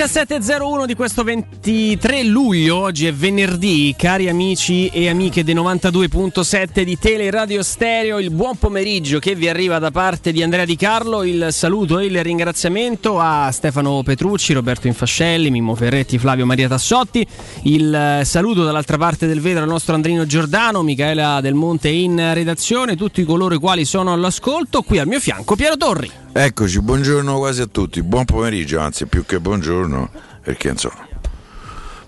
17.01 0.00 0.86
di 0.86 0.94
questo 0.94 1.22
23 1.22 2.22
luglio, 2.22 2.78
oggi 2.78 3.06
è 3.06 3.12
venerdì, 3.12 3.94
cari 3.98 4.30
amici 4.30 4.88
e 4.88 5.10
amiche 5.10 5.44
dei 5.44 5.54
92.7 5.54 6.80
di 6.84 6.98
Tele 6.98 7.30
Radio 7.30 7.62
Stereo, 7.62 8.18
il 8.18 8.30
buon 8.30 8.56
pomeriggio 8.56 9.18
che 9.18 9.34
vi 9.34 9.46
arriva 9.46 9.78
da 9.78 9.90
parte 9.90 10.32
di 10.32 10.42
Andrea 10.42 10.64
Di 10.64 10.74
Carlo, 10.76 11.22
il 11.22 11.48
saluto 11.50 11.98
e 11.98 12.06
il 12.06 12.22
ringraziamento 12.22 13.20
a 13.20 13.50
Stefano 13.50 14.02
Petrucci, 14.02 14.54
Roberto 14.54 14.86
Infascelli, 14.86 15.50
Mimmo 15.50 15.74
Ferretti, 15.74 16.16
Flavio 16.16 16.46
Maria 16.46 16.68
Tassotti, 16.68 17.26
il 17.64 18.22
saluto 18.24 18.64
dall'altra 18.64 18.96
parte 18.96 19.26
del 19.26 19.42
vetro 19.42 19.64
al 19.64 19.68
nostro 19.68 19.94
Andrino 19.94 20.24
Giordano, 20.24 20.80
Michaela 20.80 21.42
Del 21.42 21.52
Monte 21.52 21.90
in 21.90 22.32
redazione, 22.32 22.96
tutti 22.96 23.22
coloro 23.22 23.54
i 23.54 23.58
quali 23.58 23.84
sono 23.84 24.14
all'ascolto, 24.14 24.80
qui 24.80 24.98
al 24.98 25.06
mio 25.06 25.20
fianco 25.20 25.56
Piero 25.56 25.76
Torri. 25.76 26.10
Eccoci, 26.32 26.80
buongiorno 26.80 27.38
quasi 27.38 27.60
a 27.62 27.66
tutti, 27.66 28.02
buon 28.02 28.24
pomeriggio, 28.24 28.78
anzi 28.78 29.06
più 29.06 29.24
che 29.26 29.40
buongiorno, 29.40 30.10
perché 30.42 30.68
insomma... 30.68 31.08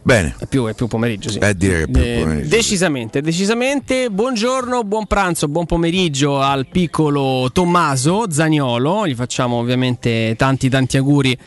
Bene. 0.05 0.35
È 0.39 0.47
più, 0.47 0.67
è 0.67 0.75
più 0.75 0.89
pomeriggio, 0.89 1.31
sì. 1.31 1.39
Eh, 1.39 1.57
direi 1.57 1.85
che 1.85 1.91
è 1.91 1.93
più 1.93 2.01
Eh, 2.03 2.19
pomeriggio. 2.23 2.49
decisamente, 2.49 3.21
decisamente. 3.21 4.11
Buongiorno, 4.11 4.83
buon 4.85 5.07
pranzo, 5.07 5.47
buon 5.47 5.67
pomeriggio 5.67 6.41
al 6.41 6.67
piccolo 6.67 7.51
Tommaso 7.53 8.25
Zagnolo. 8.29 9.07
Gli 9.07 9.15
facciamo 9.15 9.57
ovviamente 9.57 10.35
tanti 10.37 10.69
tanti 10.69 10.97
auguri 10.97 11.39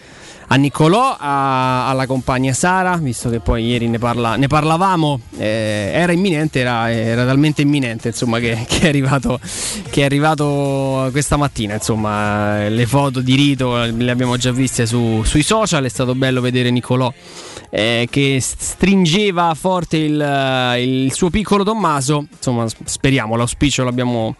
a 0.47 0.55
Niccolò, 0.55 1.15
a- 1.19 1.89
alla 1.89 2.05
compagna 2.05 2.53
Sara, 2.53 2.97
visto 2.97 3.29
che 3.29 3.39
poi 3.39 3.65
ieri 3.65 3.87
ne, 3.87 3.97
parla- 3.97 4.35
ne 4.35 4.47
parlavamo, 4.47 5.19
eh, 5.37 5.91
era 5.93 6.11
imminente, 6.11 6.59
era, 6.59 6.91
era 6.91 7.25
talmente 7.25 7.61
imminente 7.63 8.09
insomma, 8.09 8.39
che, 8.39 8.65
che 8.67 8.81
è 8.81 8.87
arrivato, 8.87 9.39
che 9.89 10.01
è 10.01 10.05
arrivato 10.05 11.07
questa 11.11 11.37
mattina. 11.37 11.73
Insomma, 11.73 12.67
le 12.67 12.85
foto 12.85 13.21
di 13.21 13.35
Rito 13.35 13.75
le 13.85 14.11
abbiamo 14.11 14.37
già 14.37 14.51
viste 14.51 14.85
su- 14.85 15.23
sui 15.23 15.43
social, 15.43 15.83
è 15.83 15.89
stato 15.89 16.15
bello 16.15 16.41
vedere 16.41 16.69
Niccolò 16.69 17.11
eh, 17.69 18.07
che 18.09 18.37
st- 18.39 18.61
stringeva 18.61 19.53
forte 19.53 19.97
il, 19.97 20.75
il 21.05 21.13
suo 21.13 21.29
piccolo 21.29 21.63
Tommaso. 21.63 22.27
Insomma, 22.31 22.65
speriamo, 22.83 23.35
l'auspicio 23.35 23.83
l'abbiamo. 23.83 24.35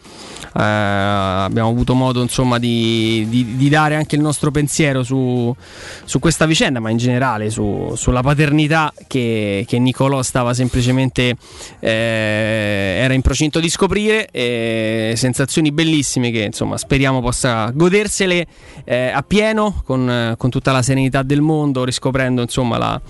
Eh, 0.55 0.61
abbiamo 0.61 1.69
avuto 1.69 1.93
modo 1.93 2.21
insomma 2.21 2.59
di, 2.59 3.25
di- 3.29 3.55
di 3.57 3.69
dare 3.69 3.95
anche 3.95 4.15
il 4.15 4.21
nostro 4.21 4.51
pensiero 4.51 5.03
su, 5.03 5.53
su 6.05 6.19
questa 6.19 6.45
vicenda, 6.45 6.79
ma 6.79 6.89
in 6.89 6.97
generale 6.97 7.49
su- 7.49 7.93
sulla 7.95 8.21
paternità 8.21 8.93
che, 9.07 9.65
che 9.67 9.79
Nicolò 9.79 10.21
stava 10.21 10.53
semplicemente 10.53 11.35
eh, 11.79 12.99
era 13.01 13.13
in 13.13 13.21
procinto 13.21 13.59
di 13.59 13.69
scoprire. 13.69 14.27
eh, 14.31 15.13
sensazioni 15.15 15.71
bellissime 15.71 16.31
che 16.31 16.41
insomma 16.43 16.77
speriamo 16.77 17.21
possa 17.21 17.71
godersele 17.73 18.45
eh, 18.83 19.09
a 19.09 19.21
pieno 19.23 19.81
con, 19.85 20.35
con 20.37 20.49
tutta 20.49 20.71
la 20.71 20.81
serenità 20.81 21.23
del 21.23 21.41
mondo, 21.41 21.83
riscoprendo 21.83 22.41
insomma 22.41 22.77
la, 22.77 23.01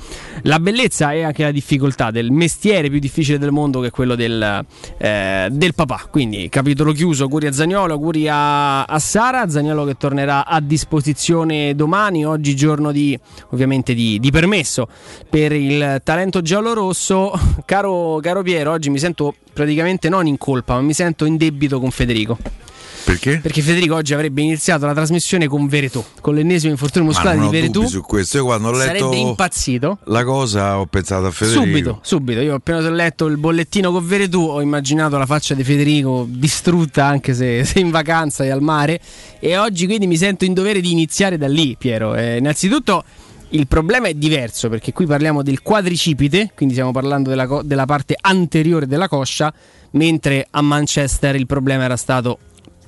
la 0.44 0.60
bellezza 0.60 1.12
e 1.12 1.24
anche 1.24 1.44
la 1.44 1.52
difficoltà 1.52 2.12
del 2.12 2.32
mestiere 2.32 2.90
più 2.90 3.00
difficile 3.00 3.38
del 3.38 3.52
mondo 3.52 3.82
che 3.82 3.88
è 3.88 3.92
quello 3.92 4.16
del, 4.16 4.66
eh, 4.98 5.48
del 5.52 5.76
papà. 5.76 6.08
Quindi 6.10 6.50
capitolo 6.50 6.92
chiuso, 6.92 7.28
auguri 7.36 7.48
a 7.48 7.52
Zagnolo, 7.52 7.94
auguri 7.94 8.28
a, 8.30 8.84
a 8.84 9.00
Sara, 9.00 9.50
Zagnolo 9.50 9.84
che 9.84 9.96
tornerà 9.96 10.46
a 10.46 10.62
disposizione 10.62 11.76
domani, 11.76 12.26
oggi 12.26 12.56
giorno 12.56 12.92
di 12.92 13.18
ovviamente 13.50 13.94
di, 13.94 14.20
di 14.20 14.32
permesso 14.32 14.88
per 15.30 15.52
il 15.52 16.02
talento 16.04 16.42
giallo-rosso. 16.42 17.34
Caro, 17.66 18.20
caro 18.22 18.42
Piero, 18.42 18.72
oggi 18.72 18.90
mi 18.90 19.00
sento 19.00 19.34
praticamente 19.52 20.08
non 20.08 20.28
in 20.28 20.38
colpa, 20.38 20.76
ma 20.76 20.82
mi 20.82 20.94
sento 20.94 21.26
in 21.26 21.36
debito 21.36 21.80
con 21.80 21.92
Federico. 21.92 22.38
Perché? 23.06 23.38
Perché 23.40 23.62
Federico 23.62 23.94
oggi 23.94 24.16
avrebbe 24.16 24.42
iniziato 24.42 24.88
la 24.88 24.94
trasmissione 24.94 25.48
con 25.48 25.68
Veretù, 25.68 26.04
con 26.22 26.34
l'ennesimo 26.34 26.72
infortunio 26.72 27.08
muscolare 27.10 27.40
di 27.40 27.48
Veretù. 27.50 27.86
su 27.86 28.02
questo. 28.02 28.38
Io 28.38 28.46
quando 28.46 28.70
ho 28.70 28.72
letto 28.72 28.86
Sarebbe 28.98 29.16
impazzito. 29.18 30.00
la 30.06 30.24
cosa 30.24 30.80
ho 30.80 30.88
pensato 30.88 31.28
a 31.28 31.32
Federico. 31.32 31.64
Subito, 31.64 32.00
subito. 32.02 32.40
Io 32.42 32.56
appena 32.56 32.80
ho 32.80 32.90
letto 32.90 33.28
il 33.28 33.38
bollettino 33.38 33.92
con 33.92 34.06
Veretù 34.08 34.42
ho 34.42 34.60
immaginato 34.60 35.20
la 35.20 35.28
faccia 35.28 35.54
di 35.54 35.64
Federico 35.64 36.26
distrutta 36.28 37.06
anche 37.06 37.36
se, 37.36 37.64
se 37.66 37.80
in 37.80 37.92
vacanza 37.92 38.44
e 38.44 38.50
al 38.50 38.62
mare. 38.64 39.00
E 39.40 39.56
oggi 39.56 39.86
quindi 39.86 40.08
mi 40.08 40.18
sento 40.18 40.44
in 40.44 40.54
dovere 40.56 40.82
di 40.82 40.92
iniziare 40.92 41.38
da 41.38 41.48
lì, 41.48 41.76
Piero. 41.78 42.16
Eh, 42.16 42.38
innanzitutto 42.38 43.04
il 43.50 43.68
problema 43.68 44.08
è 44.08 44.16
diverso 44.16 44.68
perché 44.68 44.92
qui 44.94 45.06
parliamo 45.06 45.44
del 45.44 45.62
quadricipite, 45.62 46.54
quindi 46.56 46.74
stiamo 46.74 46.92
parlando 46.92 47.30
della, 47.30 47.46
co- 47.46 47.62
della 47.62 47.86
parte 47.86 48.16
anteriore 48.20 48.88
della 48.88 49.08
coscia, 49.08 49.54
mentre 49.92 50.48
a 50.50 50.62
Manchester 50.62 51.36
il 51.36 51.46
problema 51.46 51.84
era 51.84 51.96
stato 51.98 52.40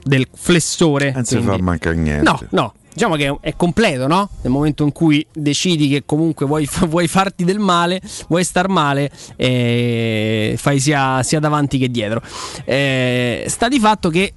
del 0.07 0.27
flessore. 0.33 1.11
Non 1.11 1.25
si 1.25 1.39
fa 1.39 1.57
mancare 1.57 1.95
niente. 1.95 2.23
No, 2.23 2.39
no. 2.51 2.73
Diciamo 2.97 3.15
che 3.15 3.37
è 3.41 3.55
completo, 3.55 4.07
no? 4.07 4.27
Nel 4.41 4.51
momento 4.51 4.83
in 4.83 4.91
cui 4.91 5.23
decidi 5.31 5.87
che 5.87 6.01
comunque 6.03 6.47
vuoi, 6.47 6.67
vuoi 6.87 7.07
farti 7.07 7.43
del 7.43 7.59
male, 7.59 8.01
vuoi 8.27 8.43
star 8.43 8.69
male, 8.69 9.11
eh, 9.35 10.55
fai 10.57 10.79
sia, 10.79 11.21
sia 11.21 11.39
davanti 11.39 11.77
che 11.77 11.91
dietro. 11.91 12.23
Eh, 12.65 13.45
sta 13.47 13.67
di 13.67 13.79
fatto 13.79 14.09
che, 14.09 14.33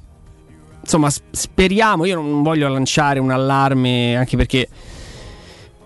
insomma, 0.78 1.08
speriamo. 1.30 2.04
Io 2.04 2.16
non 2.16 2.42
voglio 2.42 2.68
lanciare 2.68 3.18
un 3.18 3.30
allarme, 3.30 4.14
anche 4.16 4.36
perché 4.36 4.68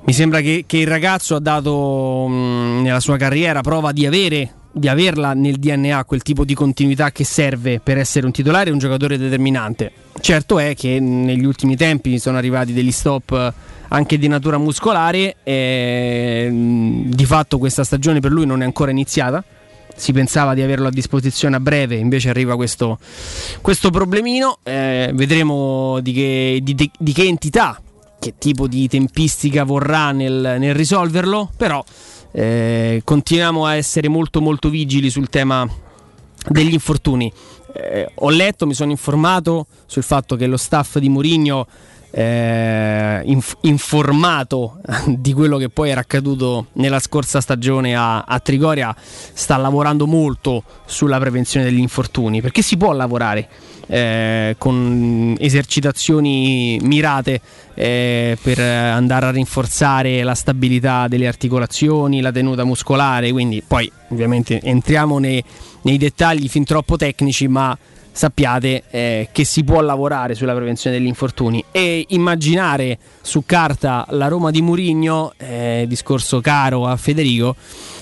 mi 0.06 0.12
sembra 0.12 0.40
che, 0.40 0.64
che 0.66 0.78
il 0.78 0.88
ragazzo 0.88 1.36
ha 1.36 1.40
dato 1.40 2.26
mh, 2.26 2.82
nella 2.82 2.98
sua 2.98 3.16
carriera 3.16 3.60
prova 3.60 3.92
di 3.92 4.04
avere 4.04 4.52
di 4.74 4.88
averla 4.88 5.34
nel 5.34 5.56
DNA 5.56 6.04
quel 6.04 6.22
tipo 6.22 6.44
di 6.44 6.52
continuità 6.52 7.12
che 7.12 7.24
serve 7.24 7.80
per 7.80 7.96
essere 7.96 8.26
un 8.26 8.32
titolare 8.32 8.70
e 8.70 8.72
un 8.72 8.78
giocatore 8.78 9.16
determinante. 9.16 9.92
Certo 10.20 10.58
è 10.58 10.74
che 10.74 10.98
negli 10.98 11.44
ultimi 11.44 11.76
tempi 11.76 12.18
sono 12.18 12.36
arrivati 12.36 12.72
degli 12.72 12.90
stop 12.90 13.32
eh, 13.32 13.52
anche 13.88 14.18
di 14.18 14.26
natura 14.26 14.58
muscolare 14.58 15.36
e 15.44 16.48
mh, 16.50 17.10
di 17.10 17.24
fatto 17.24 17.58
questa 17.58 17.84
stagione 17.84 18.18
per 18.18 18.32
lui 18.32 18.46
non 18.46 18.62
è 18.62 18.64
ancora 18.64 18.90
iniziata. 18.90 19.44
Si 19.96 20.12
pensava 20.12 20.54
di 20.54 20.62
averlo 20.62 20.88
a 20.88 20.90
disposizione 20.90 21.54
a 21.54 21.60
breve, 21.60 21.94
invece 21.94 22.28
arriva 22.28 22.56
questo, 22.56 22.98
questo 23.60 23.90
problemino. 23.90 24.58
Eh, 24.64 25.12
vedremo 25.14 26.00
di 26.00 26.12
che, 26.12 26.60
di- 26.62 26.90
di 26.98 27.12
che 27.12 27.22
entità 27.22 27.80
che 28.18 28.34
tipo 28.38 28.66
di 28.66 28.88
tempistica 28.88 29.64
vorrà 29.64 30.10
nel, 30.10 30.56
nel 30.58 30.74
risolverlo, 30.74 31.50
però 31.56 31.84
eh, 32.36 33.00
continuiamo 33.04 33.64
a 33.64 33.76
essere 33.76 34.08
molto 34.08 34.40
molto 34.40 34.68
vigili 34.68 35.08
sul 35.08 35.28
tema 35.28 35.68
degli 36.48 36.72
infortuni. 36.72 37.32
Eh, 37.72 38.10
ho 38.12 38.30
letto, 38.30 38.66
mi 38.66 38.74
sono 38.74 38.90
informato 38.90 39.66
sul 39.86 40.02
fatto 40.02 40.34
che 40.34 40.46
lo 40.46 40.56
staff 40.56 40.98
di 40.98 41.08
Mourinho 41.08 41.66
eh, 42.10 43.22
inf- 43.24 43.56
informato 43.62 44.80
di 45.06 45.32
quello 45.32 45.58
che 45.58 45.68
poi 45.68 45.90
era 45.90 46.00
accaduto 46.00 46.66
nella 46.74 46.98
scorsa 46.98 47.40
stagione 47.40 47.96
a, 47.96 48.22
a 48.22 48.38
Trigoria 48.40 48.94
sta 48.98 49.56
lavorando 49.56 50.06
molto 50.06 50.62
sulla 50.86 51.18
prevenzione 51.18 51.66
degli 51.66 51.80
infortuni 51.80 52.40
perché 52.40 52.62
si 52.62 52.76
può 52.76 52.92
lavorare 52.92 53.48
eh, 53.86 54.54
con 54.58 55.36
esercitazioni 55.38 56.78
mirate 56.82 57.40
eh, 57.74 58.38
per 58.40 58.58
andare 58.60 59.26
a 59.26 59.30
rinforzare 59.30 60.22
la 60.22 60.34
stabilità 60.34 61.08
delle 61.08 61.26
articolazioni, 61.26 62.20
la 62.20 62.32
tenuta 62.32 62.64
muscolare, 62.64 63.32
quindi 63.32 63.62
poi 63.66 63.90
ovviamente 64.10 64.60
entriamo 64.60 65.18
nei, 65.18 65.42
nei 65.82 65.98
dettagli 65.98 66.48
fin 66.48 66.64
troppo 66.64 66.96
tecnici, 66.96 67.48
ma 67.48 67.76
sappiate 68.14 68.84
eh, 68.90 69.28
che 69.32 69.44
si 69.44 69.64
può 69.64 69.80
lavorare 69.80 70.36
sulla 70.36 70.54
prevenzione 70.54 70.96
degli 70.96 71.06
infortuni. 71.06 71.64
E 71.72 72.04
immaginare 72.10 72.98
su 73.20 73.42
carta 73.44 74.06
la 74.10 74.28
Roma 74.28 74.50
di 74.50 74.62
Murigno, 74.62 75.32
eh, 75.36 75.84
discorso 75.88 76.40
caro 76.40 76.86
a 76.86 76.96
Federico, 76.96 77.56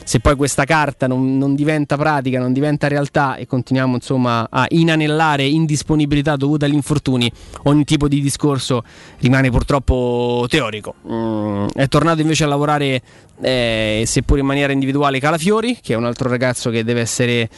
se 0.04 0.20
poi 0.20 0.36
questa 0.36 0.64
carta 0.64 1.06
non, 1.06 1.38
non 1.38 1.54
diventa 1.54 1.96
pratica, 1.96 2.38
non 2.38 2.52
diventa 2.52 2.88
realtà 2.88 3.36
e 3.36 3.46
continuiamo 3.46 3.94
insomma 3.94 4.48
a 4.50 4.66
inanellare 4.68 5.44
indisponibilità 5.44 6.36
dovuta 6.36 6.66
agli 6.66 6.74
infortuni, 6.74 7.30
ogni 7.64 7.84
tipo 7.84 8.08
di 8.08 8.20
discorso 8.20 8.84
rimane 9.18 9.50
purtroppo 9.50 10.46
teorico. 10.48 10.94
Mm, 11.10 11.66
è 11.74 11.88
tornato 11.88 12.20
invece 12.20 12.44
a 12.44 12.48
lavorare, 12.48 13.02
eh, 13.40 14.02
seppur 14.06 14.38
in 14.38 14.46
maniera 14.46 14.72
individuale, 14.72 15.20
Calafiori, 15.20 15.78
che 15.80 15.94
è 15.94 15.96
un 15.96 16.04
altro 16.04 16.28
ragazzo 16.28 16.70
che 16.70 16.84
deve 16.84 17.00
essere 17.00 17.48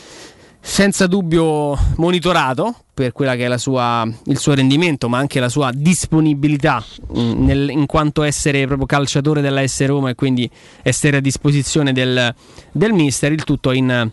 senza 0.67 1.07
dubbio 1.07 1.79
monitorato 1.97 2.75
per 2.95 3.13
quella 3.13 3.37
che 3.37 3.45
è 3.45 3.59
sua, 3.59 4.09
il 4.27 4.39
suo 4.39 4.55
rendimento, 4.55 5.11
ma 5.11 5.19
anche 5.19 5.39
la 5.39 5.51
sua 5.51 5.71
disponibilità 5.75 6.83
nel- 7.13 7.69
in 7.69 7.85
quanto 7.85 8.23
essere 8.23 8.65
proprio 8.65 8.87
calciatore 8.87 9.43
della 9.43 9.65
S 9.67 9.85
Roma 9.85 10.09
e 10.09 10.15
quindi 10.15 10.51
essere 10.83 11.19
a 11.19 11.21
disposizione 11.21 11.93
del, 11.93 12.35
del 12.73 12.93
mister, 12.95 13.31
il 13.31 13.45
tutto 13.45 13.73
in, 13.73 14.11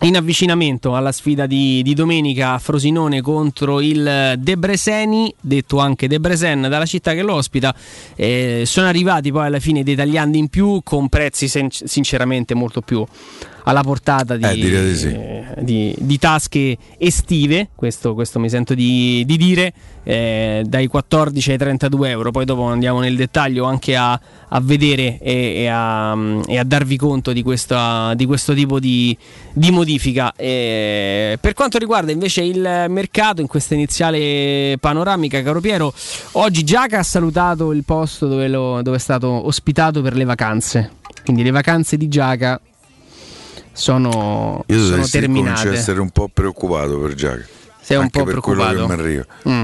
in 0.00 0.16
avvicinamento 0.16 0.96
alla 0.96 1.12
sfida 1.12 1.46
di, 1.46 1.82
di 1.84 1.94
domenica 1.94 2.54
a 2.54 2.58
Frosinone 2.58 3.20
contro 3.20 3.80
il 3.80 4.34
Debreseni, 4.38 5.32
detto 5.40 5.78
anche 5.78 6.08
Debresen 6.08 6.62
dalla 6.62 6.86
città 6.86 7.12
che 7.12 7.22
lo 7.22 7.34
ospita. 7.34 7.72
Eh, 8.16 8.64
sono 8.66 8.88
arrivati 8.88 9.30
poi 9.30 9.46
alla 9.46 9.60
fine 9.60 9.84
dei 9.84 9.94
tagliandi 9.94 10.36
in 10.36 10.48
più 10.48 10.80
con 10.82 11.08
prezzi 11.08 11.46
sen- 11.46 11.70
sinceramente 11.70 12.54
molto 12.54 12.80
più 12.80 13.06
alla 13.68 13.82
portata 13.82 14.36
di, 14.36 14.44
eh, 14.44 14.54
di, 14.54 14.94
sì. 14.94 15.18
di, 15.58 15.94
di, 15.98 16.18
tasche 16.18 16.76
estive, 16.98 17.68
questo, 17.74 18.14
questo 18.14 18.38
mi 18.38 18.48
sento 18.48 18.74
di, 18.74 19.24
dire, 19.26 19.72
eh, 20.04 20.62
dai 20.64 20.86
14 20.86 21.50
ai 21.50 21.58
32 21.58 22.10
euro. 22.10 22.30
Poi 22.30 22.44
dopo 22.44 22.62
andiamo 22.62 23.00
nel 23.00 23.16
dettaglio 23.16 23.64
anche 23.64 23.96
a, 23.96 24.12
a 24.48 24.60
vedere 24.60 25.18
e, 25.18 25.54
e, 25.56 25.66
a, 25.66 26.16
e, 26.46 26.58
a, 26.58 26.64
darvi 26.64 26.96
conto 26.96 27.32
di, 27.32 27.42
questa, 27.42 28.14
di 28.14 28.24
questo 28.24 28.54
tipo 28.54 28.78
di, 28.78 29.16
modifica. 29.54 30.32
Eh, 30.36 31.36
per 31.40 31.52
quanto 31.54 31.78
riguarda 31.78 32.12
invece 32.12 32.42
il 32.42 32.86
mercato, 32.88 33.40
in 33.40 33.48
questa 33.48 33.74
iniziale 33.74 34.76
panoramica, 34.78 35.42
caro 35.42 35.60
Piero, 35.60 35.92
oggi 36.32 36.62
Giaca 36.62 37.00
ha 37.00 37.04
salutato 37.04 37.72
il 37.72 37.82
posto 37.82 38.28
dove, 38.28 38.46
lo, 38.46 38.80
dove 38.82 38.98
è 38.98 39.00
stato 39.00 39.28
ospitato 39.28 40.02
per 40.02 40.14
le 40.14 40.24
vacanze. 40.24 40.90
Quindi 41.24 41.42
le 41.42 41.50
vacanze 41.50 41.96
di 41.96 42.06
Giaca 42.06 42.60
sono, 43.76 44.64
Io 44.68 44.84
sono 44.84 45.04
sì, 45.04 45.10
terminate. 45.10 45.56
Comincio 45.56 45.68
a 45.68 45.80
essere 45.80 46.00
un 46.00 46.10
po' 46.10 46.28
preoccupato 46.32 46.98
per 46.98 47.14
Giaca. 47.14 47.46
Sei 47.82 47.98
un 47.98 48.08
po' 48.08 48.24
per 48.24 48.40
preoccupato. 48.40 48.72
Quello 48.72 48.86
che 48.86 48.94
mi 48.94 49.00
arriva. 49.00 49.24
Mm. 49.48 49.62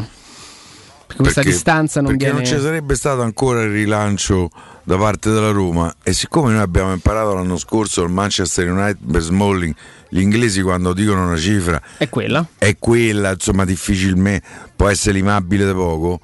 Perché 1.06 1.22
questa 1.22 1.40
perché, 1.40 1.50
distanza 1.50 2.00
non 2.00 2.10
perché 2.10 2.24
viene. 2.26 2.40
non 2.40 2.56
ci 2.56 2.62
sarebbe 2.62 2.94
stato 2.94 3.22
ancora 3.22 3.62
il 3.62 3.70
rilancio 3.70 4.50
da 4.82 4.96
parte 4.96 5.30
della 5.30 5.50
Roma 5.50 5.94
e 6.02 6.12
siccome 6.12 6.52
noi 6.52 6.60
abbiamo 6.60 6.92
imparato 6.92 7.34
l'anno 7.34 7.56
scorso 7.56 8.02
il 8.02 8.10
Manchester 8.10 8.70
United 8.70 8.98
per 9.10 9.20
Smalling 9.20 9.74
gli 10.08 10.20
inglesi 10.20 10.62
quando 10.62 10.92
dicono 10.92 11.26
una 11.26 11.36
cifra 11.36 11.80
è 11.98 12.08
quella 12.08 12.44
è 12.56 12.76
quella 12.78 13.32
insomma 13.32 13.64
difficilmente 13.64 14.46
può 14.74 14.88
essere 14.88 15.14
limabile 15.14 15.66
da 15.66 15.74
poco 15.74 16.18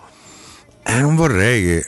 eh, 0.83 1.01
non 1.01 1.15
vorrei 1.15 1.63
che 1.65 1.87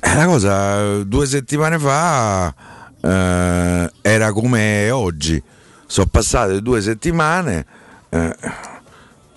è 0.00 0.14
una 0.14 0.26
cosa 0.26 1.02
due 1.04 1.26
settimane 1.26 1.78
fa 1.78 2.54
eh, 3.00 3.92
era 4.00 4.32
come 4.32 4.90
oggi. 4.90 5.42
Sono 5.86 6.08
passate 6.10 6.60
due 6.60 6.80
settimane 6.82 7.66
eh, 8.10 8.36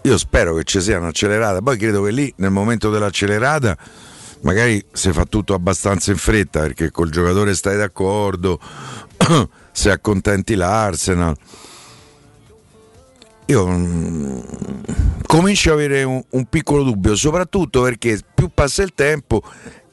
io 0.04 0.18
spero 0.18 0.56
che 0.56 0.63
ci 0.63 0.81
sia 0.81 0.98
un'accelerata. 0.98 1.62
Poi 1.62 1.78
credo 1.78 2.04
che 2.04 2.12
lì 2.12 2.34
nel 2.38 2.52
momento 2.52 2.90
dell'accelerata 2.90 3.78
magari 4.42 4.84
si 4.92 5.12
fa 5.12 5.25
tutto 5.25 5.54
abbastanza 5.54 6.12
in 6.12 6.18
fretta 6.18 6.62
perché 6.62 6.90
col 6.90 7.12
giocatore 7.12 7.54
stai 7.54 7.78
d'accordo 7.78 8.60
se 9.72 9.92
accontenti 9.92 10.56
l'Arsenal. 10.56 11.36
Io 13.46 13.68
mm, 13.68 14.40
comincio 15.25 15.72
ad 15.72 15.78
avere 15.78 16.04
un, 16.04 16.24
un, 16.30 16.46
piccolo 16.46 16.84
dubbio 16.84 17.16
soprattutto 17.16 17.81
perché 17.81 18.19
più 18.34 18.50
passa 18.54 18.81
il 18.81 18.94
tempo 18.96 19.44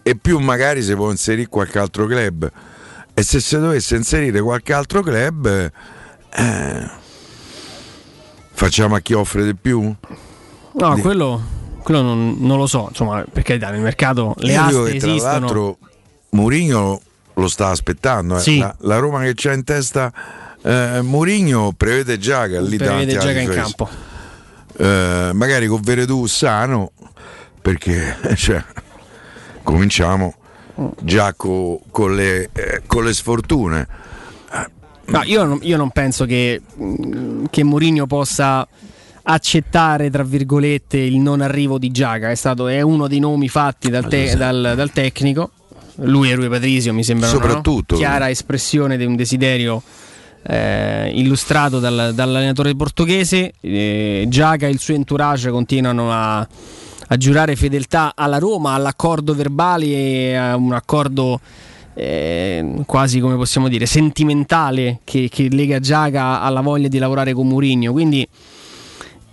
e 0.02 0.14
più 0.14 0.38
magari 0.38 0.82
si 0.82 0.94
può 0.94 1.10
inserire 1.10 1.48
qualche 1.48 1.78
altro 1.78 2.06
club 2.06 2.50
e 3.18 3.22
se 3.22 3.40
si 3.40 3.58
dovesse 3.58 3.96
inserire 3.96 4.40
qualche 4.40 4.72
altro 4.72 5.02
club 5.02 5.70
eh, 6.30 6.90
facciamo 8.52 8.94
a 8.94 9.00
chi 9.00 9.14
offre 9.14 9.44
di 9.44 9.54
più 9.54 9.92
no 10.72 10.94
di... 10.94 11.00
quello 11.00 11.56
quello 11.88 12.02
non, 12.02 12.36
non, 12.40 12.58
lo 12.58 12.66
so, 12.66 12.88
insomma, 12.90 13.24
perché 13.32 13.56
nel 13.56 13.80
mercato 13.80 14.34
le 14.40 14.52
Io 14.52 14.60
aste 14.60 14.90
che, 14.90 14.96
esistono. 14.98 15.20
Tra 15.20 15.30
l'altro 15.38 15.78
Mourinho 16.30 17.00
lo 17.32 17.48
sta 17.48 17.68
aspettando, 17.68 18.36
eh. 18.36 18.40
sì. 18.40 18.58
la, 18.58 18.74
la, 18.80 18.98
Roma 18.98 19.22
che 19.22 19.32
c'ha 19.34 19.54
in 19.54 19.64
testa 19.64 20.12
eh, 20.60 21.00
Mourinho 21.00 21.72
prevede 21.74 22.18
già 22.18 22.46
che 22.46 22.60
lì 22.60 22.76
prevede 22.76 23.16
già 23.16 23.32
che 23.32 23.40
in 23.40 23.48
campo. 23.48 23.88
Eh, 24.76 25.30
magari 25.32 25.66
con 25.66 25.80
Veredù 25.80 26.26
sano, 26.26 26.92
perché 27.62 28.18
cioè, 28.36 28.62
cominciamo 29.62 30.34
già 31.00 31.34
co, 31.34 31.80
con, 31.90 32.14
le, 32.14 32.50
eh, 32.52 32.82
con 32.86 33.04
le 33.04 33.12
sfortune. 33.12 33.86
No, 35.06 35.22
io, 35.24 35.44
non, 35.44 35.58
io 35.62 35.78
non 35.78 35.90
penso 35.90 36.26
che, 36.26 36.60
che 37.48 37.64
Mourinho 37.64 38.06
possa 38.06 38.66
accettare 39.22 40.10
tra 40.10 40.22
virgolette 40.22 40.98
il 40.98 41.18
non 41.18 41.40
arrivo 41.40 41.78
di 41.78 41.90
Giaga. 41.90 42.30
È, 42.30 42.34
stato, 42.34 42.68
è 42.68 42.80
uno 42.82 43.08
dei 43.08 43.18
nomi 43.18 43.48
fatti 43.48 43.88
dal, 43.88 44.06
te, 44.06 44.36
dal, 44.36 44.74
dal 44.76 44.90
tecnico. 44.90 45.50
Lui 46.02 46.30
e 46.30 46.34
Rui 46.34 46.48
Patrizio 46.48 46.92
mi 46.92 47.02
sembra 47.02 47.28
Soprattutto. 47.28 47.94
No? 47.94 48.00
chiara 48.00 48.28
espressione 48.28 48.96
di 48.96 49.04
un 49.04 49.16
desiderio 49.16 49.82
eh, 50.42 51.10
illustrato 51.14 51.78
dal, 51.78 52.12
dall'allenatore 52.14 52.76
portoghese. 52.76 53.54
Eh, 53.60 54.26
Giaga 54.28 54.66
e 54.66 54.70
il 54.70 54.78
suo 54.78 54.94
entourage 54.94 55.50
continuano 55.50 56.12
a, 56.12 56.46
a, 57.08 57.16
giurare 57.16 57.56
fedeltà 57.56 58.12
alla 58.14 58.38
Roma 58.38 58.72
all'accordo 58.72 59.34
verbale 59.34 60.38
a 60.38 60.56
un 60.56 60.72
accordo 60.72 61.40
eh, 61.94 62.82
quasi 62.86 63.18
come 63.18 63.36
possiamo 63.36 63.68
dire 63.68 63.86
sentimentale 63.86 65.00
che, 65.04 65.28
che 65.30 65.48
lega 65.50 65.80
Giaga 65.80 66.40
alla 66.40 66.60
voglia 66.60 66.88
di 66.88 66.98
lavorare 66.98 67.32
con 67.32 67.48
Mourinho 67.48 67.92
quindi 67.92 68.26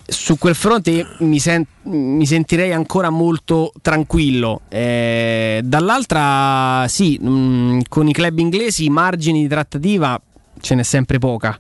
su 0.07 0.38
quel 0.38 0.56
fronte 0.56 1.06
mi, 1.19 1.39
sen- 1.39 1.66
mi, 1.83 2.25
sentirei 2.25 2.72
ancora 2.72 3.10
molto 3.10 3.72
tranquillo. 3.81 4.62
Eh, 4.69 5.62
dall'altra, 5.63 6.88
sì, 6.88 7.18
mh, 7.19 7.30
mm, 7.30 7.80
con 7.89 8.07
i 8.07 8.13
club 8.13 8.38
inglesi 8.38 8.89
margini 8.89 9.42
di 9.42 9.48
trattativa 9.48 10.19
ce 10.60 10.75
n'è 10.75 10.83
sempre 10.83 11.18
poca. 11.18 11.60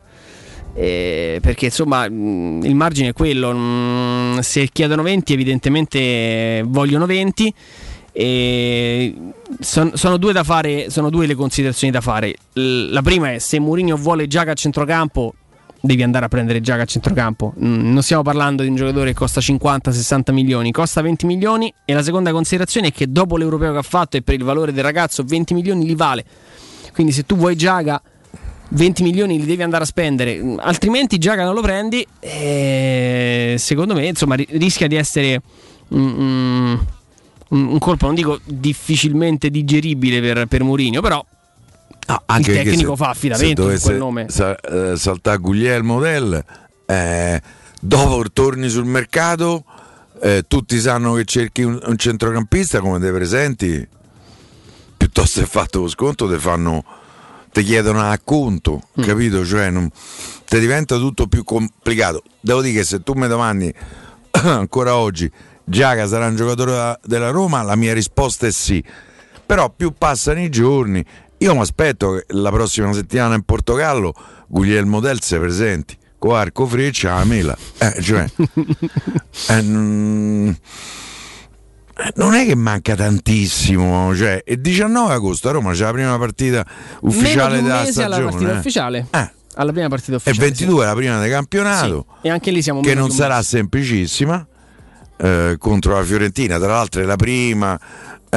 Eh, 0.77 1.39
perché 1.41 1.65
insomma 1.65 2.07
mm, 2.09 2.63
il 2.63 2.75
margine 2.75 3.09
è 3.09 3.13
quello. 3.13 3.53
Mm, 3.53 4.39
se 4.39 4.67
chiedono 4.71 5.01
20, 5.03 5.33
evidentemente 5.33 6.63
vogliono 6.67 7.05
20. 7.05 7.53
E 8.11 9.13
son, 9.59 9.91
sono, 9.95 10.17
due 10.17 10.33
fare, 10.43 10.89
sono 10.89 11.09
due 11.09 11.25
le 11.25 11.35
considerazioni 11.35 11.91
da 11.91 12.01
fare. 12.01 12.35
La 12.53 13.01
prima 13.01 13.33
è 13.33 13.39
se 13.39 13.59
Mourinho 13.59 13.95
vuole 13.97 14.27
Giaca 14.27 14.51
a 14.51 14.53
centrocampo 14.55 15.33
devi 15.85 16.03
andare 16.03 16.25
a 16.25 16.27
prendere 16.27 16.61
Giaga 16.61 16.83
a 16.83 16.85
centrocampo. 16.85 17.53
Mm, 17.63 17.93
non 17.93 18.01
stiamo 18.01 18.23
parlando 18.23 18.63
di 18.63 18.69
un 18.69 18.75
giocatore 18.75 19.11
che 19.11 19.17
costa 19.17 19.39
50-60 19.39 20.33
milioni, 20.33 20.71
costa 20.71 21.01
20 21.01 21.25
milioni 21.25 21.71
e 21.85 21.93
la 21.93 22.03
seconda 22.03 22.31
considerazione 22.31 22.87
è 22.87 22.91
che 22.91 23.11
dopo 23.11 23.37
l'europeo 23.37 23.71
che 23.71 23.77
ha 23.77 23.83
fatto 23.83 24.17
e 24.17 24.21
per 24.21 24.35
il 24.35 24.43
valore 24.43 24.73
del 24.73 24.83
ragazzo 24.83 25.23
20 25.23 25.53
milioni 25.53 25.85
li 25.85 25.95
vale. 25.95 26.25
Quindi 26.93 27.11
se 27.11 27.25
tu 27.25 27.35
vuoi 27.35 27.55
Giaga 27.55 28.01
20 28.69 29.03
milioni 29.03 29.37
li 29.39 29.45
devi 29.45 29.63
andare 29.63 29.83
a 29.83 29.87
spendere, 29.87 30.41
altrimenti 30.57 31.17
Giaga 31.17 31.43
non 31.43 31.53
lo 31.53 31.61
prendi 31.61 32.05
e 32.19 33.55
secondo 33.57 33.93
me 33.93 34.07
insomma 34.07 34.35
rischia 34.35 34.87
di 34.87 34.95
essere 34.95 35.41
un, 35.89 36.77
un 37.49 37.79
colpo, 37.79 38.05
non 38.07 38.15
dico 38.15 38.39
difficilmente 38.43 39.49
digeribile 39.49 40.19
per, 40.19 40.45
per 40.47 40.63
Mourinho, 40.63 41.01
però 41.01 41.23
No, 42.07 42.21
anche 42.27 42.51
il 42.51 42.57
tecnico 42.57 42.95
se, 42.95 43.03
fa 43.03 43.09
affidamento 43.09 43.77
su 43.77 43.83
quel 43.83 43.97
nome. 43.97 44.25
Sa, 44.29 44.55
eh, 44.59 44.95
saltare 44.95 45.37
Guglielmo 45.37 45.99
Del, 45.99 46.43
eh, 46.85 47.41
dopo 47.81 48.23
torni 48.31 48.69
sul 48.69 48.85
mercato, 48.85 49.63
eh, 50.21 50.43
tutti 50.47 50.79
sanno 50.79 51.13
che 51.13 51.25
cerchi 51.25 51.63
un, 51.63 51.79
un, 51.83 51.97
centrocampista 51.97 52.79
come 52.79 52.99
te 52.99 53.11
presenti, 53.11 53.87
piuttosto 54.95 55.39
che 55.39 55.47
fatto 55.47 55.81
lo 55.81 55.87
sconto, 55.87 56.31
ti 56.31 56.37
fanno 56.37 56.83
ti 57.55 57.63
chiedono 57.63 58.01
a 58.01 58.19
conto, 58.21 58.81
mm. 58.99 59.03
capito? 59.03 59.45
Cioè, 59.45 59.69
non, 59.69 59.89
ti 60.45 60.59
diventa 60.59 60.97
tutto 60.97 61.27
più 61.27 61.45
complicato. 61.45 62.21
Devo 62.41 62.61
dire 62.61 62.79
che 62.79 62.83
se 62.83 63.01
tu 63.01 63.13
mi 63.13 63.29
domandi 63.29 63.73
ancora 64.43 64.97
oggi, 64.97 65.31
Giaga 65.63 66.05
sarà 66.05 66.27
un 66.27 66.35
giocatore 66.35 66.99
della 67.05 67.29
Roma, 67.29 67.61
la 67.61 67.77
mia 67.77 67.93
risposta 67.93 68.45
è 68.45 68.51
sì. 68.51 68.83
Però 69.45 69.69
più 69.69 69.93
passano 69.97 70.41
i 70.41 70.49
giorni 70.49 71.05
io 71.37 71.53
mi 71.53 71.61
aspetto 71.61 72.15
che 72.15 72.25
la 72.29 72.51
prossima 72.51 72.91
settimana 72.91 73.35
in 73.35 73.43
Portogallo 73.43 74.13
Guglielmo 74.47 74.99
Del 74.99 75.21
si 75.21 75.37
presenti 75.37 75.97
con 76.17 76.35
arco 76.35 76.65
freccia 76.65 77.15
a 77.15 77.23
mela. 77.23 77.55
Eh, 77.77 78.01
cioè, 78.01 78.29
eh, 79.47 80.55
non 82.15 82.33
è 82.33 82.45
che 82.45 82.55
manca 82.55 82.95
tantissimo, 82.95 84.15
cioè, 84.15 84.43
il 84.45 84.59
19 84.59 85.13
agosto 85.13 85.49
a 85.49 85.51
Roma 85.53 85.71
c'è 85.71 85.83
la 85.83 85.91
prima 85.91 86.17
partita 86.17 86.65
ufficiale 87.01 87.61
della 87.61 87.85
stagione. 87.85 88.15
Alla 88.15 88.29
partita 88.29 88.51
eh. 88.51 88.57
ufficiale. 88.57 89.07
Eh. 89.11 89.31
Alla 89.55 89.71
prima 89.71 89.87
partita 89.87 90.17
ufficiale. 90.17 90.45
E 90.45 90.49
22 90.49 90.79
sì. 90.79 90.85
la 90.85 90.95
prima 90.95 91.19
del 91.19 91.31
campionato. 91.31 92.05
Sì. 92.21 92.27
E 92.27 92.29
anche 92.29 92.51
lì 92.51 92.61
siamo 92.61 92.81
che 92.81 92.93
non 92.93 93.11
sarà 93.11 93.41
semplicissima 93.41 94.45
eh, 95.17 95.55
contro 95.57 95.93
la 95.95 96.03
Fiorentina, 96.03 96.57
tra 96.57 96.67
l'altro 96.67 97.01
è 97.01 97.05
la 97.05 97.15
prima 97.15 97.79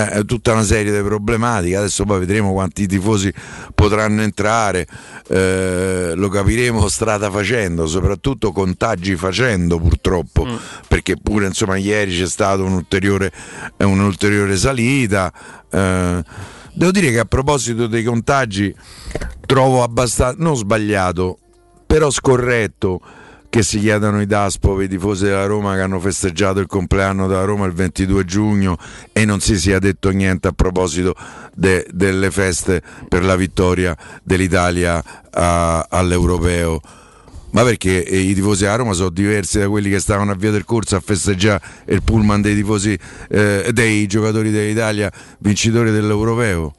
eh, 0.07 0.25
tutta 0.25 0.53
una 0.53 0.63
serie 0.63 0.93
di 0.93 1.03
problematiche. 1.03 1.77
Adesso 1.77 2.05
poi 2.05 2.21
vedremo 2.21 2.53
quanti 2.53 2.87
tifosi 2.87 3.33
potranno 3.75 4.23
entrare, 4.23 4.87
eh, 5.29 6.13
lo 6.15 6.29
capiremo 6.29 6.89
strada 6.89 7.31
facendo, 7.31 7.87
soprattutto 7.87 8.53
contagi 8.53 9.17
facendo 9.17 9.79
purtroppo, 9.79 10.45
mm. 10.45 10.57
perché 10.87 11.17
pure 11.17 11.47
insomma 11.47 11.77
ieri 11.77 12.17
c'è 12.17 12.27
stata 12.27 12.63
un'ulteriore, 12.63 13.33
un'ulteriore 13.79 14.57
salita. 14.57 15.33
Eh, 15.71 16.23
devo 16.73 16.91
dire 16.91 17.11
che 17.11 17.19
a 17.19 17.25
proposito 17.25 17.87
dei 17.87 18.05
contagi 18.05 18.75
trovo 19.47 19.83
abbastanza, 19.83 20.37
non 20.39 20.57
sbagliato, 20.57 21.39
però 21.87 22.11
scorretto 22.11 23.01
che 23.51 23.63
si 23.63 23.79
chiedano 23.79 24.21
i 24.21 24.27
Daspo, 24.27 24.81
i 24.81 24.89
tifosi 24.89 25.25
della 25.25 25.47
Roma 25.47 25.75
che 25.75 25.81
hanno 25.81 25.99
festeggiato 25.99 26.61
il 26.61 26.67
compleanno 26.67 27.27
della 27.27 27.45
Roma 27.45 27.67
il 27.67 27.73
22 27.73 28.25
giugno 28.25 28.77
e 29.13 29.25
non 29.25 29.41
si 29.41 29.59
sia 29.59 29.79
detto 29.79 30.11
niente 30.11 30.49
a 30.49 30.53
proposito 30.53 31.15
de, 31.55 31.87
delle 31.91 32.31
feste 32.31 32.83
per 33.09 33.25
la 33.25 33.37
vittoria 33.37 33.97
dell'Italia 34.23 35.03
a, 35.31 35.87
all'Europeo. 35.89 36.81
Ma 37.51 37.63
perché 37.63 37.91
i 37.91 38.35
tifosi 38.35 38.67
a 38.67 38.77
Roma 38.77 38.93
sono 38.93 39.09
diversi 39.09 39.59
da 39.59 39.69
quelli 39.69 39.89
che 39.89 40.01
stavano 40.01 40.33
a 40.33 40.35
via 40.35 40.51
del 40.51 40.67
corso 40.67 40.97
a 40.97 41.01
festeggiare 41.01 41.63
il 41.87 42.03
pullman 42.03 42.43
dei 42.43 42.55
tifosi 42.55 42.99
eh, 43.31 43.71
dei 43.73 44.07
giocatori 44.07 44.51
dell'Italia 44.51 45.11
vincitori 45.39 45.91
dell'Europeo? 45.91 46.75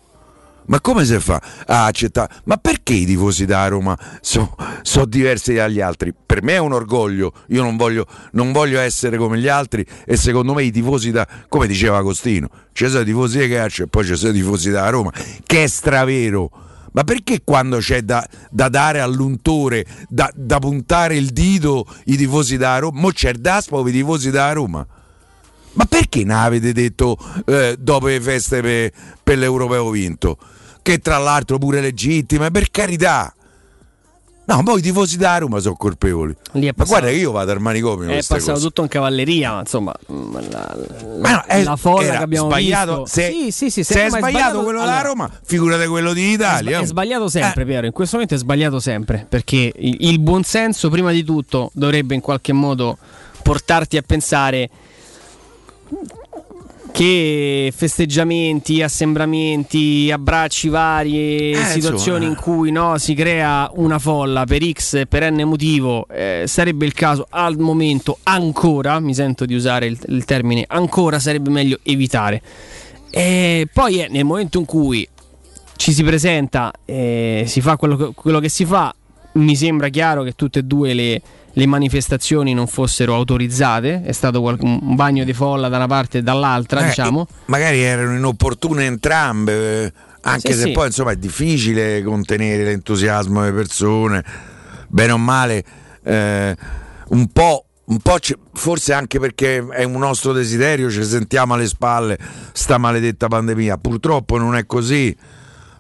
Ma 0.69 0.79
come 0.81 1.03
si 1.03 1.19
fa 1.19 1.41
a 1.65 1.85
accettare? 1.85 2.31
Ma 2.45 2.57
perché 2.57 2.93
i 2.93 3.05
tifosi 3.05 3.45
da 3.45 3.67
Roma 3.67 3.97
sono 4.21 4.55
so 4.83 5.05
diversi 5.05 5.55
dagli 5.55 5.81
altri? 5.81 6.13
Per 6.13 6.43
me 6.43 6.53
è 6.53 6.57
un 6.59 6.73
orgoglio, 6.73 7.33
io 7.47 7.63
non 7.63 7.75
voglio, 7.75 8.05
non 8.33 8.51
voglio, 8.51 8.79
essere 8.79 9.17
come 9.17 9.39
gli 9.39 9.47
altri 9.47 9.83
e 10.05 10.15
secondo 10.15 10.53
me 10.53 10.63
i 10.63 10.71
tifosi 10.71 11.09
da, 11.09 11.27
come 11.47 11.65
diceva 11.65 11.97
Agostino, 11.97 12.49
ci 12.71 12.87
sono 12.87 13.01
i 13.01 13.05
tifosi 13.05 13.39
di 13.39 13.47
calcio 13.49 13.83
e 13.83 13.87
poi 13.87 14.05
ci 14.05 14.15
sono 14.15 14.31
i 14.31 14.35
tifosi 14.35 14.69
da 14.69 14.87
Roma, 14.89 15.11
che 15.43 15.63
è 15.63 15.67
stravero. 15.67 16.51
Ma 16.91 17.03
perché 17.03 17.41
quando 17.43 17.77
c'è 17.77 18.01
da, 18.01 18.27
da 18.51 18.69
dare 18.69 18.99
all'untore, 18.99 19.85
da, 20.07 20.29
da, 20.35 20.59
puntare 20.59 21.15
il 21.15 21.29
dito 21.29 21.85
i 22.05 22.15
tifosi 22.15 22.57
da 22.57 22.77
Roma, 22.77 22.99
mo 22.99 23.09
c'è 23.09 23.29
il 23.29 23.39
Daspo 23.39 23.87
i 23.87 23.91
tifosi 23.91 24.29
da 24.29 24.51
Roma? 24.53 24.85
Ma 25.73 25.85
perché 25.85 26.23
non 26.23 26.37
avete 26.37 26.73
detto 26.73 27.17
eh, 27.45 27.75
dopo 27.79 28.07
le 28.07 28.19
feste 28.19 28.61
per, 28.61 28.91
per 29.23 29.37
l'Europeo 29.37 29.89
vinto? 29.89 30.37
che 30.81 30.99
tra 30.99 31.17
l'altro 31.17 31.57
pure 31.57 31.81
legittime, 31.81 32.49
per 32.49 32.71
carità. 32.71 33.31
No, 34.45 34.63
poi 34.63 34.79
i 34.79 34.81
tifosi 34.81 35.15
da 35.17 35.37
Roma 35.37 35.59
sono 35.59 35.75
colpevoli. 35.75 36.33
Passato, 36.33 36.73
ma 36.75 36.83
guarda 36.85 37.07
che 37.09 37.13
io 37.13 37.31
vado 37.31 37.51
al 37.51 37.59
manicomio. 37.59 38.09
È 38.09 38.15
passato 38.15 38.53
cose. 38.53 38.65
tutto 38.65 38.81
in 38.81 38.87
cavalleria, 38.87 39.51
ma 39.51 39.59
insomma, 39.59 39.93
la, 40.07 40.77
ma 41.21 41.31
no, 41.33 41.43
è, 41.45 41.61
la 41.61 41.75
folla 41.75 42.17
che 42.17 42.23
abbiamo 42.23 42.47
sbagliato, 42.47 43.03
visto. 43.03 43.19
Se, 43.19 43.29
sì, 43.29 43.51
sì, 43.51 43.69
sì, 43.69 43.83
se, 43.83 43.93
se 43.93 44.05
è 44.05 44.09
sbagliato, 44.09 44.29
sbagliato 44.31 44.63
quello 44.63 44.81
allora, 44.81 44.95
da 44.95 45.01
Roma, 45.03 45.31
figurate 45.43 45.87
quello 45.87 46.13
di 46.13 46.31
Italia. 46.31 46.79
È, 46.79 46.85
sbagliato 46.85 47.29
sempre, 47.29 47.61
eh. 47.61 47.65
Piero. 47.65 47.85
In 47.85 47.91
questo 47.91 48.15
momento 48.15 48.35
è 48.35 48.39
sbagliato 48.39 48.79
sempre. 48.79 49.27
Perché 49.29 49.71
il, 49.75 49.97
il 49.99 50.19
buonsenso, 50.19 50.89
prima 50.89 51.11
di 51.11 51.23
tutto, 51.23 51.69
dovrebbe 51.75 52.15
in 52.15 52.21
qualche 52.21 52.51
modo 52.51 52.97
portarti 53.43 53.97
a 53.97 54.01
pensare 54.01 54.67
che 56.91 57.71
festeggiamenti, 57.73 58.81
assembramenti, 58.81 60.09
abbracci 60.11 60.69
varie, 60.69 61.51
eh, 61.51 61.63
situazioni 61.65 62.25
insomma. 62.25 62.27
in 62.27 62.35
cui 62.35 62.71
no, 62.71 62.97
si 62.97 63.13
crea 63.13 63.69
una 63.75 63.99
folla 63.99 64.45
per 64.45 64.61
X 64.69 65.07
per 65.07 65.31
N 65.31 65.41
motivo, 65.43 66.07
eh, 66.09 66.43
sarebbe 66.45 66.85
il 66.85 66.93
caso 66.93 67.25
al 67.29 67.57
momento 67.57 68.17
ancora, 68.23 68.99
mi 68.99 69.13
sento 69.13 69.45
di 69.45 69.53
usare 69.53 69.85
il, 69.85 69.97
il 70.07 70.25
termine 70.25 70.65
ancora, 70.67 71.19
sarebbe 71.19 71.49
meglio 71.49 71.79
evitare. 71.83 72.41
E 73.11 73.67
poi 73.71 73.99
è 73.99 74.07
nel 74.09 74.25
momento 74.25 74.59
in 74.59 74.65
cui 74.65 75.07
ci 75.77 75.93
si 75.93 76.03
presenta, 76.03 76.71
eh, 76.85 77.45
si 77.47 77.61
fa 77.61 77.77
quello 77.77 77.95
che, 77.95 78.11
quello 78.13 78.39
che 78.39 78.49
si 78.49 78.65
fa, 78.65 78.93
mi 79.33 79.55
sembra 79.55 79.87
chiaro 79.87 80.23
che 80.23 80.33
tutte 80.33 80.59
e 80.59 80.63
due 80.63 80.93
le 80.93 81.21
le 81.53 81.65
manifestazioni 81.65 82.53
non 82.53 82.67
fossero 82.67 83.15
autorizzate, 83.15 84.03
è 84.03 84.11
stato 84.11 84.41
un 84.41 84.95
bagno 84.95 85.23
di 85.23 85.33
folla 85.33 85.67
da 85.67 85.77
una 85.77 85.87
parte 85.87 86.19
e 86.19 86.21
dall'altra, 86.21 86.81
eh, 86.81 86.87
diciamo. 86.87 87.27
Magari 87.45 87.81
erano 87.81 88.15
inopportune 88.15 88.85
entrambe, 88.85 89.83
eh, 89.85 89.93
anche 90.21 90.51
sì, 90.51 90.59
se 90.59 90.65
sì. 90.67 90.71
poi 90.71 90.87
insomma 90.87 91.11
è 91.11 91.15
difficile 91.15 92.03
contenere 92.03 92.63
l'entusiasmo 92.63 93.41
delle 93.41 93.53
persone, 93.53 94.23
bene 94.87 95.11
o 95.11 95.17
male, 95.17 95.63
eh, 96.03 96.55
un 97.09 97.27
po'. 97.27 97.63
Un 97.89 97.97
po 98.01 98.17
forse 98.53 98.93
anche 98.93 99.19
perché 99.19 99.65
è 99.67 99.83
un 99.83 99.97
nostro 99.97 100.31
desiderio, 100.31 100.91
ci 100.91 101.03
sentiamo 101.03 101.55
alle 101.55 101.65
spalle 101.65 102.19
sta 102.51 102.77
maledetta 102.77 103.27
pandemia. 103.27 103.77
Purtroppo 103.77 104.37
non 104.37 104.55
è 104.55 104.67
così. 104.67 105.17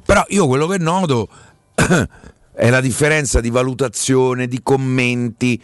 Però 0.03 0.25
io 0.29 0.47
quello 0.47 0.65
che 0.65 0.79
noto 0.79 1.29
è 2.59 2.69
la 2.69 2.81
differenza 2.81 3.39
di 3.39 3.49
valutazione, 3.49 4.45
di 4.45 4.59
commenti. 4.61 5.59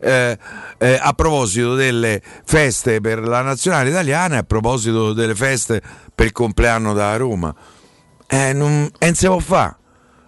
Eh, 0.00 0.36
eh, 0.78 0.98
a 1.00 1.12
proposito 1.12 1.76
delle 1.76 2.20
feste 2.44 3.00
per 3.00 3.20
la 3.20 3.40
nazionale 3.42 3.90
italiana 3.90 4.34
e 4.34 4.38
a 4.38 4.42
proposito 4.42 5.12
delle 5.12 5.36
feste 5.36 5.80
per 6.12 6.26
il 6.26 6.32
compleanno 6.32 6.92
da 6.92 7.16
Roma. 7.16 7.54
Eh, 8.26 8.52
non, 8.52 8.90
non 8.98 9.14
si 9.14 9.26
può 9.26 9.38
fare. 9.38 9.76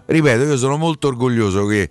Ripeto, 0.06 0.44
io 0.44 0.56
sono 0.56 0.76
molto 0.76 1.08
orgoglioso 1.08 1.66
che 1.66 1.90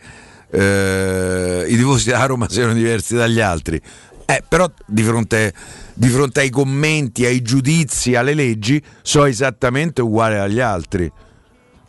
eh, 0.49 1.65
i 1.67 1.75
tifosi 1.75 2.11
da 2.11 2.25
Roma 2.25 2.47
siano 2.47 2.71
diversi 2.71 3.15
dagli 3.15 3.41
altri. 3.41 3.81
Eh, 4.25 4.43
però 4.47 4.71
di 4.85 5.03
fronte, 5.03 5.53
di 5.93 6.07
fronte 6.07 6.39
ai 6.39 6.49
commenti, 6.49 7.25
ai 7.25 7.41
giudizi, 7.41 8.15
alle 8.15 8.33
leggi, 8.33 8.81
sono 9.01 9.25
esattamente 9.25 10.01
uguali 10.01 10.37
agli 10.37 10.61
altri. 10.61 11.11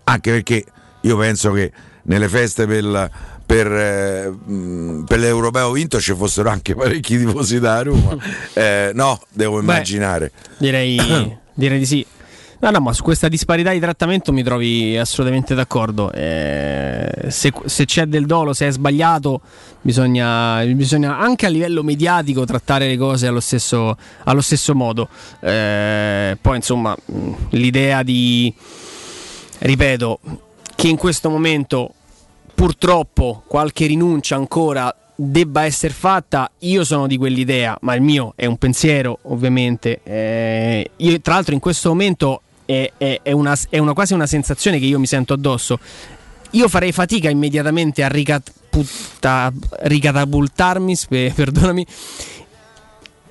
Anche 0.04 0.30
perché 0.32 0.64
io 1.02 1.16
penso 1.16 1.52
che 1.52 1.72
nelle 2.04 2.28
feste 2.28 2.66
per, 2.66 3.10
per, 3.44 3.66
eh, 3.72 4.32
per, 5.06 5.18
l'Europeo 5.18 5.72
vinto 5.72 6.00
ci 6.00 6.14
fossero 6.14 6.48
anche 6.50 6.74
parecchi 6.74 7.18
tifosi 7.18 7.60
da 7.60 7.82
Roma. 7.82 8.16
Eh, 8.54 8.90
no, 8.94 9.20
devo 9.30 9.60
immaginare. 9.60 10.30
Beh, 10.34 10.56
direi, 10.58 10.98
direi 11.54 11.78
di 11.78 11.86
sì. 11.86 12.06
No, 12.62 12.70
no, 12.70 12.78
ma 12.78 12.92
su 12.92 13.02
questa 13.02 13.26
disparità 13.26 13.72
di 13.72 13.80
trattamento 13.80 14.32
mi 14.32 14.44
trovi 14.44 14.96
assolutamente 14.96 15.52
d'accordo. 15.54 16.12
Eh, 16.12 17.26
se, 17.28 17.52
se, 17.64 17.84
c'è 17.86 18.06
del 18.06 18.24
dolo, 18.24 18.52
se 18.52 18.68
è 18.68 18.70
sbagliato, 18.70 19.40
bisogna, 19.80 20.64
bisogna, 20.66 21.18
anche 21.18 21.46
a 21.46 21.48
livello 21.48 21.82
mediatico 21.82 22.44
trattare 22.44 22.86
le 22.86 22.96
cose 22.96 23.26
allo 23.26 23.40
stesso, 23.40 23.96
allo 24.22 24.40
stesso 24.40 24.76
modo. 24.76 25.08
Eh, 25.40 26.38
poi, 26.40 26.54
insomma, 26.54 26.96
l'idea 27.50 28.04
di, 28.04 28.54
ripeto, 29.58 30.20
che 30.74 30.88
in 30.88 30.96
questo 30.96 31.30
momento 31.30 31.94
purtroppo 32.54 33.42
qualche 33.46 33.86
rinuncia 33.86 34.36
ancora 34.36 34.94
debba 35.14 35.64
essere 35.64 35.92
fatta, 35.92 36.50
io 36.60 36.84
sono 36.84 37.06
di 37.06 37.16
quell'idea, 37.16 37.76
ma 37.82 37.94
il 37.94 38.02
mio 38.02 38.32
è 38.36 38.46
un 38.46 38.56
pensiero 38.56 39.18
ovviamente. 39.22 40.00
Eh, 40.02 40.90
io, 40.96 41.20
tra 41.20 41.34
l'altro 41.34 41.54
in 41.54 41.60
questo 41.60 41.88
momento 41.90 42.42
è, 42.64 42.90
è, 42.96 43.20
è, 43.22 43.32
una, 43.32 43.56
è 43.68 43.78
una, 43.78 43.92
quasi 43.92 44.14
una 44.14 44.26
sensazione 44.26 44.78
che 44.78 44.86
io 44.86 44.98
mi 44.98 45.06
sento 45.06 45.34
addosso. 45.34 45.78
Io 46.52 46.68
farei 46.68 46.92
fatica 46.92 47.30
immediatamente 47.30 48.02
a 48.02 48.08
ricatapulta, 48.08 49.52
ricatapultarmi, 49.82 50.96
perdonami, 51.34 51.86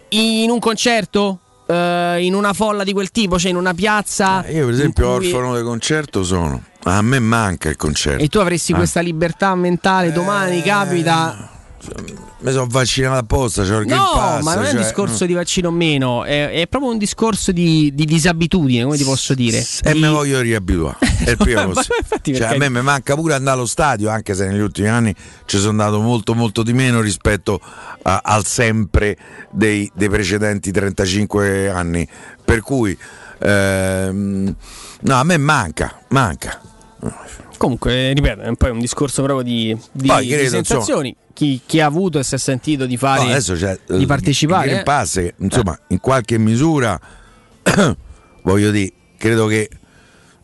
in 0.09 0.49
un 0.49 0.59
concerto 0.59 1.39
uh, 1.71 2.19
in 2.19 2.33
una 2.33 2.53
folla 2.53 2.83
di 2.83 2.93
quel 2.93 3.11
tipo, 3.11 3.39
cioè 3.39 3.51
in 3.51 3.57
una 3.57 3.73
piazza. 3.73 4.43
Eh, 4.43 4.55
io, 4.55 4.65
per 4.65 4.73
esempio, 4.73 5.17
cui... 5.17 5.27
orfano 5.27 5.57
di 5.57 5.63
concerto 5.63 6.23
sono. 6.23 6.63
A 6.83 7.01
me 7.01 7.19
manca 7.19 7.69
il 7.69 7.75
concerto. 7.75 8.23
E 8.23 8.27
tu 8.27 8.39
avresti 8.39 8.71
eh. 8.71 8.75
questa 8.75 9.01
libertà 9.01 9.53
mentale, 9.55 10.11
domani 10.11 10.59
eh... 10.59 10.63
capita 10.63 11.49
mi 12.41 12.51
sono 12.51 12.67
vaccinato 12.67 13.17
apposta. 13.17 13.65
Cioè 13.65 13.85
no, 13.85 14.09
pass, 14.13 14.43
ma 14.43 14.55
non 14.55 14.63
cioè, 14.63 14.73
è 14.73 14.75
un 14.75 14.81
discorso 14.81 15.17
no. 15.21 15.25
di 15.27 15.33
vaccino 15.33 15.67
o 15.67 15.71
meno, 15.71 16.23
è, 16.23 16.49
è, 16.49 16.67
proprio 16.67 16.91
un 16.91 16.97
discorso 16.97 17.51
di, 17.51 17.91
di, 17.93 18.05
disabitudine, 18.05 18.83
come 18.83 18.97
ti 18.97 19.03
posso 19.03 19.33
dire. 19.33 19.65
E 19.83 19.93
di... 19.93 19.99
mi 19.99 20.07
voglio 20.07 20.41
riabituare. 20.41 20.97
È 21.21 21.31
il 21.31 21.37
primo 21.37 21.73
cioè, 21.73 22.53
a 22.53 22.57
me 22.57 22.69
mi 22.69 22.81
manca 22.81 23.13
pure 23.15 23.35
andare 23.35 23.57
allo 23.57 23.67
stadio, 23.67 24.09
anche 24.09 24.33
se 24.33 24.47
negli 24.47 24.59
ultimi 24.59 24.87
anni 24.87 25.13
ci 25.45 25.57
sono 25.57 25.69
andato 25.69 25.99
molto, 25.99 26.33
molto 26.33 26.63
di 26.63 26.73
meno 26.73 26.99
rispetto 26.99 27.59
a, 28.01 28.21
al 28.23 28.45
sempre 28.45 29.15
dei, 29.51 29.89
dei, 29.93 30.09
precedenti 30.09 30.71
35 30.71 31.69
anni. 31.69 32.07
Per 32.43 32.61
cui, 32.61 32.97
ehm, 33.39 34.55
no, 35.01 35.15
a 35.15 35.23
me 35.23 35.37
manca, 35.37 35.99
manca. 36.09 36.59
Comunque, 37.61 38.11
ripeto, 38.13 38.41
è 38.41 38.55
poi 38.55 38.71
un 38.71 38.79
discorso 38.79 39.21
proprio 39.21 39.45
di, 39.45 39.77
di, 39.91 40.07
poi, 40.07 40.25
credo, 40.25 40.41
di 40.41 40.49
sensazioni. 40.49 41.09
Insomma, 41.09 41.27
chi, 41.31 41.61
chi, 41.63 41.79
ha 41.79 41.85
avuto 41.85 42.17
e 42.17 42.23
si 42.23 42.33
è 42.33 42.39
sentito 42.39 42.87
di 42.87 42.97
fare 42.97 43.23
no, 43.23 43.97
di 43.97 44.05
partecipare. 44.07 44.63
Il 44.63 44.71
Green 44.71 44.83
Pass, 44.83 45.17
eh. 45.17 45.35
insomma, 45.37 45.79
in 45.89 45.99
qualche 45.99 46.39
misura 46.39 46.99
voglio 48.41 48.71
dire, 48.71 48.91
credo 49.15 49.45
che 49.45 49.69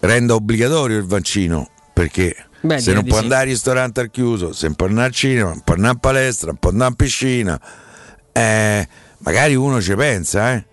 renda 0.01 0.35
obbligatorio 0.35 0.95
il 0.95 1.05
vaccino 1.05 1.71
perché 1.91 2.35
Beh, 2.61 2.77
se 2.77 2.93
non 2.93 3.03
può 3.03 3.17
sì. 3.17 3.23
andare 3.23 3.41
al 3.41 3.47
ristorante 3.47 3.99
al 3.99 4.11
chiuso, 4.11 4.53
se 4.53 4.67
non 4.67 4.75
può 4.75 4.85
andare 4.85 5.07
al 5.07 5.13
cinema, 5.13 5.49
non 5.49 5.61
può 5.61 5.73
andare 5.73 5.93
in 5.93 5.99
palestra, 5.99 6.47
non 6.49 6.57
può 6.57 6.69
andare 6.69 6.89
in 6.91 6.95
piscina, 6.97 7.61
eh, 8.31 8.87
magari 9.17 9.55
uno 9.55 9.81
ci 9.81 9.95
pensa, 9.95 10.53
eh. 10.53 10.65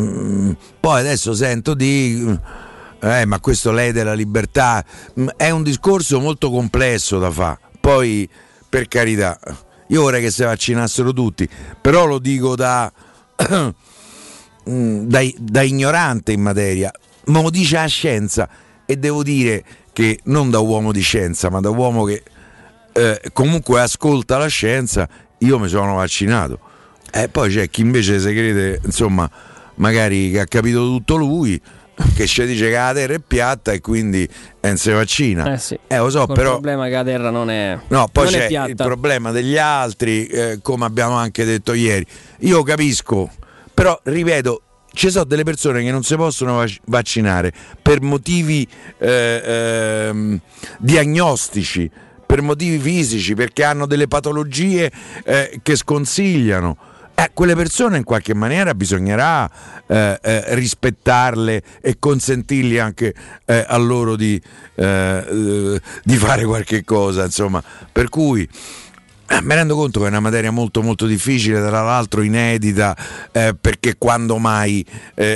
mm, 0.00 0.50
poi 0.80 1.00
adesso 1.00 1.34
sento 1.34 1.74
di 1.74 2.38
eh, 3.00 3.24
ma 3.24 3.40
questo 3.40 3.72
lede 3.72 4.02
la 4.02 4.14
libertà. 4.14 4.84
Mm, 5.18 5.28
è 5.36 5.50
un 5.50 5.62
discorso 5.62 6.20
molto 6.20 6.50
complesso 6.50 7.18
da 7.18 7.30
fare. 7.30 7.58
Poi, 7.80 8.28
per 8.68 8.88
carità, 8.88 9.38
io 9.88 10.02
vorrei 10.02 10.22
che 10.22 10.30
si 10.30 10.42
vaccinassero 10.42 11.12
tutti, 11.12 11.48
però 11.80 12.06
lo 12.06 12.18
dico 12.18 12.56
da, 12.56 12.92
mm, 14.70 15.06
da, 15.06 15.20
da 15.38 15.62
ignorante 15.62 16.32
in 16.32 16.42
materia, 16.42 16.90
ma 17.26 17.40
lo 17.42 17.50
dice 17.50 17.76
la 17.76 17.86
scienza 17.86 18.48
e 18.84 18.96
devo 18.96 19.22
dire 19.22 19.64
che 19.92 20.20
non 20.24 20.50
da 20.50 20.58
uomo 20.60 20.92
di 20.92 21.00
scienza, 21.00 21.50
ma 21.50 21.60
da 21.60 21.70
uomo 21.70 22.04
che 22.04 22.22
eh, 22.92 23.20
comunque 23.32 23.80
ascolta 23.80 24.38
la 24.38 24.46
scienza 24.46 25.08
io 25.38 25.58
mi 25.58 25.68
sono 25.68 25.94
vaccinato. 25.94 26.58
E 27.10 27.28
poi 27.28 27.50
c'è 27.50 27.70
chi 27.70 27.80
invece 27.80 28.18
se 28.18 28.32
crede, 28.32 28.80
insomma, 28.84 29.30
magari 29.76 30.30
che 30.30 30.40
ha 30.40 30.44
capito 30.46 30.80
tutto 30.80 31.16
lui, 31.16 31.60
che 32.14 32.26
ci 32.26 32.44
dice 32.46 32.66
che 32.66 32.76
la 32.76 32.92
terra 32.92 33.14
è 33.14 33.20
piatta 33.20 33.72
e 33.72 33.80
quindi 33.80 34.28
non 34.60 34.76
si 34.76 34.90
vaccina. 34.90 35.52
Eh 35.52 35.58
sì. 35.58 35.78
Eh, 35.86 35.98
lo 35.98 36.10
so, 36.10 36.26
Col 36.26 36.34
però. 36.36 36.50
problema 36.52 36.84
che 36.86 36.92
la 36.92 37.04
terra 37.04 37.30
non 37.30 37.50
è. 37.50 37.78
No, 37.88 38.08
poi 38.10 38.30
non 38.30 38.46
c'è 38.46 38.68
il 38.68 38.74
problema 38.74 39.30
degli 39.30 39.56
altri, 39.56 40.26
eh, 40.26 40.58
come 40.62 40.84
abbiamo 40.84 41.14
anche 41.14 41.44
detto 41.44 41.72
ieri. 41.72 42.06
Io 42.40 42.62
capisco, 42.62 43.30
però 43.74 43.98
ripeto, 44.02 44.62
ci 44.92 45.10
sono 45.10 45.24
delle 45.24 45.44
persone 45.44 45.82
che 45.82 45.90
non 45.90 46.02
si 46.02 46.16
possono 46.16 46.56
vac- 46.56 46.80
vaccinare 46.86 47.52
per 47.80 48.00
motivi 48.00 48.66
eh, 48.98 49.42
ehm, 49.44 50.40
diagnostici, 50.78 51.90
per 52.26 52.42
motivi 52.42 52.78
fisici, 52.78 53.34
perché 53.34 53.64
hanno 53.64 53.86
delle 53.86 54.08
patologie 54.08 54.90
eh, 55.24 55.60
che 55.62 55.76
sconsigliano. 55.76 56.76
Eh, 57.20 57.30
quelle 57.34 57.56
persone 57.56 57.96
in 57.96 58.04
qualche 58.04 58.32
maniera 58.32 58.74
bisognerà 58.76 59.50
eh, 59.88 60.20
eh, 60.22 60.54
rispettarle 60.54 61.62
e 61.80 61.96
consentirgli 61.98 62.78
anche 62.78 63.12
eh, 63.44 63.64
a 63.66 63.76
loro 63.76 64.14
di, 64.14 64.40
eh, 64.76 65.26
eh, 65.28 65.80
di 66.04 66.16
fare 66.16 66.44
qualche 66.44 66.84
cosa, 66.84 67.24
insomma. 67.24 67.60
Per 67.90 68.08
cui 68.08 68.48
mi 69.42 69.54
rendo 69.54 69.74
conto 69.74 69.98
che 69.98 70.06
è 70.06 70.10
una 70.10 70.20
materia 70.20 70.52
molto 70.52 70.80
molto 70.80 71.06
difficile, 71.06 71.58
tra 71.58 71.82
l'altro 71.82 72.22
inedita, 72.22 72.96
perché 73.32 73.96
quando 73.98 74.38
mai 74.38 74.86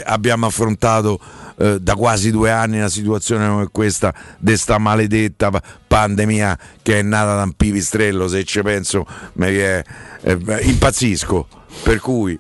abbiamo 0.05 0.47
affrontato 0.47 1.19
eh, 1.59 1.79
da 1.81 1.95
quasi 1.95 2.31
due 2.31 2.51
anni 2.51 2.79
una 2.79 2.89
situazione 2.89 3.47
come 3.49 3.69
questa 3.71 4.13
di 4.39 4.57
sta 4.57 4.79
maledetta 4.79 5.51
pa- 5.51 5.63
pandemia 5.87 6.59
che 6.83 6.99
è 6.99 7.03
nata 7.03 7.37
da 7.37 7.43
un 7.43 7.53
pipistrello, 7.53 8.29
se 8.29 8.45
ci 8.45 8.63
penso 8.63 9.07
mi 9.35 9.51
viene- 9.51 9.85
eh, 10.23 10.39
impazzisco. 10.63 11.47
Per 11.83 12.01
cui, 12.01 12.39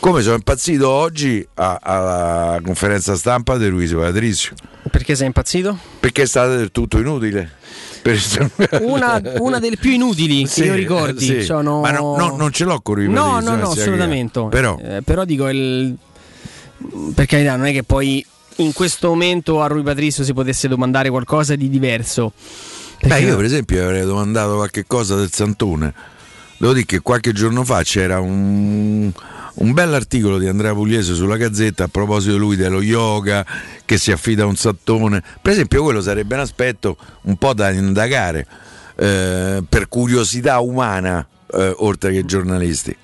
come 0.00 0.22
sono 0.22 0.36
impazzito 0.36 0.88
oggi 0.88 1.46
a- 1.54 1.78
alla 1.82 2.60
conferenza 2.64 3.16
stampa 3.16 3.56
di 3.58 3.68
Luigi 3.68 3.94
Patrizio, 3.94 4.54
Perché 4.90 5.14
sei 5.16 5.26
impazzito? 5.26 5.76
perché 6.00 6.22
è 6.22 6.26
stata 6.26 6.54
del 6.56 6.70
tutto 6.70 6.98
inutile. 6.98 7.56
Una, 8.80 9.20
una 9.40 9.58
delle 9.58 9.76
più 9.76 9.90
inutili 9.90 10.42
che 10.44 10.48
Sì, 10.48 10.64
io 10.64 10.74
ricordi. 10.74 11.24
sì. 11.24 11.42
Sono... 11.42 11.80
Ma 11.80 11.90
no- 11.90 12.16
no- 12.16 12.36
non 12.36 12.50
ce 12.52 12.64
l'ho 12.64 12.80
con 12.80 12.94
Rui 12.94 13.08
No, 13.08 13.40
no, 13.40 13.56
no, 13.56 13.70
assolutamente. 13.70 14.46
Però, 14.48 14.78
Eh, 14.80 15.02
però 15.02 15.24
dico, 15.26 15.48
il... 15.48 15.94
per 17.14 17.26
carità, 17.26 17.56
non 17.56 17.66
è 17.66 17.72
che 17.72 17.82
poi 17.82 18.24
in 18.58 18.72
questo 18.72 19.08
momento 19.08 19.60
a 19.62 19.66
Rui 19.66 19.82
Patrizio 19.82 20.24
si 20.24 20.32
potesse 20.32 20.68
domandare 20.68 21.10
qualcosa 21.10 21.56
di 21.56 21.68
diverso. 21.68 22.32
beh, 23.00 23.08
Perché- 23.08 23.24
io 23.24 23.36
per 23.36 23.44
esempio 23.44 23.82
avrei 23.84 24.02
domandato 24.02 24.54
qualche 24.56 24.84
cosa 24.86 25.16
del 25.16 25.32
Santone. 25.32 25.92
Devo 26.58 26.72
dire 26.72 26.86
che 26.86 27.00
qualche 27.00 27.32
giorno 27.32 27.62
fa 27.62 27.82
c'era 27.84 28.18
un, 28.18 29.12
un 29.54 29.72
bell'articolo 29.72 30.38
di 30.38 30.48
Andrea 30.48 30.72
Pugliese 30.74 31.14
sulla 31.14 31.36
Gazzetta 31.36 31.84
a 31.84 31.88
proposito 31.88 32.36
lui 32.36 32.56
dello 32.56 32.82
yoga 32.82 33.46
che 33.84 33.96
si 33.96 34.10
affida 34.10 34.42
a 34.42 34.46
un 34.46 34.56
sattone. 34.56 35.22
Per 35.40 35.52
esempio, 35.52 35.84
quello 35.84 36.00
sarebbe 36.00 36.34
un 36.34 36.40
aspetto 36.40 36.96
un 37.22 37.36
po' 37.36 37.54
da 37.54 37.70
indagare 37.70 38.44
eh, 38.96 39.62
per 39.68 39.86
curiosità 39.86 40.58
umana, 40.58 41.24
eh, 41.52 41.74
oltre 41.76 42.10
che 42.12 42.24
giornalisti. 42.24 42.96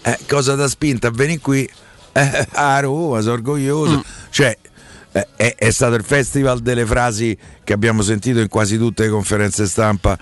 Eh, 0.00 0.18
cosa 0.26 0.54
da 0.54 0.66
spinta 0.66 1.08
a 1.08 1.10
venire 1.10 1.40
qui? 1.40 1.68
Eh, 2.12 2.46
a 2.52 2.80
Roma, 2.80 3.20
sono 3.20 3.34
orgoglioso. 3.34 4.02
Cioè, 4.30 4.56
eh, 4.62 4.63
è, 5.36 5.54
è 5.56 5.70
stato 5.70 5.94
il 5.94 6.02
festival 6.02 6.60
delle 6.60 6.84
frasi 6.84 7.36
che 7.62 7.72
abbiamo 7.72 8.02
sentito 8.02 8.40
in 8.40 8.48
quasi 8.48 8.76
tutte 8.78 9.04
le 9.04 9.10
conferenze 9.10 9.66
stampa 9.66 10.18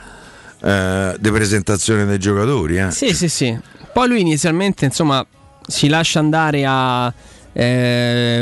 eh, 0.62 1.16
di 1.18 1.30
presentazione 1.30 2.04
dei 2.04 2.18
giocatori. 2.18 2.76
eh. 2.78 2.90
Sì, 2.90 3.14
sì, 3.14 3.28
sì. 3.28 3.58
Poi 3.92 4.08
lui 4.08 4.20
inizialmente, 4.20 4.84
insomma, 4.84 5.24
si 5.66 5.88
lascia 5.88 6.18
andare 6.18 6.64
a. 6.66 7.12
eh, 7.52 8.40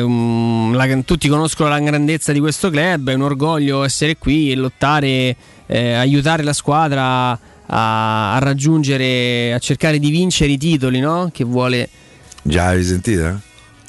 la- 0.73 0.99
tutti 1.05 1.29
conoscono 1.29 1.69
la 1.69 1.79
grandezza 1.81 2.33
di 2.33 2.41
questo 2.41 2.71
club, 2.71 3.11
è 3.11 3.15
un 3.15 3.23
orgoglio 3.23 3.83
essere 3.85 4.17
qui 4.17 4.51
e 4.51 4.55
lottare, 4.57 5.37
eh, 5.67 5.93
aiutare 5.95 6.43
la 6.43 6.53
squadra 6.53 7.39
a, 7.67 8.35
a 8.35 8.39
raggiungere, 8.39 9.53
a 9.53 9.59
cercare 9.59 9.99
di 9.99 10.11
vincere 10.11 10.51
i 10.53 10.59
titoli, 10.59 11.01
no? 11.01 11.31
Che 11.33 11.45
vuole. 11.45 11.89
Già 12.43 12.69
avevi 12.69 12.85
sentita? 12.85 13.41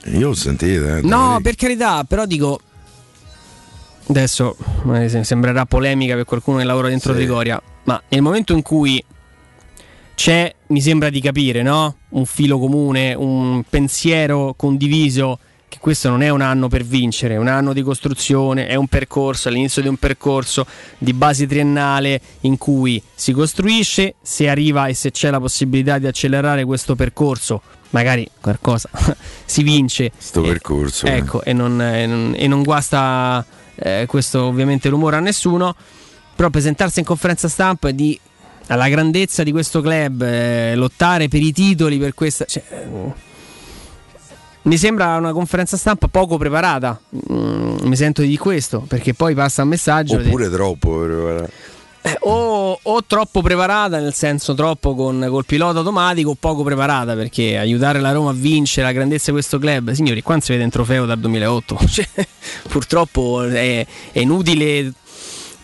Io 0.06 0.28
l'ho 0.30 0.34
sentita. 0.34 0.98
eh, 0.98 1.02
No, 1.02 1.40
per 1.42 1.56
carità, 1.56 2.04
però 2.04 2.26
dico. 2.26 2.60
Adesso 4.08 4.58
se- 5.08 5.24
sembrerà 5.24 5.66
polemica 5.66 6.16
per 6.16 6.26
qualcuno 6.26 6.58
che 6.58 6.64
lavora 6.64 6.90
dentro 6.90 7.14
Sì. 7.14 7.20
Trigoria, 7.20 7.62
ma 7.84 8.02
nel 8.10 8.22
momento 8.22 8.52
in 8.54 8.62
cui 8.62 9.02
c'è, 10.16 10.54
mi 10.68 10.82
sembra 10.82 11.10
di 11.10 11.22
capire, 11.22 11.62
no? 11.62 11.96
Un 12.10 12.26
filo 12.26 12.60
comune, 12.60 13.14
un 13.14 13.64
pensiero 13.70 14.54
condiviso 14.58 15.40
che 15.70 15.78
questo 15.80 16.10
non 16.10 16.22
è 16.22 16.28
un 16.30 16.42
anno 16.42 16.68
per 16.68 16.84
vincere, 16.84 17.36
è 17.36 17.38
un 17.38 17.48
anno 17.48 17.72
di 17.72 17.82
costruzione, 17.82 18.68
è 18.68 18.76
un 18.76 18.88
percorso, 18.88 19.48
all'inizio 19.48 19.82
di 19.82 19.88
un 19.88 19.96
percorso 19.96 20.66
di 20.98 21.14
base 21.14 21.48
triennale 21.48 22.20
in 22.42 22.58
cui 22.58 23.02
si 23.16 23.32
costruisce, 23.32 24.16
se 24.22 24.50
arriva 24.50 24.88
e 24.88 24.94
se 24.94 25.12
c'è 25.12 25.30
la 25.30 25.40
possibilità 25.40 25.98
di 25.98 26.08
accelerare 26.08 26.66
questo 26.66 26.96
percorso, 26.96 27.62
magari 27.92 28.28
qualcosa 28.42 28.90
si 29.46 29.64
vince. 29.64 30.12
Sto 30.18 30.44
E- 30.44 30.48
percorso, 30.48 31.06
eh. 31.06 31.18
Ecco, 31.18 31.44
e, 31.44 31.54
non, 31.54 31.82
e 31.82 32.06
non- 32.06 32.34
e 32.36 32.48
non 32.48 32.64
guasta 32.64 33.46
eh, 33.76 34.06
questo 34.08 34.44
ovviamente 34.44 34.90
rumore 34.90 35.16
a 35.16 35.20
nessuno, 35.20 35.76
però 36.36 36.50
presentarsi 36.50 37.00
in 37.00 37.06
conferenza 37.06 37.48
stampa 37.48 37.90
e 37.90 37.96
di 37.96 38.20
alla 38.68 38.88
grandezza 38.90 39.44
di 39.44 39.52
questo 39.52 39.82
club, 39.82 40.22
eh, 40.22 40.76
lottare 40.76 41.28
per 41.28 41.42
i 41.42 41.52
titoli, 41.52 41.98
per 41.98 42.14
questa... 42.14 42.46
cioè, 42.46 42.64
eh, 42.70 43.30
mi 44.64 44.78
sembra 44.78 45.16
una 45.18 45.34
conferenza 45.34 45.76
stampa 45.76 46.08
poco 46.08 46.38
preparata, 46.38 47.00
Mm, 47.34 47.78
mi 47.82 47.96
sento 47.96 48.22
di 48.22 48.38
questo, 48.38 48.82
perché 48.88 49.14
poi 49.14 49.34
passa 49.34 49.64
un 49.64 49.70
messaggio... 49.70 50.18
di- 50.18 50.28
Oppure 50.28 50.50
troppo. 50.50 51.00
però, 51.00 51.46
eh, 52.04 52.18
o, 52.22 52.80
o 52.82 53.04
troppo 53.06 53.42
preparata, 53.42 54.00
nel 54.00 54.14
senso 54.14 54.54
troppo 54.54 54.96
con, 54.96 55.26
col 55.30 55.46
pilota 55.46 55.80
automatico, 55.80 56.32
o 56.32 56.38
poco 56.40 56.64
preparata 56.64 57.14
perché 57.14 57.58
aiutare 57.58 58.00
la 58.00 58.12
Roma 58.12 58.32
a 58.32 58.34
vincere 58.34 58.88
la 58.88 58.94
grandezza 58.94 59.26
di 59.28 59.32
questo 59.34 59.60
club, 59.60 59.92
signori, 59.92 60.22
qua 60.22 60.34
non 60.34 60.42
si 60.42 60.52
vede 60.52 60.64
un 60.64 60.70
trofeo 60.70 61.06
dal 61.06 61.20
2008. 61.20 61.80
Cioè, 61.92 62.08
purtroppo 62.70 63.44
è, 63.44 63.86
è 64.12 64.20
inutile 64.20 64.94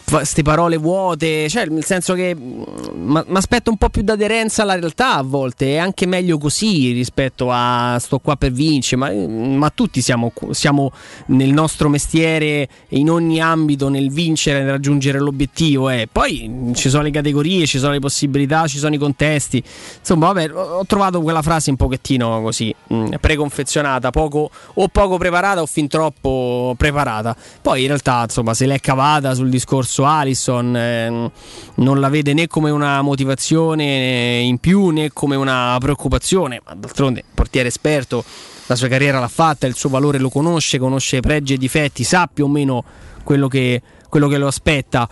queste 0.09 0.41
parole 0.41 0.77
vuote, 0.77 1.49
cioè 1.49 1.65
nel 1.65 1.83
senso 1.83 2.13
che 2.13 2.33
mi 2.33 3.21
aspetto 3.33 3.69
un 3.69 3.75
po' 3.75 3.89
più 3.89 4.03
d'aderenza 4.03 4.61
alla 4.61 4.75
realtà 4.75 5.15
a 5.15 5.21
volte, 5.21 5.73
è 5.73 5.77
anche 5.77 6.05
meglio 6.05 6.37
così 6.37 6.93
rispetto 6.93 7.49
a 7.51 7.97
sto 7.99 8.19
qua 8.19 8.37
per 8.37 8.51
vincere, 8.51 8.95
ma, 8.95 9.11
ma 9.11 9.69
tutti 9.69 10.01
siamo, 10.01 10.31
siamo 10.51 10.93
nel 11.27 11.51
nostro 11.51 11.89
mestiere 11.89 12.69
in 12.89 13.09
ogni 13.09 13.41
ambito 13.41 13.89
nel 13.89 14.09
vincere, 14.09 14.59
nel 14.59 14.71
raggiungere 14.71 15.19
l'obiettivo, 15.19 15.89
eh. 15.89 16.07
poi 16.09 16.71
ci 16.73 16.87
sono 16.87 17.03
le 17.03 17.11
categorie, 17.11 17.65
ci 17.65 17.77
sono 17.77 17.91
le 17.91 17.99
possibilità, 17.99 18.65
ci 18.67 18.77
sono 18.77 18.95
i 18.95 18.97
contesti, 18.97 19.61
insomma 19.99 20.31
vabbè 20.31 20.53
ho 20.53 20.85
trovato 20.85 21.21
quella 21.21 21.41
frase 21.41 21.69
un 21.69 21.75
pochettino 21.75 22.41
così 22.41 22.73
preconfezionata, 23.19 24.09
poco, 24.11 24.49
o 24.75 24.87
poco 24.87 25.17
preparata 25.17 25.61
o 25.61 25.65
fin 25.65 25.89
troppo 25.89 26.75
preparata, 26.77 27.35
poi 27.61 27.81
in 27.81 27.87
realtà 27.87 28.23
insomma 28.23 28.53
se 28.53 28.65
l'è 28.65 28.79
cavata 28.79 29.33
sul 29.33 29.49
discorso 29.49 29.95
Allison, 30.05 30.75
eh, 30.75 31.31
non 31.75 31.99
la 31.99 32.09
vede 32.09 32.33
né 32.33 32.47
come 32.47 32.69
una 32.69 33.01
motivazione 33.01 34.39
in 34.39 34.57
più 34.59 34.89
né 34.89 35.11
come 35.13 35.35
una 35.35 35.77
preoccupazione, 35.79 36.61
ma 36.65 36.73
d'altronde 36.73 37.23
portiere 37.33 37.67
esperto, 37.67 38.23
la 38.67 38.75
sua 38.75 38.87
carriera 38.87 39.19
l'ha 39.19 39.27
fatta, 39.27 39.65
il 39.65 39.75
suo 39.75 39.89
valore 39.89 40.19
lo 40.19 40.29
conosce, 40.29 40.77
conosce 40.77 41.21
pregi 41.21 41.53
e 41.53 41.57
difetti, 41.57 42.03
sa 42.03 42.29
più 42.31 42.45
o 42.45 42.47
meno 42.49 42.83
quello 43.23 43.47
che, 43.47 43.81
quello 44.09 44.27
che 44.27 44.37
lo 44.37 44.47
aspetta. 44.47 45.09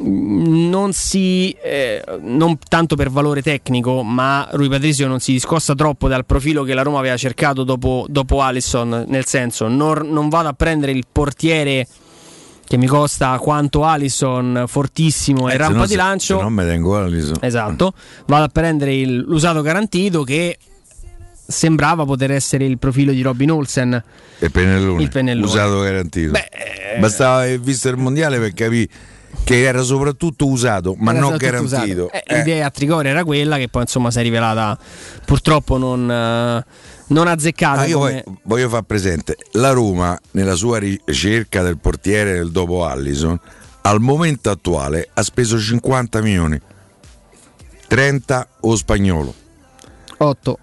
Non 0.00 0.92
si, 0.92 1.50
eh, 1.50 2.02
non 2.20 2.56
tanto 2.68 2.94
per 2.94 3.10
valore 3.10 3.42
tecnico, 3.42 4.04
ma 4.04 4.48
Rui 4.52 4.68
Patrizio 4.68 5.08
non 5.08 5.18
si 5.18 5.32
discosta 5.32 5.74
troppo 5.74 6.06
dal 6.06 6.24
profilo 6.24 6.62
che 6.62 6.72
la 6.72 6.82
Roma 6.82 7.00
aveva 7.00 7.16
cercato 7.16 7.64
dopo, 7.64 8.06
dopo 8.08 8.40
Alisson. 8.40 9.06
Nel 9.08 9.26
senso, 9.26 9.66
non, 9.66 10.08
non 10.08 10.28
vado 10.28 10.48
a 10.48 10.52
prendere 10.52 10.92
il 10.92 11.04
portiere 11.10 11.86
che 12.68 12.76
mi 12.76 12.86
costa 12.86 13.36
quanto 13.38 13.82
Alisson, 13.84 14.64
fortissimo 14.68 15.48
e 15.48 15.54
Eh, 15.54 15.56
se 15.56 15.58
rampa 15.58 15.86
di 15.86 15.94
lancio. 15.96 16.36
Se 16.36 16.42
no 16.42 16.50
me 16.50 16.64
tengo 16.66 16.96
Alisson. 16.96 17.38
Esatto, 17.40 17.94
vado 18.26 18.44
a 18.44 18.48
prendere 18.48 18.94
il- 18.94 19.24
l'usato 19.26 19.62
garantito 19.62 20.22
che 20.22 20.58
sembrava 21.46 22.04
poter 22.04 22.30
essere 22.32 22.66
il 22.66 22.78
profilo 22.78 23.12
di 23.12 23.22
Robin 23.22 23.50
Olsen. 23.52 24.02
E 24.38 24.50
pennellone. 24.50 25.02
Il 25.02 25.08
pennellone. 25.08 25.46
Usato 25.46 25.80
garantito. 25.80 26.32
Beh, 26.32 26.48
eh, 26.94 26.98
Bastava 27.00 27.38
aver 27.40 27.58
visto 27.60 27.88
il 27.88 27.96
mondiale 27.96 28.38
per 28.38 28.52
capire 28.52 28.88
che 29.44 29.62
era 29.62 29.82
soprattutto 29.82 30.46
usato, 30.46 30.94
ma 30.98 31.12
era 31.12 31.20
non 31.20 31.36
garantito. 31.36 32.10
Eh, 32.12 32.22
Eh, 32.26 32.36
L'idea 32.38 32.66
a 32.66 32.70
Trigoria 32.70 33.10
era 33.10 33.24
quella 33.24 33.56
che 33.56 33.68
poi 33.68 33.82
insomma 33.82 34.10
si 34.10 34.18
è 34.18 34.22
rivelata 34.22 34.78
purtroppo 35.24 35.78
non, 35.78 36.10
eh, 36.10 36.64
non 37.08 37.26
azzeccata. 37.28 37.80
Ah, 37.80 37.86
io 37.86 37.98
come- 37.98 38.24
voglio 38.44 38.68
far 38.68 38.82
presente, 38.82 39.36
la 39.52 39.70
Roma 39.72 40.18
nella 40.32 40.54
sua 40.54 40.78
ricerca 40.78 41.62
del 41.62 41.78
portiere 41.78 42.34
del 42.34 42.50
dopo 42.50 42.84
Allison, 42.86 43.38
al 43.82 44.00
momento 44.00 44.50
attuale 44.50 45.08
ha 45.14 45.22
speso 45.22 45.58
50 45.58 46.20
milioni, 46.20 46.60
30 47.86 48.48
o 48.60 48.76
spagnolo. 48.76 49.34
8. 50.18 50.58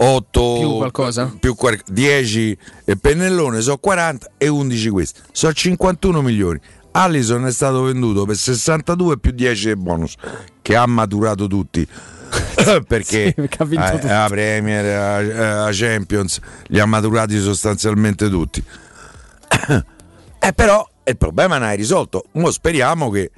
8 0.00 0.56
Più 0.60 0.76
qualcosa? 0.76 1.34
più 1.40 1.56
quar- 1.56 1.82
10 1.88 2.56
e 2.84 2.96
Pennellone 2.96 3.60
sono 3.60 3.78
40 3.78 4.30
e 4.38 4.46
11 4.46 4.90
questi 4.90 5.20
sono 5.32 5.52
51 5.52 6.22
milioni 6.22 6.60
Allison 6.92 7.44
è 7.46 7.50
stato 7.50 7.82
venduto 7.82 8.24
per 8.24 8.36
62 8.36 9.18
più 9.18 9.32
10 9.32 9.66
del 9.66 9.76
bonus 9.76 10.14
che 10.62 10.76
ha 10.76 10.86
maturato 10.86 11.48
tutti 11.48 11.84
perché 12.86 13.26
Sì, 13.26 13.32
perché 13.34 13.62
ha 13.62 13.64
vinto 13.64 13.84
a, 13.84 13.90
tutti. 13.90 14.08
a 14.08 14.26
Premier 14.28 14.84
a, 14.84 15.64
a 15.66 15.70
Champions 15.72 16.40
li 16.68 16.78
ha 16.78 16.86
maturati 16.86 17.38
sostanzialmente 17.38 18.28
tutti. 18.28 18.62
Eh, 20.40 20.52
però 20.52 20.88
il 21.02 21.16
problema 21.16 21.58
non 21.58 21.68
è 21.68 21.74
risolto. 21.74 22.26
Mo 22.34 22.52
speriamo 22.52 23.10
che 23.10 23.32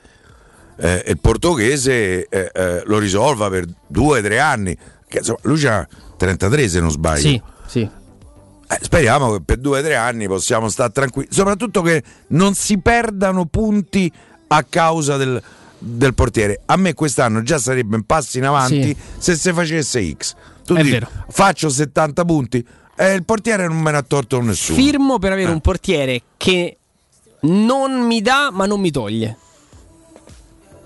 eh, 0.76 1.04
il 1.06 1.18
portoghese 1.18 2.26
eh, 2.28 2.50
eh, 2.52 2.82
lo 2.84 2.98
risolva 2.98 3.48
per 3.48 3.64
due 3.86 4.18
o 4.18 4.22
tre 4.22 4.38
anni. 4.38 4.76
Che, 5.08 5.18
insomma, 5.18 5.38
lui 5.42 5.66
ha 5.66 5.88
33 6.18 6.68
se 6.68 6.80
non 6.80 6.90
sbaglio. 6.90 7.20
Sì, 7.20 7.42
sì. 7.66 7.80
eh, 7.80 8.78
speriamo 8.82 9.32
che 9.32 9.40
per 9.42 9.56
due 9.56 9.80
o 9.80 9.82
tre 9.82 9.96
anni 9.96 10.26
possiamo 10.26 10.68
stare 10.68 10.92
tranquilli, 10.92 11.28
soprattutto 11.32 11.80
che 11.80 12.02
non 12.28 12.52
si 12.52 12.78
perdano 12.78 13.46
punti 13.46 14.12
a 14.48 14.62
causa 14.68 15.16
del, 15.16 15.42
del 15.82 16.14
portiere. 16.14 16.60
A 16.66 16.76
me 16.76 16.94
quest'anno 16.94 17.42
già 17.42 17.58
sarebbe 17.58 17.96
un 17.96 18.04
passo 18.04 18.38
in 18.38 18.44
avanti 18.44 18.82
Sì. 18.82 18.96
se 19.18 19.34
si 19.34 19.52
facesse 19.52 20.14
X. 20.16 20.34
Tu 20.64 20.74
dici, 20.76 21.00
faccio 21.30 21.68
70 21.68 22.24
punti 22.24 22.64
e 22.94 23.14
il 23.14 23.24
portiere 23.24 23.66
non 23.66 23.78
me 23.80 23.90
ne 23.90 23.96
ha 23.96 24.02
torto 24.02 24.40
nessuno. 24.40 24.78
Firmo 24.78 25.18
per 25.18 25.32
avere 25.32 25.48
Eh. 25.50 25.52
un 25.54 25.60
portiere 25.60 26.22
che 26.36 26.76
non 27.40 28.06
mi 28.06 28.20
dà 28.20 28.50
ma 28.52 28.66
non 28.66 28.78
mi 28.80 28.90
toglie. 28.90 29.36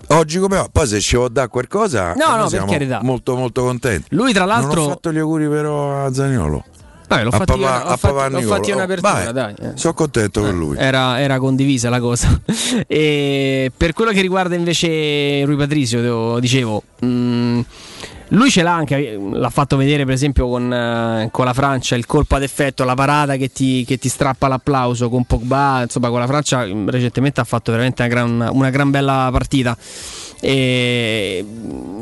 Oggi 0.07 0.37
come 0.39 0.57
va? 0.57 0.69
Poi 0.71 0.87
se 0.87 0.99
ci 1.01 1.15
vuol 1.15 1.31
dare 1.31 1.47
qualcosa, 1.49 2.13
No, 2.13 2.27
noi 2.29 2.37
no, 2.39 2.47
siamo 2.49 2.99
molto 3.01 3.35
molto 3.35 3.63
contenti. 3.63 4.07
Lui 4.15 4.33
tra 4.33 4.45
Non 4.45 4.53
l'altro... 4.61 4.81
ho 4.83 4.87
fatto 4.89 5.11
gli 5.11 5.17
auguri 5.17 5.47
però 5.49 6.05
a 6.05 6.13
Zaniolo. 6.13 6.63
Vabbè, 7.07 7.23
l'ho 7.23 7.31
fatti 7.31 7.51
io, 7.53 7.65
papà, 7.65 7.93
ho 7.93 7.97
fatti- 7.97 8.35
Nicolo. 8.35 8.55
fatti 8.55 8.69
in 8.71 8.75
Oh, 9.27 9.31
dai. 9.31 9.53
eh. 9.61 9.71
Sono 9.75 9.93
contento 9.93 10.41
per 10.41 10.53
lui. 10.53 10.77
Era, 10.77 11.19
era 11.19 11.37
condivisa 11.39 11.89
la 11.89 11.99
cosa. 11.99 12.39
e 12.87 13.71
per 13.75 13.93
quello 13.93 14.11
che 14.11 14.21
riguarda 14.21 14.55
invece 14.55 15.43
Rui 15.45 15.55
Patrizio, 15.55 16.39
dicevo, 16.39 16.81
mh, 16.99 17.59
lui 18.29 18.49
ce 18.49 18.63
l'ha 18.63 18.73
anche, 18.73 19.19
l'ha 19.31 19.49
fatto 19.51 19.77
vedere 19.77 20.03
per 20.03 20.15
esempio 20.15 20.47
con, 20.49 20.73
eh, 20.73 21.29
con 21.31 21.45
la 21.45 21.53
Francia, 21.53 21.95
il 21.95 22.07
colpo 22.07 22.35
ad 22.35 22.41
effetto, 22.41 22.83
la 22.83 22.95
parata 22.95 23.35
che 23.35 23.51
ti, 23.51 23.85
che 23.85 23.97
ti 23.97 24.09
strappa 24.09 24.47
l'applauso 24.47 25.09
con 25.09 25.25
Pogba, 25.25 25.83
insomma 25.83 26.09
con 26.09 26.19
la 26.19 26.25
Francia 26.25 26.65
mh, 26.65 26.89
recentemente 26.89 27.39
ha 27.39 27.43
fatto 27.43 27.71
veramente 27.71 28.01
una 28.01 28.11
gran, 28.11 28.49
una 28.51 28.69
gran 28.71 28.89
bella 28.89 29.29
partita. 29.31 29.77
E 30.39 31.45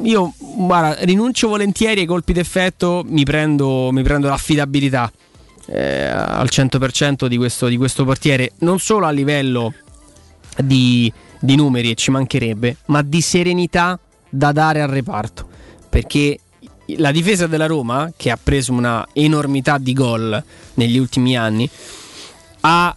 io 0.04 0.34
guarda, 0.38 1.04
rinuncio 1.04 1.48
volentieri 1.48 2.02
ai 2.02 2.06
colpi 2.06 2.34
d'effetto, 2.34 3.04
mi 3.06 3.24
prendo, 3.24 3.90
mi 3.92 4.04
prendo 4.04 4.28
l'affidabilità 4.28 5.12
eh, 5.68 6.08
al 6.08 6.48
100% 6.52 7.28
di 7.28 7.38
questo, 7.38 7.68
di 7.68 7.78
questo 7.78 8.04
portiere, 8.06 8.52
non 8.60 8.80
solo 8.80 9.06
a 9.06 9.12
livello 9.12 9.74
di, 10.58 11.12
di 11.40 11.56
numeri, 11.56 11.96
ci 11.96 12.12
mancherebbe, 12.12 12.78
ma 12.88 13.02
di 13.02 13.22
serenità 13.22 14.00
da 14.30 14.52
dare 14.52 14.82
al 14.82 14.90
reparto. 14.90 15.48
Perché 15.90 16.40
la 16.98 17.12
difesa 17.12 17.48
della 17.48 17.66
Roma, 17.66 18.12
che 18.16 18.30
ha 18.30 18.40
preso 18.42 18.74
una 18.74 19.08
enormità 19.14 19.78
di 19.78 19.94
gol 19.94 20.44
negli 20.76 20.98
ultimi 20.98 21.38
anni, 21.38 21.70
ha 22.62 22.96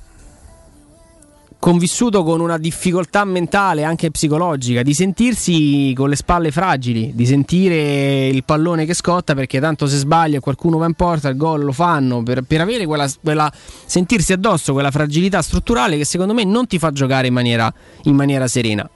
convissuto 1.66 2.22
con 2.22 2.40
una 2.40 2.59
difficoltà 2.59 3.24
mentale 3.24 3.83
anche 3.83 4.12
psicologica 4.12 4.85
di 4.85 4.94
sentirsi 4.94 5.92
con 5.96 6.09
le 6.09 6.14
spalle 6.14 6.52
fragili, 6.52 7.11
di 7.12 7.26
sentire 7.26 8.29
il 8.29 8.44
pallone 8.44 8.87
che 8.87 8.94
scotta 8.94 9.35
perché 9.35 9.59
tanto 9.59 9.88
se 9.88 9.96
sbaglia 9.96 10.38
qualcuno 10.38 10.79
va 10.79 10.87
in 10.87 10.94
porta, 10.94 11.29
il 11.29 11.37
gol 11.37 11.64
lo 11.64 11.72
fanno 11.72 12.22
per, 12.22 12.42
per 12.42 12.61
avere 12.61 12.87
quella, 12.87 13.11
quella 13.20 13.52
sentirsi 13.85 14.33
addosso 14.33 14.74
quella 14.74 14.92
fragilità 14.92 15.42
strutturale 15.42 15.96
che 15.96 16.05
secondo 16.05 16.35
me 16.35 16.44
non 16.44 16.68
ti 16.68 16.79
fa 16.79 16.92
giocare 16.92 17.26
in 17.26 17.33
maniera, 17.33 17.74
in 18.05 18.14
maniera 18.14 18.46
serena. 18.46 18.88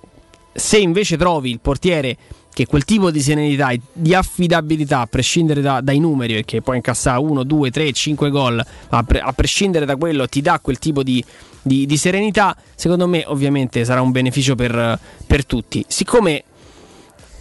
Se 0.52 0.78
invece 0.78 1.16
trovi 1.16 1.50
il 1.50 1.58
portiere 1.58 2.16
che 2.52 2.66
quel 2.66 2.84
tipo 2.84 3.10
di 3.10 3.20
serenità 3.20 3.70
e 3.70 3.80
di 3.92 4.14
affidabilità, 4.14 5.00
a 5.00 5.06
prescindere 5.06 5.60
da- 5.60 5.80
dai 5.80 5.98
numeri, 5.98 6.34
perché 6.34 6.62
puoi 6.62 6.76
incassare 6.76 7.18
1, 7.18 7.42
2, 7.42 7.70
3, 7.70 7.92
5 7.92 8.30
gol, 8.30 8.64
a, 8.90 9.02
pre- 9.02 9.20
a 9.20 9.32
prescindere 9.32 9.84
da 9.84 9.96
quello 9.96 10.28
ti 10.28 10.40
dà 10.40 10.58
quel 10.60 10.78
tipo 10.78 11.02
di, 11.02 11.24
di- 11.62 11.86
di 11.86 11.96
serenità, 11.96 12.56
secondo 12.74 13.06
me 13.06 13.24
ovviamente 13.26 13.84
sarà 13.84 14.00
un 14.00 14.10
beneficio 14.10 14.54
per, 14.54 14.98
per 15.26 15.44
tutti. 15.44 15.84
Siccome 15.86 16.44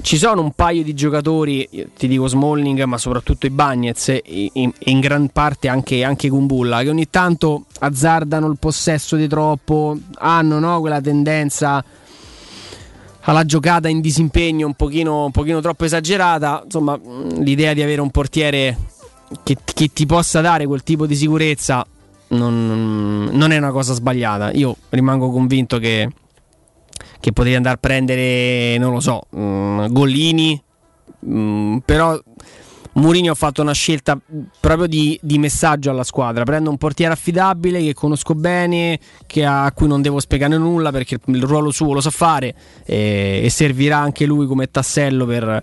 ci 0.02 0.18
sono 0.18 0.42
un 0.42 0.52
paio 0.52 0.84
di 0.84 0.94
giocatori, 0.94 1.68
io 1.72 1.88
ti 1.98 2.08
dico 2.08 2.28
Smalling, 2.28 2.84
ma 2.84 2.98
soprattutto 2.98 3.46
i 3.46 3.50
Bagnets 3.50 4.08
e 4.10 4.24
in, 4.54 4.72
in 4.78 5.00
gran 5.00 5.28
parte 5.30 5.68
anche, 5.68 6.04
anche 6.04 6.30
Kumbulla, 6.30 6.82
che 6.82 6.90
ogni 6.90 7.10
tanto 7.10 7.66
azzardano 7.80 8.48
il 8.48 8.58
possesso 8.58 9.16
di 9.18 9.28
troppo, 9.28 9.98
hanno 10.20 10.60
no, 10.60 10.80
quella 10.80 11.02
tendenza 11.02 11.84
alla 13.22 13.46
giocata 13.46 13.90
in 13.90 14.00
disimpegno 14.00 14.66
un 14.66 14.74
pochino, 14.74 15.26
un 15.26 15.32
pochino 15.32 15.60
troppo 15.60 15.84
esagerata. 15.84 16.62
Insomma, 16.64 16.98
l'idea 17.40 17.74
di 17.74 17.82
avere 17.82 18.00
un 18.00 18.10
portiere 18.10 18.78
che, 19.44 19.58
che 19.66 19.92
ti 19.92 20.06
possa 20.06 20.40
dare 20.40 20.66
quel 20.66 20.82
tipo 20.82 21.06
di 21.06 21.16
sicurezza 21.16 21.86
non, 22.30 23.30
non 23.32 23.52
è 23.52 23.58
una 23.58 23.72
cosa 23.72 23.94
sbagliata. 23.94 24.52
Io 24.52 24.76
rimango 24.90 25.32
convinto 25.32 25.78
che, 25.78 26.10
che 27.20 27.32
potevi 27.32 27.56
andare 27.56 27.76
a 27.76 27.80
prendere, 27.80 28.78
non 28.78 28.94
lo 28.94 29.00
so, 29.00 29.22
mh, 29.30 29.88
Gollini, 29.92 30.62
mh, 31.20 31.78
però 31.86 32.20
Mourinho 32.94 33.32
ha 33.32 33.36
fatto 33.36 33.62
una 33.62 33.74
scelta 33.74 34.20
proprio 34.60 34.88
di, 34.88 35.18
di 35.22 35.38
messaggio 35.38 35.90
alla 35.90 36.04
squadra. 36.04 36.44
Prendo 36.44 36.70
un 36.70 36.78
portiere 36.78 37.14
affidabile 37.14 37.82
che 37.82 37.94
conosco 37.94 38.36
bene, 38.36 39.00
che 39.26 39.46
a, 39.46 39.66
a 39.66 39.72
cui 39.72 39.88
non 39.88 40.02
devo 40.02 40.20
spiegare 40.20 40.58
nulla 40.58 40.92
perché 40.92 41.20
il, 41.26 41.44
ruolo 41.44 41.72
suo 41.72 41.94
lo 41.94 42.02
sa 42.02 42.10
fare 42.10 42.54
e, 42.86 43.42
e 43.44 43.50
servirà 43.50 43.98
anche 43.98 44.26
lui 44.26 44.48
come 44.48 44.70
tassello 44.70 45.26
per, 45.26 45.62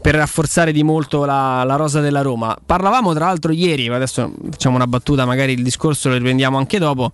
per 0.00 0.14
rafforzare 0.14 0.72
di 0.72 0.82
molto 0.82 1.24
la, 1.24 1.62
la 1.64 1.76
rosa 1.76 2.00
della 2.00 2.22
Roma. 2.22 2.56
Parlavamo 2.64 3.14
tra 3.14 3.26
l'altro 3.26 3.52
ieri, 3.52 3.88
adesso 3.88 4.32
facciamo 4.50 4.76
una 4.76 4.86
battuta, 4.86 5.24
magari 5.24 5.52
il 5.52 5.62
discorso 5.62 6.08
lo 6.08 6.16
riprendiamo 6.16 6.58
anche 6.58 6.78
dopo. 6.78 7.12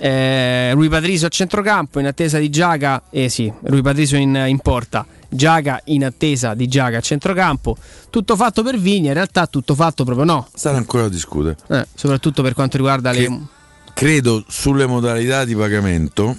Eh, 0.00 0.72
Rui 0.74 0.88
Patricio 0.88 1.26
a 1.26 1.28
centrocampo 1.28 1.98
in 1.98 2.06
attesa 2.06 2.38
di 2.38 2.50
Giaga, 2.50 3.02
eh 3.10 3.28
sì, 3.28 3.52
Rui 3.62 3.82
Patricio 3.82 4.16
in, 4.16 4.44
in 4.46 4.58
porta. 4.60 5.04
Giaga 5.30 5.80
in 5.86 6.04
attesa 6.06 6.54
di 6.54 6.68
Giaga 6.68 6.98
a 6.98 7.00
centrocampo, 7.00 7.76
tutto 8.08 8.34
fatto 8.34 8.62
per 8.62 8.78
Vigna, 8.78 9.08
in 9.08 9.14
realtà 9.14 9.46
tutto 9.46 9.74
fatto 9.74 10.04
proprio 10.04 10.24
no, 10.24 10.48
Stanno 10.54 10.78
ancora 10.78 11.04
a 11.04 11.08
discutere. 11.10 11.56
eh, 11.68 11.86
soprattutto 11.94 12.42
per 12.42 12.54
quanto 12.54 12.78
riguarda 12.78 13.10
Che- 13.12 13.28
le... 13.28 13.40
credo 13.92 14.42
sulle 14.48 14.86
modalità 14.86 15.44
di 15.44 15.54
pagamento 15.54 16.34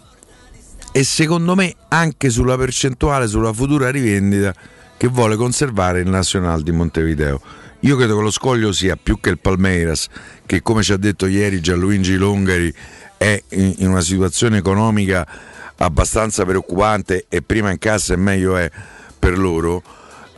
e 0.92 1.04
secondo 1.04 1.54
me 1.54 1.76
anche 1.90 2.32
sulla 2.32 2.58
percentuale 2.58 3.28
sulla 3.28 3.54
futura 3.54 3.92
rivendita 3.92 4.56
che 4.98 5.08
vuole 5.08 5.36
conservare 5.36 6.00
il 6.00 6.10
Nacional 6.10 6.64
di 6.64 6.72
Montevideo. 6.72 7.40
Io 7.82 7.96
credo 7.96 8.18
che 8.18 8.24
lo 8.24 8.32
scoglio 8.32 8.72
sia 8.72 8.98
più 9.02 9.20
che 9.22 9.30
il 9.30 9.38
Palmeiras, 9.38 10.08
che 10.48 10.64
come 10.64 10.82
ci 10.82 10.94
ha 10.94 10.98
detto 10.98 11.28
ieri 11.28 11.62
Gianluigi 11.62 12.16
Longari 12.16 12.74
è 13.20 13.44
in 13.50 13.90
una 13.90 14.00
situazione 14.00 14.58
economica 14.58 15.28
abbastanza 15.76 16.46
preoccupante 16.46 17.26
e 17.28 17.42
prima 17.42 17.70
in 17.70 17.78
cassa 17.78 18.14
e 18.14 18.18
meglio 18.18 18.56
è 18.56 18.72
per 19.20 19.38
loro. 19.38 19.84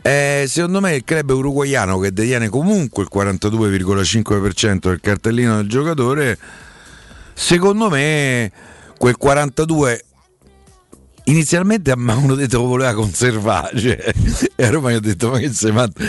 Eh, 0.02 0.46
secondo 0.48 0.80
me 0.80 0.96
il 0.96 1.04
club 1.04 1.30
uruguaiano 1.30 2.00
che 2.00 2.12
detiene 2.12 2.48
comunque 2.48 3.04
il 3.04 3.08
42,5% 3.14 4.78
del 4.88 5.00
cartellino 5.00 5.56
del 5.56 5.68
giocatore 5.68 6.36
Secondo 7.34 7.88
me 7.88 8.50
quel 8.98 9.16
42 9.16 10.04
inizialmente 11.24 11.96
mi 11.96 12.10
hanno 12.10 12.34
detto 12.34 12.60
che 12.60 12.66
voleva 12.66 12.94
conservare 12.94 13.78
cioè, 13.78 14.12
e 14.56 14.64
a 14.64 14.70
Roma 14.70 14.90
gli 14.90 14.96
ho 14.96 15.00
detto 15.00 15.30
ma 15.30 15.38
che 15.38 15.52
sei 15.52 15.70
matto 15.70 16.02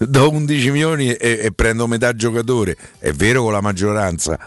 do 0.00 0.30
11 0.30 0.70
milioni 0.72 1.12
e, 1.12 1.38
e 1.40 1.52
prendo 1.52 1.86
metà 1.86 2.12
giocatore 2.14 2.76
è 2.98 3.12
vero 3.12 3.42
con 3.42 3.52
la 3.52 3.60
maggioranza 3.60 4.38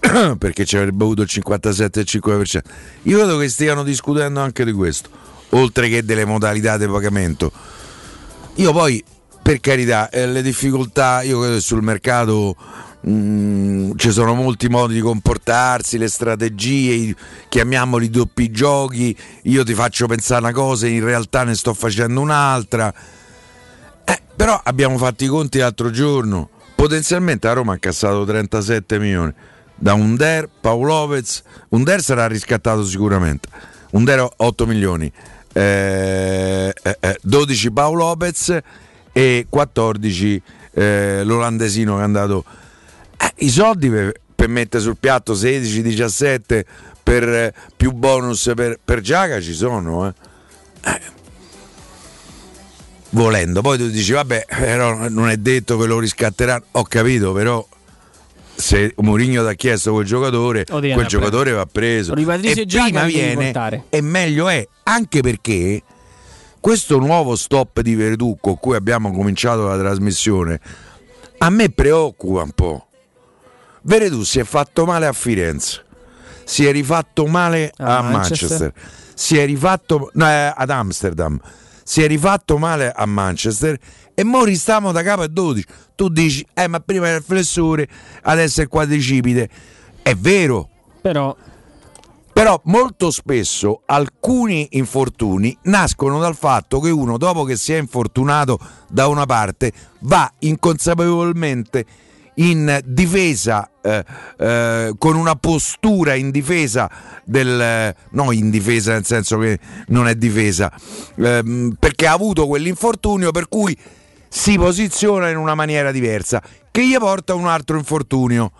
perché 0.38 0.64
ci 0.64 0.76
avrebbe 0.76 1.04
avuto 1.04 1.22
il 1.22 1.28
57,5% 1.30 2.60
io 3.02 3.18
credo 3.18 3.38
che 3.38 3.48
stiano 3.48 3.82
discutendo 3.82 4.40
anche 4.40 4.64
di 4.64 4.72
questo 4.72 5.10
oltre 5.50 5.88
che 5.88 6.04
delle 6.04 6.24
modalità 6.24 6.76
di 6.76 6.86
pagamento. 6.86 7.50
Io 8.56 8.72
poi 8.72 9.02
per 9.40 9.60
carità 9.60 10.10
eh, 10.10 10.26
le 10.26 10.42
difficoltà 10.42 11.22
io 11.22 11.38
credo 11.40 11.54
che 11.54 11.60
sul 11.60 11.82
mercato 11.82 12.56
Mm, 13.06 13.92
ci 13.94 14.10
sono 14.10 14.34
molti 14.34 14.68
modi 14.68 14.94
di 14.94 15.00
comportarsi, 15.00 15.98
le 15.98 16.08
strategie, 16.08 17.14
chiamiamoli 17.48 18.10
doppi 18.10 18.50
giochi, 18.50 19.16
io 19.42 19.62
ti 19.62 19.72
faccio 19.72 20.08
pensare 20.08 20.40
una 20.40 20.52
cosa 20.52 20.86
e 20.86 20.90
in 20.90 21.04
realtà 21.04 21.44
ne 21.44 21.54
sto 21.54 21.74
facendo 21.74 22.20
un'altra. 22.20 22.92
Eh, 24.04 24.20
però 24.34 24.60
abbiamo 24.64 24.98
fatto 24.98 25.22
i 25.22 25.28
conti 25.28 25.58
l'altro 25.58 25.90
giorno, 25.90 26.50
potenzialmente 26.74 27.46
a 27.46 27.52
Roma 27.52 27.70
ha 27.70 27.74
incassato 27.74 28.24
37 28.24 28.98
milioni 28.98 29.32
da 29.78 29.94
Under, 29.94 30.48
Paulovez, 30.60 31.42
Under 31.70 32.02
sarà 32.02 32.26
riscattato 32.26 32.84
sicuramente, 32.84 33.48
Under 33.92 34.28
8 34.36 34.66
milioni, 34.66 35.10
eh, 35.52 36.72
eh, 36.82 36.96
eh, 37.00 37.18
12 37.22 37.70
Paolo 37.70 38.04
Lopez 38.04 38.58
e 39.12 39.46
14 39.48 40.42
eh, 40.72 41.22
l'olandesino 41.24 41.94
che 41.96 42.00
è 42.00 42.04
andato. 42.04 42.44
Eh, 43.16 43.32
I 43.46 43.50
soldi 43.50 43.88
per, 43.90 44.14
per 44.34 44.48
mettere 44.48 44.82
sul 44.82 44.96
piatto 44.98 45.34
16-17 45.34 46.64
per 47.02 47.28
eh, 47.28 47.54
più 47.76 47.92
bonus 47.92 48.52
per, 48.54 48.78
per 48.84 49.00
Giaga 49.00 49.40
ci 49.40 49.54
sono. 49.54 50.08
Eh. 50.08 50.14
Eh. 50.84 51.00
Volendo, 53.10 53.62
poi 53.62 53.78
tu 53.78 53.88
dici, 53.88 54.12
vabbè, 54.12 54.44
però 54.46 55.08
non 55.08 55.30
è 55.30 55.36
detto 55.38 55.78
che 55.78 55.86
lo 55.86 55.98
riscatteranno. 55.98 56.64
Ho 56.72 56.82
capito, 56.82 57.32
però 57.32 57.66
se 58.58 58.92
Mourinho 58.96 59.44
ti 59.44 59.48
ha 59.48 59.54
chiesto 59.54 59.92
quel 59.92 60.04
giocatore, 60.04 60.64
Oddio, 60.68 60.94
quel 60.94 61.06
giocatore 61.06 61.52
va 61.52 61.64
preso. 61.64 62.14
E 62.16 62.66
prima 62.66 63.04
viene 63.04 63.84
e 63.88 64.00
meglio 64.00 64.48
è, 64.48 64.66
anche 64.82 65.20
perché 65.20 65.80
questo 66.58 66.98
nuovo 66.98 67.36
stop 67.36 67.80
di 67.80 67.94
Verdù 67.94 68.36
con 68.40 68.58
cui 68.58 68.74
abbiamo 68.74 69.12
cominciato 69.12 69.68
la 69.68 69.78
trasmissione 69.78 70.60
a 71.38 71.50
me 71.50 71.70
preoccupa 71.70 72.42
un 72.42 72.50
po'. 72.50 72.86
Veredù 73.82 74.24
si 74.24 74.40
è 74.40 74.44
fatto 74.44 74.84
male 74.84 75.06
a 75.06 75.12
Firenze, 75.12 75.84
si 76.42 76.66
è 76.66 76.72
rifatto 76.72 77.26
male 77.26 77.72
A 77.76 77.98
a 77.98 78.02
Manchester. 78.02 78.48
Manchester, 78.48 78.72
si 79.14 79.38
è 79.38 79.46
rifatto 79.46 80.10
no, 80.14 80.28
eh, 80.28 80.52
ad 80.54 80.70
Amsterdam, 80.70 81.40
si 81.84 82.02
è 82.02 82.08
rifatto 82.08 82.58
male 82.58 82.90
a 82.90 83.06
Manchester 83.06 83.78
e 84.18 84.24
mo 84.24 84.42
ristiamo 84.42 84.90
da 84.90 85.04
capo 85.04 85.22
a 85.22 85.28
12. 85.28 85.64
Tu 85.94 86.08
dici, 86.08 86.44
eh 86.52 86.66
ma 86.66 86.80
prima 86.80 87.06
era 87.06 87.18
il 87.18 87.22
flessore, 87.22 87.86
adesso 88.22 88.58
è 88.58 88.64
il 88.64 88.68
quadricipite. 88.68 89.48
È 90.02 90.12
vero, 90.16 90.68
Però 91.00 91.36
però 92.32 92.60
molto 92.64 93.10
spesso 93.10 93.82
alcuni 93.86 94.66
infortuni 94.72 95.56
nascono 95.62 96.18
dal 96.18 96.36
fatto 96.36 96.78
che 96.78 96.90
uno 96.90 97.16
dopo 97.16 97.42
che 97.42 97.56
si 97.56 97.72
è 97.72 97.78
infortunato 97.78 98.58
da 98.88 99.08
una 99.08 99.26
parte 99.26 99.72
va 100.00 100.32
inconsapevolmente 100.40 101.84
in 102.34 102.80
difesa 102.84 103.68
eh, 103.82 104.04
eh, 104.38 104.92
con 104.98 105.16
una 105.16 105.34
postura 105.34 106.14
in 106.14 106.30
difesa 106.30 106.88
del 107.24 107.92
no 108.10 108.30
in 108.30 108.50
difesa 108.50 108.92
nel 108.92 109.04
senso 109.04 109.38
che 109.38 109.58
non 109.88 110.06
è 110.06 110.14
difesa 110.14 110.72
ehm, 111.16 111.76
perché 111.76 112.06
ha 112.06 112.12
avuto 112.12 112.46
quell'infortunio 112.46 113.32
per 113.32 113.48
cui 113.48 113.76
si 114.28 114.56
posiziona 114.56 115.28
in 115.28 115.36
una 115.36 115.54
maniera 115.54 115.90
diversa 115.90 116.42
che 116.70 116.86
gli 116.86 116.96
porta 116.96 117.34
un 117.34 117.46
altro 117.46 117.76
infortunio 117.76 118.52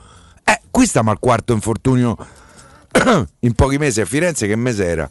eh, 0.49 0.63
qui 0.71 0.87
stiamo 0.87 1.11
al 1.11 1.19
quarto 1.19 1.53
infortunio 1.53 2.17
in 3.41 3.53
pochi 3.53 3.77
mesi 3.77 4.01
a 4.01 4.07
Firenze 4.07 4.47
che 4.47 4.57
mese 4.57 4.87
era? 4.87 5.11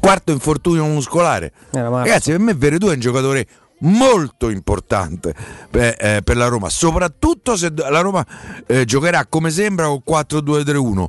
Quarto 0.00 0.32
infortunio 0.32 0.84
muscolare. 0.86 1.52
Ragazzi, 1.70 2.30
per 2.30 2.40
me 2.40 2.54
Veredù 2.54 2.86
è 2.86 2.94
un 2.94 3.00
giocatore 3.00 3.46
molto 3.80 4.48
importante 4.48 5.34
per, 5.70 5.96
eh, 5.98 6.22
per 6.24 6.38
la 6.38 6.46
Roma, 6.46 6.70
soprattutto 6.70 7.58
se 7.58 7.70
la 7.76 8.00
Roma 8.00 8.24
eh, 8.66 8.86
giocherà 8.86 9.26
come 9.26 9.50
sembra 9.50 9.86
con 9.86 10.02
4-2-3-1. 10.08 11.06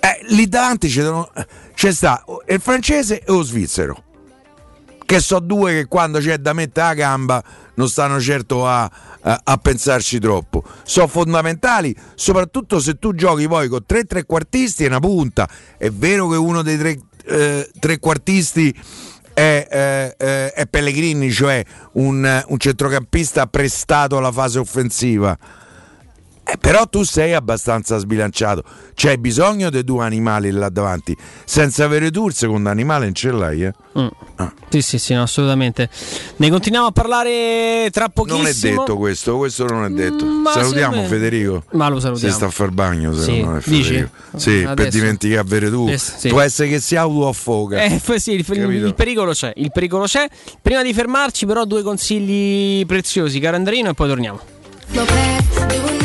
Eh, 0.00 0.34
lì 0.34 0.48
davanti 0.48 0.88
c'è, 0.88 1.08
c'è 1.74 1.92
sta 1.92 2.24
il 2.48 2.60
francese 2.60 3.20
e 3.20 3.24
lo 3.28 3.42
svizzero 3.42 4.03
che 5.04 5.20
so 5.20 5.38
due 5.38 5.72
che 5.72 5.86
quando 5.86 6.18
c'è 6.18 6.38
da 6.38 6.52
mettere 6.52 6.86
la 6.88 6.94
gamba 6.94 7.44
non 7.74 7.88
stanno 7.88 8.20
certo 8.20 8.66
a, 8.66 8.90
a- 9.20 9.40
a 9.42 9.56
pensarci 9.56 10.18
troppo. 10.18 10.62
Sono 10.84 11.06
fondamentali, 11.08 11.94
soprattutto 12.14 12.80
se 12.80 12.98
tu 12.98 13.14
giochi 13.14 13.48
poi 13.48 13.68
con 13.68 13.84
tre 13.86 14.04
trequartisti 14.04 14.84
e 14.84 14.86
una 14.86 15.00
punta. 15.00 15.48
È 15.76 15.90
vero 15.90 16.28
che 16.28 16.36
uno 16.36 16.62
dei 16.62 16.78
tre 16.78 16.98
eh, 17.26 17.70
trequartisti 17.78 18.74
è, 19.32 19.66
eh, 19.70 20.14
eh, 20.16 20.52
è 20.52 20.66
Pellegrini, 20.66 21.30
cioè 21.30 21.64
un, 21.92 22.44
un 22.46 22.58
centrocampista 22.58 23.46
prestato 23.46 24.16
alla 24.16 24.32
fase 24.32 24.58
offensiva. 24.58 25.36
Eh, 26.46 26.58
però 26.58 26.86
tu 26.86 27.02
sei 27.04 27.32
abbastanza 27.32 27.96
sbilanciato. 27.96 28.62
C'hai 28.94 29.16
bisogno 29.16 29.70
dei 29.70 29.82
due 29.82 30.04
animali 30.04 30.50
là 30.50 30.68
davanti. 30.68 31.16
Senza 31.44 31.84
avere 31.84 32.10
tu 32.10 32.26
il 32.28 32.34
secondo 32.34 32.68
animale 32.68 33.04
non 33.06 33.14
ce 33.14 33.30
l'hai, 33.30 33.62
eh? 33.64 33.72
Mm. 33.98 34.06
Sì, 34.68 34.82
sì, 34.82 34.98
sì, 34.98 35.14
no, 35.14 35.22
assolutamente. 35.22 35.88
Ne 36.36 36.50
continuiamo 36.50 36.88
a 36.88 36.90
parlare 36.92 37.88
tra 37.90 38.08
pochissimo. 38.10 38.42
Non 38.42 38.46
è 38.50 38.52
detto 38.54 38.96
questo, 38.98 39.36
questo 39.38 39.64
non 39.66 39.84
è 39.86 39.88
detto. 39.88 40.26
Mm, 40.26 40.42
ma 40.42 40.50
salutiamo 40.52 40.96
me- 40.96 41.06
Federico. 41.06 41.64
Ma 41.72 41.88
lo 41.88 41.98
salutiamo. 41.98 42.30
Si 42.30 42.36
sta 42.38 42.46
a 42.48 42.50
far 42.50 42.70
bagno, 42.70 43.14
Sì, 43.14 43.22
secondo 43.22 43.50
me, 43.50 43.62
dici? 43.64 43.82
Federico. 43.84 44.10
Sì, 44.36 44.58
per 44.60 44.68
Adesso. 44.68 44.90
dimenticare 44.98 45.40
avere 45.40 45.70
tu. 45.70 45.86
Eh, 45.88 45.96
sì. 45.98 46.28
Può 46.28 46.40
essere 46.40 46.68
che 46.68 46.80
si 46.80 46.94
autoaffoga. 46.96 47.82
Eh, 47.84 48.00
sì, 48.18 48.32
il, 48.32 48.44
il- 48.46 48.94
pericolo 48.94 49.32
c'è, 49.32 49.52
il 49.56 49.72
pericolo 49.72 50.04
c'è. 50.04 50.28
Prima 50.60 50.82
di 50.82 50.92
fermarci, 50.92 51.46
però, 51.46 51.64
due 51.64 51.82
consigli 51.82 52.84
preziosi, 52.84 53.38
caro 53.40 53.56
Andrino, 53.56 53.88
e 53.90 53.94
poi 53.94 54.08
torniamo. 54.08 54.40
No 54.88 56.03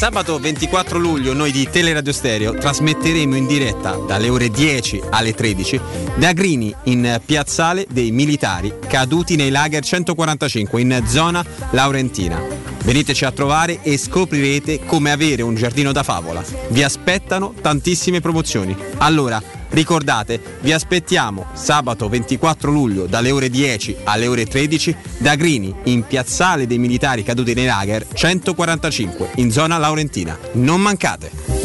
Sabato 0.00 0.38
24 0.38 0.98
luglio 0.98 1.34
noi 1.34 1.52
di 1.52 1.68
Teleradio 1.68 2.14
Stereo 2.14 2.54
trasmetteremo 2.54 3.36
in 3.36 3.46
diretta 3.46 3.96
dalle 3.96 4.30
ore 4.30 4.48
10 4.48 5.02
alle 5.10 5.34
13 5.34 5.78
da 6.16 6.32
Grini 6.32 6.74
in 6.84 7.20
piazzale 7.22 7.86
dei 7.86 8.10
militari 8.10 8.72
caduti 8.88 9.36
nei 9.36 9.50
lager 9.50 9.84
145 9.84 10.80
in 10.80 11.02
zona 11.06 11.44
Laurentina. 11.72 12.40
Veniteci 12.82 13.26
a 13.26 13.30
trovare 13.30 13.82
e 13.82 13.98
scoprirete 13.98 14.86
come 14.86 15.10
avere 15.10 15.42
un 15.42 15.54
giardino 15.54 15.92
da 15.92 16.02
favola. 16.02 16.42
Vi 16.70 16.82
aspettano 16.82 17.52
tantissime 17.60 18.22
promozioni. 18.22 18.74
Allora, 18.96 19.59
ricordate, 19.70 20.40
vi 20.60 20.72
aspettiamo 20.72 21.46
sabato 21.54 22.08
24 22.08 22.70
luglio 22.70 23.06
dalle 23.06 23.30
ore 23.30 23.50
10 23.50 23.96
alle 24.04 24.26
ore 24.26 24.46
13 24.46 24.96
da 25.18 25.34
Grini 25.34 25.74
in 25.84 26.04
piazzale 26.06 26.66
dei 26.66 26.78
militari 26.78 27.22
caduti 27.22 27.54
nei 27.54 27.66
lager 27.66 28.06
145 28.12 29.30
in 29.36 29.50
zona 29.50 29.78
Laurentina. 29.78 30.38
Non 30.52 30.80
mancate! 30.80 31.59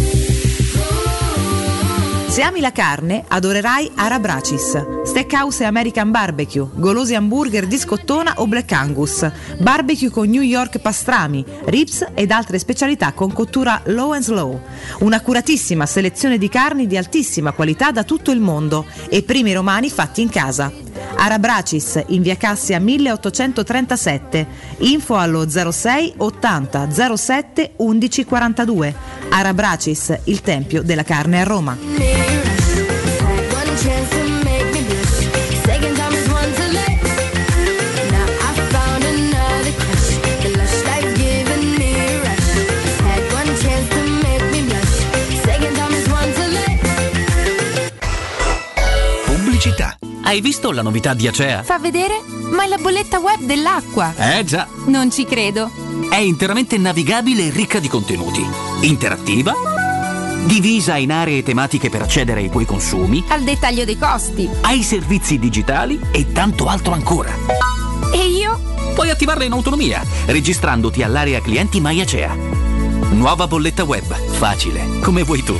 Se 2.35 2.41
ami 2.41 2.59
la 2.59 2.73
carne, 2.73 3.23
adorerai 3.25 3.91
Arabracis. 3.95 5.03
Steakhouse 5.05 5.63
e 5.63 5.67
American 5.67 6.11
Barbecue, 6.11 6.67
golosi 6.73 7.15
hamburger 7.15 7.65
di 7.65 7.77
scottona 7.77 8.33
o 8.39 8.45
Black 8.45 8.73
Angus, 8.73 9.25
barbecue 9.57 10.09
con 10.09 10.27
New 10.27 10.41
York 10.41 10.79
pastrami, 10.79 11.45
ribs 11.67 12.05
ed 12.13 12.31
altre 12.31 12.59
specialità 12.59 13.13
con 13.13 13.31
cottura 13.31 13.81
low 13.85 14.11
and 14.11 14.23
slow. 14.23 14.59
Un'accuratissima 14.99 15.85
selezione 15.85 16.37
di 16.37 16.49
carni 16.49 16.87
di 16.87 16.97
altissima 16.97 17.53
qualità 17.53 17.91
da 17.91 18.03
tutto 18.03 18.31
il 18.31 18.41
mondo 18.41 18.85
e 19.07 19.23
primi 19.23 19.53
romani 19.53 19.89
fatti 19.89 20.19
in 20.19 20.27
casa. 20.27 20.69
Arabracis 21.15 22.03
in 22.07 22.21
via 22.21 22.35
Cassia 22.35 22.81
1837. 22.81 24.47
Info 24.79 25.15
allo 25.15 25.49
06 25.49 26.15
80 26.17 27.15
07 27.15 27.71
11 27.77 28.25
42. 28.25 28.95
Arabracis, 29.29 30.19
il 30.25 30.41
tempio 30.41 30.81
della 30.83 31.03
carne 31.03 31.39
a 31.39 31.43
Roma. 31.45 32.24
Hai 50.35 50.41
visto 50.41 50.71
la 50.71 50.81
novità 50.81 51.13
di 51.13 51.27
Acea? 51.29 51.63
Fa 51.63 51.79
vedere? 51.79 52.19
Ma 52.51 52.65
è 52.65 52.67
la 52.67 52.75
bolletta 52.77 53.19
web 53.19 53.39
dell'acqua! 53.43 54.13
Eh 54.17 54.43
già, 54.43 54.67
Non 54.87 55.09
ci 55.09 55.23
credo. 55.23 55.71
è 56.09 56.17
interamente 56.17 56.77
navigabile 56.77 57.47
e 57.47 57.49
ricca 57.51 57.79
di 57.79 57.87
contenuti. 57.87 58.45
Interattiva, 58.81 59.53
divisa 60.45 60.95
in 60.97 61.11
aree 61.11 61.43
tematiche 61.43 61.89
per 61.89 62.01
accedere 62.03 62.41
ai 62.41 62.49
tuoi 62.49 62.65
consumi, 62.65 63.23
Al 63.29 63.43
dettaglio 63.43 63.83
dei 63.85 63.97
costi. 63.97 64.47
ai 64.61 64.83
servizi 64.83 65.39
digitali 65.39 65.99
e 66.11 66.31
tanto 66.31 66.67
altro 66.67 66.93
ancora. 66.93 67.33
E 68.13 68.27
io? 68.27 68.59
Puoi 68.93 69.09
attivarla 69.09 69.43
in 69.43 69.51
autonomia, 69.51 70.01
registrandoti 70.25 71.03
all'area 71.03 71.41
clienti 71.41 71.79
MyAcea. 71.81 72.35
Nuova 73.11 73.47
bolletta 73.47 73.83
web, 73.83 74.05
facile, 74.37 74.99
come 75.01 75.23
vuoi 75.23 75.43
tu. 75.43 75.59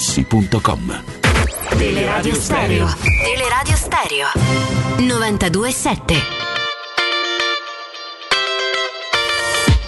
artigianamaterassi.com. 0.01 1.03
Teleradio 1.77 2.35
Stereo. 2.35 2.87
Teleradio 3.23 3.75
Stereo. 3.75 4.27
92.7. 4.97 6.21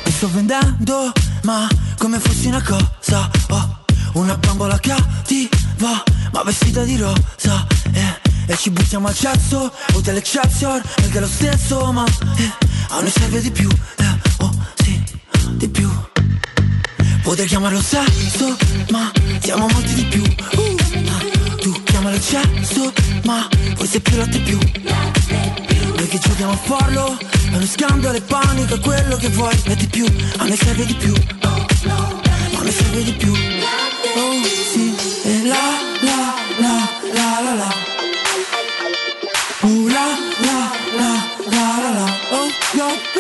Mi 0.06 0.12
sto 0.12 0.30
vendendo, 0.32 1.12
ma 1.43 1.67
come 1.97 2.19
fossi 2.19 2.47
una 2.47 2.62
cosa, 2.62 3.30
oh, 3.49 3.84
una 4.13 4.38
bambola 4.38 4.78
cattiva, 4.80 6.04
ma 6.32 6.43
vestita 6.43 6.84
di 6.84 6.97
rosa, 6.97 7.65
eh, 7.91 8.19
e 8.45 8.56
ci 8.56 8.69
buttiamo 8.69 9.08
al 9.08 9.15
cesso, 9.15 9.71
hotel 9.93 10.17
Excelsior, 10.17 10.82
perché 10.95 11.17
è 11.17 11.21
lo 11.21 11.28
stesso, 11.28 11.91
ma 11.91 12.06
eh, 12.38 12.52
a 12.89 12.99
noi 12.99 13.10
serve 13.10 13.41
di 13.41 13.52
più, 13.52 13.69
eh, 13.69 14.19
oh 14.39 14.52
sì, 14.76 15.04
di 15.54 15.67
più. 15.69 15.89
Potrei 17.24 17.48
chiamarlo 17.48 17.82
sesso, 17.82 18.56
ma 18.92 19.10
siamo 19.40 19.66
molti 19.68 19.94
di 19.94 20.04
più. 20.06 20.22
Uh, 20.22 20.76
ah, 21.08 21.56
tu 21.58 21.72
chiamalo 21.84 22.16
eccesso, 22.16 22.92
ma 23.24 23.48
forse 23.76 24.02
più 24.02 24.18
latte 24.18 24.40
più. 24.40 24.60
Noi 25.96 26.08
che 26.08 26.20
giochiamo 26.20 26.52
a 26.52 26.58
farlo, 26.58 27.18
e 27.20 27.50
noi 27.50 27.66
scambio 27.66 28.12
le 28.12 28.22
paniche, 28.22 28.78
quello 28.80 29.16
che 29.16 29.30
vuoi 29.30 29.58
e 29.66 29.76
di 29.76 29.88
più. 29.88 30.06
A 30.38 30.44
me 30.44 30.56
serve 30.58 30.86
di 30.86 30.94
più. 30.96 31.14
A 31.44 32.62
me 32.62 32.72
serve 32.72 33.04
di 33.04 33.14
più. 33.14 33.32
Oh 33.32 34.44
sì, 34.72 34.94
e 35.24 35.48
la 35.48 35.80
la 36.02 36.34
la 36.60 36.90
la 37.14 37.42
la 37.42 37.54
la. 37.56 37.74
Oh 39.62 39.88
la 39.88 40.08
la 40.40 40.72
la 40.98 41.12
la 41.50 41.80
la 41.82 41.90
la. 41.90 42.20
Oh 42.32 42.50
yo, 42.74 43.12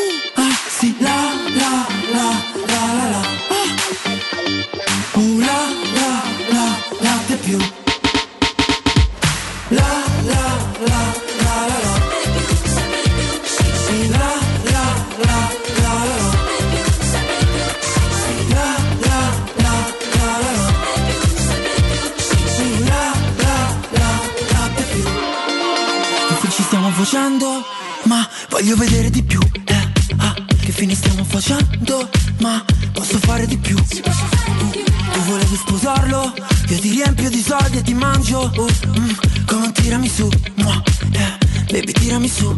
voglio 28.63 28.75
vedere 28.77 29.09
di 29.09 29.21
più 29.23 29.41
eh, 29.65 29.91
ah, 30.19 30.33
Che 30.47 30.71
fine 30.71 30.95
stiamo 30.95 31.25
facendo? 31.25 32.09
Ma 32.39 32.63
posso 32.93 33.17
fare 33.17 33.45
di 33.45 33.57
più 33.57 33.75
tu 33.75 35.19
volevi 35.25 35.55
sposarlo? 35.55 36.33
Io 36.69 36.79
ti 36.79 36.89
riempio 36.91 37.29
di 37.29 37.41
soldi 37.41 37.79
e 37.79 37.81
ti 37.81 37.93
mangio 37.93 38.49
uh, 38.55 38.99
mm, 38.99 39.09
Come 39.45 39.65
un 39.65 39.71
tiramisù 39.73 40.29
Mua, 40.55 40.81
eh, 41.11 41.37
Baby 41.71 41.91
tirami 41.91 42.29
su 42.29 42.57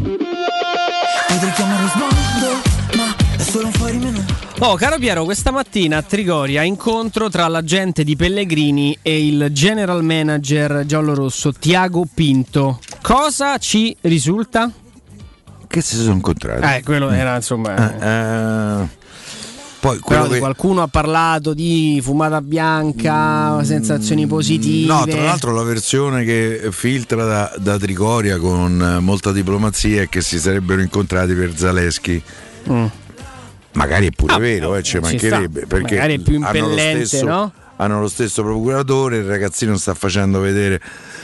Potrei 1.28 1.52
chiamarlo 1.54 1.90
smondo 1.90 2.62
Ma 2.98 3.16
è 3.38 3.42
solo 3.42 3.66
un 3.66 3.74
fuori 3.74 3.98
menù 3.98 4.24
Oh, 4.60 4.76
caro 4.76 5.00
Piero, 5.00 5.26
questa 5.26 5.50
mattina 5.50 5.98
a 5.98 6.02
Trigoria 6.04 6.62
incontro 6.62 7.30
tra 7.30 7.48
l'agente 7.48 8.04
di 8.04 8.16
Pellegrini 8.16 8.98
e 9.02 9.26
il 9.28 9.48
general 9.52 10.04
manager 10.04 10.86
giallorosso 10.86 11.52
Tiago 11.52 12.06
Pinto. 12.14 12.80
Cosa 13.02 13.58
ci 13.58 13.94
risulta? 14.02 14.72
Che 15.76 15.82
si 15.82 15.98
sono 15.98 16.14
incontrati. 16.14 16.78
Eh, 16.78 16.84
quello 16.84 17.10
era 17.10 17.36
insomma. 17.36 17.76
Eh, 17.76 18.82
eh, 18.82 18.88
Poi 19.82 20.00
che- 20.00 20.40
qualcuno 20.40 20.82
ha 20.82 20.88
parlato 20.88 21.54
di 21.54 22.00
fumata 22.02 22.40
bianca, 22.42 23.62
sensazioni 23.66 24.26
positive. 24.26 24.88
No, 24.88 25.04
tra 25.06 25.22
l'altro 25.22 25.52
la 25.54 25.64
versione 25.64 26.24
che 26.24 26.70
filtra 26.72 27.26
da, 27.26 27.54
da 27.58 27.78
Trigoria 27.78 28.38
con 28.38 29.00
molta 29.02 29.34
diplomazia 29.34 30.04
è 30.04 30.08
che 30.08 30.22
si 30.22 30.40
sarebbero 30.40 30.82
incontrati 30.82 31.34
per 31.34 31.52
Zaleschi. 31.58 32.24
Mm. 32.72 32.86
Magari 33.74 34.08
è 34.08 34.12
pure 34.12 34.34
Ah, 34.34 34.38
vero, 34.38 34.76
eh, 34.78 34.82
ci 34.82 34.98
mancherebbe. 35.00 35.60
sta. 35.66 35.68
Perché 35.68 35.96
Magari 35.96 36.16
è 36.16 36.20
più 36.20 36.36
impellente, 36.36 37.06
stesso- 37.06 37.26
no? 37.26 37.52
Hanno 37.78 38.00
lo 38.00 38.08
stesso 38.08 38.42
procuratore, 38.44 39.18
il 39.18 39.26
ragazzino 39.26 39.76
sta 39.78 39.94
facendo 39.94 40.40
vedere 40.40 40.80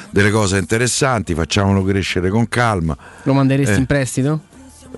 delle 0.09 0.31
cose 0.31 0.57
interessanti, 0.57 1.33
facciamolo 1.33 1.83
crescere 1.83 2.29
con 2.29 2.47
calma. 2.49 2.95
Lo 3.23 3.33
manderesti 3.33 3.75
Eh. 3.75 3.77
in 3.77 3.85
prestito? 3.85 4.41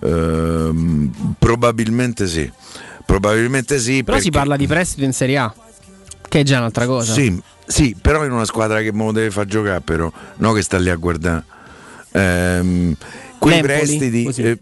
Ehm, 0.01 1.36
probabilmente 1.38 2.28
sì. 2.28 2.51
Probabilmente 3.06 3.78
sì. 3.80 4.04
Però 4.04 4.18
si 4.18 4.24
perché- 4.24 4.38
parla 4.39 4.56
di 4.58 4.66
prestito 4.66 5.04
in 5.04 5.14
Serie 5.14 5.38
A, 5.38 5.54
che 6.28 6.39
è 6.39 6.43
già 6.43 6.58
un'altra 6.58 6.86
cosa. 6.88 7.14
Sì, 7.14 7.39
sì, 7.68 7.95
però 8.01 8.26
in 8.26 8.32
una 8.32 8.45
squadra 8.45 8.82
che 8.82 8.91
me 8.91 9.06
lo 9.06 9.12
deve 9.12 9.30
far 9.30 9.45
giocare, 9.45 9.82
però, 9.82 10.12
no 10.38 10.51
che 10.54 10.62
sta 10.64 10.78
lì 10.80 10.89
a 10.89 10.95
guardare. 10.95 11.43
Ehm, 12.14 12.95
quei 13.38 13.62
L'Empoli, 13.62 13.97
prestiti. 13.97 14.41
eh, 14.41 14.60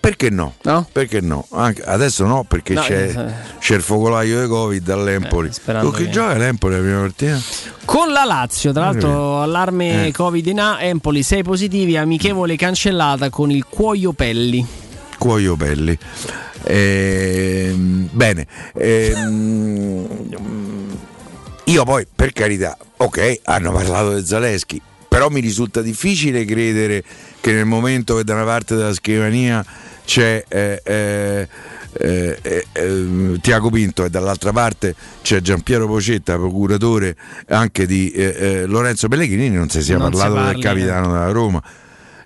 perché 0.00 0.30
no? 0.30 0.54
Perché 0.92 1.20
no? 1.20 1.46
Anche- 1.50 1.82
adesso 1.82 2.24
no, 2.26 2.44
perché 2.44 2.74
No, 2.74 2.82
c'è, 2.82 3.12
eh, 3.16 3.32
c'è 3.58 3.74
il 3.74 3.82
focolaio 3.82 4.42
di 4.42 4.48
Covid 4.48 4.88
all'Empoli. 4.90 5.52
sperando 5.52 5.88
Con 5.90 5.98
chi 5.98 6.04
che- 6.06 6.10
gioca 6.10 6.34
l'Empoli 6.34 6.74
la 6.74 6.80
prima 6.80 7.00
partita? 7.00 7.40
Con 7.84 8.12
la 8.12 8.24
Lazio, 8.24 8.72
tra 8.72 8.84
l'altro, 8.84 9.40
allarme 9.40 10.08
Eh. 10.08 10.12
Covid 10.12 10.46
in 10.46 10.60
A, 10.60 10.82
Empoli 10.82 11.22
6 11.22 11.42
positivi, 11.42 11.96
amichevole 11.96 12.56
cancellata 12.56 13.30
con 13.30 13.50
il 13.50 13.64
Cuoio 13.68 14.12
Pelli. 14.12 14.66
Cuoio 15.18 15.56
Pelli. 15.56 15.98
Ehm, 16.64 18.08
bene. 18.12 18.46
ehm, 18.74 20.06
io 21.64 21.84
poi, 21.84 22.06
per 22.14 22.32
carità, 22.32 22.76
ok, 22.96 23.40
hanno 23.44 23.72
parlato 23.72 24.14
di 24.14 24.24
Zaleschi, 24.26 24.80
però 25.08 25.28
mi 25.30 25.40
risulta 25.40 25.80
difficile 25.80 26.44
credere 26.44 27.02
che 27.40 27.52
nel 27.52 27.64
momento 27.64 28.16
che 28.16 28.24
da 28.24 28.34
una 28.34 28.44
parte 28.44 28.76
della 28.76 28.92
scrivania 28.92 29.64
c'è 30.04 30.44
eh, 30.48 30.80
eh, 30.84 31.48
eh, 32.00 32.38
eh, 32.42 32.66
eh, 32.72 33.38
Tiago 33.40 33.70
Pinto 33.70 34.04
e 34.04 34.10
dall'altra 34.10 34.52
parte 34.52 34.94
c'è 35.22 35.40
Giampiero 35.40 35.86
Pocetta, 35.86 36.36
procuratore 36.36 37.16
anche 37.48 37.86
di 37.86 38.10
eh, 38.10 38.34
eh, 38.38 38.66
Lorenzo 38.66 39.08
Pellegrini, 39.08 39.56
non 39.56 39.68
si 39.68 39.82
sia 39.82 39.96
Non 39.96 40.12
si 40.12 40.18
parlato 40.18 40.34
del 40.34 40.44
parli, 40.44 40.62
capitano 40.62 41.12
della 41.12 41.30
Roma. 41.30 41.62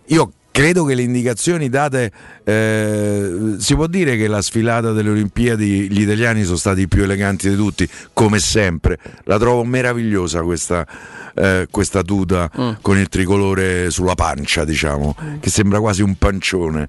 Io 0.07 0.33
credo 0.51 0.85
che 0.85 0.95
le 0.95 1.03
indicazioni 1.03 1.69
date, 1.69 2.13
eh, 2.45 3.55
si 3.59 3.75
può 3.75 3.87
dire 3.87 4.17
che 4.17 4.29
la 4.29 4.43
sfilata 4.43 4.93
delle 4.93 5.11
Olimpiadi 5.11 5.91
gli 5.91 6.03
italiani 6.03 6.45
sono 6.45 6.57
stati 6.57 6.83
i 6.83 6.89
più 6.89 7.03
eleganti 7.03 7.49
di 7.49 7.57
tutti, 7.57 7.89
come 8.13 8.39
sempre. 8.39 8.99
La 9.25 9.39
trovo 9.39 9.65
meravigliosa 9.65 10.43
questa, 10.43 10.87
eh, 11.35 11.67
questa 11.71 12.03
tuta 12.03 12.51
con 12.81 12.99
il 12.99 13.09
tricolore 13.09 13.91
sulla 13.91 14.15
pancia, 14.15 14.65
diciamo, 14.65 15.17
che 15.41 15.51
sembra 15.51 15.81
quasi 15.81 16.03
un 16.03 16.17
pancione. 16.17 16.89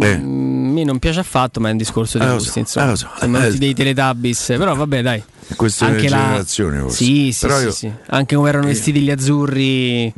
Eh. 0.00 0.16
Mm, 0.18 0.68
A 0.68 0.72
me 0.72 0.84
non 0.84 0.98
piace 0.98 1.20
affatto, 1.20 1.60
ma 1.60 1.68
è 1.68 1.72
un 1.72 1.76
discorso 1.78 2.18
di 2.18 2.24
Eh, 2.24 2.28
lo 2.28 2.34
gusti, 2.34 2.50
so, 2.50 2.58
insomma. 2.60 2.86
eh, 2.86 2.88
lo 2.90 2.96
so. 2.96 3.08
Eh, 3.20 3.58
dei 3.58 3.74
Teletubbies, 3.74 4.44
però 4.58 4.74
vabbè, 4.74 5.02
dai. 5.02 5.18
È 5.48 5.54
Anche 5.84 6.00
di 6.02 6.08
la- 6.08 6.16
generazione, 6.18 6.78
forse. 6.80 6.96
Sì, 6.96 7.32
sì, 7.32 7.48
sì, 7.48 7.62
io- 7.62 7.70
sì. 7.70 7.92
Anche 8.08 8.36
come 8.36 8.48
erano 8.50 8.66
vestiti 8.66 9.00
gli 9.00 9.10
azzurri 9.10 10.12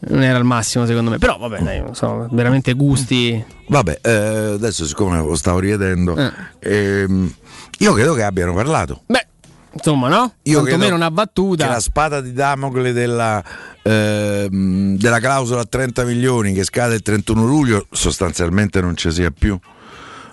non 0.00 0.22
era 0.22 0.38
il 0.38 0.44
massimo 0.44 0.86
secondo 0.86 1.10
me. 1.10 1.18
Però 1.18 1.36
vabbè, 1.38 1.60
dai, 1.60 1.80
non 1.80 1.94
so, 1.94 2.28
veramente 2.30 2.72
gusti. 2.74 3.44
Vabbè, 3.66 3.98
eh, 4.00 4.10
adesso 4.54 4.86
siccome 4.86 5.18
lo 5.18 5.34
stavo 5.34 5.58
rivedendo, 5.58 6.16
Eh. 6.16 6.30
ehm, 6.60 7.32
io 7.80 7.92
credo 7.94 8.14
che 8.14 8.22
abbiano 8.22 8.54
parlato. 8.54 9.02
Beh, 9.06 9.26
insomma, 9.78 10.08
no? 10.08 10.34
Io 10.42 10.60
Quantomeno 10.60 10.94
una 10.94 11.10
battuta. 11.10 11.64
che 11.66 11.70
la 11.72 11.80
spada 11.80 12.20
di 12.20 12.32
Damocle 12.32 12.92
della, 12.92 13.42
ehm, 13.82 14.96
della 14.96 15.18
clausola 15.20 15.62
a 15.62 15.64
30 15.64 16.04
milioni 16.04 16.52
che 16.52 16.64
scade 16.64 16.94
il 16.94 17.02
31 17.02 17.44
luglio 17.46 17.86
sostanzialmente 17.90 18.80
non 18.80 18.96
ci 18.96 19.10
sia 19.10 19.30
più. 19.30 19.58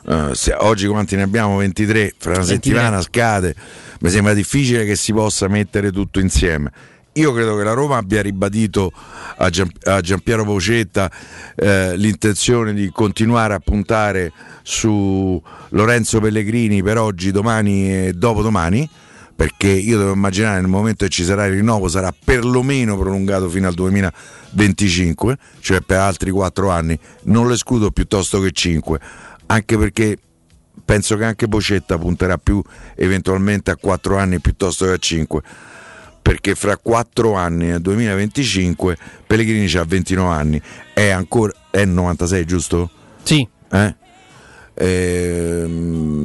Eh, 0.08 0.30
se- 0.34 0.56
oggi 0.60 0.88
quanti 0.88 1.16
ne 1.16 1.24
abbiamo? 1.24 1.58
23, 1.58 2.14
fra 2.18 2.32
una 2.32 2.40
23. 2.44 2.74
settimana 2.74 3.02
scade. 3.02 3.56
Mi 4.02 4.10
sembra 4.10 4.34
difficile 4.34 4.86
che 4.86 4.96
si 4.96 5.14
possa 5.14 5.48
mettere 5.48 5.92
tutto 5.92 6.20
insieme. 6.20 6.72
Io 7.14 7.32
credo 7.34 7.56
che 7.56 7.64
la 7.64 7.72
Roma 7.72 7.96
abbia 7.96 8.22
ribadito 8.22 8.92
a, 9.38 9.50
Gian- 9.50 9.72
a 9.84 10.02
Giampiero 10.02 10.44
Pocetta 10.44 11.10
eh, 11.56 11.96
l'intenzione 11.96 12.74
di 12.74 12.90
continuare 12.92 13.54
a 13.54 13.60
puntare 13.60 14.34
su 14.64 15.42
Lorenzo 15.70 16.20
Pellegrini 16.20 16.84
per 16.84 16.98
oggi, 16.98 17.32
domani 17.32 18.08
e 18.08 18.14
dopodomani 18.14 18.88
perché 19.36 19.68
io 19.68 19.98
devo 19.98 20.14
immaginare 20.14 20.62
nel 20.62 20.70
momento 20.70 21.04
che 21.06 21.12
ci 21.12 21.24
sarà 21.24 21.46
il 21.46 21.54
rinnovo 21.54 21.88
sarà 21.88 22.14
perlomeno 22.14 22.98
prolungato 22.98 23.50
fino 23.50 23.68
al 23.68 23.74
2025, 23.74 25.38
cioè 25.60 25.82
per 25.82 25.98
altri 26.00 26.32
4 26.32 26.70
anni, 26.70 26.98
non 27.24 27.48
lo 27.48 27.54
escludo 27.54 27.92
piuttosto 27.92 28.40
che 28.40 28.52
5, 28.52 29.00
anche 29.48 29.78
perché 29.78 30.18
penso 30.84 31.18
che 31.18 31.26
anche 31.26 31.48
Pocetta 31.48 31.98
punterà 31.98 32.38
più 32.38 32.62
eventualmente 32.96 33.72
a 33.72 33.76
4 33.76 34.18
anni 34.18 34.40
piuttosto 34.40 34.86
che 34.86 34.92
a 34.92 34.98
5 34.98 35.42
perché 36.22 36.56
fra 36.56 36.78
4 36.78 37.34
anni 37.34 37.68
nel 37.68 37.82
2025 37.82 38.98
Pellegrini 39.28 39.72
ha 39.76 39.84
29 39.84 40.34
anni 40.34 40.62
è 40.94 41.10
ancora 41.10 41.54
è 41.70 41.86
96 41.86 42.46
giusto? 42.46 42.90
Sì. 43.24 43.48
Eh? 43.72 43.96
Ehm, 44.74 46.16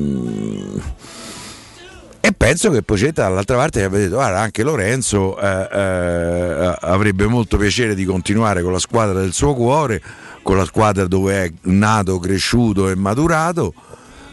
penso 2.40 2.70
che 2.70 2.82
Pocetta 2.82 3.24
dall'altra 3.24 3.56
parte 3.56 3.84
abbia 3.84 3.98
detto 3.98 4.14
guarda 4.14 4.40
anche 4.40 4.62
Lorenzo 4.62 5.38
eh, 5.38 5.68
eh, 5.70 6.74
avrebbe 6.80 7.26
molto 7.26 7.58
piacere 7.58 7.94
di 7.94 8.06
continuare 8.06 8.62
con 8.62 8.72
la 8.72 8.78
squadra 8.78 9.20
del 9.20 9.34
suo 9.34 9.52
cuore 9.52 10.00
con 10.42 10.56
la 10.56 10.64
squadra 10.64 11.06
dove 11.06 11.44
è 11.44 11.52
nato, 11.64 12.18
cresciuto 12.18 12.88
e 12.88 12.94
maturato. 12.94 13.74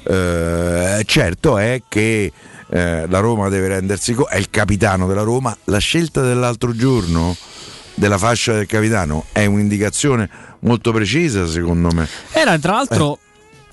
Eh, 0.03 1.03
certo 1.05 1.57
è 1.57 1.81
che 1.89 2.31
eh, 2.69 3.05
la 3.09 3.19
Roma 3.19 3.49
deve 3.49 3.67
rendersi 3.67 4.13
conto 4.13 4.31
è 4.31 4.37
il 4.37 4.49
capitano 4.49 5.05
della 5.05 5.23
Roma. 5.23 5.55
La 5.65 5.79
scelta 5.79 6.21
dell'altro 6.21 6.73
giorno 6.73 7.35
della 7.93 8.17
fascia 8.17 8.53
del 8.53 8.67
capitano 8.67 9.25
è 9.33 9.45
un'indicazione 9.45 10.29
molto 10.59 10.93
precisa 10.93 11.45
secondo 11.45 11.89
me. 11.91 12.07
Era 12.31 12.57
tra 12.57 12.75
l'altro 12.75 13.19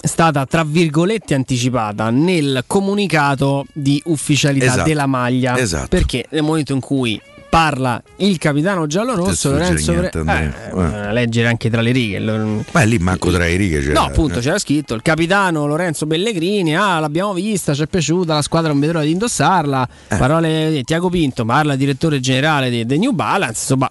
stata 0.06 0.46
tra 0.46 0.64
virgolette 0.64 1.34
anticipata 1.34 2.10
nel 2.10 2.64
comunicato 2.66 3.66
di 3.72 4.00
ufficialità 4.06 4.64
Esatto. 4.66 4.88
della 4.88 5.06
maglia. 5.06 5.58
Esatto. 5.58 5.88
Perché 5.88 6.26
nel 6.30 6.42
momento 6.42 6.72
in 6.72 6.80
cui 6.80 7.20
parla 7.54 8.02
il 8.16 8.36
capitano 8.38 8.88
giallorosso, 8.88 9.52
Lorenzo 9.52 9.92
niente, 9.92 10.18
Pre- 10.24 10.54
eh, 10.74 11.08
eh, 11.08 11.12
leggere 11.12 11.46
anche 11.46 11.70
tra 11.70 11.80
le 11.80 11.92
righe. 11.92 12.18
Ma 12.18 12.82
lì 12.82 12.98
manco 12.98 13.30
tra 13.30 13.44
le 13.44 13.54
righe 13.54 13.78
c'era. 13.80 13.92
No, 14.00 14.06
appunto, 14.06 14.40
c'era 14.40 14.58
scritto 14.58 14.94
il 14.94 15.02
capitano 15.02 15.64
Lorenzo 15.64 16.04
Pellegrini. 16.06 16.76
Ah, 16.76 16.98
l'abbiamo 16.98 17.32
vista, 17.32 17.72
ci 17.72 17.82
è 17.82 17.86
piaciuta, 17.86 18.34
la 18.34 18.42
squadra 18.42 18.70
non 18.72 18.80
vedo 18.80 18.94
l'ora 18.94 19.04
di 19.04 19.12
indossarla. 19.12 19.88
Eh. 20.08 20.16
Parole 20.16 20.70
di 20.72 20.82
Tiago 20.82 21.08
Pinto, 21.08 21.44
parla 21.44 21.76
direttore 21.76 22.18
generale 22.18 22.70
di, 22.70 22.84
di 22.84 22.98
New 22.98 23.12
Balance. 23.12 23.60
Insomma, 23.60 23.88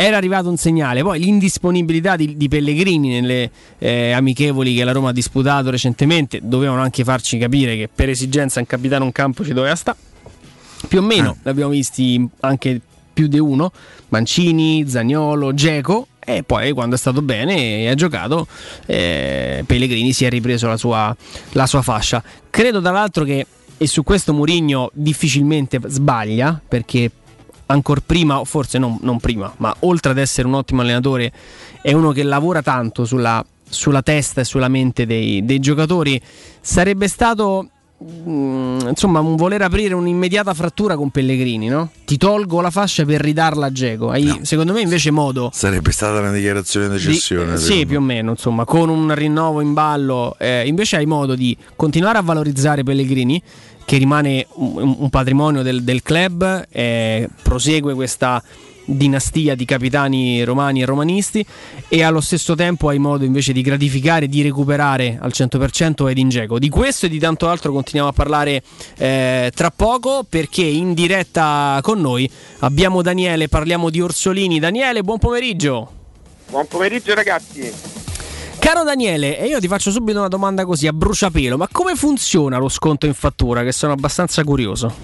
era 0.00 0.16
arrivato 0.16 0.48
un 0.48 0.56
segnale. 0.56 1.02
Poi 1.02 1.18
l'indisponibilità 1.18 2.14
di, 2.14 2.36
di 2.36 2.46
Pellegrini 2.46 3.08
nelle 3.08 3.50
eh, 3.78 4.12
amichevoli 4.12 4.76
che 4.76 4.84
la 4.84 4.92
Roma 4.92 5.08
ha 5.08 5.12
disputato 5.12 5.70
recentemente 5.70 6.38
dovevano 6.40 6.82
anche 6.82 7.02
farci 7.02 7.36
capire 7.36 7.76
che 7.76 7.90
per 7.92 8.08
esigenza 8.08 8.60
un 8.60 8.66
capitano 8.66 9.06
in 9.06 9.10
campo 9.10 9.44
ci 9.44 9.52
doveva 9.52 9.74
stare. 9.74 9.98
Più 10.86 11.00
o 11.00 11.02
meno 11.02 11.36
l'abbiamo 11.42 11.72
visti 11.72 12.24
anche 12.40 12.80
più 13.12 13.26
di 13.26 13.40
uno, 13.40 13.72
Mancini, 14.10 14.88
Zagnolo, 14.88 15.52
Geco 15.52 16.06
e 16.20 16.44
poi 16.44 16.70
quando 16.70 16.94
è 16.94 16.98
stato 16.98 17.20
bene 17.20 17.80
e 17.80 17.88
ha 17.88 17.94
giocato 17.94 18.46
eh, 18.86 19.64
Pellegrini 19.66 20.12
si 20.12 20.24
è 20.24 20.30
ripreso 20.30 20.68
la 20.68 20.76
sua, 20.76 21.16
la 21.52 21.66
sua 21.66 21.82
fascia. 21.82 22.22
Credo 22.50 22.80
tra 22.80 22.92
l'altro 22.92 23.24
che, 23.24 23.44
e 23.76 23.86
su 23.88 24.04
questo 24.04 24.32
Murigno 24.32 24.92
difficilmente 24.94 25.80
sbaglia 25.86 26.60
perché 26.68 27.10
ancora 27.70 28.02
prima, 28.04 28.44
forse 28.44 28.78
non, 28.78 28.98
non 29.02 29.18
prima, 29.20 29.52
ma 29.58 29.74
oltre 29.80 30.10
ad 30.12 30.18
essere 30.18 30.46
un 30.48 30.54
ottimo 30.54 30.80
allenatore 30.82 31.32
è 31.80 31.92
uno 31.92 32.12
che 32.12 32.22
lavora 32.22 32.62
tanto 32.62 33.04
sulla, 33.04 33.44
sulla 33.68 34.02
testa 34.02 34.40
e 34.40 34.44
sulla 34.44 34.68
mente 34.68 35.06
dei, 35.06 35.44
dei 35.44 35.58
giocatori, 35.60 36.20
sarebbe 36.60 37.08
stato 37.08 37.68
mm, 38.02 38.88
insomma 38.88 39.20
un 39.20 39.36
voler 39.36 39.62
aprire 39.62 39.94
un'immediata 39.94 40.54
frattura 40.54 40.96
con 40.96 41.10
Pellegrini, 41.10 41.68
no? 41.68 41.90
Ti 42.04 42.16
tolgo 42.16 42.60
la 42.60 42.70
fascia 42.70 43.04
per 43.04 43.20
ridarla 43.20 43.66
a 43.66 43.72
Geco. 43.72 44.10
Hai, 44.10 44.40
Secondo 44.42 44.72
me 44.72 44.80
invece 44.80 45.10
modo 45.10 45.50
Sarebbe 45.52 45.92
stata 45.92 46.18
una 46.20 46.32
dichiarazione 46.32 46.88
di 46.88 46.94
di- 46.94 47.00
cessione. 47.00 47.56
secondo 47.58 47.80
sì, 47.80 47.86
più 47.86 47.98
o 47.98 48.00
meno, 48.00 48.30
insomma, 48.30 48.64
con 48.64 48.88
un 48.88 49.14
rinnovo 49.14 49.60
in 49.60 49.72
ballo, 49.74 50.36
eh, 50.38 50.66
invece 50.66 50.96
hai 50.96 51.06
modo 51.06 51.34
di 51.34 51.56
continuare 51.76 52.18
a 52.18 52.22
valorizzare 52.22 52.82
Pellegrini, 52.82 53.42
che 53.88 53.96
rimane 53.96 54.46
un, 54.56 54.96
un 54.98 55.08
patrimonio 55.08 55.62
del, 55.62 55.82
del 55.82 56.02
club, 56.02 56.66
eh, 56.70 57.26
prosegue 57.42 57.94
questa 57.94 58.42
dinastia 58.84 59.54
di 59.54 59.64
capitani 59.64 60.44
romani 60.44 60.82
e 60.82 60.84
romanisti 60.84 61.44
e 61.88 62.02
allo 62.02 62.20
stesso 62.20 62.54
tempo 62.54 62.90
hai 62.90 62.98
modo 62.98 63.24
invece 63.24 63.54
di 63.54 63.62
gratificare, 63.62 64.28
di 64.28 64.42
recuperare 64.42 65.16
al 65.18 65.30
100% 65.34 66.10
Edin 66.10 66.28
Dzeko. 66.28 66.58
Di 66.58 66.68
questo 66.68 67.06
e 67.06 67.08
di 67.08 67.18
tanto 67.18 67.48
altro 67.48 67.72
continuiamo 67.72 68.10
a 68.10 68.12
parlare 68.12 68.62
eh, 68.98 69.50
tra 69.54 69.70
poco 69.70 70.22
perché 70.28 70.64
in 70.64 70.92
diretta 70.92 71.78
con 71.80 71.98
noi 71.98 72.30
abbiamo 72.58 73.00
Daniele, 73.00 73.48
parliamo 73.48 73.88
di 73.88 74.02
Orsolini. 74.02 74.58
Daniele, 74.58 75.02
buon 75.02 75.18
pomeriggio. 75.18 75.92
Buon 76.50 76.66
pomeriggio 76.66 77.14
ragazzi. 77.14 77.97
Caro 78.68 78.84
Daniele, 78.84 79.30
io 79.46 79.60
ti 79.60 79.66
faccio 79.66 79.90
subito 79.90 80.18
una 80.18 80.28
domanda 80.28 80.66
così 80.66 80.86
a 80.86 80.92
bruciapelo, 80.92 81.56
ma 81.56 81.68
come 81.72 81.94
funziona 81.94 82.58
lo 82.58 82.68
sconto 82.68 83.06
in 83.06 83.14
fattura? 83.14 83.62
Che 83.62 83.72
sono 83.72 83.94
abbastanza 83.94 84.44
curioso. 84.44 84.94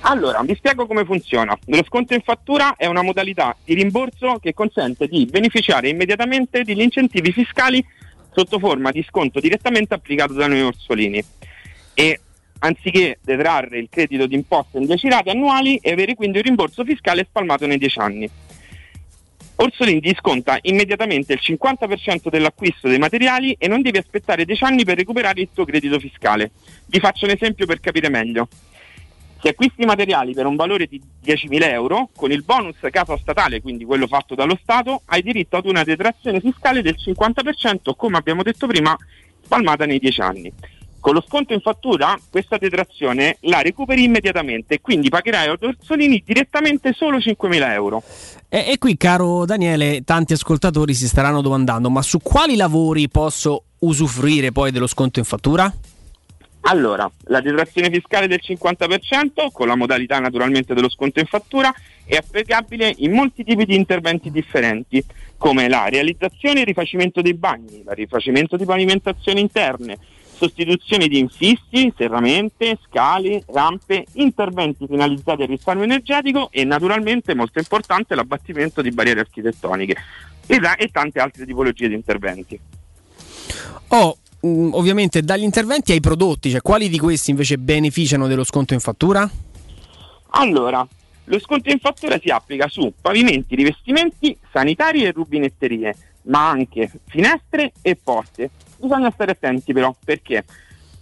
Allora, 0.00 0.42
vi 0.42 0.52
spiego 0.56 0.84
come 0.88 1.04
funziona. 1.04 1.56
Lo 1.66 1.84
sconto 1.84 2.14
in 2.14 2.22
fattura 2.22 2.74
è 2.74 2.86
una 2.86 3.02
modalità 3.02 3.56
di 3.64 3.74
rimborso 3.74 4.38
che 4.42 4.52
consente 4.52 5.06
di 5.06 5.26
beneficiare 5.26 5.90
immediatamente 5.90 6.64
degli 6.64 6.80
incentivi 6.80 7.30
fiscali 7.30 7.86
sotto 8.32 8.58
forma 8.58 8.90
di 8.90 9.04
sconto 9.08 9.38
direttamente 9.38 9.94
applicato 9.94 10.32
da 10.32 10.48
noi 10.48 10.62
Orsolini. 10.62 11.24
E 11.94 12.20
anziché 12.58 13.20
detrarre 13.22 13.78
il 13.78 13.86
credito 13.88 14.26
d'imposta 14.26 14.78
in 14.78 14.86
10 14.86 15.08
rate 15.08 15.30
annuali 15.30 15.76
e 15.76 15.92
avere 15.92 16.16
quindi 16.16 16.38
un 16.38 16.42
rimborso 16.42 16.82
fiscale 16.82 17.24
spalmato 17.28 17.64
nei 17.64 17.78
10 17.78 17.98
anni. 18.00 18.30
Orsolini 19.56 20.00
ti 20.00 20.14
sconta 20.18 20.58
immediatamente 20.62 21.32
il 21.32 21.40
50% 21.42 22.28
dell'acquisto 22.28 22.88
dei 22.88 22.98
materiali 22.98 23.54
e 23.58 23.68
non 23.68 23.82
devi 23.82 23.98
aspettare 23.98 24.44
10 24.44 24.64
anni 24.64 24.84
per 24.84 24.96
recuperare 24.96 25.40
il 25.40 25.48
tuo 25.54 25.64
credito 25.64 25.98
fiscale. 26.00 26.50
Vi 26.86 26.98
faccio 26.98 27.26
un 27.26 27.32
esempio 27.32 27.64
per 27.64 27.78
capire 27.78 28.08
meglio. 28.08 28.48
Se 29.40 29.50
acquisti 29.50 29.82
i 29.82 29.86
materiali 29.86 30.32
per 30.32 30.46
un 30.46 30.56
valore 30.56 30.86
di 30.86 31.00
10.000 31.22 31.70
euro, 31.70 32.08
con 32.16 32.32
il 32.32 32.42
bonus 32.42 32.76
casa 32.90 33.16
statale, 33.18 33.60
quindi 33.60 33.84
quello 33.84 34.06
fatto 34.06 34.34
dallo 34.34 34.58
Stato, 34.60 35.02
hai 35.06 35.22
diritto 35.22 35.56
ad 35.56 35.66
una 35.66 35.84
detrazione 35.84 36.40
fiscale 36.40 36.82
del 36.82 36.96
50%, 36.98 37.94
come 37.94 38.16
abbiamo 38.16 38.42
detto 38.42 38.66
prima, 38.66 38.96
spalmata 39.42 39.84
nei 39.84 39.98
10 39.98 40.20
anni. 40.22 40.52
Con 41.04 41.12
lo 41.12 41.22
sconto 41.28 41.52
in 41.52 41.60
fattura 41.60 42.18
questa 42.30 42.56
detrazione 42.56 43.36
la 43.40 43.60
recuperi 43.60 44.04
immediatamente 44.04 44.80
quindi 44.80 45.10
pagherai 45.10 45.48
ad 45.48 45.62
Orsolini 45.62 46.22
direttamente 46.24 46.94
solo 46.94 47.18
5.000 47.18 47.72
euro. 47.72 48.02
E, 48.48 48.70
e 48.70 48.78
qui, 48.78 48.96
caro 48.96 49.44
Daniele, 49.44 50.02
tanti 50.02 50.32
ascoltatori 50.32 50.94
si 50.94 51.06
staranno 51.06 51.42
domandando: 51.42 51.90
ma 51.90 52.00
su 52.00 52.20
quali 52.22 52.56
lavori 52.56 53.10
posso 53.10 53.64
usufruire 53.80 54.50
poi 54.50 54.70
dello 54.70 54.86
sconto 54.86 55.18
in 55.18 55.26
fattura? 55.26 55.70
Allora, 56.62 57.10
la 57.24 57.42
detrazione 57.42 57.90
fiscale 57.90 58.26
del 58.26 58.40
50%, 58.42 59.48
con 59.52 59.66
la 59.66 59.76
modalità 59.76 60.18
naturalmente 60.18 60.72
dello 60.72 60.88
sconto 60.88 61.20
in 61.20 61.26
fattura, 61.26 61.70
è 62.06 62.16
applicabile 62.16 62.94
in 62.96 63.12
molti 63.12 63.44
tipi 63.44 63.66
di 63.66 63.74
interventi 63.74 64.30
differenti, 64.30 65.04
come 65.36 65.68
la 65.68 65.88
realizzazione 65.90 66.62
e 66.62 66.64
rifacimento 66.64 67.20
dei 67.20 67.34
bagni, 67.34 67.80
il 67.80 67.84
rifacimento 67.88 68.56
di 68.56 68.64
pavimentazioni 68.64 69.42
interne, 69.42 69.98
sostituzione 70.36 71.08
di 71.08 71.18
infissi, 71.18 71.92
serramente, 71.96 72.78
scale, 72.88 73.44
rampe, 73.46 74.06
interventi 74.12 74.86
finalizzati 74.86 75.42
al 75.42 75.48
risparmio 75.48 75.84
energetico 75.84 76.48
e 76.50 76.64
naturalmente, 76.64 77.34
molto 77.34 77.58
importante, 77.58 78.14
l'abbattimento 78.14 78.82
di 78.82 78.90
barriere 78.90 79.20
architettoniche 79.20 79.96
e, 80.46 80.58
da- 80.58 80.76
e 80.76 80.88
tante 80.88 81.20
altre 81.20 81.46
tipologie 81.46 81.88
di 81.88 81.94
interventi. 81.94 82.60
Oh, 83.88 84.16
ovviamente 84.40 85.22
dagli 85.22 85.42
interventi 85.42 85.92
ai 85.92 86.00
prodotti, 86.00 86.50
cioè 86.50 86.60
quali 86.60 86.88
di 86.88 86.98
questi 86.98 87.30
invece 87.30 87.58
beneficiano 87.58 88.26
dello 88.26 88.44
sconto 88.44 88.74
in 88.74 88.80
fattura? 88.80 89.28
Allora, 90.30 90.86
lo 91.24 91.38
sconto 91.38 91.70
in 91.70 91.78
fattura 91.78 92.18
si 92.18 92.28
applica 92.28 92.68
su 92.68 92.92
pavimenti, 93.00 93.54
rivestimenti, 93.54 94.36
sanitari 94.52 95.04
e 95.04 95.12
rubinetterie, 95.12 95.96
ma 96.22 96.50
anche 96.50 96.90
finestre 97.06 97.72
e 97.80 97.96
porte. 97.96 98.50
Bisogna 98.76 99.10
stare 99.10 99.32
attenti 99.32 99.72
però, 99.72 99.94
perché? 100.04 100.44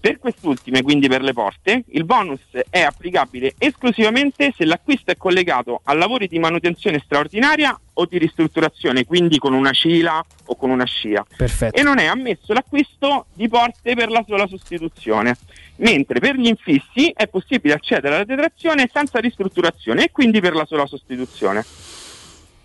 Per 0.02 0.18
quest'ultime, 0.18 0.82
quindi 0.82 1.06
per 1.06 1.22
le 1.22 1.32
porte, 1.32 1.84
il 1.90 2.02
bonus 2.02 2.40
è 2.70 2.80
applicabile 2.80 3.54
esclusivamente 3.56 4.52
se 4.56 4.64
l'acquisto 4.64 5.12
è 5.12 5.16
collegato 5.16 5.80
a 5.84 5.94
lavori 5.94 6.26
di 6.26 6.40
manutenzione 6.40 7.00
straordinaria 7.04 7.78
o 7.92 8.06
di 8.06 8.18
ristrutturazione, 8.18 9.04
quindi 9.04 9.38
con 9.38 9.52
una 9.52 9.70
cila 9.70 10.20
o 10.46 10.56
con 10.56 10.70
una 10.70 10.86
scia. 10.86 11.24
Perfetto. 11.36 11.78
E 11.78 11.84
non 11.84 11.98
è 11.98 12.06
ammesso 12.06 12.52
l'acquisto 12.52 13.26
di 13.32 13.48
porte 13.48 13.94
per 13.94 14.10
la 14.10 14.24
sola 14.26 14.48
sostituzione. 14.48 15.36
Mentre 15.76 16.18
per 16.18 16.34
gli 16.34 16.48
infissi 16.48 17.12
è 17.14 17.28
possibile 17.28 17.74
accedere 17.74 18.16
alla 18.16 18.24
detrazione 18.24 18.90
senza 18.92 19.20
ristrutturazione 19.20 20.06
e 20.06 20.10
quindi 20.10 20.40
per 20.40 20.54
la 20.54 20.64
sola 20.64 20.86
sostituzione. 20.86 21.64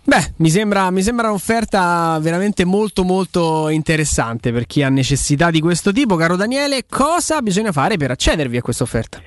Beh, 0.08 0.32
mi 0.36 0.48
sembra, 0.48 0.90
mi 0.90 1.02
sembra 1.02 1.28
un'offerta 1.28 2.18
veramente 2.22 2.64
molto 2.64 3.04
molto 3.04 3.68
interessante 3.68 4.52
per 4.52 4.64
chi 4.64 4.82
ha 4.82 4.88
necessità 4.88 5.50
di 5.50 5.60
questo 5.60 5.92
tipo. 5.92 6.16
Caro 6.16 6.34
Daniele, 6.34 6.86
cosa 6.88 7.42
bisogna 7.42 7.72
fare 7.72 7.98
per 7.98 8.12
accedervi 8.12 8.56
a 8.56 8.62
questa 8.62 8.84
offerta? 8.84 9.20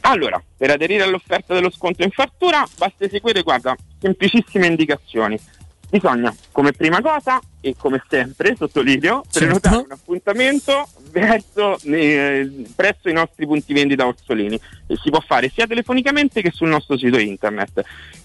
Allora, 0.00 0.38
per 0.54 0.68
aderire 0.68 1.04
all'offerta 1.04 1.54
dello 1.54 1.70
sconto 1.70 2.02
in 2.02 2.10
fattura 2.10 2.68
basta 2.76 3.06
eseguire, 3.06 3.40
guarda, 3.40 3.74
semplicissime 3.98 4.66
indicazioni. 4.66 5.40
Bisogna, 5.88 6.36
come 6.52 6.72
prima 6.72 7.00
cosa, 7.00 7.40
e 7.62 7.74
come 7.78 8.04
sempre, 8.06 8.56
sottolineo, 8.56 9.22
prenotare 9.32 9.76
un 9.76 9.92
appuntamento 9.92 10.86
verso, 11.10 11.78
eh, 11.84 12.64
presso 12.74 13.08
i 13.08 13.12
nostri 13.12 13.46
punti 13.46 13.72
vendita 13.72 14.06
Orsolini. 14.06 14.58
Si 15.00 15.10
può 15.10 15.20
fare 15.20 15.48
sia 15.48 15.66
telefonicamente 15.66 16.42
che 16.42 16.50
sul 16.50 16.68
nostro 16.68 16.96
sito 16.96 17.18
internet. 17.18 17.82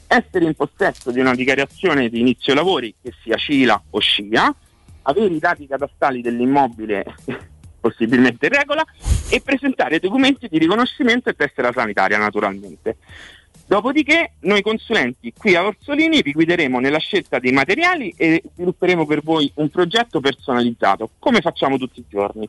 Essere 0.08 0.46
in 0.46 0.54
possesso 0.56 1.12
di 1.12 1.20
una 1.20 1.34
dichiarazione 1.34 2.10
di 2.10 2.20
inizio 2.20 2.54
lavori, 2.54 2.94
che 3.02 3.14
sia 3.24 3.38
CILA 3.38 3.82
o 3.92 4.00
SCIA, 4.00 4.54
avere 5.04 5.34
i 5.34 5.40
dati 5.40 5.68
catastali 5.68 6.22
dell'immobile 6.22 7.04
possibilmente 7.80 8.46
in 8.46 8.54
regola 8.54 8.86
e 9.30 9.42
presentare 9.42 10.00
documenti 10.00 10.48
di 10.48 10.60
riconoscimento 10.60 11.30
e 11.30 11.34
tessera 11.34 11.72
sanitaria 11.72 12.18
naturalmente. 12.18 12.98
Dopodiché 13.72 14.34
noi 14.42 14.62
consulenti 14.62 15.32
qui 15.32 15.56
a 15.56 15.64
Orsolini 15.66 16.22
vi 16.22 16.34
guideremo 16.34 16.82
nella 16.82 16.98
scelta 16.98 17.40
dei 17.40 17.54
materiali 17.54 18.14
e 18.18 18.44
svilupperemo 18.54 19.06
per 19.06 19.24
voi 19.24 19.50
un 19.56 19.70
progetto 19.70 20.20
personalizzato, 20.20 21.12
come 21.20 21.40
facciamo 21.40 21.78
tutti 21.78 22.02
i 22.02 22.06
giorni. 22.10 22.46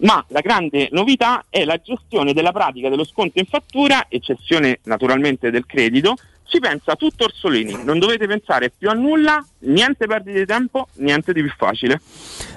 Ma 0.00 0.22
la 0.28 0.40
grande 0.40 0.90
novità 0.92 1.46
è 1.48 1.64
la 1.64 1.80
gestione 1.82 2.34
della 2.34 2.52
pratica 2.52 2.90
dello 2.90 3.06
sconto 3.06 3.38
in 3.38 3.46
fattura, 3.46 4.04
eccezione 4.10 4.80
naturalmente 4.82 5.50
del 5.50 5.64
credito, 5.64 6.14
ci 6.44 6.58
pensa 6.58 6.94
tutto 6.94 7.24
Orsolini, 7.24 7.82
non 7.82 7.98
dovete 7.98 8.26
pensare 8.26 8.68
più 8.68 8.90
a 8.90 8.92
nulla, 8.92 9.42
niente 9.64 10.06
perdite 10.06 10.38
di 10.40 10.46
tempo, 10.46 10.88
niente 10.94 11.32
di 11.32 11.40
più 11.40 11.52
facile. 11.56 12.00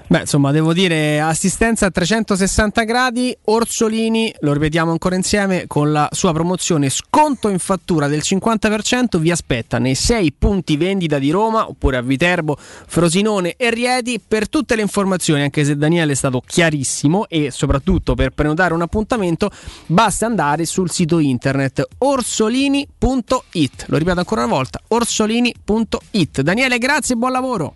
Beh, 0.10 0.22
insomma, 0.22 0.52
devo 0.52 0.72
dire 0.72 1.20
assistenza 1.20 1.88
a 1.88 1.92
360 1.92 2.84
gradi, 2.84 3.38
Orsolini, 3.46 4.34
lo 4.40 4.54
ripetiamo 4.54 4.92
ancora 4.92 5.16
insieme, 5.16 5.66
con 5.68 5.92
la 5.92 6.08
sua 6.12 6.32
promozione 6.32 6.90
sconto 6.90 7.50
in 7.50 7.60
fattura 7.60 8.08
del 8.08 8.22
50% 8.24 9.18
vi 9.18 9.32
aspetta 9.32 9.80
nei 9.80 9.96
6 9.96 10.34
punti 10.34 10.78
vendita 10.78 11.20
di 11.20 11.30
Roma, 11.30 11.68
oppure 11.68 11.98
a 11.98 12.02
Viterbo, 12.02 12.56
Frosinone 12.58 13.56
e 13.58 13.70
Rieti. 13.70 14.22
Per 14.26 14.48
tutte 14.48 14.76
le 14.76 14.82
informazioni, 14.82 15.42
anche 15.42 15.66
se 15.66 15.76
Daniele 15.76 16.14
è 16.14 16.16
stato 16.16 16.42
chiarissimo 16.46 17.28
e 17.28 17.52
soprattutto 17.52 18.16
per 18.16 18.30
prenotare 18.30 18.74
un 18.74 18.84
appuntamento, 18.84 19.52
basta 19.88 20.26
andare 20.26 20.66
sul 20.66 20.90
sito 20.90 21.20
internet 21.20 21.86
orsolini.it. 21.98 23.86
Lo 23.88 23.98
ripeto 23.98 24.20
ancora 24.20 24.46
una 24.46 24.54
volta, 24.54 24.80
orsolini.it. 24.88 26.42
Daniele, 26.42 26.78
grazie 26.78 26.97
e 27.14 27.16
buon 27.16 27.32
lavoro. 27.32 27.76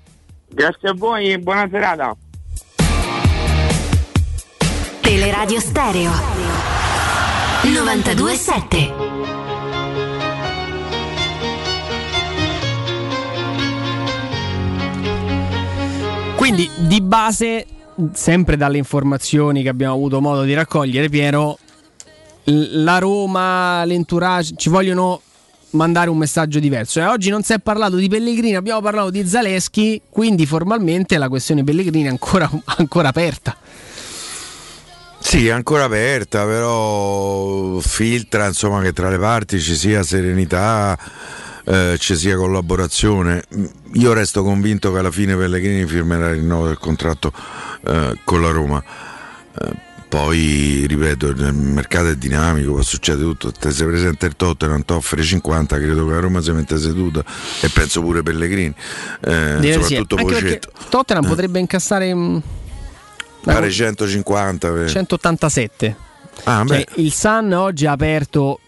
Grazie 0.49 0.89
a 0.89 0.93
voi 0.93 1.31
e 1.31 1.39
buona 1.39 1.67
serata. 1.69 2.15
Teleradio 5.01 5.59
Stereo 5.59 6.11
927 7.63 9.11
Quindi 16.41 16.67
di 16.75 17.01
base, 17.01 17.67
sempre 18.13 18.57
dalle 18.57 18.79
informazioni 18.79 19.61
che 19.61 19.69
abbiamo 19.69 19.93
avuto 19.93 20.19
modo 20.21 20.41
di 20.41 20.55
raccogliere, 20.55 21.07
Piero, 21.07 21.59
la 22.45 22.97
Roma, 22.97 23.85
l'entourage 23.85 24.55
ci 24.55 24.69
vogliono 24.69 25.21
mandare 25.71 26.09
un 26.09 26.17
messaggio 26.17 26.59
diverso. 26.59 26.99
E 26.99 27.05
oggi 27.05 27.29
non 27.29 27.43
si 27.43 27.53
è 27.53 27.59
parlato 27.59 27.95
di 27.95 28.07
Pellegrini, 28.07 28.55
abbiamo 28.55 28.81
parlato 28.81 29.09
di 29.09 29.27
Zaleschi, 29.27 30.01
quindi 30.09 30.45
formalmente 30.45 31.17
la 31.17 31.29
questione 31.29 31.63
Pellegrini 31.63 32.05
è 32.05 32.09
ancora, 32.09 32.49
ancora 32.77 33.09
aperta. 33.09 33.55
Sì, 35.19 35.47
è 35.47 35.51
ancora 35.51 35.83
aperta, 35.83 36.45
però 36.45 37.79
filtra 37.79 38.47
insomma 38.47 38.81
che 38.81 38.91
tra 38.91 39.09
le 39.09 39.19
parti 39.19 39.59
ci 39.59 39.75
sia 39.75 40.01
serenità, 40.01 40.97
eh, 41.63 41.95
ci 41.99 42.15
sia 42.15 42.35
collaborazione. 42.35 43.43
Io 43.93 44.13
resto 44.13 44.43
convinto 44.43 44.91
che 44.91 44.99
alla 44.99 45.11
fine 45.11 45.35
Pellegrini 45.35 45.85
firmerà 45.85 46.29
il 46.29 46.37
rinnovo 46.37 46.67
del 46.67 46.79
contratto 46.79 47.31
eh, 47.85 48.17
con 48.23 48.41
la 48.41 48.49
Roma. 48.49 48.83
Eh, 49.61 49.89
Poi, 50.11 50.83
ripeto, 50.89 51.27
il 51.27 51.53
mercato 51.53 52.09
è 52.09 52.17
dinamico, 52.17 52.73
può 52.73 52.81
succedere 52.81 53.23
tutto. 53.23 53.53
Te 53.53 53.71
se 53.71 53.85
presenta 53.85 54.25
il 54.25 54.35
Tottenham, 54.35 54.83
ti 54.83 54.91
offre 54.91 55.23
50, 55.23 55.77
credo 55.77 56.05
che 56.05 56.11
la 56.11 56.19
Roma 56.19 56.41
si 56.41 56.51
mette 56.51 56.77
seduta 56.77 57.23
e 57.61 57.69
penso 57.69 58.01
pure 58.01 58.21
Pellegrini, 58.21 58.75
eh, 59.21 59.57
sì. 59.61 59.71
soprattutto 59.71 60.15
perché 60.17 60.33
Pocetto. 60.33 60.71
Tottenham 60.89 61.25
potrebbe 61.25 61.59
incassare 61.59 62.13
mm, 62.13 62.37
Pare 63.43 63.71
150. 63.71 64.69
per- 64.69 64.89
187. 64.89 65.95
Ah, 66.43 66.65
Cioè, 66.67 66.83
il 66.95 67.13
Sun 67.13 67.53
oggi 67.53 67.85
ha 67.85 67.91
aperto. 67.93 68.59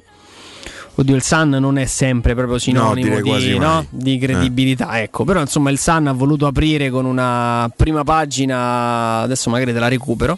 Oddio, 0.96 1.16
il 1.16 1.24
Sun 1.24 1.50
non 1.50 1.80
è 1.80 1.86
sempre 1.86 2.36
proprio 2.36 2.60
sinonimo 2.60 3.20
quasi 3.22 3.54
di, 3.54 3.58
no? 3.58 3.84
di 3.90 4.20
credibilità, 4.20 5.02
ecco. 5.02 5.24
Però 5.24 5.40
insomma 5.40 5.72
il 5.72 5.80
Sun 5.80 6.06
ha 6.08 6.12
voluto 6.12 6.46
aprire 6.46 6.92
con 6.92 7.06
una 7.06 7.68
prima 7.76 8.04
pagina, 8.04 9.20
adesso 9.22 9.50
magari 9.50 9.74
te 9.74 9.80
la 9.80 9.88
recupero, 9.88 10.38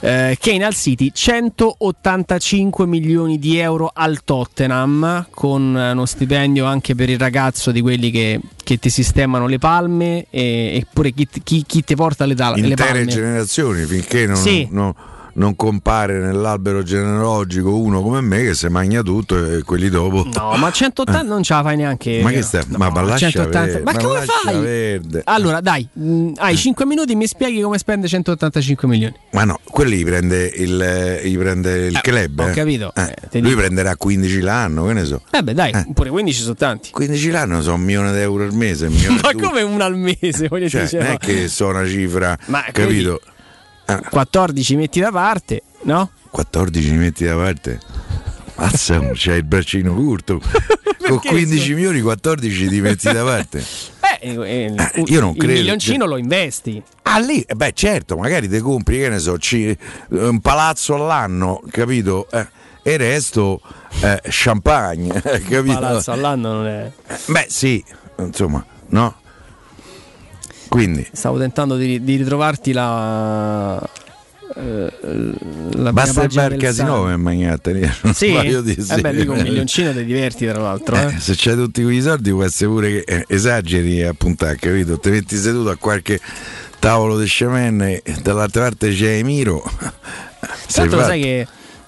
eh, 0.00 0.36
in 0.46 0.64
Al 0.64 0.74
City 0.74 1.12
185 1.12 2.84
milioni 2.86 3.38
di 3.38 3.58
euro 3.58 3.90
al 3.94 4.24
Tottenham, 4.24 5.26
con 5.30 5.76
eh, 5.76 5.92
uno 5.92 6.04
stipendio 6.06 6.64
anche 6.64 6.96
per 6.96 7.08
il 7.08 7.18
ragazzo 7.18 7.70
di 7.70 7.80
quelli 7.80 8.10
che, 8.10 8.40
che 8.64 8.78
ti 8.78 8.90
sistemano 8.90 9.46
le 9.46 9.58
palme 9.58 10.26
e, 10.30 10.74
e 10.74 10.86
pure 10.92 11.12
chi, 11.12 11.28
chi- 11.44 11.64
chi 11.64 11.84
ti 11.84 11.94
porta 11.94 12.24
le, 12.26 12.34
ta- 12.34 12.54
le 12.54 12.66
intere 12.66 12.74
palme. 12.92 13.06
generazioni 13.06 13.84
finché 13.84 14.26
non, 14.26 14.36
Sì. 14.36 14.66
non- 14.70 14.92
non 15.34 15.56
compare 15.56 16.18
nell'albero 16.18 16.82
genealogico 16.82 17.76
uno 17.76 18.02
come 18.02 18.20
me 18.20 18.42
che 18.42 18.54
si 18.54 18.68
magna 18.68 19.02
tutto 19.02 19.36
e 19.44 19.62
quelli 19.62 19.88
dopo. 19.88 20.26
No, 20.32 20.56
ma 20.56 20.70
180 20.70 21.22
non 21.22 21.42
ce 21.42 21.54
la 21.54 21.62
fai 21.62 21.76
neanche. 21.76 22.20
Ma 22.22 22.30
che 22.30 22.42
stai? 22.42 22.64
No, 22.68 22.78
ma, 22.78 22.90
ma 22.90 23.02
lascia 23.02 23.30
180 23.30 23.64
verde, 23.66 23.82
Ma 23.82 23.96
come 23.96 24.20
fai? 24.24 24.60
verde. 24.60 25.22
Allora, 25.24 25.60
dai, 25.60 25.86
mh, 25.92 26.32
hai 26.36 26.56
5 26.56 26.84
minuti, 26.86 27.14
mi 27.14 27.26
spieghi 27.26 27.60
come 27.60 27.78
spende 27.78 28.08
185 28.08 28.88
milioni. 28.88 29.14
Ma 29.32 29.44
no, 29.44 29.58
quelli 29.64 29.96
li 29.96 30.04
prende 30.04 30.50
il, 30.54 30.80
eh, 30.80 31.22
li 31.22 31.36
prende 31.36 31.86
il 31.86 32.00
club. 32.00 32.38
ho 32.40 32.48
eh. 32.48 32.52
capito, 32.52 32.92
Eh, 32.94 33.14
te 33.30 33.38
lui 33.40 33.50
dico. 33.50 33.60
prenderà 33.60 33.96
15 33.96 34.40
l'anno, 34.40 34.84
che 34.86 34.92
ne 34.92 35.04
so. 35.04 35.22
Eh 35.30 35.42
beh, 35.42 35.54
dai, 35.54 35.72
pure 35.94 36.10
15 36.10 36.40
sono 36.42 36.54
tanti. 36.54 36.90
15 36.90 37.30
l'anno 37.30 37.62
sono 37.62 37.76
un 37.76 37.82
milione 37.82 38.12
di 38.12 38.18
euro 38.18 38.44
al 38.44 38.52
mese. 38.54 38.86
un 38.86 39.20
Ma 39.22 39.32
come 39.40 39.62
una 39.62 39.84
al 39.86 39.96
mese? 39.96 40.48
Voglio 40.48 40.68
Cioè, 40.68 40.86
dire, 40.86 41.02
non 41.02 41.12
è 41.12 41.16
che 41.18 41.48
so 41.48 41.68
una 41.68 41.86
cifra, 41.86 42.36
Ma 42.46 42.64
capito? 42.72 43.20
Ah, 43.94 44.08
14 44.08 44.76
metti 44.76 45.00
da 45.00 45.10
parte, 45.10 45.62
no? 45.82 46.10
14 46.30 46.90
li 46.90 46.96
metti 46.96 47.24
da 47.24 47.34
parte. 47.36 47.80
Mazza, 48.56 49.00
c'hai 49.14 49.38
il 49.38 49.44
braccino 49.44 49.94
corto. 49.94 50.40
Con 51.02 51.18
15 51.18 51.74
milioni 51.74 52.00
14 52.00 52.68
ti 52.68 52.80
metti 52.80 53.10
da 53.12 53.24
parte. 53.24 53.58
Eh, 54.20 54.28
eh, 54.34 54.74
Eh, 54.76 55.02
io 55.06 55.20
non 55.20 55.30
il 55.32 55.36
credo- 55.36 55.52
milioncino 55.58 56.06
lo 56.06 56.16
investi. 56.16 56.80
Ah 57.02 57.18
lì, 57.18 57.40
eh, 57.40 57.54
beh 57.54 57.72
certo, 57.74 58.16
magari 58.16 58.48
ti 58.48 58.58
compri, 58.60 58.98
che 58.98 59.08
ne 59.08 59.18
so, 59.18 59.36
ci- 59.38 59.76
un 60.10 60.40
palazzo 60.40 60.94
all'anno, 60.94 61.60
capito? 61.70 62.28
Eh, 62.30 62.46
e 62.84 62.92
il 62.92 62.98
resto 62.98 63.60
eh, 64.00 64.20
champagne, 64.28 65.20
eh, 65.24 65.40
capito? 65.42 65.80
Palazzo 65.80 66.12
all'anno 66.12 66.52
non 66.52 66.66
è. 66.68 66.92
Beh 67.26 67.46
sì, 67.48 67.84
insomma, 68.18 68.64
no? 68.90 69.16
Quindi, 70.72 71.06
Stavo 71.12 71.38
tentando 71.38 71.76
di, 71.76 72.02
di 72.02 72.16
ritrovarti 72.16 72.72
la. 72.72 73.78
eh, 74.56 74.90
la 75.74 75.92
basta 75.92 76.22
il 76.22 76.30
bar 76.32 76.56
casino 76.56 77.04
per 77.04 77.18
mangiare 77.18 77.92
Sì, 78.14 78.32
eh 78.32 79.00
beh, 79.00 79.12
lì 79.12 79.26
con 79.26 79.36
un 79.36 79.42
milioncino 79.42 79.92
ti 79.92 80.02
diverti 80.02 80.46
tra 80.46 80.62
l'altro. 80.62 80.96
Eh. 80.96 81.14
Eh, 81.14 81.20
se 81.20 81.34
c'hai 81.36 81.56
tutti 81.56 81.82
quei 81.82 82.00
soldi 82.00 82.30
può 82.30 82.42
essere 82.42 82.70
pure 82.70 82.90
che 82.90 83.04
eh, 83.06 83.24
esageri 83.28 84.02
a 84.02 84.14
puntare, 84.14 84.56
capito? 84.56 84.98
Ti 84.98 85.10
metti 85.10 85.36
seduto 85.36 85.68
a 85.68 85.76
qualche 85.76 86.18
tavolo 86.78 87.18
di 87.18 87.26
scemen 87.26 87.82
e 87.82 88.02
dall'altra 88.22 88.62
parte 88.62 88.94
c'è 88.94 89.18
Emiro. 89.18 89.62
Tanto 90.72 90.96
lo 90.96 91.02
sai 91.02 91.20
che 91.20 91.46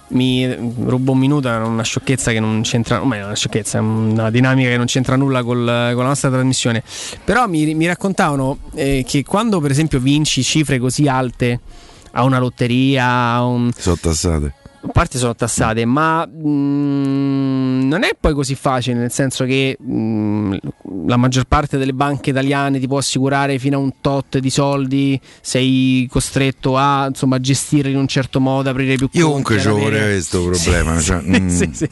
mi 0.09 0.47
rubo 0.47 1.13
un 1.13 1.19
minuto, 1.19 1.49
è 1.49 1.57
una 1.57 1.83
sciocchezza 1.83 2.31
che 2.31 2.41
non 2.41 2.63
c'entra, 2.63 3.03
ma 3.03 3.17
è 3.17 3.25
una 3.25 3.35
sciocchezza, 3.35 3.79
è 3.79 3.81
una 3.81 4.31
dinamica 4.31 4.69
che 4.69 4.77
non 4.77 4.87
c'entra 4.87 5.17
nulla 5.17 5.43
col- 5.43 5.93
con 5.95 6.03
la 6.03 6.09
nostra 6.09 6.31
trasmissione. 6.31 6.83
Però 7.25 7.47
mi, 7.47 7.75
mi 7.75 7.87
raccontavano 7.87 8.59
eh, 8.75 9.05
che 9.07 9.25
quando 9.25 9.61
per 9.61 9.71
esempio 9.71 9.99
vinci 10.01 10.43
cifre 10.43 10.79
così 10.79 11.09
alte 11.09 11.61
a 12.13 12.25
una 12.25 12.39
lotteria, 12.39 13.07
a 13.07 13.45
un, 13.45 13.71
Sono 13.77 13.97
tassate. 13.97 14.55
A 14.87 14.93
parte 14.93 15.17
sono 15.17 15.35
tassate, 15.35 15.85
ma 15.87 16.27
mm, 16.27 17.89
non 17.89 18.03
è 18.03 18.11
poi 18.19 18.35
così 18.35 18.55
facile, 18.55 18.99
nel 18.99 19.11
senso 19.11 19.45
che 19.45 19.79
mm, 19.83 20.55
la 21.07 21.17
maggior 21.17 21.45
parte 21.45 21.79
delle 21.79 21.95
banche 21.95 22.31
italiane 22.31 22.79
ti 22.79 22.87
può 22.87 22.99
assicurare 22.99 23.59
fino 23.59 23.79
a 23.79 23.81
un 23.81 23.93
tot 24.03 24.39
di 24.39 24.51
soldi, 24.51 25.19
sei 25.41 26.07
costretto 26.11 26.77
a 26.77 27.07
insomma, 27.09 27.41
gestire 27.41 27.89
in 27.89 27.97
un 27.97 28.07
certo 28.07 28.41
modo, 28.41 28.69
aprire 28.69 28.97
più 28.97 29.09
Io 29.13 29.31
conti, 29.31 29.43
comunque 29.43 29.55
ad 29.55 29.61
ci 29.61 29.69
vorrei 29.69 30.13
questo 30.13 30.45
problema. 30.51 30.99
Sì, 30.99 31.05
cioè, 31.05 31.21
sì, 31.23 31.41
mm, 31.41 31.49
sì, 31.49 31.71
sì. 31.73 31.89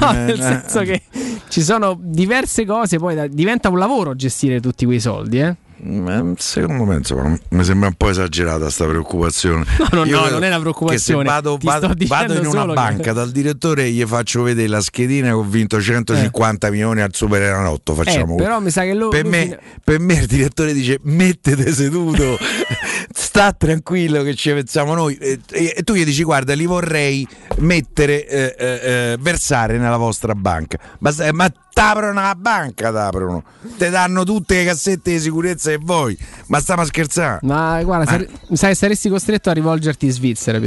No, 0.00 0.12
nel 0.12 0.30
eh, 0.38 0.42
senso 0.42 0.80
che 0.82 1.02
ci 1.48 1.62
sono 1.62 1.98
diverse 2.00 2.64
cose, 2.64 2.98
poi 2.98 3.14
da- 3.16 3.26
diventa 3.26 3.68
un 3.68 3.78
lavoro 3.78 4.14
gestire 4.14 4.60
tutti 4.60 4.84
quei 4.84 5.00
soldi, 5.00 5.40
eh? 5.40 5.56
Ma 5.80 6.32
Secondo 6.36 6.84
me 6.84 6.96
insomma, 6.96 7.38
mi 7.50 7.64
sembra 7.64 7.88
un 7.88 7.94
po' 7.94 8.10
esagerata 8.10 8.68
sta 8.68 8.84
preoccupazione. 8.86 9.64
No, 9.78 9.88
no, 9.92 10.04
Io 10.04 10.20
no, 10.20 10.28
non 10.28 10.42
è 10.44 10.48
una 10.48 10.58
preoccupazione. 10.60 11.22
Che 11.22 11.28
se 11.28 11.34
vado, 11.34 11.56
Ti 11.56 11.66
vado- 11.66 11.92
vado 12.06 12.32
in 12.34 12.40
una 12.40 12.50
solo 12.50 12.66
che- 12.66 12.74
banca 12.74 13.12
dal 13.12 13.30
direttore 13.30 13.84
e 13.84 13.90
gli 13.90 14.04
faccio 14.04 14.42
vedere 14.42 14.68
la 14.68 14.80
schedina 14.80 15.28
che 15.28 15.34
ho 15.34 15.42
vinto 15.44 15.80
150 15.80 16.70
milioni 16.70 17.00
al 17.00 17.10
Superenalotto. 17.14 17.94
Facciamo 17.94 18.34
Eh, 18.34 18.42
però 18.42 18.58
mi 18.60 18.70
sa 18.70 18.82
che 18.82 18.94
lo- 18.94 19.08
per, 19.08 19.22
lui 19.22 19.30
me, 19.30 19.42
fino- 19.42 19.56
per 19.84 20.00
me 20.00 20.14
il 20.14 20.26
direttore 20.26 20.72
dice 20.72 20.98
mettete 21.02 21.72
seduto, 21.72 22.36
sta 23.14 23.52
tranquillo 23.52 24.22
che 24.22 24.34
ci 24.34 24.50
pensiamo 24.50 24.94
noi. 24.94 25.14
E, 25.16 25.38
e- 25.50 25.74
e 25.76 25.82
tu 25.82 25.94
gli 25.94 26.04
dici 26.04 26.22
guarda 26.24 26.54
li 26.54 26.66
vorrei 26.66 27.26
mettere, 27.58 28.26
eh, 28.26 28.54
eh, 28.58 28.80
eh, 29.12 29.16
versare 29.20 29.78
nella 29.78 29.96
vostra 29.96 30.34
banca. 30.34 30.78
Eh, 31.20 31.32
ma 31.32 31.50
t'aprono 31.72 32.20
la 32.20 32.34
banca, 32.36 32.90
t'aprono. 32.92 33.44
Te 33.76 33.90
danno 33.90 34.24
tutte 34.24 34.56
le 34.56 34.64
cassette 34.64 35.12
di 35.12 35.20
sicurezza 35.20 35.67
che 35.70 35.78
vuoi. 35.80 36.16
Ma 36.46 36.60
stiamo 36.60 36.82
a 36.82 36.84
scherzare? 36.84 37.38
Ma 37.42 37.82
guarda, 37.82 38.04
Ma- 38.04 38.10
sare- 38.10 38.28
mi 38.48 38.56
sa 38.56 38.68
che 38.68 38.74
saresti 38.74 39.08
costretto 39.08 39.50
a 39.50 39.52
rivolgerti 39.52 40.06
in 40.06 40.12
Svizzera. 40.12 40.58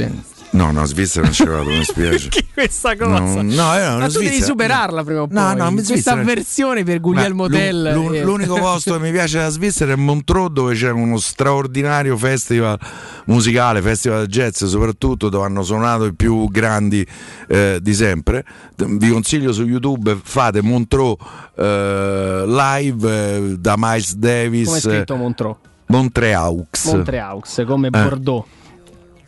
No, 0.54 0.70
no, 0.70 0.84
Svizzera 0.84 1.24
non 1.24 1.34
ci 1.34 1.44
vado, 1.46 1.70
mi 1.70 1.82
spiace. 1.84 2.28
questa 2.52 2.94
cosa. 2.96 3.18
No, 3.20 3.42
no, 3.42 3.42
non 3.42 3.98
Ma 4.00 4.06
tu 4.06 4.12
devi 4.18 4.26
Svizzera- 4.26 4.44
superarla 4.44 5.02
prima 5.04 5.22
o 5.22 5.28
No, 5.30 5.46
poi. 5.46 5.56
no, 5.56 5.72
questa 5.72 5.92
Svizzera- 5.94 6.20
avversione 6.20 6.84
per 6.84 7.00
Guglielmo 7.00 7.48
Tell. 7.48 7.92
l'u- 7.94 8.12
eh. 8.12 8.22
L'unico 8.22 8.54
posto 8.60 8.92
che 8.92 9.00
mi 9.00 9.10
piace 9.12 9.38
della 9.38 9.48
Svizzera 9.48 9.92
è 9.92 9.96
Montreux 9.96 10.50
dove 10.50 10.74
c'è 10.74 10.90
uno 10.90 11.16
straordinario 11.18 12.16
festival 12.18 12.78
musicale, 13.26 13.80
festival 13.80 14.26
jazz 14.26 14.64
soprattutto 14.64 15.30
dove 15.30 15.46
hanno 15.46 15.62
suonato 15.62 16.04
i 16.04 16.12
più 16.14 16.46
grandi 16.50 17.06
eh, 17.48 17.78
di 17.80 17.94
sempre. 17.94 18.44
Vi 18.76 19.08
consiglio 19.08 19.52
su 19.52 19.64
YouTube 19.64 20.18
fate 20.22 20.60
Montreux 20.60 21.16
eh, 21.56 22.44
live 22.46 23.10
eh, 23.36 23.56
da 23.58 23.74
Miles 23.78 24.14
Davis. 24.16 24.66
Come 24.66 24.76
è 24.78 24.80
scritto 24.80 25.16
Montreux? 25.16 25.56
Montreaux. 25.86 26.64
Montreaux, 26.84 27.64
come 27.66 27.86
Eh. 27.86 27.90
Bordeaux. 27.90 28.44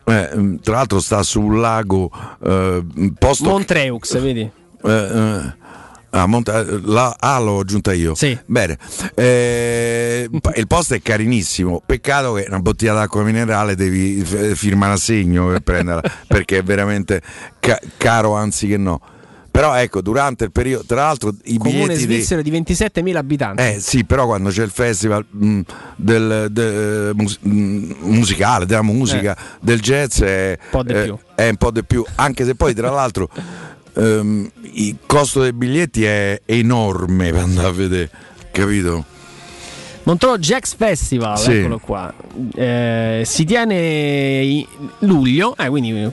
Eh, 0.06 0.30
mm, 0.36 0.56
tra 0.62 0.74
l'altro 0.76 1.00
sta 1.00 1.22
sul 1.22 1.58
lago 1.58 2.10
eh, 2.44 2.84
posto 3.18 3.48
Montreux, 3.48 4.20
vedi? 4.20 4.40
Eh, 4.82 4.90
eh, 4.90 5.54
ah, 6.10 6.26
Monte- 6.26 6.52
eh, 6.52 6.80
la, 6.84 7.16
ah, 7.18 7.38
l'ho 7.38 7.60
aggiunta 7.60 7.92
io. 7.94 8.14
Bene. 8.44 8.78
Eh, 9.14 10.28
il 10.56 10.66
posto 10.66 10.94
è 10.94 11.00
carinissimo. 11.00 11.82
Peccato 11.84 12.34
che 12.34 12.44
una 12.48 12.60
bottiglia 12.60 12.92
d'acqua 12.92 13.22
minerale 13.22 13.74
devi 13.76 14.22
f- 14.22 14.54
firmare 14.54 14.92
a 14.92 14.96
segno 14.98 15.46
per 15.48 15.60
prenderla 15.60 16.02
perché 16.28 16.58
è 16.58 16.62
veramente 16.62 17.22
ca- 17.58 17.80
caro, 17.96 18.34
anzi 18.34 18.66
che 18.68 18.76
no. 18.76 19.00
Però 19.54 19.72
ecco, 19.74 20.00
durante 20.00 20.42
il 20.42 20.50
periodo, 20.50 20.82
tra 20.84 21.02
l'altro 21.04 21.32
i 21.44 21.58
Comune 21.58 21.82
biglietti 21.82 22.06
dei- 22.06 22.16
svizzero 22.16 22.42
di 22.42 22.50
27.000 22.50 23.14
abitanti. 23.14 23.62
eh 23.62 23.76
sì, 23.78 24.04
però 24.04 24.26
quando 24.26 24.50
c'è 24.50 24.64
il 24.64 24.70
festival 24.70 25.24
mh, 25.30 25.60
del, 25.94 26.48
de- 26.50 27.12
mus- 27.14 27.38
mh, 27.40 27.94
musicale, 28.00 28.66
della 28.66 28.82
musica, 28.82 29.36
del 29.60 29.78
jazz 29.80 30.20
è, 30.22 30.58
po' 30.70 30.82
di 30.82 30.92
eh, 30.92 31.02
più. 31.04 31.16
è 31.36 31.48
un 31.50 31.56
po' 31.56 31.70
di 31.70 31.84
più, 31.84 32.04
anche 32.16 32.44
se 32.44 32.56
poi 32.56 32.74
tra 32.74 32.90
l'altro 32.90 33.28
ehm, 33.94 34.50
il 34.72 34.96
costo 35.06 35.40
dei 35.42 35.52
biglietti 35.52 36.02
è 36.04 36.40
enorme 36.46 37.30
per 37.30 37.42
andare 37.42 37.68
a 37.68 37.70
vedere, 37.72 38.10
capito? 38.50 39.04
Montreux 40.04 40.38
Jazz 40.38 40.74
Festival, 40.76 41.38
Sì. 41.38 41.52
eccolo 41.58 41.78
qua. 41.78 42.12
Eh, 42.54 43.22
si 43.24 43.44
tiene 43.44 44.66
luglio, 45.00 45.56
eh, 45.56 45.68
quindi 45.68 46.10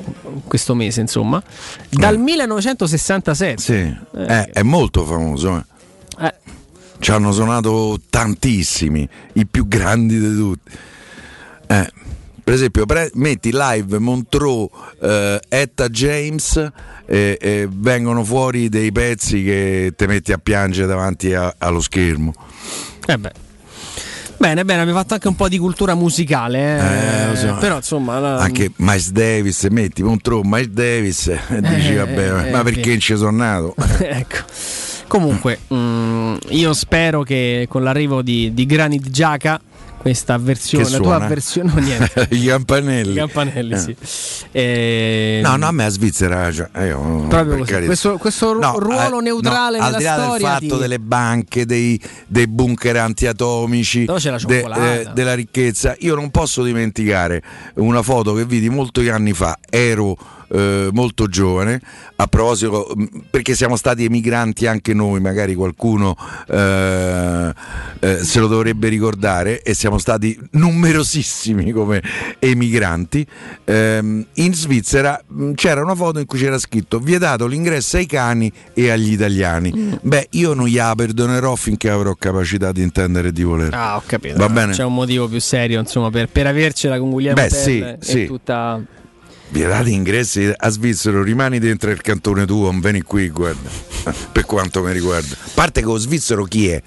questo 0.48 0.74
mese 0.76 1.02
insomma, 1.02 1.42
dal 1.90 2.18
1967. 2.18 3.62
Sì, 3.62 3.96
eh, 4.18 4.46
è 4.52 4.62
molto 4.64 5.04
famoso. 5.06 5.58
eh. 5.58 6.26
Eh. 6.26 6.34
Ci 7.00 7.12
hanno 7.12 7.32
suonato 7.34 8.00
tantissimi, 8.10 9.08
i 9.34 9.46
più 9.46 9.68
grandi 9.68 10.20
di 10.20 10.36
tutti. 10.36 10.72
Eh, 11.68 11.92
per 12.44 12.54
esempio, 12.54 12.86
pre- 12.86 13.12
metti 13.16 13.50
live 13.54 13.98
Montreux, 14.00 14.70
eh, 15.02 15.40
Etta 15.50 15.90
James 15.90 16.56
e, 17.06 17.38
e 17.42 17.68
vengono 17.70 18.24
fuori 18.24 18.70
dei 18.70 18.92
pezzi 18.92 19.44
che 19.44 19.94
ti 19.98 20.06
metti 20.06 20.32
a 20.32 20.38
piangere 20.38 20.88
davanti 20.88 21.34
a- 21.34 21.54
allo 21.58 21.82
schermo. 21.82 22.34
Eh 23.06 23.18
beh. 23.18 23.32
Bene, 24.42 24.66
bene, 24.66 24.82
abbiamo 24.82 24.98
fatto 24.98 25.14
anche 25.14 25.28
un 25.28 25.36
po' 25.36 25.48
di 25.48 25.60
cultura 25.60 25.94
musicale. 25.94 26.58
eh. 26.80 27.22
Eh, 27.24 27.28
lo 27.28 27.36
so. 27.36 27.58
Però 27.60 27.76
insomma. 27.76 28.18
la- 28.18 28.38
Anche 28.40 28.72
Miles 28.78 29.12
Davis, 29.12 29.64
metti 29.70 30.02
contro 30.02 30.42
Miles 30.44 30.70
Davis 30.70 31.28
e 31.28 31.40
dici 31.62 31.92
Eh, 31.92 31.98
vabbè, 31.98 32.48
eh, 32.48 32.50
ma 32.52 32.62
eh, 32.62 32.64
perché 32.64 32.90
non 32.90 33.00
ci 33.00 33.16
sono 33.16 33.38
nato? 33.38 33.76
ecco. 34.02 34.38
Comunque, 35.08 35.60
mm, 35.72 36.36
io 36.50 36.74
spero 36.74 37.22
che 37.22 37.68
con 37.70 37.84
l'arrivo 37.84 38.24
di, 38.24 38.52
di 38.52 38.66
Granit 38.66 39.10
Giaca, 39.12 39.62
questa 40.02 40.38
versione, 40.38 40.84
Che 40.86 40.90
la 40.92 40.98
tua 40.98 41.06
suona? 41.08 41.28
versione, 41.28 41.72
no, 41.74 41.80
niente. 41.80 42.28
I 42.36 42.44
campanelli. 42.46 43.12
I 43.12 43.16
campanelli, 43.16 43.74
Eh. 43.74 43.78
sì. 43.78 43.96
Eh, 44.52 45.40
No, 45.44 45.56
no, 45.58 45.68
a 45.68 45.72
me 45.72 45.86
a 45.86 45.90
Svizzera. 45.90 46.52
Cioè, 46.52 46.70
io, 46.86 47.26
Proprio 47.30 47.58
così. 47.58 47.86
Questo, 47.86 48.18
questo 48.18 48.54
No, 48.58 48.80
ruolo 48.80 49.20
eh, 49.20 49.24
neutrale 49.24 49.78
no, 49.78 49.84
al 49.86 49.92
nella 49.92 49.98
di 50.00 50.04
là 50.04 50.14
storia. 50.14 50.34
del 50.38 50.48
fatto 50.48 50.76
ti- 50.76 50.82
delle 50.82 51.00
banche, 51.00 51.66
dei, 51.66 52.02
dei 52.28 52.48
bunker 52.48 52.98
antiatomici, 52.98 54.06
Però 54.06 54.18
c'è 54.18 54.32
la 54.32 54.40
de- 54.46 55.02
eh, 55.02 55.10
della 55.14 55.34
ricchezza, 55.36 55.96
io 56.00 56.16
non 56.16 56.32
posso 56.32 56.64
dimenticare 56.64 57.42
una 57.76 58.02
foto 58.02 58.34
che 58.34 58.46
vidi 58.46 58.70
molti 58.70 59.08
anni 59.10 59.34
fa. 59.34 59.58
Ero 59.70 60.18
eh, 60.52 60.90
molto 60.92 61.28
giovane, 61.28 61.82
a 62.16 62.28
proposito, 62.28 62.92
mh, 62.96 63.06
perché 63.30 63.56
siamo 63.56 63.76
stati 63.76 64.04
emigranti 64.04 64.68
anche 64.68 64.94
noi, 64.94 65.20
magari 65.20 65.56
qualcuno 65.56 66.16
eh, 66.48 67.54
eh, 68.00 68.18
se 68.18 68.40
lo 68.40 68.48
dovrebbe 68.48 68.88
ricordare, 68.88 69.62
e 69.62 69.74
siamo 69.74 69.98
stati 69.98 70.38
numerosissimi 70.52 71.72
come 71.72 72.02
emigranti. 72.40 73.26
Ehm, 73.66 74.26
in 74.34 74.54
Svizzera 74.54 75.22
mh, 75.26 75.54
c'era 75.54 75.82
una 75.82 75.96
foto 75.96 76.20
in 76.20 76.26
cui 76.26 76.40
c'era 76.40 76.58
scritto 76.58 77.00
vietato 77.00 77.48
l'ingresso 77.48 77.98
ai 77.98 78.06
cani 78.06 78.52
e 78.74 78.90
agli 78.90 79.12
italiani. 79.12 80.00
Beh, 80.02 80.28
io 80.32 80.54
non 80.54 80.68
gliela 80.68 80.96
perdonerò 80.96 81.56
finché 81.56 81.90
avrò 81.90 82.14
capacità 82.16 82.72
di 82.72 82.82
intendere 82.82 83.30
e 83.30 83.32
di 83.32 83.44
volere. 83.44 83.76
Ah, 83.76 83.96
ho 83.96 84.04
capito. 84.06 84.38
Va 84.38 84.50
bene? 84.50 84.74
C'è 84.74 84.84
un 84.84 84.94
motivo 84.94 85.28
più 85.28 85.40
serio, 85.40 85.80
insomma, 85.80 86.10
per, 86.10 86.28
per 86.28 86.48
avercela 86.48 86.98
con 86.98 87.10
Guglielmo 87.10 87.42
Beh, 87.42 87.48
Tell 87.48 87.62
sì, 87.62 87.80
e 87.80 87.98
sì. 88.00 88.26
tutta. 88.26 88.82
Vietati 89.52 89.92
ingressi 89.92 90.50
a 90.56 90.70
Svizzera, 90.70 91.22
rimani 91.22 91.60
dentro 91.60 91.92
il 91.92 92.02
cantone 92.02 92.46
tuo, 92.46 92.72
non 92.72 92.80
vieni 92.80 93.02
qui, 93.02 93.28
guarda. 93.28 93.70
per 94.32 94.46
quanto 94.46 94.82
mi 94.82 94.94
riguarda. 94.94 95.36
A 95.36 95.50
parte 95.54 95.82
che 95.82 95.88
lo 95.88 95.98
svizzero 95.98 96.46
chi 96.46 96.70
è? 96.70 96.82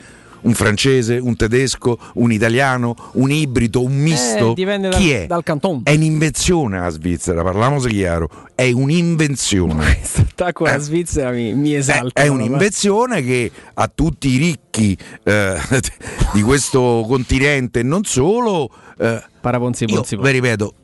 Un 0.45 0.55
francese, 0.55 1.19
un 1.19 1.37
tedesco, 1.37 1.99
un 2.15 2.33
italiano, 2.33 2.95
un 3.13 3.31
ibrido, 3.31 3.83
un 3.83 3.95
misto? 3.95 4.53
Eh, 4.53 4.55
dipende 4.55 4.89
dal, 4.89 4.99
chi 4.99 5.11
è? 5.11 5.27
dal 5.27 5.43
canton. 5.43 5.83
È 5.85 5.93
un'invenzione 5.93 6.79
la 6.81 6.89
Svizzera, 6.89 7.43
parliamoci 7.43 7.89
chiaro, 7.89 8.31
è 8.55 8.71
un'invenzione. 8.71 10.01
Attacco 10.17 10.65
alla 10.65 10.79
Svizzera 10.79 11.31
mi, 11.31 11.55
mi 11.55 11.75
esalta. 11.75 12.23
È 12.23 12.29
un'invenzione 12.29 13.23
che 13.23 13.51
a 13.75 13.91
tutti 13.95 14.29
i 14.29 14.37
ricchi 14.39 14.97
eh, 15.23 15.57
di 16.33 16.43
questo 16.43 17.05
continente 17.07 17.81
e 17.81 17.83
non 17.83 18.05
solo. 18.05 18.71
Eh, 18.99 19.23
Paraponzi, 19.41 19.85
io 19.85 19.97
ponzi, 19.97 20.17
vi 20.17 20.31
ripeto, 20.31 20.75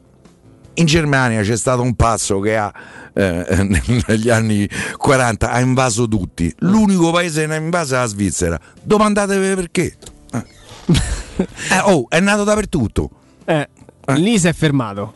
in 0.80 0.86
Germania 0.86 1.42
c'è 1.42 1.56
stato 1.56 1.82
un 1.82 1.94
pazzo 1.94 2.40
che 2.40 2.56
ha 2.56 2.72
eh, 3.14 3.68
negli 4.06 4.30
anni 4.30 4.68
40 4.96 5.50
ha 5.50 5.60
invaso 5.60 6.08
tutti. 6.08 6.52
L'unico 6.60 7.10
paese 7.12 7.42
che 7.42 7.46
ne 7.46 7.54
ha 7.56 7.58
invaso 7.58 7.94
è 7.94 7.98
la 7.98 8.06
Svizzera. 8.06 8.58
Domandatevi 8.82 9.54
perché. 9.54 9.96
Eh. 10.32 10.44
Eh, 11.70 11.78
oh, 11.84 12.06
è 12.08 12.20
nato 12.20 12.44
dappertutto. 12.44 13.10
Eh, 13.44 13.68
Lì 14.14 14.38
si 14.38 14.48
è 14.48 14.52
fermato. 14.52 15.14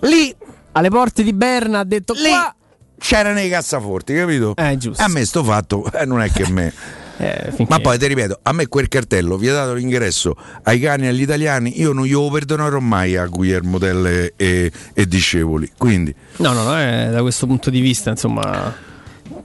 Lì 0.00 0.34
alle 0.72 0.88
porte 0.90 1.22
di 1.22 1.32
Berna 1.32 1.80
ha 1.80 1.84
detto 1.84 2.12
Lì 2.12 2.28
qua. 2.28 2.54
c'era 2.98 3.32
nei 3.32 3.48
cassaforti, 3.48 4.14
capito? 4.14 4.54
Eh, 4.56 4.76
giusto. 4.76 5.02
A 5.02 5.08
me 5.08 5.24
sto 5.24 5.42
fatto, 5.42 5.90
eh, 5.92 6.04
non 6.04 6.20
è 6.20 6.30
che 6.30 6.42
a 6.42 6.50
me. 6.50 6.72
Eh, 7.18 7.44
finché- 7.54 7.66
Ma 7.68 7.78
poi 7.80 7.98
ti 7.98 8.06
ripeto, 8.06 8.40
a 8.42 8.52
me 8.52 8.66
quel 8.66 8.88
cartello 8.88 9.36
vietato 9.38 9.72
l'ingresso 9.74 10.36
ai 10.64 10.78
cani 10.80 11.04
e 11.06 11.08
agli 11.08 11.22
italiani, 11.22 11.80
io 11.80 11.92
non 11.92 12.04
glielo 12.04 12.28
perdonerò 12.30 12.78
mai 12.78 13.16
a 13.16 13.26
Guillermo 13.26 13.78
Tell 13.78 14.04
e, 14.36 14.70
e- 14.92 15.06
discepoli. 15.06 15.70
Quindi, 15.78 16.14
No, 16.38 16.52
no, 16.52 16.62
no, 16.62 16.78
eh, 16.80 17.08
da 17.10 17.22
questo 17.22 17.46
punto 17.46 17.70
di 17.70 17.80
vista, 17.80 18.10
insomma, 18.10 18.74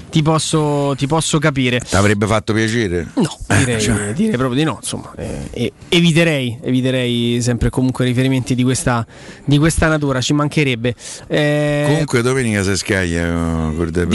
ti 0.10 0.22
posso, 0.22 0.94
ti 0.98 1.08
posso 1.08 1.40
capire. 1.40 1.80
ti 1.80 1.96
avrebbe 1.96 2.28
fatto 2.28 2.52
piacere? 2.54 3.08
No, 3.16 3.38
direi, 3.58 3.80
cioè. 3.82 4.12
direi 4.14 4.36
proprio 4.36 4.56
di 4.56 4.64
no. 4.66 4.78
Insomma, 4.82 5.14
Eh, 5.16 5.72
eviterei, 5.88 6.60
eviterei 6.62 7.42
sempre 7.42 7.70
comunque 7.70 8.04
riferimenti 8.04 8.54
di 8.54 8.64
questa, 8.64 9.06
di 9.46 9.58
questa 9.58 9.88
natura, 9.88 10.20
ci 10.20 10.34
mancherebbe. 10.34 10.94
Eh, 11.28 11.84
Comunque 11.88 12.22
domenica 12.22 12.64
si 12.64 12.76
scaglia 12.76 13.26
eh, 13.72 13.76
con 13.76 13.90
De 13.90 14.06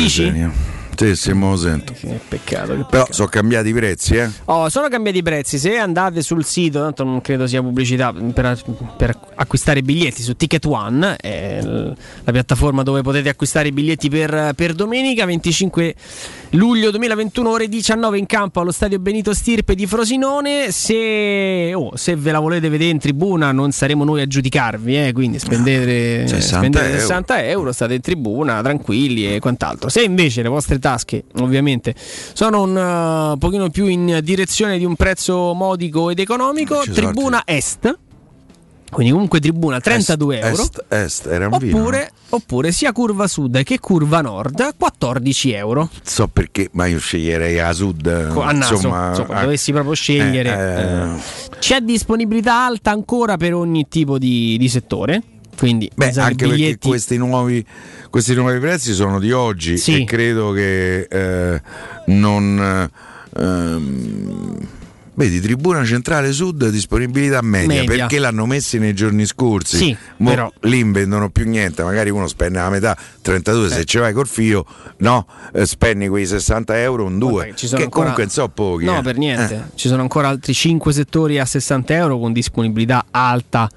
Lo 1.04 1.56
sento. 1.56 1.92
che 1.92 2.20
peccato. 2.28 2.74
che 2.74 2.84
Però 2.88 3.06
sono 3.10 3.28
cambiati 3.28 3.68
i 3.68 3.72
prezzi, 3.72 4.16
eh? 4.16 4.30
Oh, 4.46 4.68
sono 4.68 4.88
cambiati 4.88 5.18
i 5.18 5.22
prezzi. 5.22 5.58
Se 5.58 5.76
andate 5.76 6.22
sul 6.22 6.44
sito, 6.44 6.80
tanto 6.80 7.04
non 7.04 7.20
credo 7.20 7.46
sia 7.46 7.62
pubblicità 7.62 8.12
per, 8.12 8.58
per 8.96 9.18
acquistare 9.34 9.80
i 9.80 9.82
biglietti 9.82 10.22
su 10.22 10.36
Ticket 10.36 10.64
One, 10.64 11.16
la 12.24 12.32
piattaforma 12.32 12.82
dove 12.82 13.02
potete 13.02 13.28
acquistare 13.28 13.68
i 13.68 13.72
biglietti 13.72 14.08
per, 14.08 14.52
per 14.54 14.72
domenica 14.74 15.24
25 15.24 15.94
luglio 16.56 16.90
2021, 16.90 17.50
ore 17.50 17.68
19 17.68 18.18
in 18.18 18.26
campo 18.26 18.60
allo 18.60 18.72
stadio 18.72 18.98
Benito 18.98 19.34
Stirpe 19.34 19.74
di 19.74 19.86
Frosinone. 19.86 20.72
Se, 20.72 21.72
oh, 21.74 21.94
se 21.96 22.16
ve 22.16 22.32
la 22.32 22.40
volete 22.40 22.68
vedere 22.68 22.90
in 22.90 22.98
tribuna, 22.98 23.52
non 23.52 23.72
saremo 23.72 24.04
noi 24.04 24.22
a 24.22 24.26
giudicarvi, 24.26 25.06
eh, 25.06 25.12
quindi 25.12 25.38
spendete, 25.38 26.26
60 26.26 26.56
spendete 26.56 26.84
euro. 26.86 26.98
60 26.98 27.44
euro, 27.44 27.72
state 27.72 27.94
in 27.94 28.00
tribuna 28.00 28.62
tranquilli 28.62 29.34
e 29.34 29.38
quant'altro. 29.38 29.88
Se 29.88 30.02
invece 30.02 30.42
le 30.42 30.48
vostre 30.48 30.78
tasche, 30.78 31.24
ovviamente, 31.40 31.94
sono 31.96 32.62
un 32.62 33.32
uh, 33.34 33.38
pochino 33.38 33.68
più 33.68 33.86
in 33.86 34.20
direzione 34.22 34.78
di 34.78 34.84
un 34.84 34.96
prezzo 34.96 35.52
modico 35.52 36.10
ed 36.10 36.18
economico, 36.18 36.82
tribuna 36.90 37.42
est. 37.44 37.98
Quindi 38.96 39.12
comunque 39.12 39.40
tribuna 39.40 39.78
32 39.78 40.38
euro. 40.40 40.62
Est, 40.62 40.84
est, 40.88 41.26
era 41.26 41.48
un 41.48 41.58
vino. 41.58 41.76
Oppure, 41.80 42.10
oppure 42.30 42.72
sia 42.72 42.92
curva 42.92 43.26
sud 43.26 43.62
che 43.62 43.78
curva 43.78 44.22
nord 44.22 44.74
14 44.74 45.52
euro. 45.52 45.90
So 46.02 46.28
perché, 46.28 46.70
ma 46.72 46.86
io 46.86 46.98
sceglierei 46.98 47.60
a 47.60 47.74
sud. 47.74 48.28
Co- 48.32 48.40
a 48.40 48.52
naso, 48.52 48.72
insomma, 48.72 49.10
insomma, 49.10 49.38
eh, 49.38 49.40
dovessi 49.42 49.72
proprio 49.72 49.92
scegliere. 49.92 50.48
eh, 50.48 50.80
eh, 50.80 51.14
eh, 51.14 51.58
C'è 51.58 51.80
disponibilità 51.80 52.64
alta 52.64 52.90
ancora 52.90 53.36
per 53.36 53.52
ogni 53.52 53.84
tipo 53.86 54.16
di, 54.16 54.56
di 54.56 54.68
settore. 54.70 55.22
Quindi 55.58 55.90
Beh, 55.94 56.12
anche 56.16 56.46
biglietti- 56.46 56.62
perché 56.78 56.88
questi 56.88 57.18
nuovi, 57.18 57.62
questi 58.08 58.32
nuovi 58.34 58.58
prezzi 58.60 58.94
sono 58.94 59.20
di 59.20 59.30
oggi 59.30 59.76
Sì. 59.76 60.00
e 60.00 60.04
credo 60.06 60.52
che 60.52 61.00
eh, 61.02 61.60
non. 62.06 62.90
ehm, 63.36 64.56
vedi, 65.16 65.40
Tribuna 65.40 65.84
Centrale 65.84 66.32
Sud 66.32 66.68
disponibilità 66.70 67.42
media, 67.42 67.80
Media. 67.82 67.96
perché 67.96 68.18
l'hanno 68.18 68.46
messi 68.46 68.78
nei 68.78 68.94
giorni 68.94 69.26
scorsi. 69.26 69.76
Sì, 69.76 69.96
Mo 70.18 70.30
però- 70.30 70.52
Lì 70.60 70.82
vendono 70.84 71.28
più 71.30 71.46
niente, 71.48 71.82
magari 71.82 72.08
uno 72.10 72.26
spende 72.28 72.58
la 72.60 72.70
metà, 72.70 72.96
32, 73.22 73.66
Eh. 73.66 73.70
se 73.70 73.84
ci 73.84 73.98
vai 73.98 74.12
col 74.12 74.26
fio, 74.28 74.64
no, 74.98 75.26
eh, 75.52 75.66
spendi 75.66 76.08
quei 76.08 76.24
60 76.26 76.80
euro, 76.80 77.04
un 77.04 77.18
2, 77.18 77.52
ci 77.56 77.66
sono 77.66 77.78
che 77.78 77.84
ancora- 77.84 78.12
comunque 78.12 78.22
non 78.24 78.32
so 78.32 78.48
pochi. 78.48 78.84
No, 78.84 78.98
eh. 78.98 79.02
per 79.02 79.16
niente. 79.18 79.54
Eh. 79.54 79.76
Ci 79.76 79.88
sono 79.88 80.02
ancora 80.02 80.28
altri 80.28 80.54
5 80.54 80.92
settori 80.92 81.38
a 81.38 81.44
60 81.44 81.94
euro 81.94 82.18
con 82.18 82.32
disponibilità 82.32 83.06
alta. 83.10 83.68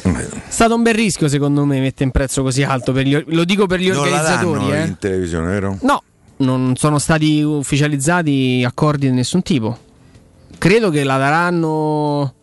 È 0.00 0.26
stato 0.48 0.74
un 0.76 0.82
bel 0.82 0.94
rischio, 0.94 1.28
secondo 1.28 1.64
me, 1.64 1.80
mettere 1.80 2.04
un 2.04 2.10
prezzo 2.12 2.42
così 2.42 2.62
alto. 2.62 2.92
Per 2.92 3.04
gli- 3.04 3.24
lo 3.26 3.44
dico 3.44 3.66
per 3.66 3.80
gli 3.80 3.88
non 3.88 3.98
organizzatori. 3.98 4.70
eh. 4.70 4.86
in 4.86 4.96
televisione, 4.98 5.46
vero? 5.48 5.76
No, 5.82 6.02
non 6.38 6.76
sono 6.76 6.98
stati 6.98 7.42
ufficializzati 7.42 8.62
accordi 8.64 9.08
di 9.08 9.12
nessun 9.14 9.42
tipo. 9.42 9.76
Credo 10.58 10.90
che 10.90 11.04
la 11.04 11.16
daranno 11.18 12.34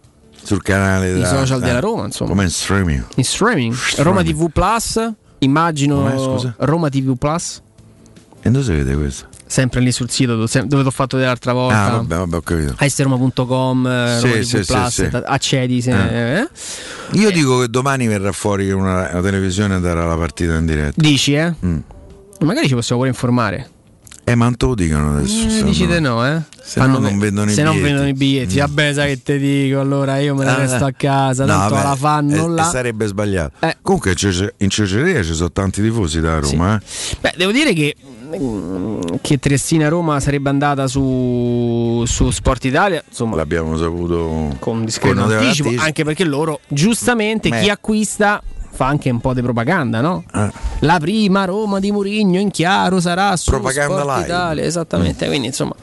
Sul 0.41 0.61
canale 0.61 1.11
della- 1.13 1.27
social 1.27 1.61
eh, 1.61 1.65
della 1.65 1.79
Roma, 1.79 2.05
insomma. 2.05 2.29
Come 2.29 2.43
in 2.43 2.49
streaming. 2.49 3.03
in 3.15 3.23
streaming. 3.23 3.75
Roma 3.97 4.23
TV 4.23 4.49
Plus. 4.51 5.11
Immagino? 5.39 6.53
Roma 6.59 6.89
TV 6.89 7.15
Plus. 7.17 7.61
E 8.41 8.49
dove 8.51 8.63
si 8.63 8.71
vede 8.71 8.95
questo? 8.95 9.27
Sempre 9.47 9.79
lì 9.79 9.91
sul 9.91 10.09
sito 10.09 10.35
dove 10.35 10.65
dove 10.65 10.83
t'ho 10.83 10.91
fatto 10.91 11.17
l'altra 11.17 11.53
volta. 11.53 11.83
Ah, 11.85 11.89
vabbè, 11.97 12.15
vabbè, 12.15 12.35
ho 12.35 12.41
capito. 12.41 12.75
Esteroma.com, 12.79 13.87
eh, 13.87 14.17
Sì, 14.19 14.21
Roma 14.27 14.33
TV 14.35 14.41
sì, 14.41 14.63
sì, 14.63 14.65
Plus, 14.73 14.87
sì. 14.93 15.09
accedi. 15.23 15.81
se- 15.81 15.91
Eh. 15.91 16.39
eh. 16.41 16.49
Io 17.11 17.31
dico 17.31 17.59
che 17.59 17.69
domani 17.69 18.07
verrà 18.07 18.31
fuori 18.31 18.71
una, 18.71 19.09
una 19.11 19.21
televisione 19.21 19.75
e 19.77 19.79
darà 19.79 20.05
la 20.05 20.15
partita 20.15 20.55
in 20.55 20.65
diretta. 20.65 20.93
Dici, 20.99 21.33
eh? 21.35 21.53
Mm. 21.65 21.77
Magari 22.39 22.67
ci 22.67 22.73
possiamo 22.73 23.01
pure 23.01 23.13
informare. 23.13 23.69
Eh, 24.27 24.33
ma 24.33 24.45
non 24.45 24.57
te 24.57 24.65
lo 24.65 24.73
dicono 24.75 25.17
adesso. 25.17 25.45
Eh, 25.59 25.63
dici 25.63 25.87
te 25.87 25.99
no, 25.99 26.25
eh? 26.25 26.41
Se 26.63 26.79
no 26.79 26.97
non 26.97 27.19
vendono 27.19 27.51
i 27.51 27.53
se 27.53 27.61
non 27.61 27.73
biglietti. 27.73 27.91
vendono 27.91 28.09
i 28.09 28.13
biglietti, 28.13 28.57
vabbè, 28.57 28.93
sai 28.93 29.07
che 29.09 29.21
te 29.23 29.37
dico. 29.37 29.79
Allora 29.79 30.17
io 30.17 30.33
me 30.33 30.45
ne 30.45 30.49
Ah, 30.51 30.55
resto 30.57 30.83
a 30.83 30.91
casa, 30.91 31.45
no, 31.45 31.51
tanto 31.53 31.75
vabbè, 31.75 31.87
la 31.87 31.95
fanno 31.95 32.45
eh, 32.45 32.49
là. 32.49 32.63
sarebbe 32.63 33.05
sbagliato. 33.05 33.53
Eh. 33.65 33.77
Comunque 33.83 34.11
in 34.11 34.17
Cece- 34.17 34.53
in 34.57 34.69
Ceceria 34.69 35.21
ci 35.23 35.33
sono 35.35 35.51
tanti 35.51 35.81
tifosi 35.83 36.21
da 36.21 36.39
Roma. 36.39 36.75
eh. 36.75 37.15
Beh, 37.21 37.33
devo 37.37 37.51
dire 37.51 37.73
che, 37.73 37.95
mm, 38.35 38.99
che 39.21 39.37
Triestina 39.37 39.89
Roma 39.89 40.19
sarebbe 40.19 40.49
andata 40.49 40.87
su, 40.87 42.03
su 42.07 42.31
Sport 42.31 42.65
Italia, 42.65 43.03
insomma, 43.07 43.35
L'abbiamo 43.35 43.77
saputo 43.77 44.55
con 44.57 44.85
discreto 44.85 45.21
anticipo. 45.21 45.69
anche 45.77 46.03
perché 46.03 46.23
loro, 46.23 46.61
giustamente, 46.67 47.49
Beh. 47.49 47.61
chi 47.61 47.69
acquista 47.69 48.41
fa 48.75 48.85
anche 48.87 49.09
un 49.09 49.19
po' 49.21 49.33
di 49.33 49.41
propaganda, 49.41 50.01
no? 50.01 50.23
Eh. 50.33 50.51
La 50.79 50.99
prima 50.99 51.45
Roma 51.45 51.79
di 51.79 51.91
Murigno 51.91 52.39
in 52.39 52.51
chiaro 52.51 52.99
sarà 52.99 53.35
su 53.37 53.49
Propaganda 53.49 54.01
Sport 54.01 54.15
live. 54.17 54.27
Italia, 54.27 54.63
esattamente. 54.63 55.27
Quindi, 55.27 55.47
insomma, 55.47 55.73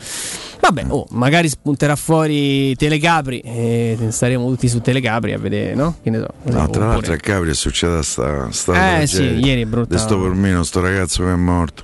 Vabbè, 0.63 0.85
oh, 0.91 1.07
magari 1.11 1.49
spunterà 1.49 1.97
fuori 1.97 2.77
Telecapri 2.77 3.41
e 3.41 3.99
staremo 4.11 4.47
tutti 4.47 4.69
su 4.69 4.81
Telecapri 4.81 5.33
a 5.33 5.39
vedere, 5.39 5.75
no? 5.75 5.97
Che 6.01 6.09
ne 6.09 6.19
so. 6.19 6.29
No, 6.45 6.53
tra 6.53 6.63
Oppure- 6.63 6.87
l'altro 6.87 7.13
a 7.15 7.17
Capri 7.17 7.51
è 7.51 7.55
successa 7.55 8.01
sta, 8.03 8.49
sta 8.53 9.01
Eh, 9.01 9.07
sì, 9.09 9.23
ieri 9.23 9.63
è 9.63 9.65
brutta- 9.65 9.99
sto 9.99 10.17
pormino, 10.17 10.63
sto 10.63 10.81
ragazzo 10.81 11.25
che 11.25 11.33
è 11.33 11.35
morto. 11.35 11.83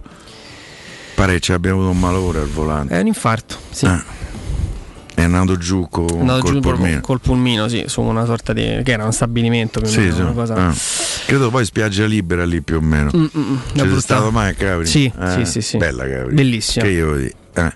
Pare 1.16 1.32
che 1.32 1.40
ci 1.40 1.52
abbia 1.52 1.72
avuto 1.72 1.88
un 1.90 1.98
malore 1.98 2.38
al 2.38 2.46
volante. 2.48 2.94
È 2.94 3.00
un 3.00 3.08
infarto, 3.08 3.56
sì. 3.70 3.86
Eh. 3.86 4.00
È 5.18 5.24
andato 5.24 5.56
giù 5.56 5.88
con, 5.90 6.06
Andato 6.20 6.42
col 6.42 6.52
giù 6.52 6.60
pormino. 6.60 7.00
col 7.00 7.20
pulmino, 7.20 7.66
sì, 7.66 7.82
su 7.88 8.00
una 8.02 8.24
sorta 8.24 8.52
di. 8.52 8.80
che 8.84 8.92
era 8.92 9.04
un 9.04 9.12
stabilimento 9.12 9.80
più 9.80 9.88
o 9.88 9.92
Sì, 9.92 9.98
meno, 10.00 10.14
sì. 10.14 10.20
una 10.20 10.30
cosa. 10.30 10.68
Eh. 10.70 10.74
Credo 11.26 11.50
poi 11.50 11.64
spiaggia 11.64 12.04
libera 12.06 12.44
lì 12.44 12.62
più 12.62 12.76
o 12.76 12.80
meno. 12.80 13.10
Mm, 13.16 13.20
mm, 13.36 13.40
mm, 13.50 13.56
brutta- 13.72 13.98
stato 14.00 14.30
mai 14.30 14.50
a 14.50 14.54
Capri? 14.54 14.86
Sì, 14.86 15.12
Eh, 15.20 15.30
sì, 15.38 15.44
sì, 15.44 15.60
sì. 15.60 15.76
Bella 15.76 16.08
Capri. 16.08 16.34
Bellissima. 16.34 16.84
Che 16.84 16.90
io 16.92 17.06
voglio 17.06 17.18
dire? 17.18 17.34
Eh, 17.54 17.72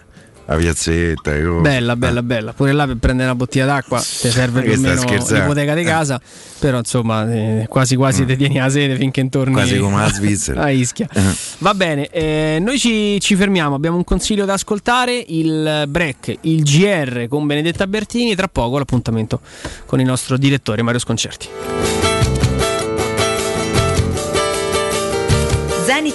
la 0.53 0.59
piazzetta. 0.59 1.41
cosa. 1.43 1.61
Bella, 1.61 1.97
bella, 1.97 2.23
bella. 2.23 2.53
Pure 2.53 2.73
là 2.73 2.87
per 2.87 2.97
prendere 2.97 3.29
una 3.29 3.37
bottiglia 3.37 3.67
d'acqua 3.67 3.99
ti 4.01 4.31
serve 4.31 4.63
più 4.63 4.73
o 4.73 4.79
meno 4.79 5.03
l'ipoteca 5.05 5.75
di 5.75 5.85
casa. 5.85 6.21
Però 6.59 6.79
insomma, 6.79 7.33
eh, 7.33 7.67
quasi 7.69 7.97
quasi 7.97 8.25
ti 8.25 8.37
tieni 8.37 8.59
la 8.59 8.69
sede 8.69 8.97
finché 8.97 9.21
intorni 9.21 9.51
Mm. 9.53 9.55
Quasi 9.55 9.79
come 9.79 9.97
la 9.97 10.13
Svizzera. 10.13 10.63
a 10.65 10.71
Ischia. 10.71 11.09
Eh. 11.13 11.21
Va 11.59 11.75
bene, 11.75 12.09
eh, 12.09 12.59
noi 12.61 12.79
ci, 12.79 13.21
ci 13.21 13.35
fermiamo. 13.37 13.75
Abbiamo 13.75 13.97
un 13.97 14.05
consiglio 14.05 14.45
da 14.45 14.55
ascoltare: 14.55 15.25
il 15.29 15.85
break, 15.89 16.39
il 16.43 16.63
GR 16.63 17.27
con 17.29 17.47
Benedetta 17.47 17.87
Bertini. 17.87 18.35
Tra 18.35 18.49
poco 18.49 18.79
l'appuntamento 18.79 19.41
con 19.87 20.01
il 20.01 20.07
nostro 20.07 20.37
direttore 20.37 20.83
Mario 20.83 21.01
Sconcerti. 21.01 22.12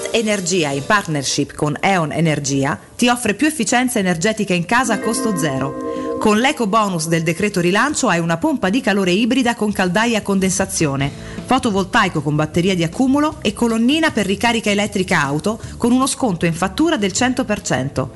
Zenith 0.08 0.14
Energia 0.14 0.72
in 0.72 0.86
partnership 0.86 1.54
con 1.54 1.78
E.ON 1.80 2.12
Energia 2.12 2.80
ti 2.96 3.08
offre 3.10 3.34
più 3.34 3.48
efficienza 3.48 4.00
energetica 4.00 4.54
in 4.54 4.66
casa 4.66 4.94
a 4.94 5.00
costo 5.00 5.38
zero. 5.38 6.18
Con 6.20 6.40
l'eco 6.40 6.68
bonus 6.68 7.08
del 7.08 7.24
decreto 7.24 7.60
rilancio 7.60 8.08
hai 8.08 8.20
una 8.20 8.38
pompa 8.38 8.70
di 8.70 8.82
calore 8.82 9.12
ibrida 9.12 9.56
con 9.56 9.72
caldaia 9.72 10.20
a 10.20 10.22
condensazione, 10.22 11.12
fotovoltaico 11.46 12.22
con 12.22 12.36
batteria 12.36 12.76
di 12.76 12.84
accumulo 12.84 13.38
e 13.42 13.54
colonnina 13.54 14.12
per 14.12 14.26
ricarica 14.26 14.70
elettrica 14.70 15.22
auto 15.22 15.60
con 15.78 15.92
uno 15.92 16.08
sconto 16.08 16.46
in 16.46 16.54
fattura 16.54 16.98
del 16.98 17.12
100%. 17.12 18.08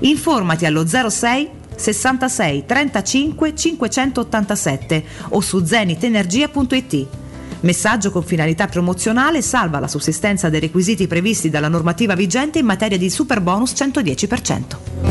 Informati 0.00 0.66
allo 0.66 0.86
06 0.86 1.50
66 1.76 2.64
35 2.66 3.54
587 3.54 5.04
o 5.30 5.40
su 5.40 5.64
zenitenergia.it. 5.64 7.19
Messaggio 7.60 8.10
con 8.10 8.22
finalità 8.22 8.66
promozionale 8.66 9.42
salva 9.42 9.78
la 9.80 9.88
sussistenza 9.88 10.48
dei 10.48 10.60
requisiti 10.60 11.06
previsti 11.06 11.50
dalla 11.50 11.68
normativa 11.68 12.14
vigente 12.14 12.58
in 12.58 12.64
materia 12.64 12.96
di 12.96 13.10
super 13.10 13.40
bonus 13.40 13.72
110%. 13.72 15.10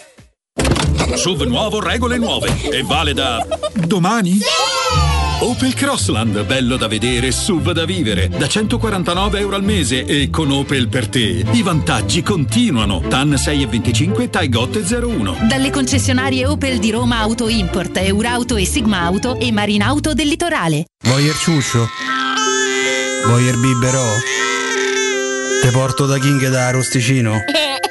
SUV 1.15 1.43
nuovo, 1.43 1.79
regole 1.79 2.17
nuove. 2.17 2.49
E 2.71 2.83
vale 2.83 3.13
da 3.13 3.45
domani? 3.85 4.39
Opel 5.41 5.73
Crossland, 5.73 6.45
bello 6.45 6.77
da 6.77 6.87
vedere, 6.87 7.31
SUV 7.31 7.71
da 7.71 7.83
vivere, 7.83 8.29
da 8.29 8.47
149 8.47 9.39
euro 9.39 9.55
al 9.55 9.63
mese 9.63 10.05
e 10.05 10.29
con 10.29 10.51
Opel 10.51 10.87
per 10.87 11.07
te. 11.07 11.43
I 11.51 11.63
vantaggi 11.63 12.21
continuano. 12.21 13.01
TAN 13.07 13.31
6,25 13.31 14.29
Taigot 14.29 14.77
01. 14.77 15.37
Dalle 15.47 15.71
concessionarie 15.71 16.45
Opel 16.45 16.77
di 16.77 16.91
Roma 16.91 17.19
Auto 17.19 17.49
Import, 17.49 17.97
Eurauto 17.97 18.55
e 18.55 18.65
Sigma 18.65 19.01
Auto 19.01 19.39
e 19.39 19.51
Marinauto 19.51 20.13
del 20.13 20.27
Litorale. 20.27 20.85
Voyer 21.03 21.35
ciuscio? 21.35 21.87
Voyer 23.25 23.57
biberò? 23.57 24.05
Te 25.61 25.69
porto 25.71 26.05
da 26.05 26.19
King 26.19 26.49
da 26.49 26.67
Arosticino? 26.67 27.33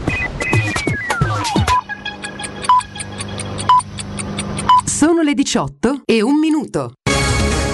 Sono 5.01 5.23
le 5.23 5.33
18 5.33 6.03
e 6.05 6.21
un 6.21 6.37
minuto. 6.37 6.93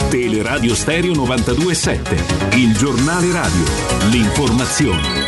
Teleradio 0.09 0.73
Stereo 0.73 1.13
927, 1.13 2.55
il 2.55 2.73
giornale 2.73 3.29
radio, 3.33 3.65
l'informazione. 4.11 5.25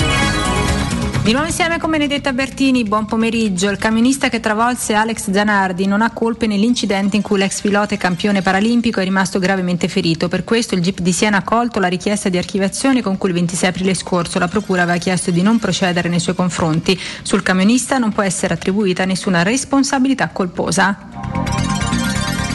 Di 1.22 1.34
nuovo 1.34 1.48
insieme 1.48 1.78
con 1.78 1.92
Benedetta 1.92 2.32
Bertini, 2.32 2.86
buon 2.86 3.06
pomeriggio. 3.06 3.70
Il 3.70 3.78
camionista 3.78 4.30
che 4.30 4.40
travolse 4.40 4.94
Alex 4.94 5.30
Zanardi 5.30 5.88
non 5.88 6.02
ha 6.02 6.12
colpe 6.12 6.48
nell'incidente 6.48 7.18
in 7.18 7.22
cui 7.22 7.38
l'ex 7.38 7.60
pilota 7.60 7.96
e 7.96 7.98
campione 7.98 8.42
paralimpico 8.42 9.02
è 9.02 9.04
rimasto 9.04 9.38
gravemente 9.38 9.90
ferito. 9.90 10.30
Per 10.30 10.46
questo 10.46 10.76
il 10.76 10.82
GIP 10.82 11.02
di 11.02 11.12
Siena 11.12 11.36
ha 11.36 11.40
accolto 11.42 11.82
la 11.82 11.90
richiesta 11.90 12.30
di 12.30 12.38
archiviazione 12.38 13.02
con 13.02 13.18
cui 13.18 13.28
il 13.28 13.36
26 13.36 13.70
aprile 13.70 13.94
scorso 13.94 14.40
la 14.40 14.48
Procura 14.48 14.84
aveva 14.84 14.98
chiesto 14.98 15.32
di 15.32 15.42
non 15.42 15.60
procedere 15.60 16.08
nei 16.08 16.22
suoi 16.22 16.36
confronti. 16.36 16.98
Sul 17.24 17.44
camionista 17.44 17.98
non 17.98 18.14
può 18.14 18.24
essere 18.24 18.54
attribuita 18.54 19.04
nessuna 19.04 19.44
responsabilità 19.44 20.30
colposa. 20.30 21.89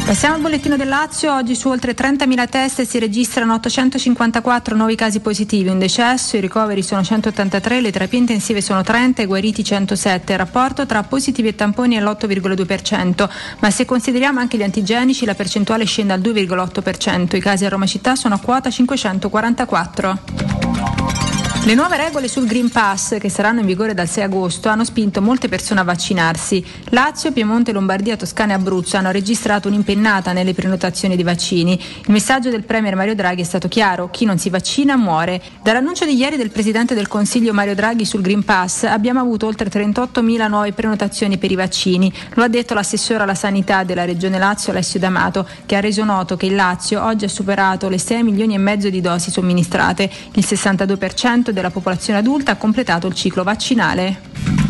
Passiamo 0.04 0.34
al 0.34 0.42
bollettino 0.42 0.76
del 0.76 0.88
Lazio, 0.88 1.34
oggi 1.34 1.54
su 1.54 1.70
oltre 1.70 1.94
30.000 1.94 2.48
test 2.50 2.82
si 2.82 2.98
registrano 2.98 3.54
854 3.54 4.76
nuovi 4.76 4.96
casi 4.96 5.20
positivi, 5.20 5.70
un 5.70 5.78
decesso, 5.78 6.36
i 6.36 6.40
ricoveri 6.40 6.82
sono 6.82 7.02
183, 7.02 7.80
le 7.80 7.90
terapie 7.90 8.18
intensive 8.18 8.60
sono 8.60 8.82
30 8.82 9.22
e 9.22 9.24
guariti 9.24 9.64
107, 9.64 10.32
il 10.32 10.38
rapporto 10.38 10.84
tra 10.84 11.02
positivi 11.04 11.48
e 11.48 11.54
tamponi 11.54 11.96
è 11.96 12.02
l'8,2%, 12.02 13.30
ma 13.60 13.70
se 13.70 13.86
consideriamo 13.86 14.40
anche 14.40 14.58
gli 14.58 14.62
antigenici 14.62 15.24
la 15.24 15.34
percentuale 15.34 15.86
scende 15.86 16.12
al 16.12 16.20
2,8%, 16.20 17.36
i 17.36 17.40
casi 17.40 17.64
a 17.64 17.70
Roma 17.70 17.86
città 17.86 18.14
sono 18.14 18.34
a 18.34 18.40
quota 18.40 18.68
544. 18.68 21.43
Le 21.66 21.72
nuove 21.72 21.96
regole 21.96 22.28
sul 22.28 22.46
Green 22.46 22.68
Pass, 22.68 23.16
che 23.16 23.30
saranno 23.30 23.60
in 23.60 23.66
vigore 23.66 23.94
dal 23.94 24.06
6 24.06 24.24
agosto, 24.24 24.68
hanno 24.68 24.84
spinto 24.84 25.22
molte 25.22 25.48
persone 25.48 25.80
a 25.80 25.82
vaccinarsi. 25.82 26.62
Lazio, 26.90 27.32
Piemonte, 27.32 27.72
Lombardia, 27.72 28.16
Toscana 28.16 28.52
e 28.52 28.56
Abruzzo 28.56 28.98
hanno 28.98 29.10
registrato 29.10 29.68
un'impennata 29.68 30.34
nelle 30.34 30.52
prenotazioni 30.52 31.14
dei 31.14 31.24
vaccini. 31.24 31.72
Il 31.72 32.12
messaggio 32.12 32.50
del 32.50 32.64
Premier 32.64 32.94
Mario 32.96 33.14
Draghi 33.14 33.40
è 33.40 33.46
stato 33.46 33.68
chiaro: 33.68 34.10
chi 34.10 34.26
non 34.26 34.36
si 34.36 34.50
vaccina 34.50 34.98
muore. 34.98 35.40
Dall'annuncio 35.62 36.04
di 36.04 36.14
ieri 36.14 36.36
del 36.36 36.50
Presidente 36.50 36.94
del 36.94 37.08
Consiglio 37.08 37.54
Mario 37.54 37.74
Draghi 37.74 38.04
sul 38.04 38.20
Green 38.20 38.44
Pass 38.44 38.82
abbiamo 38.82 39.20
avuto 39.20 39.46
oltre 39.46 39.70
38.000 39.70 40.48
nuove 40.50 40.74
prenotazioni 40.74 41.38
per 41.38 41.50
i 41.50 41.54
vaccini. 41.54 42.12
Lo 42.34 42.42
ha 42.42 42.48
detto 42.48 42.74
l'assessore 42.74 43.22
alla 43.22 43.34
sanità 43.34 43.84
della 43.84 44.04
Regione 44.04 44.36
Lazio, 44.36 44.70
Alessio 44.70 45.00
D'Amato, 45.00 45.48
che 45.64 45.76
ha 45.76 45.80
reso 45.80 46.04
noto 46.04 46.36
che 46.36 46.44
il 46.44 46.56
Lazio 46.56 47.02
oggi 47.02 47.24
ha 47.24 47.28
superato 47.28 47.88
le 47.88 47.98
6 47.98 48.22
milioni 48.22 48.52
e 48.52 48.58
mezzo 48.58 48.90
di 48.90 49.00
dosi 49.00 49.30
somministrate. 49.30 50.10
Il 50.34 50.44
62% 50.46 51.52
della 51.54 51.70
popolazione 51.70 52.18
adulta 52.18 52.52
ha 52.52 52.56
completato 52.56 53.06
il 53.06 53.14
ciclo 53.14 53.42
vaccinale. 53.42 54.63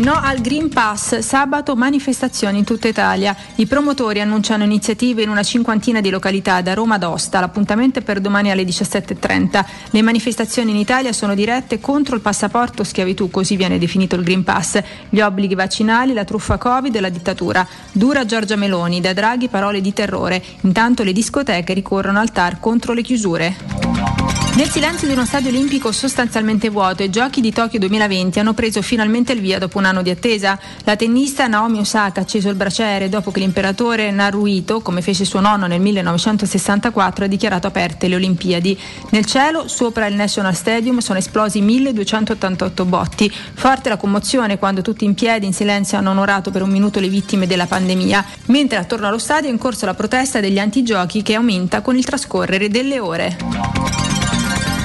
No 0.00 0.18
al 0.18 0.40
Green 0.40 0.70
Pass, 0.70 1.18
sabato 1.18 1.76
manifestazioni 1.76 2.56
in 2.56 2.64
tutta 2.64 2.88
Italia. 2.88 3.36
I 3.56 3.66
promotori 3.66 4.22
annunciano 4.22 4.64
iniziative 4.64 5.22
in 5.22 5.28
una 5.28 5.42
cinquantina 5.42 6.00
di 6.00 6.08
località 6.08 6.62
da 6.62 6.72
Roma 6.72 6.94
ad 6.94 7.02
Osta. 7.02 7.38
L'appuntamento 7.38 7.98
è 7.98 8.02
per 8.02 8.18
domani 8.18 8.50
alle 8.50 8.62
17.30. 8.62 9.62
Le 9.90 10.00
manifestazioni 10.00 10.70
in 10.70 10.78
Italia 10.78 11.12
sono 11.12 11.34
dirette 11.34 11.80
contro 11.80 12.14
il 12.14 12.22
passaporto 12.22 12.82
schiavitù, 12.82 13.28
così 13.28 13.56
viene 13.56 13.78
definito 13.78 14.16
il 14.16 14.22
Green 14.22 14.42
Pass, 14.42 14.82
gli 15.10 15.20
obblighi 15.20 15.54
vaccinali, 15.54 16.14
la 16.14 16.24
truffa 16.24 16.56
Covid 16.56 16.94
e 16.94 17.00
la 17.00 17.10
dittatura. 17.10 17.68
Dura 17.92 18.24
Giorgia 18.24 18.56
Meloni, 18.56 19.02
da 19.02 19.12
Draghi 19.12 19.48
parole 19.48 19.82
di 19.82 19.92
terrore. 19.92 20.42
Intanto 20.62 21.02
le 21.02 21.12
discoteche 21.12 21.74
ricorrono 21.74 22.20
al 22.20 22.32
TAR 22.32 22.58
contro 22.58 22.94
le 22.94 23.02
chiusure. 23.02 24.30
Nel 24.56 24.68
silenzio 24.68 25.06
di 25.06 25.14
uno 25.14 25.24
stadio 25.24 25.48
olimpico 25.48 25.92
sostanzialmente 25.92 26.68
vuoto, 26.68 27.04
i 27.04 27.08
giochi 27.08 27.40
di 27.40 27.52
Tokyo 27.52 27.78
2020 27.78 28.40
hanno 28.40 28.52
preso 28.52 28.82
finalmente 28.82 29.32
il 29.32 29.40
via 29.40 29.58
dopo 29.58 29.78
un 29.78 29.84
anno 29.90 30.02
di 30.02 30.10
attesa. 30.10 30.58
La 30.84 30.96
tennista 30.96 31.46
Naomi 31.46 31.78
Osaka 31.78 32.20
ha 32.20 32.22
acceso 32.22 32.48
il 32.48 32.54
braciere 32.54 33.08
dopo 33.08 33.30
che 33.30 33.40
l'imperatore 33.40 34.10
Naruhito, 34.10 34.80
come 34.80 35.02
fece 35.02 35.24
suo 35.24 35.40
nonno 35.40 35.66
nel 35.66 35.80
1964, 35.80 37.24
ha 37.24 37.28
dichiarato 37.28 37.66
aperte 37.66 38.08
le 38.08 38.14
Olimpiadi. 38.14 38.78
Nel 39.10 39.26
cielo, 39.26 39.68
sopra 39.68 40.06
il 40.06 40.14
National 40.14 40.54
Stadium, 40.54 40.98
sono 40.98 41.18
esplosi 41.18 41.60
1288 41.60 42.84
botti. 42.84 43.30
Forte 43.30 43.88
la 43.88 43.96
commozione 43.96 44.58
quando 44.58 44.82
tutti 44.82 45.04
in 45.04 45.14
piedi, 45.14 45.46
in 45.46 45.52
silenzio, 45.52 45.98
hanno 45.98 46.10
onorato 46.10 46.50
per 46.50 46.62
un 46.62 46.70
minuto 46.70 47.00
le 47.00 47.08
vittime 47.08 47.46
della 47.46 47.66
pandemia, 47.66 48.24
mentre 48.46 48.78
attorno 48.78 49.08
allo 49.08 49.18
stadio 49.18 49.48
è 49.48 49.52
in 49.52 49.58
corso 49.58 49.86
la 49.86 49.94
protesta 49.94 50.40
degli 50.40 50.58
antigiochi 50.58 51.22
che 51.22 51.34
aumenta 51.34 51.82
con 51.82 51.96
il 51.96 52.04
trascorrere 52.04 52.68
delle 52.68 52.98
ore. 52.98 54.39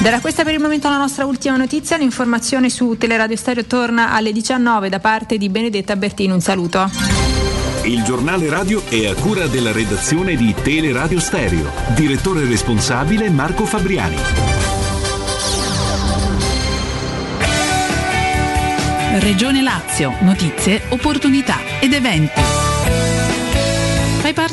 Darà 0.05 0.19
questa 0.19 0.43
per 0.43 0.53
il 0.53 0.59
momento 0.59 0.87
la 0.87 0.97
nostra 0.97 1.25
ultima 1.25 1.57
notizia. 1.57 1.97
L'informazione 1.97 2.69
su 2.69 2.95
Teleradio 2.95 3.35
Stereo 3.35 3.65
torna 3.65 4.11
alle 4.11 4.31
19 4.31 4.87
da 4.87 4.99
parte 4.99 5.39
di 5.39 5.49
Benedetta 5.49 5.95
Bertini. 5.95 6.31
Un 6.31 6.41
saluto. 6.41 6.87
Il 7.85 8.03
giornale 8.03 8.47
radio 8.47 8.85
è 8.87 9.07
a 9.07 9.15
cura 9.15 9.47
della 9.47 9.71
redazione 9.71 10.35
di 10.35 10.53
Teleradio 10.61 11.19
Stereo. 11.19 11.71
Direttore 11.95 12.45
responsabile 12.45 13.31
Marco 13.31 13.65
Fabriani. 13.65 14.17
Regione 19.21 19.63
Lazio, 19.63 20.13
notizie, 20.21 20.83
opportunità 20.89 21.57
ed 21.79 21.93
eventi. 21.93 22.64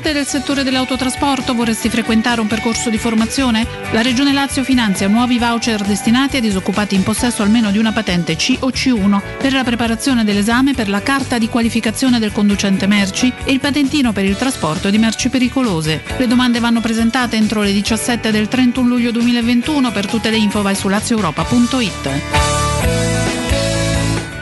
Parte 0.03 0.19
del 0.19 0.27
settore 0.27 0.65
dell'autotrasporto? 0.65 1.55
Vorresti 1.55 1.89
frequentare 1.89 2.41
un 2.41 2.49
percorso 2.49 2.91
di 2.91 2.99
formazione? 2.99 3.65
La 3.93 4.03
Regione 4.03 4.33
Lazio 4.33 4.65
finanzia 4.65 5.07
nuovi 5.07 5.39
voucher 5.39 5.81
destinati 5.83 6.39
a 6.39 6.41
disoccupati 6.41 6.97
in 6.97 7.05
possesso 7.05 7.45
almeno 7.45 7.71
di 7.71 7.79
una 7.79 7.93
patente 7.93 8.35
C 8.35 8.57
o 8.59 8.71
C1 8.71 9.39
per 9.39 9.53
la 9.53 9.63
preparazione 9.63 10.25
dell'esame 10.25 10.75
per 10.75 10.89
la 10.89 11.03
carta 11.03 11.39
di 11.39 11.49
qualificazione 11.49 12.19
del 12.19 12.33
conducente 12.33 12.89
merci 12.89 13.33
e 13.45 13.53
il 13.53 13.61
patentino 13.61 14.11
per 14.11 14.25
il 14.25 14.37
trasporto 14.37 14.91
di 14.91 14.99
merci 14.99 15.29
pericolose. 15.29 16.03
Le 16.17 16.27
domande 16.27 16.59
vanno 16.59 16.81
presentate 16.81 17.37
entro 17.37 17.63
le 17.63 17.73
17 17.73 18.33
del 18.33 18.49
31 18.49 18.89
luglio 18.89 19.13
2021. 19.13 19.93
Per 19.93 20.07
tutte 20.07 20.31
le 20.31 20.37
info 20.37 20.63
vai 20.63 20.75
su 20.75 20.89
lazioeuropa.it. 20.89 22.72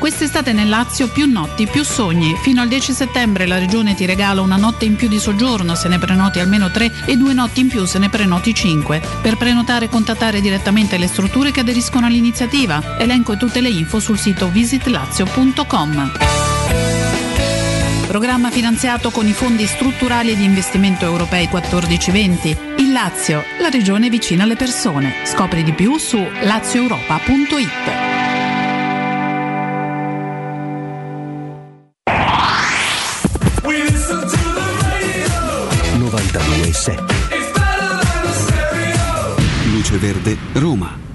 Quest'estate 0.01 0.55
nel 0.55 0.71
Lazio 0.71 1.09
più 1.09 1.31
notti, 1.31 1.67
più 1.67 1.85
sogni. 1.85 2.35
Fino 2.43 2.63
al 2.63 2.69
10 2.69 2.95
settembre 2.95 3.47
la 3.47 3.59
regione 3.59 3.95
ti 3.95 4.07
regala 4.07 4.41
una 4.41 4.57
notte 4.57 4.87
in 4.87 4.97
più 4.97 5.09
di 5.09 5.21
soggiorno 5.21 5.75
se 5.75 5.89
ne 5.89 5.99
prenoti 5.99 6.41
almeno 6.41 6.71
3 6.71 7.05
e 7.05 7.19
due 7.19 7.35
notti 7.35 7.61
in 7.61 7.69
più 7.69 7.85
se 7.85 7.99
ne 7.99 8.09
prenoti 8.09 8.55
5. 8.55 9.03
Per 9.21 9.37
prenotare 9.37 9.91
contattare 9.91 10.41
direttamente 10.41 10.97
le 10.97 11.07
strutture 11.07 11.51
che 11.51 11.61
aderiscono 11.61 12.07
all'iniziativa. 12.07 12.97
Elenco 12.99 13.37
tutte 13.37 13.61
le 13.61 13.69
info 13.69 14.01
sul 14.01 14.19
sito 14.19 14.49
visitlazio.com. 14.49 16.13
Programma 18.07 18.51
finanziato 18.51 19.11
con 19.11 19.29
i 19.29 19.33
fondi 19.35 19.67
strutturali 19.67 20.35
di 20.35 20.45
investimento 20.45 21.05
europei 21.05 21.47
14-20. 21.47 22.79
Il 22.79 22.91
Lazio, 22.93 23.45
la 23.61 23.69
regione 23.69 24.09
vicina 24.09 24.45
alle 24.45 24.57
persone. 24.57 25.27
Scopri 25.27 25.63
di 25.63 25.75
più 25.75 25.99
su 25.99 26.17
lazioeuropa.it. 26.41 28.30
92.7 35.99 36.97
Luce 39.73 39.99
Verde, 39.99 40.37
Roma. 40.55 41.10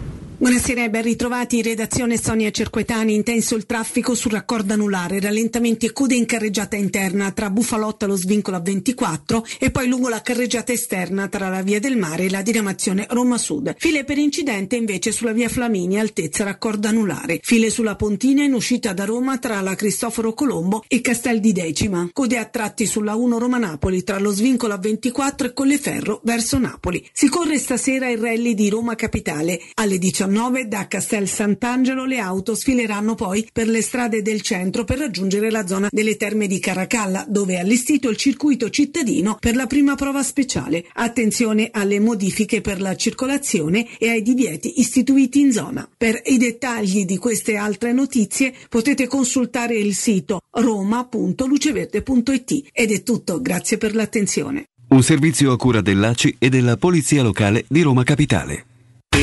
Buonasera 0.45 0.83
e 0.83 0.91
ben 0.91 1.01
ritrovati 1.01 1.57
in 1.57 1.63
redazione 1.63 2.19
Sonia 2.19 2.51
Cerquetani. 2.51 3.15
Intenso 3.15 3.55
il 3.55 3.65
traffico 3.65 4.13
sul 4.13 4.33
raccordo 4.33 4.73
anulare, 4.73 5.19
rallentamenti 5.19 5.87
e 5.87 5.91
code 5.91 6.13
in 6.13 6.27
carreggiata 6.27 6.75
interna 6.75 7.31
tra 7.31 7.49
Bufalotta 7.49 8.05
e 8.05 8.09
lo 8.09 8.15
svincolo 8.15 8.57
a 8.57 8.59
24 8.59 9.43
e 9.57 9.71
poi 9.71 9.87
lungo 9.87 10.07
la 10.07 10.21
carreggiata 10.21 10.71
esterna 10.71 11.27
tra 11.29 11.49
la 11.49 11.63
via 11.63 11.79
del 11.79 11.97
mare 11.97 12.25
e 12.25 12.29
la 12.29 12.43
diramazione 12.43 13.07
Roma 13.09 13.39
Sud. 13.39 13.73
File 13.79 14.03
per 14.03 14.19
incidente 14.19 14.75
invece 14.75 15.11
sulla 15.11 15.33
via 15.33 15.49
Flaminia, 15.49 16.01
altezza 16.01 16.43
raccordo 16.43 16.89
anulare. 16.89 17.39
File 17.41 17.71
sulla 17.71 17.95
Pontina 17.95 18.43
in 18.43 18.53
uscita 18.53 18.93
da 18.93 19.05
Roma 19.05 19.39
tra 19.39 19.59
la 19.61 19.73
Cristoforo 19.73 20.35
Colombo 20.35 20.83
e 20.87 21.01
Castel 21.01 21.39
di 21.39 21.53
Decima. 21.53 22.07
Code 22.13 22.37
a 22.37 22.45
tratti 22.45 22.85
sulla 22.85 23.15
1 23.15 23.39
Roma 23.39 23.57
Napoli 23.57 24.03
tra 24.03 24.19
lo 24.19 24.29
svincolo 24.29 24.75
a 24.75 24.77
24 24.77 25.47
e 25.47 25.53
Colleferro 25.53 26.21
verso 26.23 26.59
Napoli. 26.59 27.03
Si 27.11 27.29
corre 27.29 27.57
stasera 27.57 28.11
il 28.11 28.19
rally 28.19 28.53
di 28.53 28.69
Roma 28.69 28.93
Capitale 28.93 29.59
alle 29.73 29.97
19 29.97 30.33
da 30.67 30.87
Castel 30.87 31.29
Sant'Angelo 31.29 32.03
le 32.03 32.19
auto 32.19 32.55
sfileranno 32.55 33.15
poi 33.15 33.47
per 33.53 33.69
le 33.69 33.81
strade 33.81 34.21
del 34.21 34.41
centro 34.41 34.83
per 34.83 34.97
raggiungere 34.97 35.49
la 35.49 35.65
zona 35.65 35.87
delle 35.89 36.17
terme 36.17 36.47
di 36.47 36.59
Caracalla, 36.59 37.23
dove 37.25 37.53
è 37.53 37.59
allestito 37.59 38.09
il 38.09 38.17
circuito 38.17 38.69
cittadino 38.69 39.37
per 39.39 39.55
la 39.55 39.65
prima 39.65 39.95
prova 39.95 40.23
speciale. 40.23 40.83
Attenzione 40.93 41.69
alle 41.71 42.01
modifiche 42.01 42.59
per 42.59 42.81
la 42.81 42.97
circolazione 42.97 43.97
e 43.97 44.09
ai 44.09 44.21
divieti 44.21 44.81
istituiti 44.81 45.39
in 45.39 45.53
zona. 45.53 45.89
Per 45.97 46.21
i 46.25 46.37
dettagli 46.37 47.05
di 47.05 47.17
queste 47.17 47.55
altre 47.55 47.93
notizie 47.93 48.53
potete 48.67 49.07
consultare 49.07 49.77
il 49.77 49.95
sito 49.95 50.41
roma.luceverde.it. 50.51 52.71
Ed 52.73 52.91
è 52.91 53.03
tutto, 53.03 53.41
grazie 53.41 53.77
per 53.77 53.95
l'attenzione. 53.95 54.65
Un 54.89 55.01
servizio 55.01 55.53
a 55.53 55.57
cura 55.57 55.79
dell'ACI 55.79 56.35
e 56.39 56.49
della 56.49 56.75
Polizia 56.75 57.23
Locale 57.23 57.63
di 57.69 57.81
Roma 57.81 58.03
Capitale. 58.03 58.65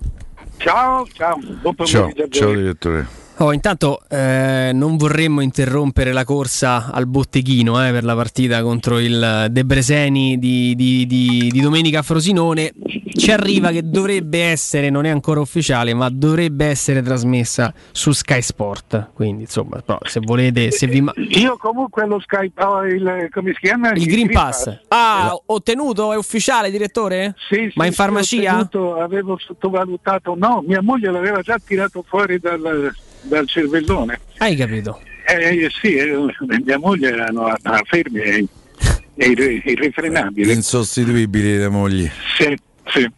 Ciao, 0.57 1.07
ciao, 1.13 1.37
buon 1.61 1.73
Ciao, 1.85 2.01
pomeriggio. 2.01 2.21
voi. 2.21 2.29
ciao 2.31 2.53
direttore. 2.53 3.07
Oh, 3.41 3.53
intanto 3.53 4.01
eh, 4.09 4.71
non 4.73 4.97
vorremmo 4.97 5.39
interrompere 5.39 6.11
la 6.11 6.25
corsa 6.25 6.91
al 6.91 7.07
botteghino 7.07 7.87
eh, 7.87 7.89
per 7.91 8.03
la 8.03 8.13
partita 8.13 8.61
contro 8.61 8.99
il 8.99 9.47
Debreseni 9.49 10.37
di, 10.37 10.75
di- 10.75 11.05
di- 11.07 11.47
di 11.49 11.61
domenica 11.61 11.99
a 11.99 12.01
Frosinone. 12.01 12.73
Ci 13.15 13.31
arriva 13.31 13.71
che 13.71 13.89
dovrebbe 13.89 14.43
essere, 14.43 14.89
non 14.89 15.05
è 15.05 15.09
ancora 15.09 15.39
ufficiale, 15.39 15.93
ma 15.93 16.09
dovrebbe 16.09 16.65
essere 16.65 17.01
trasmessa 17.01 17.73
su 17.91 18.11
Sky 18.11 18.41
Sport. 18.41 19.11
Quindi, 19.13 19.43
insomma, 19.43 19.81
però, 19.85 19.99
se 20.03 20.19
volete, 20.21 20.71
se 20.71 20.87
vi 20.87 20.99
ma- 21.01 21.13
Io 21.15 21.55
comunque 21.57 22.05
lo 22.07 22.19
Skype, 22.19 22.61
oh, 22.63 22.85
il, 22.85 23.29
come 23.31 23.53
si 23.53 23.59
chiama? 23.61 23.91
il 23.93 24.05
Green 24.05 24.31
Pass. 24.31 24.79
Ah, 24.89 25.33
ottenuto? 25.45 26.11
È 26.11 26.17
ufficiale, 26.17 26.69
direttore? 26.71 27.35
Sì, 27.49 27.71
Ma 27.75 27.85
in 27.85 27.93
farmacia? 27.93 28.35
ho 28.59 28.67
tenuto- 28.67 28.95
avevo 28.95 29.37
sottovalutato, 29.37 30.35
no, 30.37 30.61
mia 30.67 30.81
moglie 30.81 31.09
l'aveva 31.11 31.41
già 31.41 31.57
tirato 31.63 32.03
fuori 32.07 32.39
dal, 32.39 32.93
dal 33.22 33.47
cervellone. 33.47 34.20
Hai 34.38 34.55
capito? 34.55 35.01
Eh, 35.26 35.70
sì, 35.80 35.95
eh, 35.95 36.17
mia 36.63 36.80
moglie 36.80 37.09
erano 37.09 37.45
a, 37.45 37.57
a 37.61 37.82
fermi 37.86 38.20
e, 38.20 38.47
irre- 39.15 39.61
irrefrenabili. 39.63 40.51
Insostituibili 40.51 41.57
le 41.57 41.70
mogli. 41.70 42.09
Sì, 42.38 42.57
sì. 42.86 43.11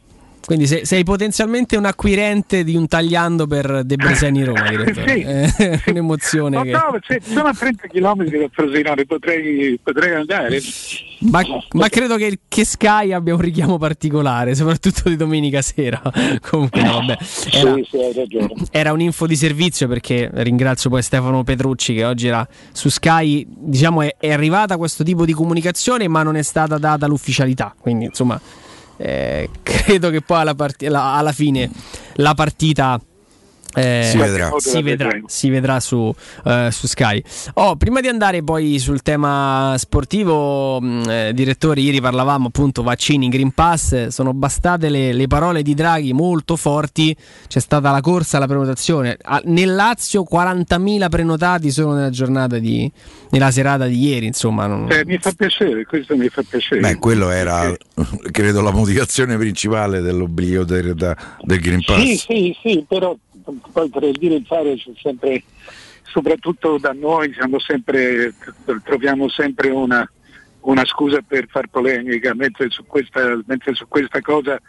Quindi 0.52 0.68
se- 0.68 0.86
sei 0.86 1.06
potenzialmente 1.06 1.78
un 1.78 1.86
acquirente 1.86 2.66
di 2.66 2.76
un 2.76 2.86
tagliando 2.86 3.47
per 3.47 3.86
Debreseni 3.86 4.43
Roma, 4.43 4.68
direttore. 4.68 5.16
Sì, 5.16 5.22
È 5.86 5.89
un'emozione 5.91 6.58
Ma 6.58 6.64
che... 6.64 6.72
no, 6.72 6.99
se- 7.08 7.22
sono 7.24 7.47
a 7.47 7.54
30 7.54 7.88
km 7.88 8.26
da 8.26 8.49
Frosinone, 8.52 9.06
potrei, 9.06 9.80
potrei 9.82 10.14
andare. 10.14 10.60
Ma, 11.20 11.41
ma 11.72 11.88
credo 11.88 12.18
che, 12.18 12.39
che 12.49 12.66
Sky 12.66 13.14
abbia 13.14 13.34
un 13.34 13.39
richiamo 13.39 13.78
particolare, 13.78 14.54
soprattutto 14.54 15.08
di 15.08 15.16
domenica 15.16 15.62
sera. 15.62 16.02
Comunque, 16.49 16.82
no, 16.84 16.95
vabbè. 16.95 17.18
Era, 17.54 17.74
Sì, 17.76 17.88
sì, 17.89 18.68
era 18.72 18.91
un'info 18.91 19.28
di 19.28 19.38
servizio 19.38 19.88
perché 19.88 20.30
ringrazio 20.34 20.89
poi 20.89 21.02
Stefano 21.02 21.45
Petrucci 21.45 21.93
che 21.93 22.04
oggi 22.04 22.28
era 22.28 22.45
su 22.74 22.89
Sky. 22.89 23.45
Diciamo 23.47 24.02
è, 24.02 24.18
è 24.20 24.34
arrivata 24.34 24.76
questo 24.76 25.06
tipo 25.06 25.24
di 25.24 25.32
comunicazione, 25.32 26.10
ma 26.10 26.24
non 26.24 26.36
è 26.36 26.41
stata 26.41 26.78
data 26.78 27.08
l'ufficialità. 27.08 27.74
Quindi, 27.80 28.04
insomma, 28.04 28.38
eh, 29.02 29.49
credo 29.64 30.10
che 30.10 30.22
poi 30.22 30.39
alla, 30.41 30.54
part- 30.56 30.82
la- 30.84 31.16
alla 31.18 31.32
fine 31.32 31.70
la 32.16 32.34
partita. 32.34 32.99
Eh, 33.74 34.07
Si 34.11 34.17
vedrà. 34.17 34.51
si 34.57 34.82
vedrà, 34.82 35.19
si 35.26 35.49
vedrà 35.49 35.80
su, 35.80 36.13
eh, 36.45 36.69
su 36.72 36.88
Sky. 36.88 37.24
Oh, 37.55 37.76
prima 37.76 38.01
di 38.01 38.07
andare 38.07 38.43
poi 38.43 38.80
sul 38.80 39.01
tema 39.01 39.76
sportivo, 39.78 40.80
mh, 40.82 41.03
eh, 41.09 41.32
direttore, 41.34 41.82
ieri 41.82 42.01
parlavamo 42.01 42.47
appunto 42.47 42.84
vaccini, 42.84 43.30
Green 43.30 43.51
Pass, 43.51 44.07
sono 44.07 44.34
bastate 44.34 44.89
le, 44.89 45.13
le 45.13 45.28
parole 45.28 45.61
di 45.61 45.74
Draghi 45.74 46.13
molto 46.13 46.55
forti, 46.55 47.15
c'è 47.47 47.59
stata 47.59 47.91
la 47.91 48.01
corsa 48.01 48.38
alla 48.38 48.47
prenotazione. 48.47 49.17
Ah, 49.24 49.41
nel 49.45 49.74
Lazio 49.76 50.26
40.000 50.30 51.09
prenotati 51.09 51.72
solo 51.72 51.93
nella 51.93 52.09
giornata 52.09 52.57
di, 52.59 52.91
nella 53.30 53.51
serata 53.51 53.86
di 53.86 53.97
ieri, 54.07 54.26
insomma. 54.26 54.67
non- 54.67 54.91
Eh, 54.91 55.03
mi 55.05 55.17
fa 55.17 55.32
piacere, 55.32 55.86
questo 55.86 56.15
mi 56.17 56.28
fa 56.30 56.41
piacere. 56.47 56.82
Beh, 56.82 56.95
quello 56.97 57.30
era, 57.30 57.74
credo, 58.32 58.61
la 58.61 58.72
motivazione 58.72 59.38
principale 59.38 60.01
dell'obbligo 60.01 60.63
del, 60.63 60.93
da- 60.95 61.15
del 61.41 61.59
Green 61.59 61.84
Pass. 61.86 61.99
Sì, 62.01 62.17
sì, 62.17 62.57
sì, 62.61 62.86
però 62.88 63.15
poi 63.72 63.89
per 63.89 64.04
il 64.04 64.18
dire 64.18 64.36
e 64.36 64.38
il 64.38 64.45
fare 64.45 64.76
c'è 64.76 64.91
sempre, 64.95 65.43
soprattutto 66.04 66.78
da 66.78 66.93
noi, 66.93 67.34
siamo 67.34 67.60
sempre, 67.60 68.34
troviamo 68.84 69.30
sempre 69.30 69.70
una, 69.70 70.10
una 70.62 70.86
scusa 70.86 71.22
per 71.26 71.47
far 71.49 71.68
polemica, 71.68 72.34
mentre 72.34 72.70
su, 72.70 72.86
questa, 72.86 73.39
mentre 73.45 73.74
su 73.74 73.88
questa 73.88 74.22
cosa 74.22 74.60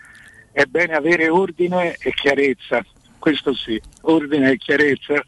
è 0.53 0.65
bene 0.65 0.95
avere 0.95 1.29
ordine 1.29 1.97
e 1.99 2.13
chiarezza, 2.13 2.85
questo 3.19 3.55
sì, 3.55 3.81
ordine 4.03 4.53
e 4.53 4.57
chiarezza, 4.59 5.25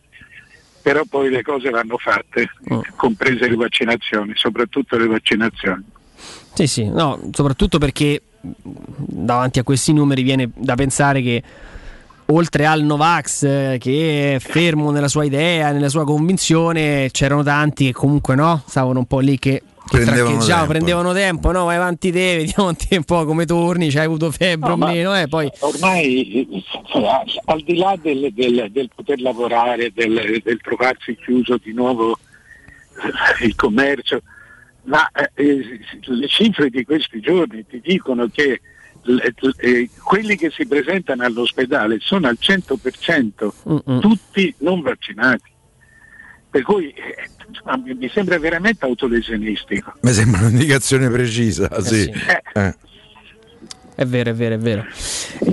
però 0.83 1.03
poi 1.09 1.31
le 1.31 1.43
cose 1.43 1.71
vanno 1.71 1.97
fatte, 1.97 2.51
comprese 2.97 3.49
le 3.49 3.57
vaccinazioni, 3.57 4.33
soprattutto 4.35 4.99
le 4.99 5.07
vaccinazioni. 5.07 5.85
Sì, 6.53 6.67
sì, 6.67 6.89
no, 6.89 7.21
soprattutto 7.33 7.79
perché 7.79 8.21
davanti 8.41 9.59
a 9.59 9.63
questi 9.63 9.93
numeri 9.93 10.23
viene 10.23 10.51
da 10.55 10.75
pensare 10.75 11.23
che 11.23 11.43
oltre 12.27 12.67
al 12.67 12.83
Novax 12.83 13.43
eh, 13.43 13.77
che 13.79 14.35
è 14.35 14.39
fermo 14.39 14.91
nella 14.91 15.09
sua 15.09 15.25
idea, 15.25 15.71
nella 15.73 15.89
sua 15.89 16.05
convinzione, 16.05 17.09
c'erano 17.13 17.43
tanti 17.43 17.87
che 17.87 17.93
comunque 17.93 18.35
no, 18.35 18.63
stavano 18.67 19.01
un 19.01 19.07
po' 19.07 19.19
lì 19.21 19.39
che, 19.39 19.63
che 19.89 19.99
Prendevano 19.99 20.23
traccheggiavano, 20.31 20.57
tempo. 20.57 20.73
prendevano 20.73 21.13
tempo, 21.13 21.51
no, 21.53 21.65
vai 21.65 21.77
avanti 21.77 22.11
te, 22.11 22.37
vediamo 22.45 22.69
un 22.91 23.05
po' 23.05 23.25
come 23.25 23.45
torni, 23.47 23.91
c'hai 23.91 24.05
avuto 24.07 24.31
febbre 24.31 24.69
No, 24.69 24.75
o 24.75 24.87
meno, 24.89 25.17
eh, 25.19 25.29
poi 25.29 25.51
Ormai 25.61 26.49
al 27.47 27.61
di 27.63 27.77
là 27.77 27.97
del, 28.01 28.33
del- 28.33 28.69
del 28.71 28.91
poter 28.95 29.21
lavorare, 29.21 29.93
del, 29.95 30.41
del 30.43 30.61
trovarsi 30.63 31.17
chiuso 31.17 31.59
di 31.63 31.73
nuovo 31.73 32.19
il 33.43 33.55
commercio, 33.57 34.23
ma 34.85 35.09
eh, 35.11 35.31
eh, 35.35 35.81
le 36.01 36.29
cifre 36.29 36.71
di 36.71 36.85
questi 36.85 37.21
giorni 37.21 37.67
ti 37.67 37.81
dicono 37.83 38.29
che 38.33 38.61
quelli 40.03 40.37
che 40.37 40.51
si 40.51 40.67
presentano 40.67 41.25
all'ospedale 41.25 41.99
sono 42.01 42.29
al 42.29 42.39
100% 42.41 44.01
tutti 44.01 44.55
non 44.59 44.81
vaccinati. 44.81 45.53
Per 46.51 46.63
cui 46.63 46.91
eh, 46.91 47.95
mi 47.95 48.09
sembra 48.09 48.39
veramente 48.39 48.85
autolesionistico. 48.85 49.95
Mi 50.03 50.13
sembra 50.13 50.47
un'indicazione 50.47 51.11
precisa, 51.11 51.69
sì. 51.83 52.05
sì. 52.05 52.13
Eh. 52.55 52.75
È 53.97 54.05
vero, 54.05 54.31
è 54.31 54.35
vero, 54.35 54.55
è 54.57 54.59
vero. 54.59 54.85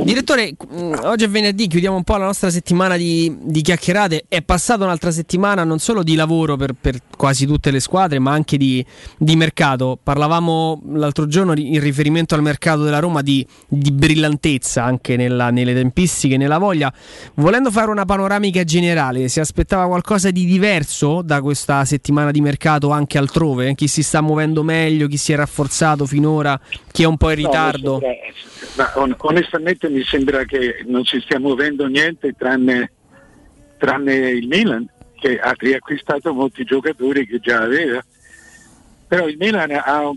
Direttore, 0.04 0.54
mh, 0.68 1.00
oggi 1.04 1.26
è 1.26 1.30
venerdì, 1.30 1.68
chiudiamo 1.68 1.96
un 1.96 2.04
po' 2.04 2.18
la 2.18 2.26
nostra 2.26 2.50
settimana 2.50 2.98
di, 2.98 3.36
di 3.40 3.62
chiacchierate. 3.62 4.26
È 4.28 4.42
passata 4.42 4.84
un'altra 4.84 5.12
settimana 5.12 5.64
non 5.64 5.78
solo 5.78 6.02
di 6.02 6.16
lavoro 6.16 6.56
per, 6.56 6.74
per 6.80 6.98
quasi 7.16 7.46
tutte 7.46 7.70
le 7.70 7.80
squadre, 7.80 8.18
ma 8.18 8.32
anche 8.32 8.58
di, 8.58 8.84
di 9.18 9.36
mercato. 9.36 10.00
Parlavamo 10.02 10.82
l'altro 10.94 11.28
giorno 11.28 11.54
in 11.56 11.80
riferimento 11.80 12.34
al 12.34 12.42
mercato 12.42 12.82
della 12.84 12.98
Roma 12.98 13.22
di, 13.22 13.46
di 13.68 13.92
brillantezza 13.92 14.84
anche 14.84 15.16
nella- 15.16 15.52
nelle 15.52 15.76
tempistiche, 15.76 16.36
nella 16.38 16.58
voglia. 16.58 16.92
Volendo 17.36 17.70
fare 17.70 17.92
una 17.92 18.06
panoramica 18.06 18.64
generale, 18.64 19.28
si 19.28 19.40
aspettava 19.40 19.86
qualcosa 19.86 20.32
di 20.32 20.46
diverso 20.46 21.22
da 21.22 21.42
questa 21.42 21.86
settimana 21.86 22.32
di 22.32 22.42
mercato 22.42 22.90
anche 22.90 23.20
altrove? 23.20 23.76
Chi 23.76 23.88
si 23.88 24.02
sta 24.02 24.22
muovendo 24.22 24.64
meglio, 24.64 25.06
chi 25.08 25.18
si 25.18 25.32
è 25.32 25.36
rafforzato 25.36 26.08
finora, 26.08 26.60
chi 26.92 27.04
è 27.04 27.06
un 27.06 27.18
po' 27.18 27.30
in 27.30 27.42
No, 27.42 27.46
ritardo? 27.48 28.00
sembra- 28.00 28.30
ma 28.76 28.92
on- 28.96 29.16
onestamente 29.18 29.90
mi 29.90 30.04
sembra 30.04 30.44
che 30.46 30.84
non 30.86 31.04
si 31.06 31.20
stia 31.22 31.40
muovendo 31.40 31.88
niente 31.88 32.34
tranne, 32.38 32.92
tranne 33.78 34.14
il 34.32 34.48
Milan 34.48 34.88
che 35.20 35.40
ha 35.40 35.54
riacquistato 35.58 36.34
molti 36.34 36.64
giocatori 36.64 37.28
che 37.28 37.40
già 37.40 37.62
aveva. 37.62 38.04
Però 39.08 39.28
il 39.28 39.38
Milan 39.38 39.72
ha 39.72 40.12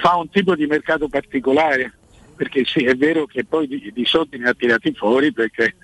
fa 0.00 0.16
un 0.16 0.28
tipo 0.30 0.54
di 0.54 0.66
mercato 0.66 1.08
particolare, 1.08 1.92
perché 2.36 2.64
sì, 2.64 2.84
è 2.84 2.94
vero 2.94 3.26
che 3.26 3.44
poi 3.44 3.66
di, 3.66 3.90
di 3.92 4.04
soldi 4.04 4.38
ne 4.38 4.48
ha 4.48 4.54
tirati 4.54 4.92
fuori 4.94 5.32
perché 5.32 5.74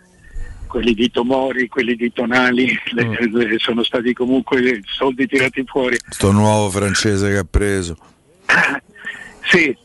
quelli 0.69 0.95
di 0.95 1.11
Tomori, 1.11 1.69
quelli 1.69 1.95
di 1.97 2.13
Tonali 2.13 2.73
le- 2.93 3.29
le- 3.31 3.59
sono 3.59 3.83
stati 3.83 4.15
comunque 4.15 4.81
soldi 4.87 5.27
tirati 5.27 5.65
fuori. 5.67 5.99
Sto 6.09 6.31
nuovo 6.31 6.71
francese 6.71 7.29
che 7.31 7.39
ha 7.39 7.47
preso. 7.49 7.97
Sì, 9.45 9.77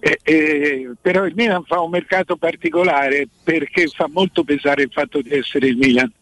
Eh, 0.00 0.18
eh, 0.22 0.90
però 1.00 1.26
il 1.26 1.34
Milan 1.34 1.64
fa 1.64 1.80
un 1.80 1.90
mercato 1.90 2.36
particolare 2.36 3.28
perché 3.42 3.86
fa 3.88 4.08
molto 4.08 4.44
pesare 4.44 4.82
il 4.82 4.90
fatto 4.92 5.20
di 5.20 5.30
essere 5.32 5.66
il 5.68 5.76
Milan. 5.76 6.12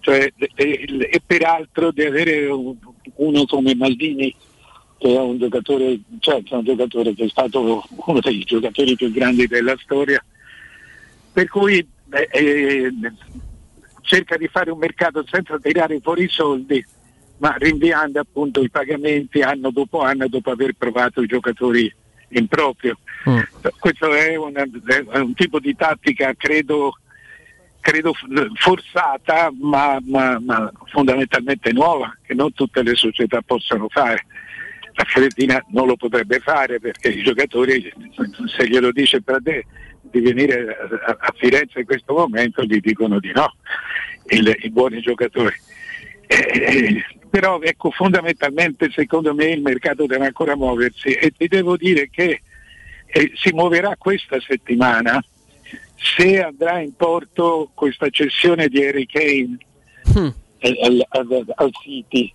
Cioè, 0.00 0.30
e, 0.36 0.52
e- 0.54 1.08
e 1.10 1.22
peraltro 1.24 1.90
di 1.90 2.02
avere 2.02 2.46
un- 2.46 2.76
uno 3.16 3.46
come 3.46 3.74
Maldini 3.74 4.34
che 4.98 5.14
è 5.14 5.18
un 5.18 5.38
giocatore, 5.38 5.98
cioè, 6.20 6.42
è 6.42 6.54
un 6.54 6.64
giocatore 6.64 7.14
che 7.14 7.24
è 7.24 7.28
stato 7.28 7.82
uno 8.06 8.20
dei 8.20 8.40
giocatori 8.44 8.94
più 8.96 9.10
grandi 9.10 9.46
della 9.46 9.76
storia, 9.82 10.22
per 11.32 11.48
cui 11.48 11.86
eh, 12.12 12.28
eh, 12.30 12.92
cerca 14.02 14.36
di 14.36 14.46
fare 14.48 14.70
un 14.70 14.78
mercato 14.78 15.24
senza 15.28 15.58
tirare 15.58 15.98
fuori 16.00 16.24
i 16.24 16.28
soldi, 16.28 16.84
ma 17.38 17.54
rinviando 17.58 18.20
appunto 18.20 18.62
i 18.62 18.70
pagamenti 18.70 19.40
anno 19.40 19.70
dopo 19.70 20.00
anno 20.00 20.28
dopo 20.28 20.50
aver 20.50 20.74
provato 20.78 21.22
i 21.22 21.26
giocatori 21.26 21.92
in 22.38 22.46
proprio. 22.48 22.98
Questo 23.78 24.12
è, 24.12 24.36
una- 24.36 24.64
è 25.10 25.18
un 25.18 25.34
tipo 25.34 25.58
di 25.58 25.74
tattica, 25.74 26.34
credo, 26.36 26.98
credo 27.80 28.12
forzata, 28.54 29.50
ma, 29.58 29.98
ma- 30.04 30.38
ma 30.40 30.70
fondamentalmente 30.86 31.72
nuova, 31.72 32.16
che 32.22 32.34
non 32.34 32.52
tutte 32.52 32.82
le 32.82 32.94
società 32.94 33.40
possono 33.42 33.88
fare. 33.88 34.26
La 34.96 35.04
Fiorentina 35.04 35.64
non 35.70 35.86
lo 35.88 35.96
potrebbe 35.96 36.38
fare 36.38 36.78
perché 36.78 37.08
i 37.08 37.22
giocatori, 37.22 37.92
se 38.56 38.68
glielo 38.68 38.92
dice 38.92 39.22
Pradè 39.22 39.64
di 40.02 40.20
venire 40.20 40.76
a, 41.06 41.16
a 41.18 41.34
Firenze 41.36 41.80
in 41.80 41.86
questo 41.86 42.12
momento, 42.14 42.62
gli 42.62 42.78
dicono 42.78 43.18
di 43.18 43.32
no, 43.34 43.54
il- 44.28 44.56
i 44.60 44.70
buoni 44.70 45.00
giocatori. 45.00 45.54
Eh, 46.26 47.04
però 47.34 47.58
ecco, 47.60 47.90
fondamentalmente 47.90 48.92
secondo 48.92 49.34
me 49.34 49.46
il 49.46 49.60
mercato 49.60 50.06
deve 50.06 50.26
ancora 50.26 50.54
muoversi 50.54 51.08
e 51.14 51.32
ti 51.36 51.48
devo 51.48 51.76
dire 51.76 52.08
che 52.08 52.42
eh, 53.06 53.32
si 53.34 53.50
muoverà 53.52 53.96
questa 53.98 54.38
settimana 54.38 55.20
se 55.96 56.40
andrà 56.40 56.78
in 56.78 56.94
porto 56.94 57.72
questa 57.74 58.08
cessione 58.10 58.68
di 58.68 58.84
Harry 58.84 59.04
Kane 59.06 59.56
al, 60.60 60.76
al- 60.82 61.06
al- 61.08 61.52
al 61.56 61.70
City 61.82 62.32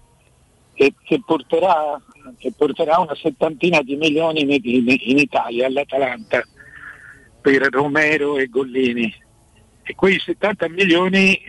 che, 0.74 0.94
che 1.02 1.22
porterà, 1.26 1.98
che 2.38 2.52
porterà 2.58 3.00
una 3.00 3.16
settantina 3.16 3.82
di 3.82 3.96
milioni 3.96 4.42
in, 4.42 4.50
in- 4.50 4.98
in 5.00 5.18
Italia 5.18 5.68
all'Atalanta 5.68 6.46
per 7.40 7.62
Romero 7.72 8.38
e 8.38 8.48
Gollini 8.48 9.16
e 9.90 9.96
quei 9.96 10.20
70 10.20 10.70
milioni 10.70 11.42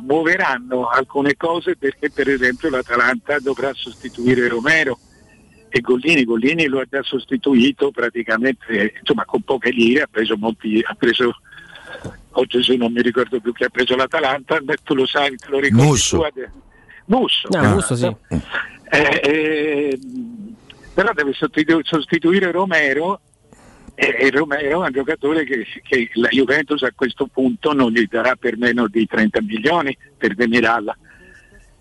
muoveranno 0.00 0.88
alcune 0.88 1.36
cose 1.36 1.76
perché 1.76 2.10
per 2.10 2.28
esempio 2.28 2.68
l'Atalanta 2.70 3.38
dovrà 3.38 3.70
sostituire 3.72 4.48
Romero 4.48 4.98
e 5.68 5.80
Gollini, 5.80 6.24
Gollini 6.24 6.66
lo 6.66 6.80
ha 6.80 6.86
già 6.90 7.04
sostituito 7.04 7.92
praticamente 7.92 8.94
insomma 8.98 9.24
con 9.24 9.42
poche 9.42 9.70
lire, 9.70 10.02
ha 10.02 10.08
preso 10.10 10.36
molti, 10.36 10.82
ha 10.84 10.94
preso 10.94 11.36
oggi 12.30 12.64
se 12.64 12.74
non 12.74 12.92
mi 12.92 13.00
ricordo 13.00 13.38
più 13.38 13.52
chi 13.52 13.62
ha 13.62 13.68
preso 13.68 13.94
l'Atalanta, 13.94 14.58
tu 14.82 14.94
lo 14.94 15.06
sai, 15.06 15.36
te 15.36 15.46
lo 15.48 15.60
ricordi 15.60 15.86
Musso. 15.86 16.26
Musso, 17.04 17.48
No, 17.48 17.58
esatto. 17.60 17.74
Musso, 17.74 17.94
sì. 17.94 18.16
Eh, 18.90 19.20
eh, 19.22 19.98
però 20.92 21.12
deve 21.12 21.32
sostitu- 21.32 21.86
sostituire 21.86 22.50
Romero 22.50 23.20
e, 24.10 24.30
Romero 24.30 24.82
è 24.82 24.86
un 24.86 24.92
giocatore 24.92 25.44
che, 25.44 25.64
che 25.82 26.10
la 26.14 26.28
Juventus 26.30 26.82
a 26.82 26.92
questo 26.94 27.26
punto 27.26 27.72
non 27.72 27.90
gli 27.92 28.06
darà 28.10 28.34
per 28.36 28.56
meno 28.56 28.88
di 28.88 29.06
30 29.06 29.42
milioni 29.42 29.96
per 30.16 30.34
Demiralla 30.34 30.96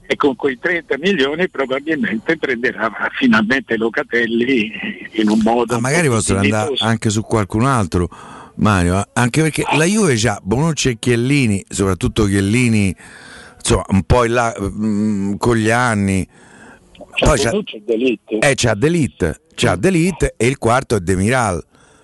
e 0.05 0.15
con 0.17 0.35
quei 0.35 0.59
30 0.59 0.97
milioni 0.97 1.47
probabilmente 1.49 2.37
prenderà 2.37 2.91
finalmente 3.17 3.77
Locatelli 3.77 4.71
in 5.13 5.29
un 5.29 5.39
modo 5.41 5.75
Ma 5.75 5.79
magari 5.79 6.07
un 6.07 6.09
po' 6.09 6.15
possono 6.17 6.39
andare 6.39 6.73
anche 6.79 7.09
su 7.09 7.21
qualcun 7.21 7.65
altro, 7.65 8.09
Mario. 8.55 8.99
eh, 8.99 9.07
Anche 9.13 9.41
perché 9.41 9.63
la 9.75 9.85
Juve 9.85 10.15
c'ha 10.17 10.37
Bonucci 10.43 10.89
e 10.89 10.97
Chiellini, 10.99 11.63
soprattutto 11.69 12.25
Chiellini, 12.25 12.93
insomma, 13.57 13.85
un 13.87 14.03
po' 14.03 14.25
in 14.25 14.33
là 14.33 14.53
mm, 14.59 15.35
con 15.37 15.55
gli 15.55 15.69
anni. 15.69 16.27
Poi 17.17 17.39
c'ha, 17.39 17.49
Bonucci 17.51 17.77
è 17.77 17.81
D'Elite. 17.85 18.37
eh, 18.39 18.53
c'ha 18.55 18.73
D'Elite, 18.75 19.41
c'ha 19.55 19.75
D'Elite 19.77 20.33
e 20.35 20.47
il 20.47 20.57
quarto 20.57 20.95
è 20.95 20.99
Demiral. 20.99 21.63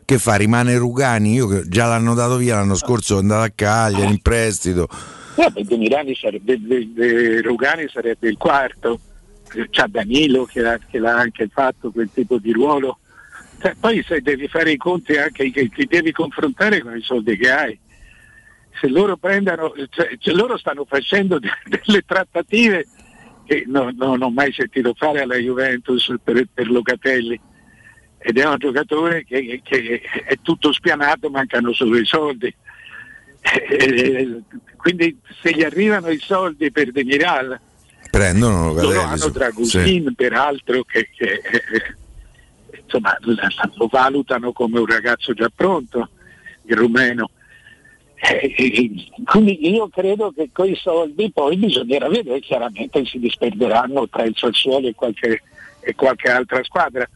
Che 0.10 0.20
fa? 0.20 0.36
Rimane 0.36 0.78
Rugani, 0.78 1.34
io 1.34 1.68
già 1.68 1.86
l'hanno 1.86 2.14
dato 2.14 2.38
via 2.38 2.56
l'anno 2.56 2.76
scorso, 2.76 3.18
è 3.18 3.20
andato 3.20 3.42
a 3.44 3.52
Cagliari 3.54 4.10
in 4.10 4.22
prestito. 4.22 4.88
Beh, 5.36 5.64
De 5.66 5.76
Mirani 5.76 6.16
sarebbe, 6.16 6.58
De- 6.62 6.88
De 6.94 7.42
Rugani 7.42 7.90
sarebbe 7.90 8.30
il 8.30 8.38
quarto, 8.38 9.02
c'ha 9.70 9.86
Danilo 9.90 10.46
che, 10.46 10.62
l'ha- 10.62 10.80
che 10.90 10.98
l'ha 11.00 11.14
anche 11.18 11.50
fatto 11.52 11.92
quel 11.92 12.10
tipo 12.14 12.38
di 12.38 12.54
ruolo. 12.54 13.00
Cioè, 13.60 13.76
poi 13.78 14.02
se 14.08 14.22
devi 14.22 14.48
fare 14.48 14.72
i 14.72 14.78
conti 14.78 15.18
anche 15.18 15.52
che 15.52 15.68
ti 15.68 15.86
devi 15.86 16.14
confrontare 16.14 16.80
con 16.82 16.96
i 16.96 17.02
soldi 17.02 17.36
che 17.36 17.52
hai. 17.52 17.78
Se 18.80 18.88
loro 18.88 19.18
prendano, 19.18 19.74
cioè, 19.90 20.16
cioè, 20.20 20.34
loro 20.34 20.58
stanno 20.58 20.86
facendo 20.86 21.38
de- 21.38 21.50
delle 21.86 22.04
trattative 22.06 22.88
che 23.46 23.66
no- 23.68 23.92
no- 23.94 24.06
non 24.16 24.22
ho 24.22 24.30
mai 24.30 24.54
sentito 24.54 24.94
fare 24.98 25.20
alla 25.20 25.36
Juventus 25.36 26.14
per, 26.24 26.48
per 26.54 26.70
Locatelli 26.70 27.38
ed 28.18 28.38
è 28.38 28.46
un 28.46 28.58
giocatore 28.58 29.24
che, 29.24 29.62
che 29.64 30.02
è 30.02 30.38
tutto 30.42 30.72
spianato, 30.72 31.30
mancano 31.30 31.74
solo 31.74 31.98
i 31.98 32.06
soldi. 32.06 32.54
Eh, 33.42 34.42
quindi 34.76 35.18
se 35.42 35.52
gli 35.52 35.64
arrivano 35.64 36.10
i 36.10 36.20
soldi 36.20 36.72
per 36.72 36.92
Demiral, 36.92 37.60
Prendono 38.10 38.74
loro 38.74 38.82
Locatelli. 38.82 39.04
hanno 39.04 39.30
Dragusin 39.30 40.06
sì. 40.08 40.16
peraltro 40.16 40.84
che, 40.84 41.10
che, 41.16 41.42
insomma, 42.82 43.18
lo 43.22 43.88
valutano 43.88 44.52
come 44.54 44.80
un 44.80 44.86
ragazzo 44.86 45.34
già 45.34 45.52
pronto, 45.54 46.10
il 46.64 46.76
rumeno. 46.76 47.30
Eh, 48.16 49.12
quindi 49.26 49.70
io 49.70 49.90
credo 49.90 50.32
che 50.32 50.50
quei 50.52 50.76
soldi 50.76 51.32
poi 51.32 51.58
bisognerà 51.58 52.08
vedere, 52.08 52.40
chiaramente 52.40 53.06
si 53.06 53.20
disperderanno 53.20 54.08
tra 54.10 54.24
il 54.24 54.34
Sassuolo 54.36 54.88
e 54.88 54.96
qualche, 54.96 55.44
e 55.82 55.94
qualche 55.94 56.32
altra 56.32 56.64
squadra, 56.64 57.08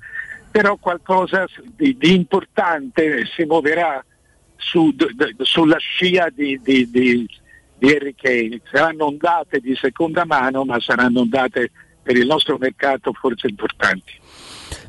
però 0.51 0.75
qualcosa 0.75 1.45
di, 1.75 1.95
di 1.97 2.13
importante 2.13 3.25
si 3.33 3.45
muoverà 3.45 4.03
su- 4.57 4.91
d- 4.93 5.13
d- 5.13 5.41
sulla 5.41 5.77
scia 5.77 6.27
di, 6.29 6.59
di, 6.61 6.89
di, 6.91 7.27
di 7.77 7.89
Harry 7.89 8.13
Kane. 8.15 8.61
Saranno 8.71 9.05
ondate 9.05 9.59
di 9.59 9.75
seconda 9.75 10.25
mano, 10.25 10.65
ma 10.65 10.79
saranno 10.79 11.21
ondate 11.21 11.71
per 12.03 12.17
il 12.17 12.27
nostro 12.27 12.57
mercato 12.59 13.13
forse 13.13 13.47
importanti. 13.47 14.19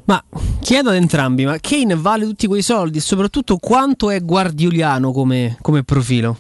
Ma 0.05 0.23
chiedo 0.61 0.91
ad 0.91 0.97
entrambi, 0.97 1.45
ma 1.45 1.59
Kane 1.61 1.95
vale 1.95 2.25
tutti 2.25 2.49
quei 2.49 2.63
soldi 2.63 2.99
e 2.99 3.01
soprattutto 3.01 3.57
quanto 3.59 4.11
è 4.11 4.21
guardioliano 4.21 5.13
come, 5.13 5.57
come 5.61 5.85
profilo? 5.85 6.37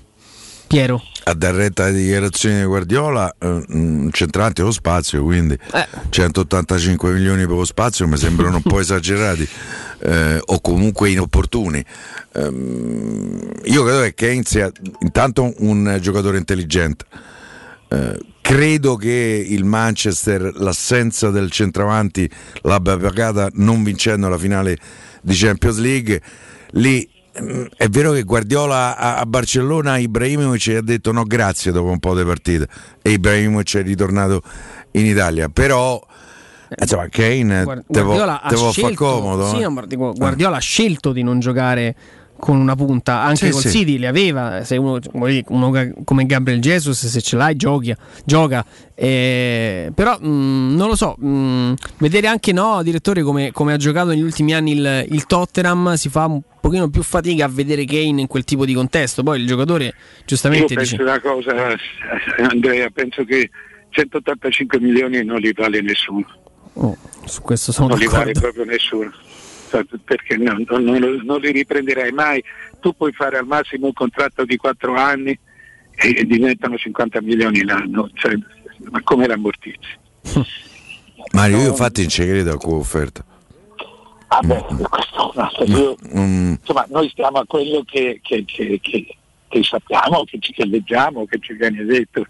Piero. 0.66 1.00
A 1.24 1.34
dar 1.34 1.54
retta 1.54 1.84
alle 1.84 1.98
dichiarazioni 1.98 2.58
di 2.58 2.64
Guardiola, 2.64 3.32
eh, 3.38 4.08
centrante 4.10 4.62
lo 4.62 4.72
spazio, 4.72 5.22
quindi 5.22 5.56
Eh. 5.72 5.86
185 6.10 7.12
milioni 7.12 7.46
per 7.46 7.56
lo 7.56 7.64
spazio 7.64 8.08
mi 8.08 8.16
sembrano 8.16 8.56
un 8.56 8.62
po' 8.62 8.80
esagerati 8.80 9.48
eh, 10.00 10.40
o 10.44 10.60
comunque 10.60 11.10
inopportuni. 11.10 11.84
Ehm, 12.34 13.52
io 13.64 13.84
credo 13.84 14.00
che 14.00 14.14
Kane 14.14 14.42
sia 14.44 14.70
intanto 15.00 15.52
un 15.58 15.98
giocatore 16.00 16.38
intelligente. 16.38 17.04
Eh, 17.88 18.18
credo 18.40 18.96
che 18.96 19.46
il 19.48 19.64
Manchester 19.64 20.50
l'assenza 20.56 21.30
del 21.30 21.50
centravanti 21.50 22.28
l'abbia 22.62 22.96
pagata 22.96 23.48
non 23.54 23.84
vincendo 23.84 24.28
la 24.28 24.38
finale 24.38 24.76
di 25.20 25.34
Champions 25.36 25.78
League. 25.78 26.20
Lì 26.72 27.08
è 27.32 27.88
vero 27.88 28.12
che 28.12 28.22
Guardiola 28.24 28.96
a, 28.96 29.24
Barcellona 29.24 29.96
Ibrahimovic 29.96 30.74
ha 30.76 30.82
detto 30.82 31.12
no 31.12 31.24
grazie 31.24 31.72
dopo 31.72 31.88
un 31.88 31.98
po' 31.98 32.14
di 32.14 32.24
partita 32.24 32.66
e 33.00 33.12
Ibrahimovic 33.12 33.76
è 33.76 33.82
ritornato 33.82 34.42
in 34.92 35.06
Italia, 35.06 35.48
però 35.48 36.00
insomma 36.78 37.08
Kane 37.08 37.64
te 37.86 38.00
può 38.00 38.02
Guardiola 38.02 38.42
te 38.46 38.54
può 38.54 38.64
far 38.64 38.72
scelto, 38.72 39.04
comodo. 39.04 39.48
sì, 39.48 39.62
eh? 39.62 39.96
Guardiola 39.96 40.56
ha 40.56 40.60
scelto 40.60 41.12
di 41.12 41.22
non 41.22 41.40
giocare 41.40 41.96
con 42.42 42.56
una 42.58 42.74
punta, 42.74 43.22
anche 43.22 43.46
Sì, 43.46 43.50
col 43.52 43.60
sì. 43.60 43.70
City 43.70 43.98
le 43.98 44.08
aveva, 44.08 44.64
se 44.64 44.76
uno, 44.76 44.98
uno 45.12 45.92
come 46.02 46.26
Gabriel 46.26 46.58
Jesus 46.58 47.06
se 47.06 47.20
ce 47.20 47.36
l'hai 47.36 47.54
giochi, 47.54 47.94
gioca, 48.24 48.66
Eh, 48.96 49.92
però 49.94 50.18
mh, 50.18 50.74
non 50.74 50.88
lo 50.88 50.96
so, 50.96 51.14
mh, 51.16 51.74
vedere 51.98 52.26
anche 52.26 52.50
no, 52.50 52.82
direttore 52.82 53.22
come, 53.22 53.52
come 53.52 53.72
ha 53.74 53.76
giocato 53.76 54.08
negli 54.08 54.22
ultimi 54.22 54.54
anni 54.54 54.72
il, 54.72 55.06
il 55.10 55.24
Tottenham 55.26 55.94
si 55.94 56.08
fa 56.08 56.26
un 56.26 56.40
pochino 56.60 56.90
più 56.90 57.04
fatica 57.04 57.44
a 57.44 57.48
vedere 57.48 57.84
Kane 57.84 58.20
in 58.22 58.26
quel 58.26 58.42
tipo 58.42 58.64
di 58.64 58.74
contesto, 58.74 59.22
poi 59.22 59.38
il 59.40 59.46
giocatore 59.46 59.84
Io 59.84 59.92
giustamente 60.24 60.74
penso 60.74 60.96
dice... 60.96 61.02
una 61.08 61.20
cosa, 61.20 61.68
eh, 61.70 61.78
Andrea, 62.42 62.90
penso 62.90 63.22
che 63.22 63.50
185 63.90 64.80
milioni 64.80 65.22
non 65.22 65.36
li 65.38 65.52
vale 65.54 65.80
nessuno. 65.80 66.26
Oh, 66.72 66.96
su 67.24 67.40
questo 67.42 67.70
sono 67.70 67.86
non 67.86 67.98
li 67.98 68.06
vale 68.06 68.32
d'accordo. 68.32 68.40
proprio 68.40 68.64
nessuno 68.64 69.12
perché 70.04 70.36
non, 70.36 70.64
non- 70.68 71.20
non 71.24 71.40
li 71.40 71.50
riprenderai 71.52 72.12
mai 72.12 72.42
tu 72.80 72.94
puoi 72.94 73.12
fare 73.12 73.38
al 73.38 73.46
massimo 73.46 73.86
un 73.86 73.92
contratto 73.92 74.44
di 74.44 74.56
4 74.56 74.94
anni 74.94 75.38
e 75.94 76.24
diventano 76.24 76.76
50 76.76 77.20
milioni 77.22 77.64
l'anno 77.64 78.10
cioè, 78.14 78.34
ma 78.90 79.00
come 79.02 79.26
l'ammortizzi? 79.26 79.98
Mario, 81.32 81.58
io 81.58 81.68
infatti 81.68 82.00
non 82.02 82.10
ci 82.10 82.22
credo 82.24 82.52
a 82.52 82.56
quella 82.58 82.76
offerta. 82.78 83.24
Vabbè, 84.28 84.64
questo, 84.88 85.32
no, 85.34 85.50
io- 85.66 85.96
Mm, 86.16 86.52
insomma 86.60 86.86
noi 86.88 87.08
stiamo 87.10 87.38
a 87.38 87.44
quello 87.46 87.82
che, 87.84 88.18
che- 88.22 88.44
che- 88.46 88.78
che- 88.82 89.16
che 89.48 89.62
sappiamo 89.62 90.24
che, 90.24 90.38
ci- 90.40 90.52
che 90.52 90.64
leggiamo 90.66 91.26
che 91.26 91.38
ci 91.40 91.52
viene 91.54 91.84
detto 91.84 92.26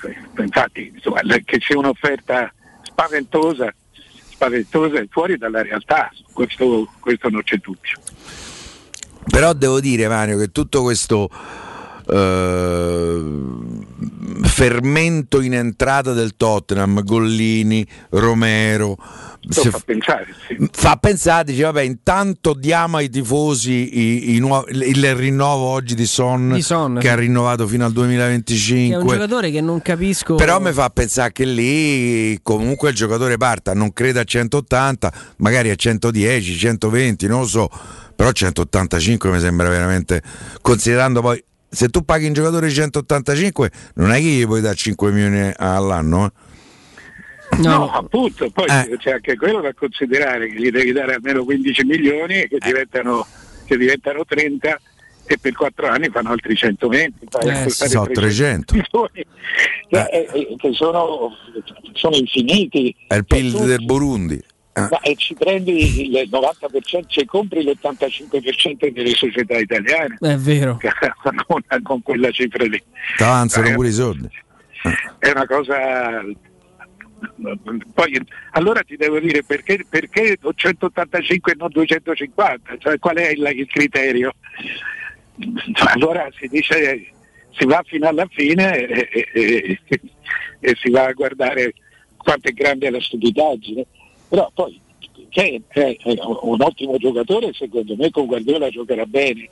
Cioè, 0.00 0.14
infatti 0.44 0.92
insomma, 0.94 1.20
che 1.44 1.58
sia 1.60 1.76
un'offerta 1.76 2.52
spaventosa 2.82 3.74
spaventosa 4.38 5.00
e 5.00 5.08
fuori 5.10 5.36
dalla 5.36 5.62
realtà. 5.62 6.10
Questo, 6.32 6.88
questo 7.00 7.28
non 7.28 7.42
c'è 7.42 7.56
dubbio. 7.56 7.98
Però 9.26 9.52
devo 9.52 9.80
dire, 9.80 10.06
Mario, 10.06 10.38
che 10.38 10.52
tutto 10.52 10.82
questo 10.82 11.28
eh, 12.10 13.22
fermento 14.42 15.40
in 15.40 15.54
entrata 15.54 16.12
del 16.12 16.36
Tottenham, 16.36 17.02
Gollini, 17.02 17.86
Romero, 18.10 18.96
se- 19.48 19.70
fa 19.70 19.80
pensare 19.84 20.26
sì. 20.46 20.68
fa 20.72 20.96
pensare, 20.96 21.44
dice 21.44 21.62
vabbè 21.62 21.82
intanto 21.82 22.52
diamo 22.54 22.96
ai 22.98 23.08
tifosi 23.08 23.98
i- 23.98 24.34
i 24.34 24.38
nuovi- 24.40 24.72
il 24.88 25.14
rinnovo 25.14 25.64
oggi 25.64 25.94
di 25.94 26.06
Son, 26.06 26.52
Di 26.54 26.62
Son, 26.62 26.94
che 26.96 27.02
sì. 27.02 27.08
ha 27.08 27.14
rinnovato 27.14 27.66
fino 27.66 27.84
al 27.84 27.92
Che 27.92 27.98
è 27.98 28.02
un 28.02 28.06
2025 28.08 29.14
giocatore 29.14 29.50
che 29.50 29.60
non 29.60 29.80
capisco... 29.80 30.34
però 30.34 30.60
mi 30.60 30.72
fa 30.72 30.90
pensare 30.90 31.32
che 31.32 31.44
lì 31.44 32.38
comunque 32.42 32.90
il 32.90 32.96
giocatore 32.96 33.36
parta 33.36 33.74
non 33.74 33.92
credo 33.92 34.20
a 34.20 34.24
180 34.24 35.12
magari 35.38 35.70
a 35.70 35.74
110 35.74 36.56
120 36.56 37.26
non 37.26 37.40
lo 37.40 37.46
so 37.46 37.70
però 38.14 38.32
185 38.32 39.30
mi 39.30 39.38
sembra 39.38 39.68
veramente 39.68 40.20
considerando 40.60 41.20
poi 41.20 41.42
se 41.68 41.88
tu 41.88 42.02
paghi 42.04 42.26
un 42.26 42.32
giocatore 42.32 42.70
185 42.70 43.70
non 43.94 44.10
è 44.12 44.16
che 44.16 44.22
gli 44.22 44.44
puoi 44.46 44.60
dare 44.60 44.74
5 44.76 45.10
milioni 45.12 45.52
all'anno 45.56 46.26
eh? 46.26 46.30
No, 47.60 47.90
appunto, 47.90 48.50
poi 48.50 48.66
Eh. 48.68 48.96
c'è 48.98 49.12
anche 49.12 49.34
quello 49.36 49.60
da 49.62 49.72
considerare 49.72 50.48
che 50.48 50.60
gli 50.60 50.70
devi 50.70 50.92
dare 50.92 51.14
almeno 51.14 51.44
15 51.44 51.82
milioni 51.84 52.40
Eh. 52.42 52.48
che 52.48 52.58
diventano, 52.60 53.26
che 53.64 53.76
diventano 53.78 54.24
30 54.26 54.78
e 55.24 55.38
per 55.38 55.52
4 55.54 55.86
anni 55.88 56.08
fanno 56.10 56.30
altri 56.30 56.54
120. 56.54 57.26
fai 57.30 57.64
Eh, 57.64 57.70
so, 57.70 58.06
300. 58.12 58.74
milioni, 58.74 59.24
che, 59.88 60.00
eh, 60.10 60.28
eh, 60.34 60.54
che 60.58 60.72
sono, 60.74 61.30
sono 61.94 62.16
infiniti. 62.16 62.94
è 63.06 63.14
il 63.14 63.24
Cioè, 63.26 63.40
PIL 63.40 63.64
del 63.64 63.84
Burundi 63.84 64.34
Eh. 64.34 64.44
Ma, 64.80 65.00
e 65.00 65.14
ci 65.16 65.34
prendi 65.34 66.10
il 66.10 66.28
90%, 66.30 67.04
ci 67.06 67.24
compri 67.24 67.62
l'85% 67.62 68.92
delle 68.92 69.10
società 69.14 69.56
italiane. 69.58 70.16
È 70.20 70.36
vero. 70.36 70.78
con, 71.46 71.62
con 71.82 72.02
quella 72.02 72.30
cifra 72.30 72.64
lì. 72.64 72.82
ti 73.16 73.22
avanzano 73.22 73.68
Eh, 73.68 73.74
pure 73.74 73.88
i 73.88 73.92
soldi. 73.92 74.28
è 75.18 75.30
una 75.30 75.46
cosa 75.46 76.22
poi 77.94 78.20
allora 78.52 78.80
ti 78.82 78.96
devo 78.96 79.18
dire 79.18 79.42
perché, 79.42 79.84
perché 79.88 80.38
185 80.54 81.52
e 81.52 81.54
non 81.58 81.68
250 81.70 82.76
cioè 82.78 82.98
qual 83.00 83.16
è 83.16 83.30
il, 83.30 83.50
il 83.56 83.66
criterio? 83.66 84.32
Cioè, 85.72 85.92
allora 85.94 86.28
si 86.38 86.46
dice 86.46 87.06
si 87.50 87.64
va 87.64 87.82
fino 87.84 88.06
alla 88.06 88.26
fine 88.30 88.86
e, 88.86 89.08
e- 89.12 89.28
e- 89.88 90.00
e 90.60 90.76
si 90.80 90.90
va 90.90 91.06
a 91.06 91.12
guardare 91.12 91.74
quanto 92.16 92.48
è 92.48 92.52
grande 92.52 92.88
la 92.90 93.00
stupidaggine 93.00 93.84
però 94.28 94.50
poi 94.54 94.80
che 95.30 95.60
è, 95.68 95.96
è 95.96 95.96
un 96.42 96.60
ottimo 96.60 96.96
giocatore 96.96 97.52
secondo 97.52 97.94
me 97.96 98.10
con 98.10 98.26
Guardiola 98.26 98.68
giocherà 98.70 99.04
bene 99.06 99.48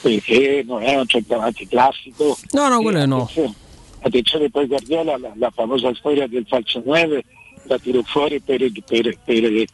perché 0.00 0.62
non 0.66 0.82
è 0.82 0.96
un 0.96 1.06
centravanti 1.06 1.66
classico 1.66 2.36
No, 2.52 2.68
no, 2.68 2.80
quello 2.80 3.04
no. 3.06 3.30
attenzione, 4.00 4.50
poi 4.50 4.66
Guardiola 4.66 5.18
la, 5.18 5.32
la 5.36 5.50
famosa 5.50 5.94
storia 5.94 6.26
del 6.26 6.46
falso 6.48 6.82
9 6.84 7.22
la 7.64 7.78
tirò 7.78 8.00
fuori 8.02 8.40
per, 8.40 8.58
per- 8.86 9.18
per- 9.24 9.64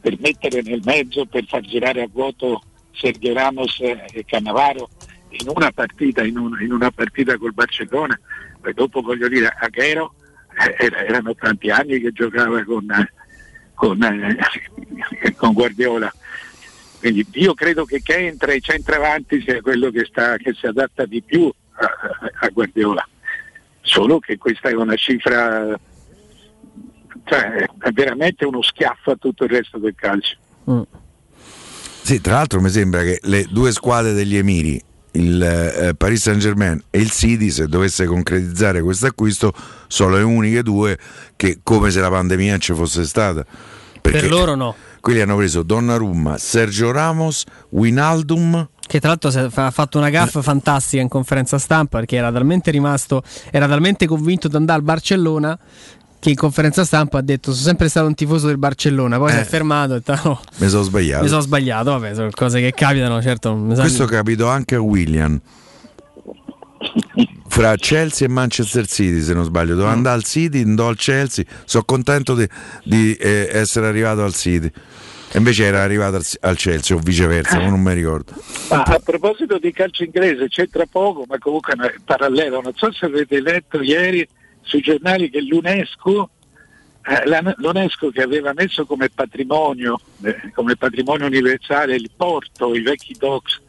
per 0.00 0.16
mettere 0.20 0.62
nel 0.62 0.80
mezzo 0.84 1.26
per 1.26 1.44
far 1.46 1.60
girare 1.62 2.02
a 2.02 2.08
vuoto 2.10 2.60
Sergio 2.92 3.32
Ramos 3.32 3.78
e 3.80 4.24
Cannavaro 4.26 4.88
in 5.30 5.48
una 5.54 5.70
partita 5.72 6.22
in, 6.24 6.36
un- 6.38 6.58
in 6.60 6.72
una 6.72 6.90
partita 6.90 7.36
col 7.36 7.52
Barcellona 7.52 8.18
poi 8.60 8.72
dopo 8.74 9.00
voglio 9.00 9.28
dire 9.28 9.52
Aguero 9.60 10.14
eh, 10.58 10.84
era- 10.86 11.04
erano 11.04 11.34
tanti 11.34 11.70
anni 11.70 11.98
che 12.00 12.12
giocava 12.12 12.62
con, 12.64 12.88
eh, 12.90 13.12
con, 13.74 14.02
eh, 14.02 14.36
con 15.36 15.52
Guardiola 15.52 16.12
quindi 17.02 17.26
io 17.32 17.52
credo 17.52 17.84
che 17.84 18.00
Kane 18.00 18.36
tra 18.36 18.52
i 18.52 18.60
centravanti 18.60 19.42
sia 19.44 19.60
quello 19.60 19.90
che, 19.90 20.04
sta, 20.08 20.36
che 20.36 20.54
si 20.54 20.66
adatta 20.66 21.04
di 21.04 21.20
più 21.20 21.52
a, 21.72 21.84
a- 21.84 22.46
a 22.46 22.48
Guardiola. 22.50 23.04
Solo 23.80 24.20
che 24.20 24.38
questa 24.38 24.68
è 24.68 24.74
una 24.74 24.94
cifra, 24.94 25.76
cioè 27.24 27.66
è 27.80 27.90
veramente 27.90 28.44
uno 28.44 28.62
schiaffo 28.62 29.10
a 29.10 29.16
tutto 29.16 29.42
il 29.42 29.50
resto 29.50 29.78
del 29.78 29.96
calcio. 29.96 30.36
Sì, 32.02 32.20
tra 32.20 32.34
l'altro 32.34 32.60
mi 32.60 32.68
sembra 32.68 33.02
che 33.02 33.18
le 33.22 33.46
due 33.50 33.72
squadre 33.72 34.12
degli 34.12 34.36
Emiri, 34.36 34.80
il 35.12 35.42
eh, 35.42 35.94
Paris 35.94 36.22
Saint 36.22 36.40
Germain 36.40 36.82
e 36.90 36.98
il 36.98 37.10
City, 37.10 37.50
se 37.50 37.66
dovesse 37.66 38.06
concretizzare 38.06 38.82
questo 38.82 39.06
acquisto, 39.06 39.52
sono 39.86 40.16
le 40.16 40.22
uniche 40.22 40.62
due 40.62 40.98
che 41.36 41.60
come 41.62 41.90
se 41.90 42.00
la 42.00 42.10
pandemia 42.10 42.58
ci 42.58 42.74
fosse 42.74 43.04
stata. 43.04 43.44
Perché 44.00 44.20
Per 44.20 44.30
loro 44.30 44.54
no. 44.54 44.74
Quelli 45.00 45.20
hanno 45.20 45.36
preso 45.36 45.62
Donnarumma, 45.62 46.38
Sergio 46.38 46.90
Ramos, 46.90 47.44
Winaldum. 47.70 48.68
Che 48.86 49.00
tra 49.00 49.08
l'altro 49.08 49.30
ha 49.54 49.70
fatto 49.70 49.98
una 49.98 50.10
gaffa 50.10 50.42
fantastica 50.42 51.02
in 51.02 51.08
conferenza 51.08 51.58
stampa 51.58 51.98
perché 51.98 52.16
era 52.16 52.30
talmente 52.30 52.70
rimasto, 52.70 53.22
era 53.50 53.66
talmente 53.66 54.06
convinto 54.06 54.48
di 54.48 54.56
andare 54.56 54.78
al 54.78 54.84
Barcellona 54.84 55.58
che 56.22 56.30
in 56.30 56.36
conferenza 56.36 56.84
stampa 56.84 57.18
ha 57.18 57.20
detto 57.20 57.50
sono 57.50 57.64
sempre 57.64 57.88
stato 57.88 58.06
un 58.06 58.14
tifoso 58.14 58.46
del 58.46 58.56
Barcellona, 58.56 59.18
poi 59.18 59.32
si 59.32 59.38
Eh. 59.38 59.40
è 59.40 59.44
fermato 59.44 59.94
e 59.94 59.96
ha 59.96 59.98
detto 60.04 60.20
no, 60.28 60.40
Mi 60.58 60.68
sono 60.68 60.82
sbagliato. 60.84 61.22
mi 61.24 61.28
sono 61.28 61.40
sbagliato, 61.40 61.90
vabbè, 61.90 62.14
sono 62.14 62.30
cose 62.30 62.60
che 62.60 62.72
capitano, 62.72 63.20
certo. 63.20 63.56
Questo 63.56 64.04
capito 64.04 64.46
anche 64.46 64.76
a 64.76 64.80
William. 64.80 65.40
Fra 67.48 67.74
Chelsea 67.74 68.26
e 68.28 68.30
Manchester 68.30 68.86
City, 68.86 69.20
se 69.20 69.34
non 69.34 69.42
sbaglio, 69.44 69.72
Mm. 69.72 69.76
doveva 69.76 69.92
andare 69.92 70.14
al 70.14 70.22
City, 70.24 70.62
andò 70.62 70.86
al 70.88 70.96
Chelsea. 70.96 71.44
Sono 71.64 71.82
contento 71.84 72.34
di, 72.36 72.48
di, 72.84 73.14
eh, 73.14 73.48
essere 73.52 73.88
arrivato 73.88 74.22
al 74.22 74.32
City. 74.32 74.70
E 75.34 75.38
invece 75.38 75.64
era 75.64 75.82
arrivato 75.82 76.16
al, 76.16 76.24
al 76.40 76.56
Chelsea 76.56 76.96
o 76.96 77.00
viceversa, 77.00 77.58
ma 77.58 77.68
non 77.68 77.80
mi 77.80 77.92
ricordo. 77.94 78.32
Ma 78.70 78.82
a 78.82 79.00
proposito 79.02 79.58
di 79.58 79.72
calcio 79.72 80.04
inglese, 80.04 80.46
c'entra 80.48 80.84
poco, 80.88 81.24
ma 81.26 81.36
comunque 81.38 81.72
è 81.74 81.94
parallelo. 82.04 82.60
Non 82.62 82.72
so 82.76 82.92
se 82.92 83.06
avete 83.06 83.40
letto 83.40 83.80
ieri 83.82 84.26
sui 84.62 84.80
giornali 84.80 85.28
che 85.30 85.40
l'UNESCO, 85.42 86.30
eh, 87.04 87.26
la- 87.28 87.54
l'UNESCO 87.58 88.10
che 88.10 88.22
aveva 88.22 88.52
messo 88.54 88.86
come 88.86 89.08
patrimonio, 89.10 90.00
eh, 90.22 90.50
come 90.54 90.76
patrimonio 90.76 91.26
universale 91.26 91.94
il 91.96 92.10
porto, 92.16 92.74
i 92.74 92.80
vecchi 92.80 93.14
docks 93.18 93.60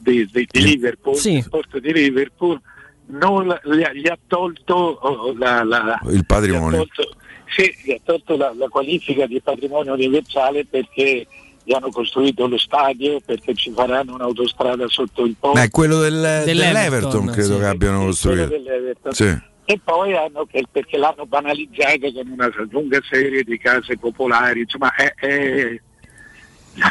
di, 0.00 0.26
di- 0.32 0.48
di 0.50 0.62
Liverpool, 0.62 1.16
il 1.24 1.46
porto 1.48 1.78
di 1.78 1.92
Liverpool, 1.92 2.60
non 3.06 3.46
gli, 3.64 3.82
ha- 3.82 3.92
gli 3.92 4.06
ha 4.08 4.18
tolto 4.26 4.74
oh, 4.74 5.34
la, 5.36 5.62
la- 5.62 6.00
Il 6.10 6.24
patrimonio. 6.24 6.78
gli 6.78 6.82
ha 6.82 6.86
tolto- 6.94 7.16
sì, 7.54 7.74
gli 7.84 7.90
ha 7.90 7.98
tolto 8.04 8.36
la, 8.36 8.54
la 8.56 8.68
qualifica 8.68 9.26
di 9.26 9.40
patrimonio 9.40 9.92
universale 9.92 10.64
perché 10.64 11.26
gli 11.64 11.72
hanno 11.74 11.90
costruito 11.90 12.46
lo 12.46 12.56
stadio, 12.56 13.20
perché 13.20 13.54
ci 13.54 13.70
faranno 13.72 14.14
un'autostrada 14.14 14.86
sotto 14.88 15.24
il 15.24 15.34
ponte. 15.38 15.58
Ma 15.58 15.64
è 15.64 15.70
quello 15.70 15.98
del- 16.00 16.12
Dell'Everton, 16.44 16.72
dell'Everton, 16.72 17.26
credo 17.26 17.54
sì. 17.54 17.58
che 17.60 17.66
abbiano 17.66 17.96
Quello 17.96 18.10
costruito. 18.12 18.46
dell'Everton. 18.46 19.12
Sì. 19.12 19.38
E 19.70 19.80
poi 19.84 20.16
hanno, 20.16 20.46
che- 20.50 20.64
perché 20.70 20.96
l'hanno 20.96 21.26
banalizzato 21.26 22.12
con 22.12 22.28
una 22.32 22.50
lunga 22.70 22.98
serie 23.08 23.44
di 23.44 23.56
case 23.58 23.96
popolari, 23.98 24.60
insomma 24.62 24.92
è, 24.94 25.12
è- 25.14 25.80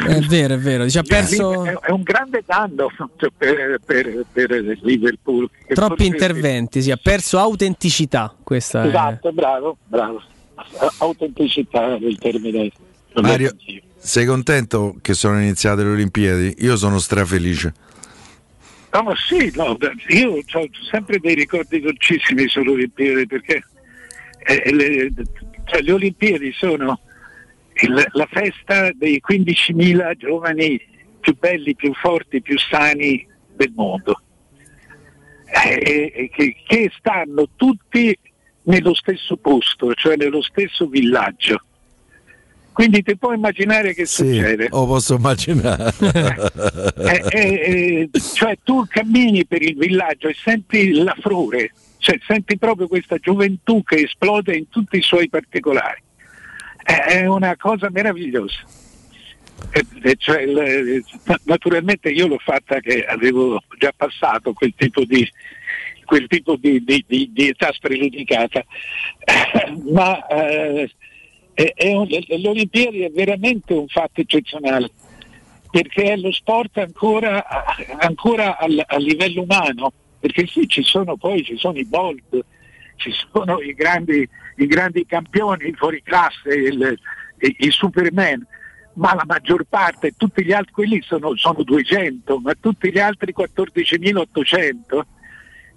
È 0.06 0.18
vero, 0.20 0.54
è 0.54 0.58
vero. 0.58 0.84
Ha 0.84 1.02
perso 1.02 1.64
È, 1.64 1.72
è 1.78 1.90
un 1.90 2.02
grande 2.02 2.42
danno 2.46 2.88
cioè, 3.16 3.30
per, 3.36 3.80
per, 3.84 4.24
per 4.32 4.50
il 4.52 4.78
Liverpool. 4.82 5.50
troppi 5.68 6.06
interventi, 6.06 6.80
sì, 6.80 6.90
ha 6.90 6.98
perso 7.02 7.38
autenticità. 7.38 8.34
Questa 8.42 8.82
è- 8.84 8.86
Esatto, 8.86 9.32
bravo, 9.32 9.76
bravo. 9.86 10.22
Autenticità 10.98 11.96
del 11.98 12.16
termine. 12.18 12.70
Mario, 13.14 13.54
sei 13.98 14.24
contento 14.24 14.96
che 15.02 15.14
sono 15.14 15.38
iniziate 15.40 15.82
le 15.82 15.90
Olimpiadi? 15.90 16.54
Io 16.60 16.76
sono 16.76 16.98
strafelice. 16.98 17.72
No, 18.92 19.02
ma 19.02 19.14
sì, 19.16 19.52
no, 19.54 19.76
io 20.08 20.30
ho 20.32 20.68
sempre 20.90 21.18
dei 21.20 21.34
ricordi 21.34 21.80
dolcissimi 21.80 22.48
sulle 22.48 22.70
Olimpiadi 22.70 23.26
perché 23.26 23.62
eh, 24.44 24.72
le, 24.74 25.12
cioè, 25.66 25.80
le 25.82 25.92
Olimpiadi 25.92 26.50
sono 26.52 26.98
il- 27.82 28.06
la 28.12 28.26
festa 28.30 28.90
dei 28.94 29.20
15.000 29.20 30.14
giovani 30.16 30.80
più 31.20 31.36
belli, 31.38 31.74
più 31.76 31.92
forti, 31.94 32.42
più 32.42 32.58
sani 32.58 33.26
del 33.54 33.72
mondo, 33.74 34.20
Eh, 35.52 36.12
eh, 36.14 36.30
che, 36.32 36.56
che 36.64 36.92
stanno 36.96 37.48
tutti 37.56 38.16
nello 38.64 38.94
stesso 38.94 39.36
posto, 39.36 39.94
cioè 39.94 40.14
nello 40.16 40.42
stesso 40.42 40.86
villaggio. 40.86 41.64
Quindi 42.80 43.02
ti 43.02 43.14
puoi 43.18 43.34
immaginare 43.34 43.92
che 43.92 44.06
succede. 44.06 44.68
Lo 44.70 44.86
posso 44.86 45.16
immaginare. 45.16 45.92
Eh, 47.00 47.22
eh, 47.28 48.08
eh, 48.12 48.20
cioè 48.34 48.56
tu 48.62 48.86
cammini 48.86 49.44
per 49.44 49.62
il 49.62 49.76
villaggio 49.76 50.28
e 50.28 50.34
senti 50.34 50.92
la 50.92 51.14
frore, 51.18 51.72
cioè 51.98 52.18
senti 52.26 52.56
proprio 52.56 52.88
questa 52.88 53.16
gioventù 53.18 53.82
che 53.82 53.96
esplode 53.96 54.56
in 54.56 54.68
tutti 54.68 54.96
i 54.96 55.02
suoi 55.02 55.28
particolari. 55.28 56.00
È 56.82 57.26
una 57.26 57.56
cosa 57.56 57.88
meravigliosa. 57.90 58.60
Eh, 59.72 59.84
eh, 60.02 60.14
cioè, 60.16 60.44
naturalmente 61.44 62.10
io 62.10 62.28
l'ho 62.28 62.38
fatta 62.38 62.80
che 62.80 63.04
avevo 63.04 63.62
già 63.78 63.92
passato 63.96 64.52
quel 64.52 64.74
tipo 64.76 65.04
di, 65.04 65.28
quel 66.04 66.26
tipo 66.28 66.56
di, 66.56 66.82
di- 66.84 67.04
di- 67.06 67.30
di 67.32 67.48
età 67.48 67.72
spregiudicata, 67.72 68.64
ma 69.92 70.26
eh, 70.26 70.90
è- 71.62 71.72
è 71.74 71.92
un- 71.92 72.06
le 72.08 72.48
è 73.06 73.10
veramente 73.10 73.72
un 73.74 73.86
fatto 73.88 74.20
eccezionale 74.20 74.90
perché 75.70 76.02
è 76.12 76.16
lo 76.16 76.32
sport 76.32 76.78
ancora, 76.78 77.44
ancora 78.00 78.58
al, 78.58 78.82
a 78.84 78.96
livello 78.98 79.42
umano, 79.42 79.92
perché 80.18 80.46
sì 80.46 80.66
ci 80.66 80.82
sono 80.82 81.16
poi 81.16 81.44
ci 81.44 81.56
sono 81.56 81.78
i 81.78 81.84
Bolt, 81.84 82.44
ci 82.96 83.12
sono 83.32 83.60
i 83.60 83.72
grandi, 83.74 84.28
i 84.56 84.66
grandi 84.66 85.06
campioni, 85.06 85.68
i 85.68 85.74
fuori 85.74 86.02
classe, 86.02 86.48
il- 86.54 86.98
i, 87.42 87.56
i 87.60 87.70
Superman, 87.70 88.44
ma 88.94 89.14
la 89.14 89.22
maggior 89.26 89.64
parte, 89.68 90.12
tutti 90.16 90.44
gli 90.44 90.52
altri, 90.52 90.72
quelli 90.72 91.00
sono, 91.02 91.36
sono 91.36 91.62
200, 91.62 92.38
ma 92.40 92.52
tutti 92.58 92.90
gli 92.90 92.98
altri 92.98 93.32
14.800 93.32 95.00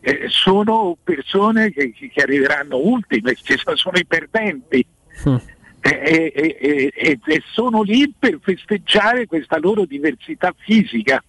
eh, 0.02 0.26
sono 0.28 0.98
persone 1.04 1.72
che, 1.72 1.94
che 1.94 2.22
arriveranno 2.22 2.78
ultime, 2.78 3.36
sono, 3.76 3.98
i 3.98 4.06
perdenti. 4.08 4.86
E, 5.24 5.50
e- 5.84 6.32
e- 6.34 6.94
e- 6.96 7.20
e 7.24 7.44
sono 7.52 7.82
lì 7.82 8.14
per 8.18 8.40
festeggiare 8.42 9.26
questa 9.26 9.58
loro 9.60 9.86
diversità 9.86 10.54
fisica. 10.58 11.22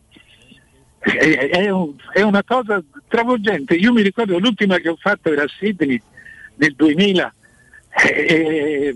È, 1.01 1.69
un- 1.71 1.97
è 2.13 2.23
una 2.23 2.45
cosa 2.45 2.83
travolgente. 3.09 3.75
Io 3.75 3.93
mi 3.93 4.03
ricordo 4.03 4.39
l'ultima 4.39 4.79
che 4.79 4.89
ho 4.89 4.97
fatto 4.97 5.33
era 5.33 5.43
a 5.43 5.49
Sydney 5.59 6.01
nel 6.57 6.75
2000 6.75 7.35
e, 8.07 8.95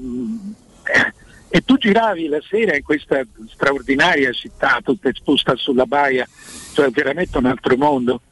tu 1.65 1.77
giravi 1.77 2.29
la 2.29 2.41
sera 2.49 2.77
in 2.77 2.83
questa 2.83 3.21
straordinaria 3.49 4.33
città 4.33 4.81
tutta 4.83 5.09
esposta 5.09 5.55
sulla 5.57 5.87
baia, 5.87 6.27
cioè 6.73 6.89
veramente 6.91 7.37
un 7.37 7.47
altro 7.47 7.77
mondo, 7.77 8.23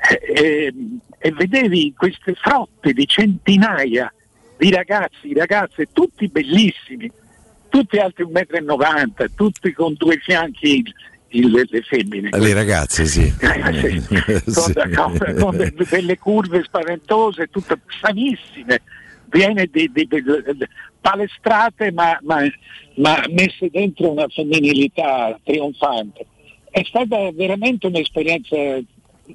e 0.00 0.72
vedevi 1.32 1.94
queste 1.96 2.34
frotte 2.34 2.92
di 2.92 3.06
centinaia 3.06 4.12
di 4.58 4.70
ragazzi, 4.70 5.32
ragazze, 5.34 5.88
tutti 5.92 6.28
bellissimi, 6.28 7.10
tutti 7.68 7.96
alti 7.98 8.22
1,90 8.22 9.24
m, 9.24 9.34
tutti 9.34 9.72
con 9.72 9.94
due 9.96 10.18
fianchi 10.18 10.76
il- 10.78 10.94
il- 11.30 11.68
le 11.70 11.82
femmine. 11.82 12.28
Le 12.30 12.52
ragazze, 12.54 13.04
sì. 13.06 13.22
Eh, 13.40 14.00
Sì, 14.46 14.72
con, 14.94 15.16
con- 15.18 15.34
con 15.38 15.56
de- 15.56 15.74
delle 15.90 16.18
curve 16.18 16.62
spaventose, 16.64 17.46
tutte 17.48 17.80
sanissime, 18.00 18.82
piene 19.28 19.66
di, 19.72 19.90
di- 19.92 20.06
di- 20.06 20.22
di- 20.22 20.66
palestrate 21.00 21.90
ma, 21.90 22.16
ma- 22.22 22.44
ma 22.96 23.24
messe 23.30 23.68
dentro 23.70 24.10
una 24.12 24.28
femminilità 24.28 25.38
trionfante. 25.42 26.26
È 26.70 26.82
stata 26.84 27.16
veramente 27.32 27.86
un'esperienza 27.86 28.56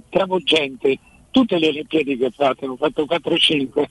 travolgente. 0.10 0.98
Tutte 1.32 1.58
le 1.60 1.68
Olimpiadi 1.68 2.18
che 2.18 2.26
ho 2.26 2.32
fatto, 2.36 2.66
ne 2.66 2.72
ho 2.74 2.78
fatto 2.78 3.06
4-5, 3.06 3.86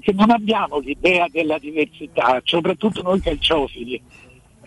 che 0.00 0.12
non 0.12 0.30
abbiamo 0.30 0.78
l'idea 0.78 1.26
della 1.30 1.58
diversità, 1.58 2.40
soprattutto 2.44 3.02
noi 3.02 3.20
calciofili. 3.20 4.02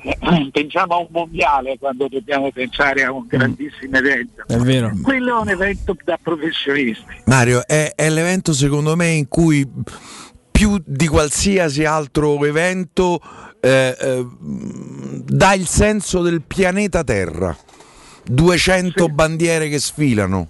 Eh, 0.04 0.18
Pensiamo 0.52 0.96
a 0.96 0.98
un 0.98 1.08
mondiale 1.10 1.78
quando 1.80 2.08
dobbiamo 2.08 2.52
pensare 2.52 3.04
a 3.04 3.12
un 3.12 3.26
grandissimo 3.28 3.98
evento. 3.98 4.44
È 4.48 4.58
vero. 4.58 4.92
Quello 5.02 5.38
è 5.38 5.42
un 5.42 5.50
evento 5.50 5.96
da 6.04 6.20
professionisti. 6.22 7.06
Mario, 7.26 7.66
è, 7.66 7.94
è 7.96 8.10
l'evento 8.10 8.54
secondo 8.54 8.96
me 8.96 9.10
in 9.10 9.28
cui 9.28 9.68
più 10.52 10.82
di 10.86 11.08
qualsiasi 11.08 11.84
altro 11.84 12.44
evento 12.46 13.20
eh, 13.60 13.96
eh, 14.00 14.28
dà 15.26 15.54
il 15.54 15.68
senso 15.68 16.22
del 16.22 16.42
pianeta 16.42 17.04
Terra. 17.04 17.56
200 18.26 19.08
bandiere 19.10 19.68
che 19.68 19.80
sfilano. 19.80 20.48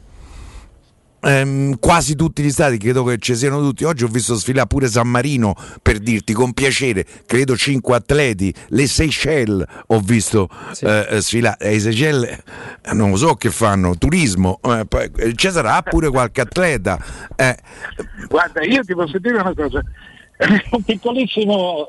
Ehm, 1.25 1.79
quasi 1.79 2.15
tutti 2.15 2.43
gli 2.43 2.49
stati, 2.49 2.77
credo 2.77 3.03
che 3.03 3.17
ci 3.17 3.35
siano 3.35 3.59
tutti. 3.61 3.83
Oggi 3.85 4.03
ho 4.03 4.07
visto 4.07 4.35
sfilare 4.35 4.67
pure 4.67 4.87
San 4.87 5.07
Marino 5.07 5.55
per 5.81 5.99
dirti 5.99 6.33
con 6.33 6.53
piacere, 6.53 7.05
credo 7.25 7.55
5 7.55 7.95
atleti. 7.95 8.53
Le 8.69 8.87
Seychelles 8.87 9.65
ho 9.87 9.99
visto 9.99 10.49
eh, 10.81 11.07
eh, 11.09 11.21
sfilare. 11.21 11.57
E 11.59 11.75
i 11.75 11.79
Seychelles 11.79 12.29
eh, 12.29 12.93
non 12.93 13.11
lo 13.11 13.15
so 13.15 13.35
che 13.35 13.49
fanno, 13.51 13.97
turismo. 13.97 14.59
eh, 14.63 14.85
poi, 14.85 15.09
eh, 15.17 15.33
ci 15.35 15.49
sarà 15.49 15.81
pure 15.81 16.09
qualche 16.09 16.41
atleta. 16.41 16.99
eh. 17.37 17.57
Guarda, 18.27 18.63
io 18.63 18.83
ti 18.83 18.93
posso 18.93 19.17
dire 19.19 19.35
una 19.35 19.53
cosa, 19.53 19.81
un 20.71 20.83
piccolissimo 20.83 21.87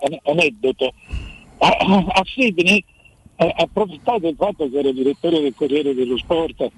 eh, 0.00 0.20
aneddoto. 0.30 0.92
A, 1.58 1.68
a 1.68 2.22
Sydney, 2.26 2.84
eh, 3.36 3.54
approfittato 3.56 4.18
del 4.18 4.34
fatto 4.36 4.68
che 4.68 4.78
ero 4.78 4.92
direttore 4.92 5.40
del 5.40 5.54
Corriere 5.56 5.94
dello 5.94 6.18
Sport, 6.18 6.70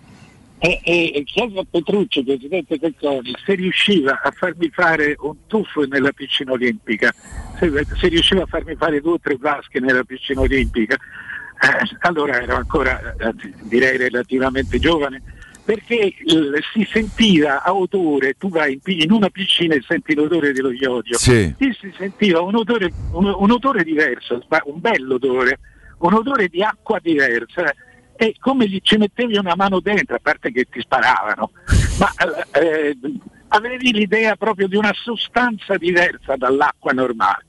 e, 0.59 0.81
e, 0.83 1.13
e 1.15 1.25
chiedo 1.25 1.61
a 1.61 1.67
Petrucci, 1.71 2.25
presidente 2.25 2.79
del 2.79 2.95
CONI, 2.99 3.35
se 3.45 3.55
riusciva 3.55 4.21
a 4.23 4.31
farmi 4.33 4.69
fare 4.71 5.15
un 5.21 5.35
tuffo 5.47 5.87
nella 5.87 6.13
piscina 6.13 6.53
olimpica, 6.53 7.13
se, 7.59 7.71
se 7.97 8.09
riusciva 8.09 8.43
a 8.43 8.47
farmi 8.47 8.75
fare 8.77 9.01
due 9.01 9.13
o 9.13 9.21
tre 9.21 9.37
vasche 9.39 9.81
nella 9.81 10.03
piscina 10.05 10.41
olimpica. 10.41 10.95
Eh, 11.61 11.97
allora 12.01 12.41
ero 12.41 12.55
ancora, 12.57 13.15
eh, 13.19 13.35
direi, 13.63 13.97
relativamente 13.97 14.79
giovane, 14.79 15.23
perché 15.65 16.15
il- 16.25 16.59
si 16.73 16.87
sentiva 16.91 17.63
a 17.63 17.75
odore, 17.75 18.35
tu 18.39 18.49
vai 18.49 18.73
in, 18.85 19.01
in 19.01 19.11
una 19.13 19.29
piscina 19.29 19.75
e 19.75 19.83
senti 19.87 20.15
l'odore 20.15 20.53
dello 20.53 20.71
iodio, 20.71 21.19
Sì. 21.19 21.55
Lì 21.59 21.77
si 21.79 21.93
sentiva 21.97 22.41
un 22.41 22.55
odore, 22.55 22.91
un, 23.13 23.35
un 23.37 23.51
odore 23.51 23.85
diverso, 23.85 24.43
un 24.65 24.81
bell'odore, 24.81 25.59
un 25.99 26.15
odore 26.15 26.49
di 26.49 26.63
acqua 26.63 26.99
diversa 27.03 27.73
e 28.21 28.35
come 28.41 28.69
gli 28.69 28.81
ci 28.83 28.97
mettevi 28.97 29.37
una 29.37 29.55
mano 29.55 29.79
dentro, 29.79 30.17
a 30.17 30.21
parte 30.21 30.51
che 30.51 30.67
ti 30.69 30.81
sparavano, 30.81 31.53
ma 32.01 32.13
eh, 32.61 32.97
avevi 33.49 33.93
l'idea 33.93 34.35
proprio 34.35 34.67
di 34.67 34.75
una 34.75 34.93
sostanza 34.93 35.77
diversa 35.77 36.35
dall'acqua 36.35 36.91
normale. 36.91 37.45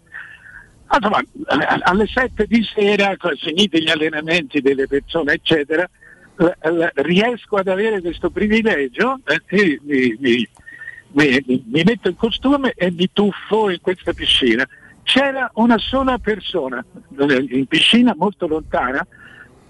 Eh, 0.92 1.80
alle 1.82 2.06
7 2.06 2.46
di 2.46 2.64
sera, 2.64 3.16
finiti 3.40 3.82
gli 3.82 3.90
allenamenti 3.90 4.62
delle 4.62 4.86
persone, 4.88 5.34
eccetera, 5.34 5.90
eh, 6.38 6.56
eh, 6.60 6.92
riesco 6.98 7.56
ad 7.56 7.68
avere 7.68 8.00
questo 8.02 8.30
privilegio, 8.30 9.20
eh, 9.26 9.42
mi, 9.50 9.80
mi- 9.88 10.18
mi- 10.20 11.44
mi- 11.48 11.64
mi 11.66 11.84
metto 11.84 12.10
in 12.10 12.16
costume 12.16 12.74
e 12.76 12.92
mi 12.92 13.10
tuffo 13.12 13.72
in 13.72 13.82
questa 13.82 14.14
piscina. 14.14 14.68
C'era 15.02 15.50
una 15.56 15.80
sola 15.80 16.20
persona 16.20 16.86
eh, 17.18 17.46
in 17.50 17.66
piscina 17.66 18.14
molto 18.16 18.46
lontana 18.46 19.04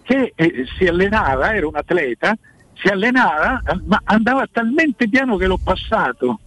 che 0.10 0.34
eh, 0.36 0.65
si 0.76 0.88
allenava, 0.88 1.53
era 1.53 1.68
un 1.68 1.76
atleta, 1.76 2.36
si 2.81 2.88
allenava, 2.88 3.61
eh, 3.64 3.80
ma 3.86 4.02
andava 4.06 4.48
talmente 4.52 5.07
piano 5.07 5.38
che 5.38 5.45
l'ho 5.45 5.60
passato. 5.64 6.40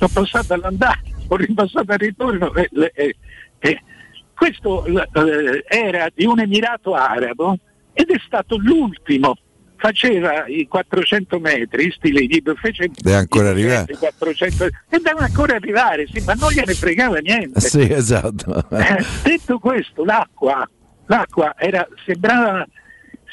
L'ho 0.00 0.08
passato 0.12 0.54
all'andare, 0.54 0.98
ho 1.28 1.36
ripassato 1.36 1.92
al 1.92 1.98
ritorno. 1.98 2.52
e- 2.54 2.68
e- 2.72 2.92
e- 2.94 3.16
e 3.60 3.82
questo 4.34 4.84
eh, 4.86 5.64
era 5.68 6.08
di 6.12 6.24
un 6.24 6.40
Emirato 6.40 6.94
Arabo 6.94 7.56
ed 7.92 8.10
è 8.10 8.20
stato 8.26 8.56
l'ultimo. 8.58 9.36
Faceva 9.76 10.44
i 10.48 10.66
400 10.66 11.38
metri, 11.38 11.92
stile 11.92 12.26
di 12.26 12.42
fece 12.60 12.90
Deve 12.92 13.16
ancora 13.16 13.50
arrivare. 13.50 13.92
i 13.92 13.96
400 13.96 14.64
e 14.64 14.70
deve 14.88 15.20
ancora 15.20 15.54
arrivare, 15.54 16.08
sì, 16.12 16.20
ma 16.24 16.32
non 16.34 16.50
gliene 16.50 16.74
fregava 16.74 17.18
niente. 17.18 17.60
Sì, 17.60 17.88
esatto. 17.92 18.68
Eh, 18.70 19.04
detto 19.22 19.60
questo, 19.60 20.04
l'acqua 20.04 20.68
l'acqua 21.08 21.54
era, 21.56 21.86
sembrava, 22.04 22.66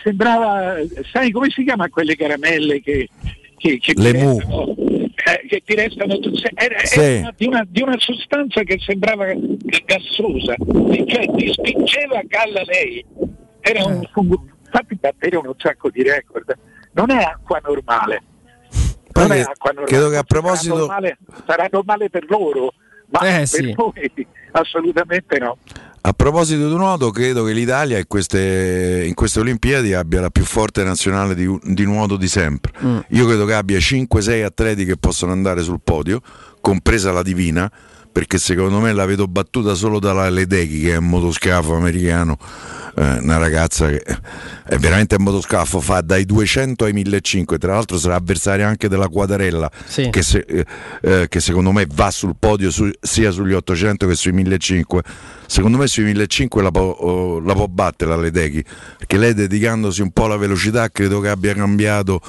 sembrava, 0.04 0.76
sai 1.12 1.32
come 1.32 1.50
si 1.50 1.64
chiama 1.64 1.90
quelle 1.90 2.16
caramelle 2.16 2.82
che, 2.82 3.10
che, 3.58 3.78
che 3.80 3.94
Le 3.96 4.12
ti 4.12 4.18
mu. 4.18 4.38
restano, 4.38 4.76
eh, 4.78 5.48
che 5.48 5.62
ti 5.66 5.76
restano 5.76 6.20
era, 6.56 6.76
era 6.76 6.86
Sì. 6.86 7.18
una- 7.18 7.34
di, 7.36 7.46
una, 7.48 7.66
di 7.68 7.82
una 7.82 7.96
sostanza 8.00 8.62
che 8.64 8.78
sembrava 8.80 9.26
gassosa, 9.86 10.56
cioè 10.58 11.26
ti 11.36 11.52
spingeva 11.54 12.20
a 12.20 12.24
galla 12.26 12.62
lei. 12.66 13.04
Era 13.62 13.80
Eh. 13.80 13.84
un 13.84 14.08
fungo, 14.12 14.46
infatti 14.64 14.96
battere 14.96 15.38
un 15.38 15.52
sacco 15.58 15.90
di 15.90 16.04
record. 16.04 16.56
Non 16.94 17.10
è 17.12 17.24
acqua 17.24 17.60
normale. 17.66 18.22
Poi 19.12 19.24
Non 19.28 19.32
è 19.32 19.36
che- 19.44 19.50
acqua 19.50 19.72
normale. 19.72 19.88
credo 19.92 20.10
che 20.10 20.16
a 20.18 20.24
Sarà 20.28 20.42
proposito- 20.42 20.78
normale- 20.78 21.18
sarà 21.48 21.68
normale 21.72 22.10
per 22.10 22.26
loro, 22.30 22.74
ma 23.10 23.20
Eh, 23.22 23.38
per 23.40 23.48
sì. 23.48 23.74
noi 23.76 24.28
assolutamente 24.52 25.40
no. 25.40 25.58
A 26.08 26.14
proposito 26.14 26.70
di 26.70 26.76
nuoto, 26.76 27.10
credo 27.10 27.44
che 27.44 27.52
l'Italia 27.52 27.98
in 27.98 28.06
queste, 28.08 29.06
in 29.08 29.16
queste 29.16 29.40
Olimpiadi 29.40 29.96
abbia 29.96 30.22
la 30.22 30.30
più 30.30 30.44
forte 30.44 30.84
nazionale 30.84 31.34
di, 31.34 31.52
di 31.64 31.84
nuoto 31.84 32.16
di 32.16 32.28
sempre. 32.28 32.74
Mm. 32.84 33.00
Io 33.10 33.26
credo 33.26 33.44
che 33.46 33.56
abbia 33.56 33.80
5-6 33.80 34.44
atleti 34.44 34.86
che 34.86 34.98
possono 34.98 35.32
andare 35.32 35.64
sul 35.64 35.80
podio, 35.84 36.22
compresa 36.62 37.12
la 37.12 37.24
Divina, 37.24 37.72
perché 38.16 38.38
secondo 38.38 38.80
me 38.80 38.94
la 38.94 39.06
vedo 39.06 39.28
battuta 39.28 39.74
solo 39.74 40.00
dalla 40.00 40.30
Ledechi, 40.30 40.80
che 40.80 40.94
è 40.94 40.96
un 40.96 41.08
motoscafo 41.10 41.76
americano, 41.76 42.38
eh, 42.96 43.18
una 43.20 43.36
ragazza 43.36 43.90
che 43.90 44.02
è 44.66 44.78
veramente 44.78 45.16
un 45.16 45.24
motoscafo, 45.24 45.82
fa 45.82 46.00
dai 46.00 46.24
200 46.24 46.86
ai 46.86 46.94
1500, 46.94 47.58
tra 47.58 47.74
l'altro 47.74 47.98
sarà 47.98 48.16
avversaria 48.16 48.66
anche 48.70 48.88
della 48.88 49.10
Quadarella, 49.10 49.70
Sì. 49.86 50.10
che, 50.12 50.22
se- 50.22 50.46
eh, 50.48 50.66
eh, 51.02 51.26
che 51.28 51.42
secondo 51.42 51.74
me 51.74 51.86
va 51.94 52.10
sul 52.10 52.38
podio 52.40 52.72
su- 52.72 52.90
sia 53.02 53.32
sugli 53.32 53.52
800 53.52 54.08
che 54.08 54.16
sui 54.16 54.32
1500. 54.32 55.02
Secondo 55.48 55.78
me 55.78 55.86
sui 55.88 56.06
1500 56.06 56.62
la 56.62 56.72
può, 56.72 56.82
oh, 56.84 57.40
la 57.42 57.54
può 57.54 57.68
battere 57.68 58.12
la 58.12 58.18
Ledechi, 58.18 58.64
perché 58.98 59.18
lei 59.18 59.34
dedicandosi 59.34 60.02
un 60.02 60.12
po' 60.12 60.24
alla 60.24 60.38
velocità 60.38 60.90
credo 60.90 61.20
che 61.20 61.28
abbia 61.28 61.54
cambiato 61.54 62.22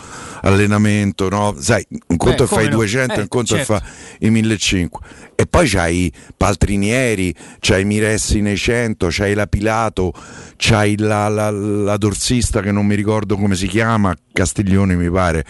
allenamento, 0.42 1.28
no? 1.28 1.54
sai, 1.58 1.86
un 2.08 2.16
conto 2.16 2.44
come 2.46 2.60
fai 2.62 2.70
no? 2.70 2.76
200 2.76 3.14
Eh, 3.14 3.20
un 3.20 3.28
conto 3.28 3.54
certo. 3.56 3.74
fa 3.74 3.82
i 4.20 4.30
1500 4.30 5.00
e 5.36 5.46
poi 5.46 5.68
c'hai 5.68 6.10
Paltrinieri, 6.36 7.34
c'hai 7.60 7.84
Miressi 7.84 8.40
nei 8.40 8.56
100, 8.56 9.08
c'hai 9.10 9.34
la 9.34 9.46
Pilato, 9.46 10.12
c'hai 10.56 10.96
la, 10.98 11.28
la- 11.28 11.50
la 11.50 11.96
dorsista 11.98 12.60
che 12.62 12.72
non 12.72 12.86
mi 12.86 12.94
ricordo 12.94 13.36
come 13.36 13.54
si 13.54 13.66
chiama, 13.68 14.16
Castiglione 14.32 14.96
mi 14.96 15.10
pare. 15.10 15.44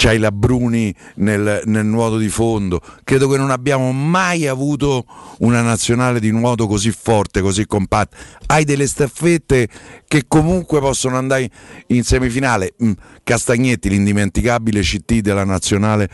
C'hai 0.00 0.18
la 0.18 0.30
Bruni 0.30 0.94
nel, 1.16 1.62
nel 1.64 1.84
nuoto 1.84 2.18
di 2.18 2.28
fondo. 2.28 2.80
Credo 3.02 3.26
che 3.26 3.36
non 3.36 3.50
abbiamo 3.50 3.90
mai 3.90 4.46
avuto 4.46 5.04
una 5.38 5.60
nazionale 5.60 6.20
di 6.20 6.30
nuoto 6.30 6.68
così 6.68 6.92
forte, 6.92 7.40
così 7.40 7.66
compatta. 7.66 8.16
Hai 8.46 8.62
delle 8.62 8.86
staffette 8.86 9.68
che 10.06 10.26
comunque 10.28 10.78
possono 10.78 11.16
andare 11.16 11.50
in 11.88 12.04
semifinale. 12.04 12.74
Mm, 12.80 12.92
Castagnetti, 13.24 13.88
l'indimenticabile 13.88 14.82
CT 14.82 15.14
della 15.14 15.42
nazionale 15.42 16.08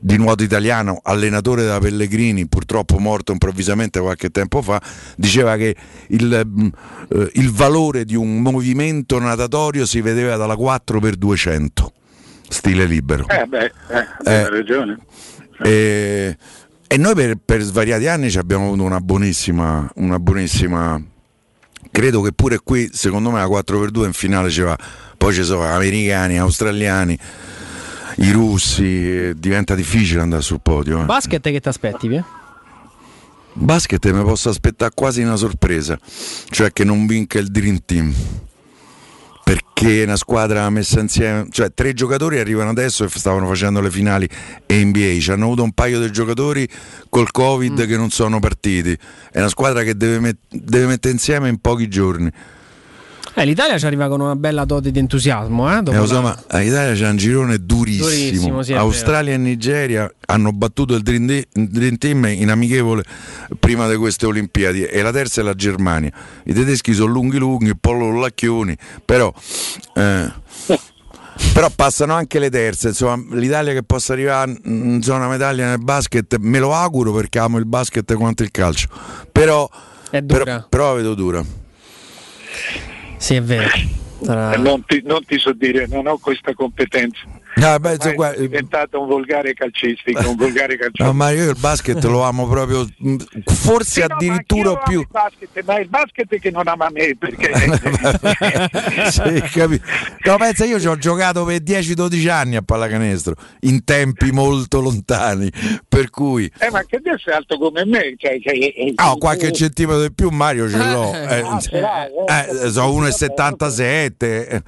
di 0.00 0.16
nuoto 0.16 0.42
italiano, 0.42 0.98
allenatore 1.00 1.62
della 1.62 1.78
Pellegrini, 1.78 2.48
purtroppo 2.48 2.98
morto 2.98 3.30
improvvisamente 3.30 4.00
qualche 4.00 4.30
tempo 4.30 4.62
fa, 4.62 4.82
diceva 5.16 5.56
che 5.56 5.76
il, 6.08 6.42
mm, 6.44 6.66
eh, 7.10 7.30
il 7.34 7.52
valore 7.52 8.04
di 8.04 8.16
un 8.16 8.40
movimento 8.40 9.20
natatorio 9.20 9.86
si 9.86 10.00
vedeva 10.00 10.34
dalla 10.34 10.56
4 10.56 10.98
per 10.98 11.14
200 11.14 11.92
stile 12.48 12.84
libero. 12.84 13.26
Eh 13.28 13.44
beh, 13.46 13.64
eh, 13.88 14.06
hai 14.24 14.48
ragione. 14.50 14.98
E, 15.62 16.36
e 16.86 16.96
noi 16.96 17.14
per, 17.14 17.36
per 17.44 17.60
svariati 17.62 18.06
anni 18.06 18.30
ci 18.30 18.38
abbiamo 18.38 18.66
avuto 18.66 18.82
una 18.82 19.00
buonissima, 19.00 19.90
una 19.96 20.18
buonissima. 20.18 21.02
Credo 21.90 22.20
che 22.20 22.32
pure 22.32 22.60
qui, 22.62 22.88
secondo 22.92 23.30
me, 23.30 23.38
la 23.40 23.46
4x2 23.46 24.04
in 24.04 24.12
finale 24.12 24.50
ci 24.50 24.60
va. 24.60 24.76
Poi 25.16 25.34
ci 25.34 25.42
sono 25.42 25.64
americani, 25.64 26.38
australiani, 26.38 27.18
i 28.16 28.30
russi. 28.30 28.84
eh, 29.28 29.34
diventa 29.36 29.74
difficile 29.74 30.20
andare 30.20 30.42
sul 30.42 30.60
podio. 30.62 31.00
eh. 31.00 31.04
Basket 31.04 31.42
che 31.42 31.60
ti 31.60 31.68
aspetti? 31.68 32.08
Pia? 32.08 32.24
Basket 33.54 34.10
mi 34.12 34.22
posso 34.22 34.50
aspettare 34.50 34.92
quasi 34.94 35.22
una 35.22 35.34
sorpresa, 35.36 35.98
cioè 36.50 36.72
che 36.72 36.84
non 36.84 37.06
vinca 37.06 37.38
il 37.40 37.48
Dream 37.48 37.80
Team. 37.84 38.14
Perché 39.48 40.02
è 40.02 40.04
una 40.04 40.16
squadra 40.16 40.68
messa 40.68 41.00
insieme, 41.00 41.46
cioè 41.48 41.72
tre 41.72 41.94
giocatori 41.94 42.38
arrivano 42.38 42.68
adesso 42.68 43.04
e 43.04 43.08
stavano 43.08 43.46
facendo 43.46 43.80
le 43.80 43.90
finali 43.90 44.28
NBA, 44.66 45.18
ci 45.20 45.30
hanno 45.30 45.46
avuto 45.46 45.62
un 45.62 45.72
paio 45.72 46.00
di 46.00 46.12
giocatori 46.12 46.68
col 47.08 47.30
Covid 47.30 47.86
che 47.86 47.96
non 47.96 48.10
sono 48.10 48.40
partiti. 48.40 48.94
È 49.32 49.38
una 49.38 49.48
squadra 49.48 49.84
che 49.84 49.96
deve, 49.96 50.20
met- 50.20 50.36
deve 50.50 50.84
mettere 50.84 51.14
insieme 51.14 51.48
in 51.48 51.62
pochi 51.62 51.88
giorni. 51.88 52.30
Eh, 53.40 53.44
L'Italia 53.44 53.78
ci 53.78 53.86
arriva 53.86 54.08
con 54.08 54.20
una 54.20 54.34
bella 54.34 54.64
dote 54.64 54.90
di 54.90 54.98
entusiasmo. 54.98 55.72
Eh, 55.78 55.80
dopo 55.82 56.02
Eh, 56.02 56.06
so, 56.08 56.20
la- 56.20 56.58
l'Italia 56.58 56.92
c'è 56.94 57.08
un 57.08 57.16
girone 57.16 57.58
durissimo. 57.64 58.08
Durissimo, 58.08 58.62
sì, 58.64 58.72
è 58.72 58.76
Australia 58.76 59.34
e 59.34 59.36
Nigeria 59.36 60.12
hanno 60.26 60.50
battuto 60.50 60.96
il 60.96 61.02
Dream, 61.02 61.96
Team 61.98 62.24
in 62.26 62.50
amichevole 62.50 63.04
prima 63.60 63.88
di 63.88 63.94
queste 63.94 64.26
Olimpiadi 64.26 64.82
e 64.86 65.02
la 65.02 65.12
terza 65.12 65.40
è 65.40 65.44
la 65.44 65.54
Germania. 65.54 66.10
I 66.46 66.52
tedeschi 66.52 66.92
sono 66.92 67.12
lunghi 67.12 67.38
lunghi, 67.38 67.70
un 67.70 67.78
po' 67.80 67.92
lacchioni, 67.92 68.76
però, 69.04 69.32
eh, 69.94 70.32
però 71.52 71.70
passano 71.76 72.14
anche 72.14 72.40
le 72.40 72.50
terze. 72.50 72.88
Insomma, 72.88 73.22
l'Italia 73.36 73.72
che 73.72 73.84
possa 73.84 74.14
arrivare 74.14 74.52
in 74.64 75.00
zona 75.00 75.28
medaglia 75.28 75.68
nel 75.68 75.78
basket, 75.78 76.38
me 76.40 76.58
lo 76.58 76.74
auguro 76.74 77.12
perché 77.12 77.38
amo 77.38 77.58
il 77.58 77.66
basket 77.66 78.12
quanto 78.14 78.42
il 78.42 78.50
calcio. 78.50 78.88
Però, 79.30 79.70
però, 80.26 80.66
però 80.68 80.88
la 80.88 80.94
vedo 80.94 81.14
dura. 81.14 81.44
Sì, 83.18 83.34
è 83.36 83.42
vero. 83.42 83.68
Sarà- 84.22 84.54
Eh, 84.54 84.58
Non, 84.58 84.84
ti, 84.84 85.02
non 85.04 85.24
ti 85.24 85.38
so 85.38 85.52
dire, 85.52 85.86
non 85.86 86.06
ho 86.06 86.18
questa 86.18 86.54
competenza. 86.54 87.20
No, 87.58 87.76
beh, 87.78 87.92
Ormai 87.94 88.14
guarda- 88.14 88.34
sono 88.36 88.46
diventato 88.48 89.00
un 89.00 89.08
volgare 89.08 89.52
calcistico, 89.54 90.28
un 90.30 90.36
volgare 90.36 90.76
calcistico. 90.76 91.04
No, 91.08 91.12
ma 91.12 91.30
io 91.30 91.50
il 91.50 91.56
basket 91.58 92.02
lo 92.04 92.22
amo 92.22 92.46
proprio, 92.46 92.86
mh, 92.98 93.16
forse 93.46 94.02
addirittura 94.04 94.76
più. 94.76 95.00
Il 95.00 95.08
basket, 95.10 95.64
ma 95.64 95.76
è 95.76 95.80
il 95.80 95.88
basket 95.88 96.38
che 96.38 96.50
non 96.50 96.68
ama 96.68 96.88
me 96.90 97.16
perché 97.18 97.50
Sì, 99.10 99.40
capi- 99.58 99.80
no, 100.24 100.36
pensa, 100.36 100.64
io 100.64 100.78
ci 100.78 100.86
ho 100.86 100.96
giocato 100.96 101.44
per 101.44 101.62
10-12 101.62 102.28
anni 102.30 102.56
a 102.56 102.62
pallacanestro, 102.62 103.34
in 103.60 103.82
tempi 103.84 104.30
molto 104.30 104.80
lontani, 104.80 105.50
per 105.88 106.10
cui 106.10 106.50
eh, 106.58 106.70
ma 106.70 106.82
che 106.84 107.00
te 107.00 107.16
sei 107.18 107.34
alto 107.34 107.58
come 107.58 107.84
me 107.84 108.14
cioè, 108.18 108.38
cioè, 108.40 108.54
eh, 108.54 108.92
ah, 108.96 109.14
qualche 109.18 109.50
centimetro 109.52 110.02
di 110.02 110.12
più 110.12 110.28
Mario 110.30 110.68
ce 110.68 110.76
l'ho. 110.76 111.12
Eh, 111.14 111.40
Ah, 111.40 111.58
ce 111.60 111.80
l'hai, 111.80 112.08
eh? 112.28 112.66
eh, 112.66 112.70
sono 112.70 112.92
1,77. 113.02 114.62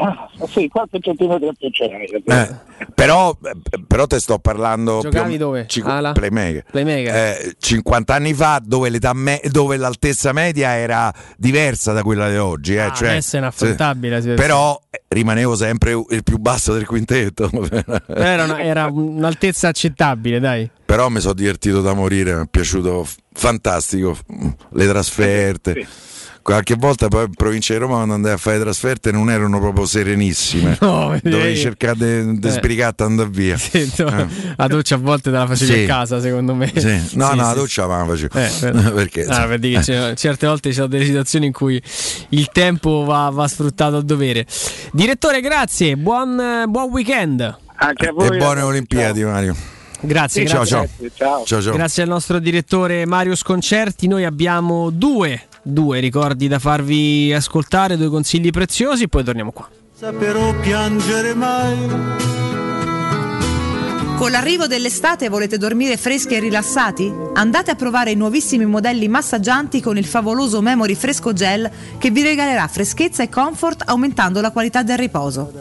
Ah, 0.00 0.28
sì, 0.48 0.68
qualche 0.68 0.98
centimetro 1.00 1.52
più 1.58 1.70
ce 1.70 1.88
l'hai. 1.88 2.06
Eh, 2.40 2.54
però, 2.94 3.36
però 3.86 4.06
te 4.06 4.18
sto 4.20 4.38
parlando 4.38 5.00
più 5.00 5.10
Giocavi 5.10 5.32
me- 5.32 5.38
dove? 5.38 5.64
cinqu- 5.68 5.90
Ala? 5.92 6.12
playmaker. 6.12 6.64
Playmaker. 6.70 7.14
Eh, 7.14 7.54
50 7.58 8.14
anni 8.14 8.34
fa 8.34 8.60
dove, 8.64 8.88
l'età 8.88 9.12
me- 9.12 9.40
dove 9.50 9.76
l'altezza 9.76 10.32
media 10.32 10.76
era 10.76 11.12
diversa 11.36 11.92
da 11.92 12.02
quella 12.02 12.28
di 12.30 12.36
oggi 12.36 12.74
eh, 12.74 12.80
Ah, 12.80 12.92
cioè, 12.92 13.08
adesso 13.10 13.36
è 13.36 13.38
inaffrontabile 13.40 14.16
sì. 14.16 14.28
situazione. 14.28 14.48
però 14.48 14.80
eh, 14.90 15.02
rimanevo 15.08 15.56
sempre 15.56 15.92
il 16.10 16.22
più 16.22 16.38
basso 16.38 16.72
del 16.72 16.86
quintetto 16.86 17.50
Era, 18.08 18.44
una- 18.44 18.60
era 18.62 18.86
un'altezza 18.86 19.68
accettabile, 19.68 20.38
dai. 20.40 20.70
però 20.84 21.08
mi 21.08 21.20
sono 21.20 21.34
divertito 21.34 21.80
da 21.80 21.92
morire 21.94 22.34
mi 22.34 22.42
è 22.44 22.48
piaciuto 22.50 23.06
fantastico 23.32 24.16
le 24.72 24.86
trasferte 24.86 25.86
Qualche 26.42 26.76
volta 26.76 27.08
poi 27.08 27.24
in 27.24 27.34
provincia 27.34 27.74
di 27.74 27.78
Roma 27.80 27.96
quando 27.96 28.14
andai 28.14 28.32
a 28.32 28.36
fare 28.38 28.56
le 28.56 28.62
trasferte 28.64 29.12
non 29.12 29.30
erano 29.30 29.60
proprio 29.60 29.84
serenissime. 29.84 30.76
No? 30.88 31.18
Dovevi 31.22 31.56
cercare 31.56 31.96
di 32.38 32.46
Eh. 32.46 32.50
sbrigare 32.50 32.94
andare 32.98 33.28
via. 33.28 33.56
Sì, 33.58 33.92
no, 33.98 34.08
Eh. 34.18 34.26
La 34.56 34.66
doccia 34.66 34.94
a 34.94 34.98
volte 34.98 35.30
te 35.30 35.36
la 35.36 35.46
facevi 35.46 35.72
Sì. 35.72 35.82
a 35.82 35.86
casa, 35.86 36.20
secondo 36.20 36.54
me. 36.54 36.72
Sì. 36.74 36.86
No, 36.86 36.98
Sì, 37.00 37.16
no, 37.16 37.34
la 37.34 37.48
sì. 37.50 37.54
doccia 37.54 37.86
ma 37.86 37.98
la 37.98 38.04
facevo. 38.06 38.38
Eh, 38.38 38.50
per- 38.60 38.92
Perché? 38.94 39.24
Ah, 39.26 39.46
per 39.46 39.58
dire 39.58 39.80
c'è- 39.82 40.14
certe 40.14 40.46
volte 40.46 40.70
ci 40.70 40.74
sono 40.76 40.86
delle 40.86 41.04
situazioni 41.04 41.46
in 41.46 41.52
cui 41.52 41.80
il 42.30 42.48
tempo 42.50 43.04
va, 43.04 43.28
va 43.30 43.46
sfruttato 43.46 43.96
a 43.96 44.02
dovere. 44.02 44.46
Direttore, 44.92 45.40
grazie, 45.40 45.96
buon, 45.96 46.64
buon 46.68 46.90
weekend. 46.90 47.56
Anche 47.80 48.06
a 48.06 48.08
E 48.24 48.36
buone 48.36 48.60
Olimpiadi, 48.62 49.22
Mario. 49.24 49.54
Grazie, 50.00 50.46
Ciao, 50.46 50.58
grazie. 50.64 51.10
ciao. 51.14 51.42
Ciao, 51.44 51.60
ciao. 51.60 51.72
Grazie 51.74 52.02
al 52.04 52.08
nostro 52.08 52.38
direttore 52.38 53.04
Mario 53.04 53.34
Sconcerti. 53.34 54.06
Noi 54.06 54.24
abbiamo 54.24 54.90
due, 54.90 55.47
due 55.68 56.00
ricordi 56.00 56.48
da 56.48 56.58
farvi 56.58 57.32
ascoltare, 57.32 57.96
due 57.96 58.08
consigli 58.08 58.50
preziosi, 58.50 59.08
poi 59.08 59.24
torniamo 59.24 59.52
qua. 59.52 59.68
Saprò 59.94 60.54
piangere 60.60 61.34
mai. 61.34 61.76
Con 64.16 64.32
l'arrivo 64.32 64.66
dell'estate 64.66 65.28
volete 65.28 65.58
dormire 65.58 65.96
freschi 65.96 66.34
e 66.34 66.40
rilassati? 66.40 67.12
Andate 67.34 67.70
a 67.70 67.74
provare 67.76 68.10
i 68.10 68.16
nuovissimi 68.16 68.66
modelli 68.66 69.06
massaggianti 69.06 69.80
con 69.80 69.96
il 69.96 70.04
favoloso 70.04 70.60
Memory 70.60 70.96
Fresco 70.96 71.32
Gel 71.32 71.70
che 71.98 72.10
vi 72.10 72.22
regalerà 72.22 72.66
freschezza 72.66 73.22
e 73.22 73.28
comfort 73.28 73.84
aumentando 73.86 74.40
la 74.40 74.50
qualità 74.50 74.82
del 74.82 74.98
riposo. 74.98 75.52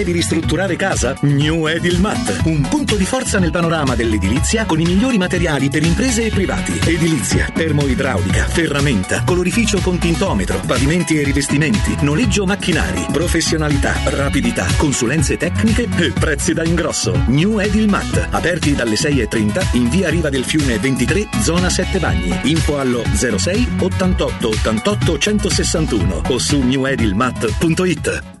devi 0.01 0.13
ristrutturare 0.13 0.75
casa? 0.75 1.15
New 1.21 1.67
Edilmat, 1.67 2.41
un 2.45 2.61
punto 2.61 2.95
di 2.95 3.05
forza 3.05 3.37
nel 3.37 3.51
panorama 3.51 3.93
dell'edilizia 3.93 4.65
con 4.65 4.79
i 4.79 4.83
migliori 4.83 5.19
materiali 5.19 5.69
per 5.69 5.83
imprese 5.83 6.25
e 6.25 6.29
privati. 6.31 6.79
Edilizia, 6.83 7.47
termoidraulica, 7.53 8.45
ferramenta, 8.45 9.23
colorificio 9.23 9.79
con 9.79 9.99
tintometro, 9.99 10.59
pavimenti 10.65 11.19
e 11.19 11.23
rivestimenti, 11.23 11.97
noleggio 12.01 12.45
macchinari, 12.47 13.05
professionalità, 13.11 13.93
rapidità, 14.05 14.65
consulenze 14.75 15.37
tecniche 15.37 15.87
e 15.97 16.11
prezzi 16.11 16.53
da 16.53 16.63
ingrosso. 16.63 17.15
New 17.27 17.59
Edilmat, 17.59 18.29
aperti 18.31 18.73
dalle 18.73 18.95
6.30 18.95 19.75
in 19.77 19.87
via 19.89 20.09
Riva 20.09 20.29
del 20.29 20.45
Fiume 20.45 20.79
23, 20.79 21.29
zona 21.43 21.69
7 21.69 21.99
Bagni. 21.99 22.39
Info 22.49 22.79
allo 22.79 23.03
06 23.13 23.73
88 23.77 24.47
88 24.47 25.17
161 25.19 26.21
o 26.27 26.37
su 26.39 26.59
newedilmat.it. 26.59 28.40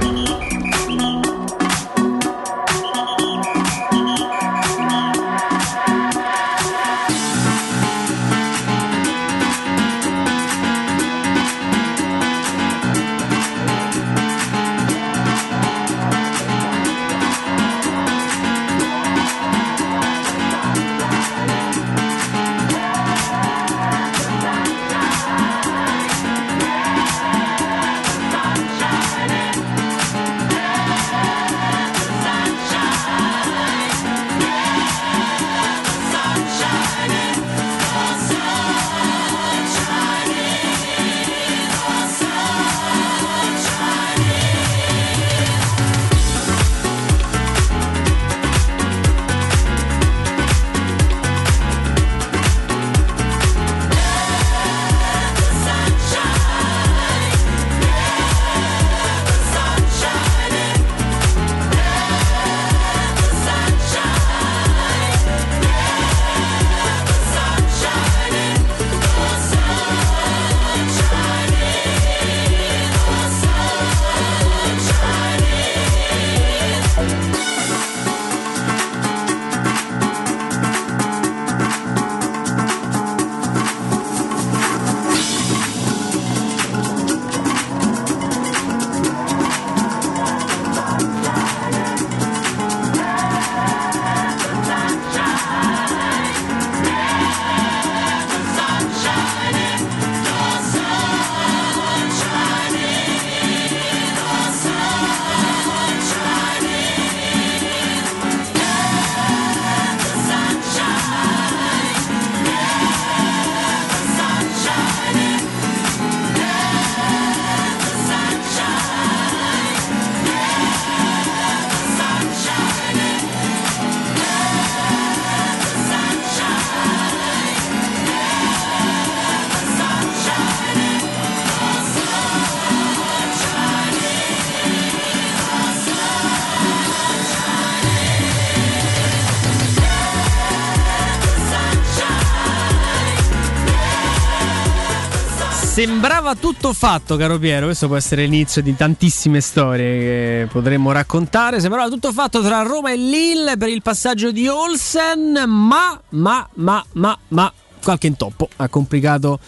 Sembrava 145.83 146.35
tutto 146.35 146.73
fatto, 146.73 147.17
caro 147.17 147.39
Piero. 147.39 147.65
Questo 147.65 147.87
può 147.87 147.95
essere 147.95 148.25
l'inizio 148.25 148.61
di 148.61 148.75
tantissime 148.75 149.41
storie 149.41 149.97
che 149.97 150.47
potremmo 150.51 150.91
raccontare. 150.91 151.59
Sembrava 151.59 151.89
tutto 151.89 152.11
fatto 152.11 152.39
tra 152.43 152.61
Roma 152.61 152.91
e 152.91 152.97
Lille 152.97 153.57
per 153.57 153.69
il 153.69 153.81
passaggio 153.81 154.31
di 154.31 154.47
Olsen, 154.47 155.43
ma, 155.47 155.99
ma, 156.09 156.47
ma, 156.53 156.85
ma, 156.91 157.17
ma, 157.29 157.51
qualche 157.81 158.05
intoppo 158.05 158.47
ha 158.57 158.67
complicato 158.67 159.39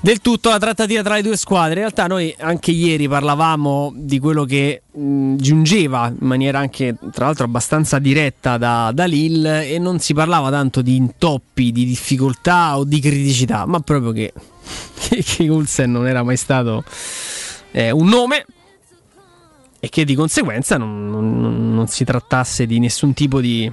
del 0.00 0.22
tutto 0.22 0.48
la 0.48 0.58
trattativa 0.58 1.02
tra 1.02 1.16
le 1.16 1.22
due 1.22 1.36
squadre. 1.36 1.74
In 1.74 1.80
realtà 1.80 2.06
noi 2.06 2.34
anche 2.38 2.70
ieri 2.70 3.06
parlavamo 3.06 3.92
di 3.94 4.18
quello 4.18 4.44
che 4.44 4.84
mh, 4.90 5.36
giungeva 5.36 6.08
in 6.08 6.26
maniera 6.26 6.60
anche 6.60 6.96
tra 7.12 7.26
l'altro 7.26 7.44
abbastanza 7.44 7.98
diretta 7.98 8.56
da, 8.56 8.90
da 8.94 9.04
Lille 9.04 9.68
e 9.68 9.78
non 9.78 9.98
si 9.98 10.14
parlava 10.14 10.48
tanto 10.48 10.80
di 10.80 10.96
intoppi, 10.96 11.72
di 11.72 11.84
difficoltà 11.84 12.78
o 12.78 12.84
di 12.84 13.00
criticità, 13.00 13.66
ma 13.66 13.80
proprio 13.80 14.12
che, 14.12 14.32
che, 15.08 15.48
Ulsen 15.48 15.90
non 15.90 16.06
era 16.06 16.22
mai 16.22 16.36
stato 16.36 16.84
eh, 17.72 17.90
un 17.90 18.08
nome 18.08 18.44
e 19.80 19.88
che 19.88 20.04
di 20.04 20.14
conseguenza 20.14 20.78
non, 20.78 21.10
non- 21.10 21.74
non 21.74 21.88
si 21.88 22.04
trattasse 22.04 22.66
di 22.66 22.78
nessun 22.78 23.14
tipo 23.14 23.40
di 23.40 23.70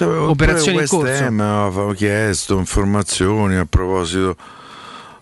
operazione 0.00 0.82
in 0.82 0.88
corso. 0.88 1.24
Ham 1.24 1.40
aveva 1.40 1.94
chiesto 1.94 2.58
informazioni 2.58 3.56
a 3.56 3.66
proposito 3.66 4.36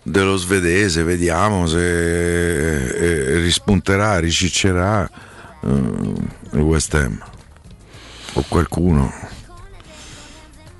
dello 0.03 0.35
svedese, 0.35 1.03
vediamo 1.03 1.67
se 1.67 1.79
eh, 1.79 3.33
eh, 3.35 3.39
rispunterà, 3.39 4.19
riciccerà 4.19 5.09
eh, 5.63 5.67
il 5.67 6.59
West 6.59 6.93
Ham 6.95 7.21
o 8.33 8.43
qualcuno. 8.47 9.13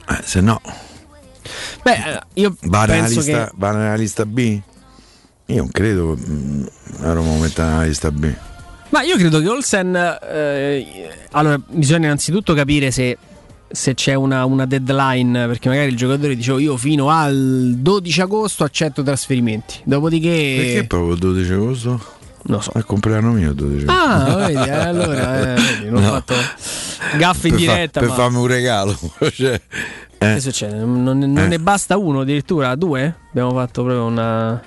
Eh, 0.09 0.19
se 0.23 0.41
no, 0.41 0.59
Beh, 1.83 1.91
eh, 1.93 2.19
io 2.35 2.55
va 2.63 2.85
penso 2.85 3.19
lista, 3.19 3.45
che 3.45 3.51
va 3.55 3.71
nella 3.71 3.95
lista 3.95 4.25
B? 4.25 4.59
Io 5.47 5.57
non 5.57 5.69
credo 5.71 6.17
mm, 6.17 6.63
la 6.99 7.13
Roma 7.13 7.35
metta 7.35 7.65
nella 7.67 7.83
lista 7.83 8.11
B. 8.11 8.31
Ma 8.89 9.01
io 9.03 9.15
credo 9.17 9.39
che 9.39 9.47
Olsen. 9.47 9.95
eh, 9.95 11.09
allora, 11.31 11.59
bisogna 11.69 12.05
innanzitutto 12.05 12.53
capire 12.53 12.91
se, 12.91 13.17
se 13.69 13.93
c'è 13.93 14.13
una, 14.13 14.43
una 14.45 14.65
deadline. 14.65 15.47
Perché 15.47 15.69
magari 15.69 15.89
il 15.89 15.97
giocatore 15.97 16.35
dice: 16.35 16.51
"Oh, 16.51 16.59
Io 16.59 16.75
fino 16.77 17.09
al 17.09 17.75
12 17.77 18.21
agosto 18.21 18.63
accetto 18.63 19.01
trasferimenti. 19.03 19.79
Dopodiché. 19.85 20.55
Perché 20.57 20.87
proprio 20.87 21.13
il 21.13 21.19
12 21.19 21.51
agosto? 21.53 22.05
Non 22.43 22.61
so. 22.63 22.71
È 22.71 22.79
il 22.79 22.85
compleanno 22.85 23.31
mio 23.31 23.49
il 23.49 23.55
12 23.55 23.85
agosto. 23.87 24.01
Ah, 24.03 24.35
vedi, 24.47 24.53
eh, 24.69 24.71
allora 24.71 25.39
eh, 25.39 25.61
vedi, 25.61 25.89
non 25.89 26.03
ho 26.03 26.07
No. 26.07 26.11
fatto 26.11 26.35
gaffe 27.17 27.47
in 27.47 27.55
per 27.55 27.63
fa- 27.65 27.73
diretta. 27.73 27.99
per 27.99 28.09
ma- 28.09 28.15
farmi 28.15 28.37
un 28.37 28.47
regalo. 28.47 28.97
Cioè, 29.31 29.61
eh. 30.21 30.33
Che 30.35 30.39
succede? 30.39 30.75
Non, 30.77 31.03
non 31.17 31.37
Eh. 31.37 31.47
ne 31.47 31.59
basta 31.59 31.97
uno, 31.97 32.21
addirittura 32.21 32.75
due? 32.75 33.15
Abbiamo 33.29 33.51
fatto 33.53 33.83
proprio 33.83 34.05
una. 34.05 34.61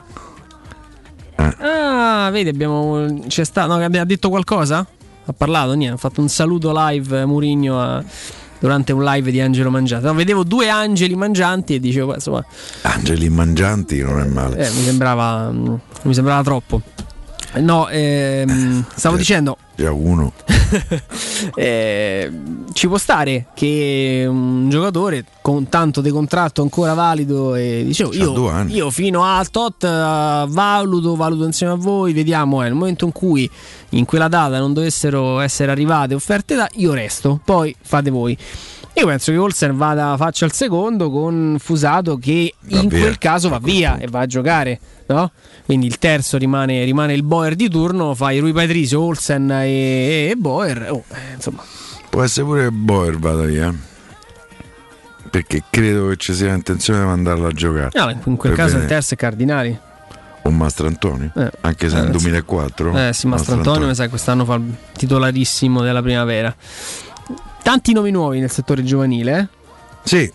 Ah, 1.36 2.28
vedi, 2.31 2.48
abbiamo. 2.48 3.22
C'è 3.26 3.44
stato. 3.44 3.76
No, 3.76 3.85
ha 3.85 4.05
detto 4.05 4.28
qualcosa? 4.28 4.86
Ha 5.26 5.32
parlato? 5.32 5.72
Niente, 5.74 5.94
ha 5.97 5.98
fatto 5.98 6.20
un 6.20 6.28
saluto 6.28 6.72
live 6.74 7.20
eh, 7.20 7.24
Murigno 7.24 7.81
a- 7.81 8.02
durante 8.59 8.93
un 8.93 9.02
live 9.05 9.31
di 9.31 9.40
Angelo 9.40 9.70
Mangiante. 9.70 10.06
No, 10.06 10.14
vedevo 10.14 10.43
due 10.44 10.68
angeli 10.68 11.14
mangianti 11.14 11.74
e 11.74 11.81
dicevo, 11.81 12.14
insomma, 12.14 12.44
Angeli 12.82 13.28
mangianti 13.28 14.01
non 14.02 14.20
è 14.20 14.24
male. 14.26 14.56
eh, 14.56 14.70
mi, 14.70 14.82
sembrava, 14.85 15.51
mm, 15.51 15.74
mi 16.02 16.14
sembrava 16.14 16.43
troppo. 16.43 16.81
No, 17.56 17.89
ehm, 17.89 18.85
stavo 18.94 19.16
dicendo, 19.16 19.56
Già 19.76 19.90
uno. 19.90 20.32
eh, 21.56 22.32
ci 22.72 22.86
può 22.86 22.96
stare 22.96 23.46
che 23.55 24.24
un 24.28 24.68
giocatore 24.70 25.24
con 25.40 25.68
tanto 25.68 26.01
di 26.01 26.10
contratto 26.10 26.62
ancora 26.62 26.94
valido 26.94 27.55
e 27.56 27.82
dicevo 27.84 28.12
io, 28.14 28.64
io 28.68 28.90
fino 28.90 29.24
al 29.24 29.51
tot 29.51 29.82
eh, 29.82 30.44
valuto, 30.48 31.16
valuto 31.16 31.44
insieme 31.44 31.72
a 31.72 31.76
voi, 31.76 32.12
vediamo 32.12 32.60
eh, 32.60 32.64
nel 32.64 32.74
momento 32.74 33.05
in 33.05 33.12
cui 33.12 33.51
in 33.90 34.05
quella 34.05 34.28
data 34.28 34.59
non 34.59 34.72
dovessero 34.72 35.40
essere 35.40 35.72
arrivate 35.72 36.14
offerte 36.14 36.55
da 36.55 36.68
io 36.74 36.92
resto, 36.92 37.40
poi 37.44 37.74
fate 37.80 38.10
voi. 38.10 38.38
Io 38.96 39.06
penso 39.06 39.32
che 39.32 39.38
Olsen 39.38 39.76
vada 39.76 40.14
faccia 40.16 40.44
il 40.44 40.52
secondo 40.52 41.10
con 41.10 41.56
Fusato 41.59 42.16
che 42.16 42.55
Va 42.60 42.78
in 42.78 42.86
via, 42.86 43.01
quel 43.01 43.18
caso 43.18 43.48
va 43.48 43.59
via 43.59 43.98
e 43.98 44.06
va 44.06 44.20
a 44.20 44.26
giocare, 44.26 44.78
no? 45.09 45.32
Quindi 45.64 45.86
il 45.86 45.98
terzo 45.98 46.36
rimane, 46.36 46.84
rimane 46.84 47.14
il 47.14 47.22
Boer 47.22 47.54
di 47.54 47.68
turno, 47.70 48.14
fai 48.14 48.38
Rui 48.38 48.52
Patricio, 48.52 49.00
Olsen 49.00 49.50
e, 49.50 50.28
e 50.30 50.34
Boer. 50.36 50.88
Oh, 50.90 51.04
eh, 51.08 51.34
insomma, 51.36 51.62
Può 52.10 52.22
essere 52.22 52.44
pure 52.46 52.70
Boer 52.70 53.18
vada 53.18 53.44
via. 53.44 53.74
Perché 55.30 55.64
credo 55.68 56.08
che 56.08 56.16
ci 56.16 56.32
sia 56.34 56.52
intenzione 56.54 57.00
di 57.00 57.06
mandarlo 57.06 57.46
a 57.46 57.50
giocare. 57.50 57.90
no, 57.94 58.10
in 58.10 58.36
quel 58.36 58.52
Per 58.54 58.64
caso 58.64 58.76
il 58.76 58.84
terzo 58.86 59.14
è 59.14 59.16
Cardinali. 59.16 59.76
O 60.42 60.48
Eh. 60.48 60.52
Mastrantonio. 60.52 61.32
Anche 61.62 61.88
se 61.88 61.96
Eh, 61.96 62.00
nel 62.02 62.06
sì. 62.06 62.22
2004. 62.28 63.08
Eh 63.08 63.12
sì, 63.12 63.26
Mastrantonio 63.26 63.86
mi 63.88 63.94
sa 63.94 64.04
che 64.04 64.10
quest'anno 64.10 64.44
fa 64.44 64.54
il 64.56 64.76
titolarissimo 64.96 65.80
della 65.82 66.02
primavera. 66.02 66.54
Tanti 67.62 67.92
nomi 67.94 68.10
nuovi 68.10 68.38
nel 68.38 68.50
settore 68.50 68.84
giovanile, 68.84 69.38
eh? 69.38 69.48
Sì, 70.04 70.30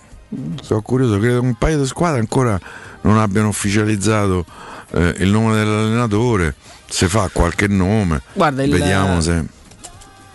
sono 0.64 0.82
curioso, 0.82 1.20
credo 1.20 1.40
che 1.40 1.46
un 1.46 1.54
paio 1.54 1.78
di 1.80 1.86
squadre 1.86 2.20
ancora 2.20 2.60
non 3.02 3.20
abbiano 3.20 3.50
ufficializzato 3.50 4.44
eh, 4.92 5.16
il 5.20 5.30
nome 5.30 5.56
dell'allenatore. 5.56 6.56
Se 6.88 7.08
fa 7.08 7.30
qualche 7.32 7.68
nome, 7.68 8.22
Guarda, 8.34 8.64
il- 8.64 8.72
vediamo 8.72 9.22
se. 9.22 9.46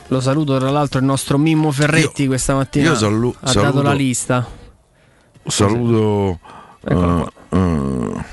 Lo 0.09 0.21
saluto 0.21 0.59
tra 0.59 0.71
l'altro 0.71 0.99
il 1.01 1.05
nostro 1.07 1.39
Mimmo 1.39 1.73
Ferretti 1.73 2.27
questa 2.27 2.55
mattina. 2.55 2.91
io 2.91 2.95
salu- 2.97 3.35
ha 3.41 3.47
saluto- 3.49 3.73
dato 3.73 3.83
la 3.83 3.93
lista. 3.95 4.47
Saluto. 5.47 6.39
Eh, 6.87 7.25
eh, 7.51 8.33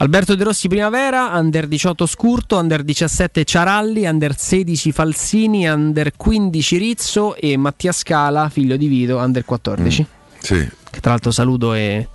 Alberto 0.00 0.34
De 0.36 0.44
Rossi 0.44 0.68
Primavera, 0.68 1.36
Under 1.38 1.66
18 1.66 2.06
Scurto, 2.06 2.56
Under 2.56 2.82
17 2.84 3.44
Ciaralli, 3.44 4.06
Under 4.06 4.36
16 4.38 4.92
Falsini, 4.92 5.66
Under 5.66 6.12
15 6.16 6.76
Rizzo 6.76 7.34
e 7.34 7.56
Mattia 7.56 7.90
Scala, 7.90 8.48
figlio 8.48 8.76
di 8.76 8.86
Vito, 8.86 9.16
Under 9.16 9.44
14. 9.44 10.06
sì. 10.38 10.68
Che 10.90 11.00
tra 11.00 11.10
l'altro 11.10 11.30
saluto 11.32 11.74
e 11.74 12.08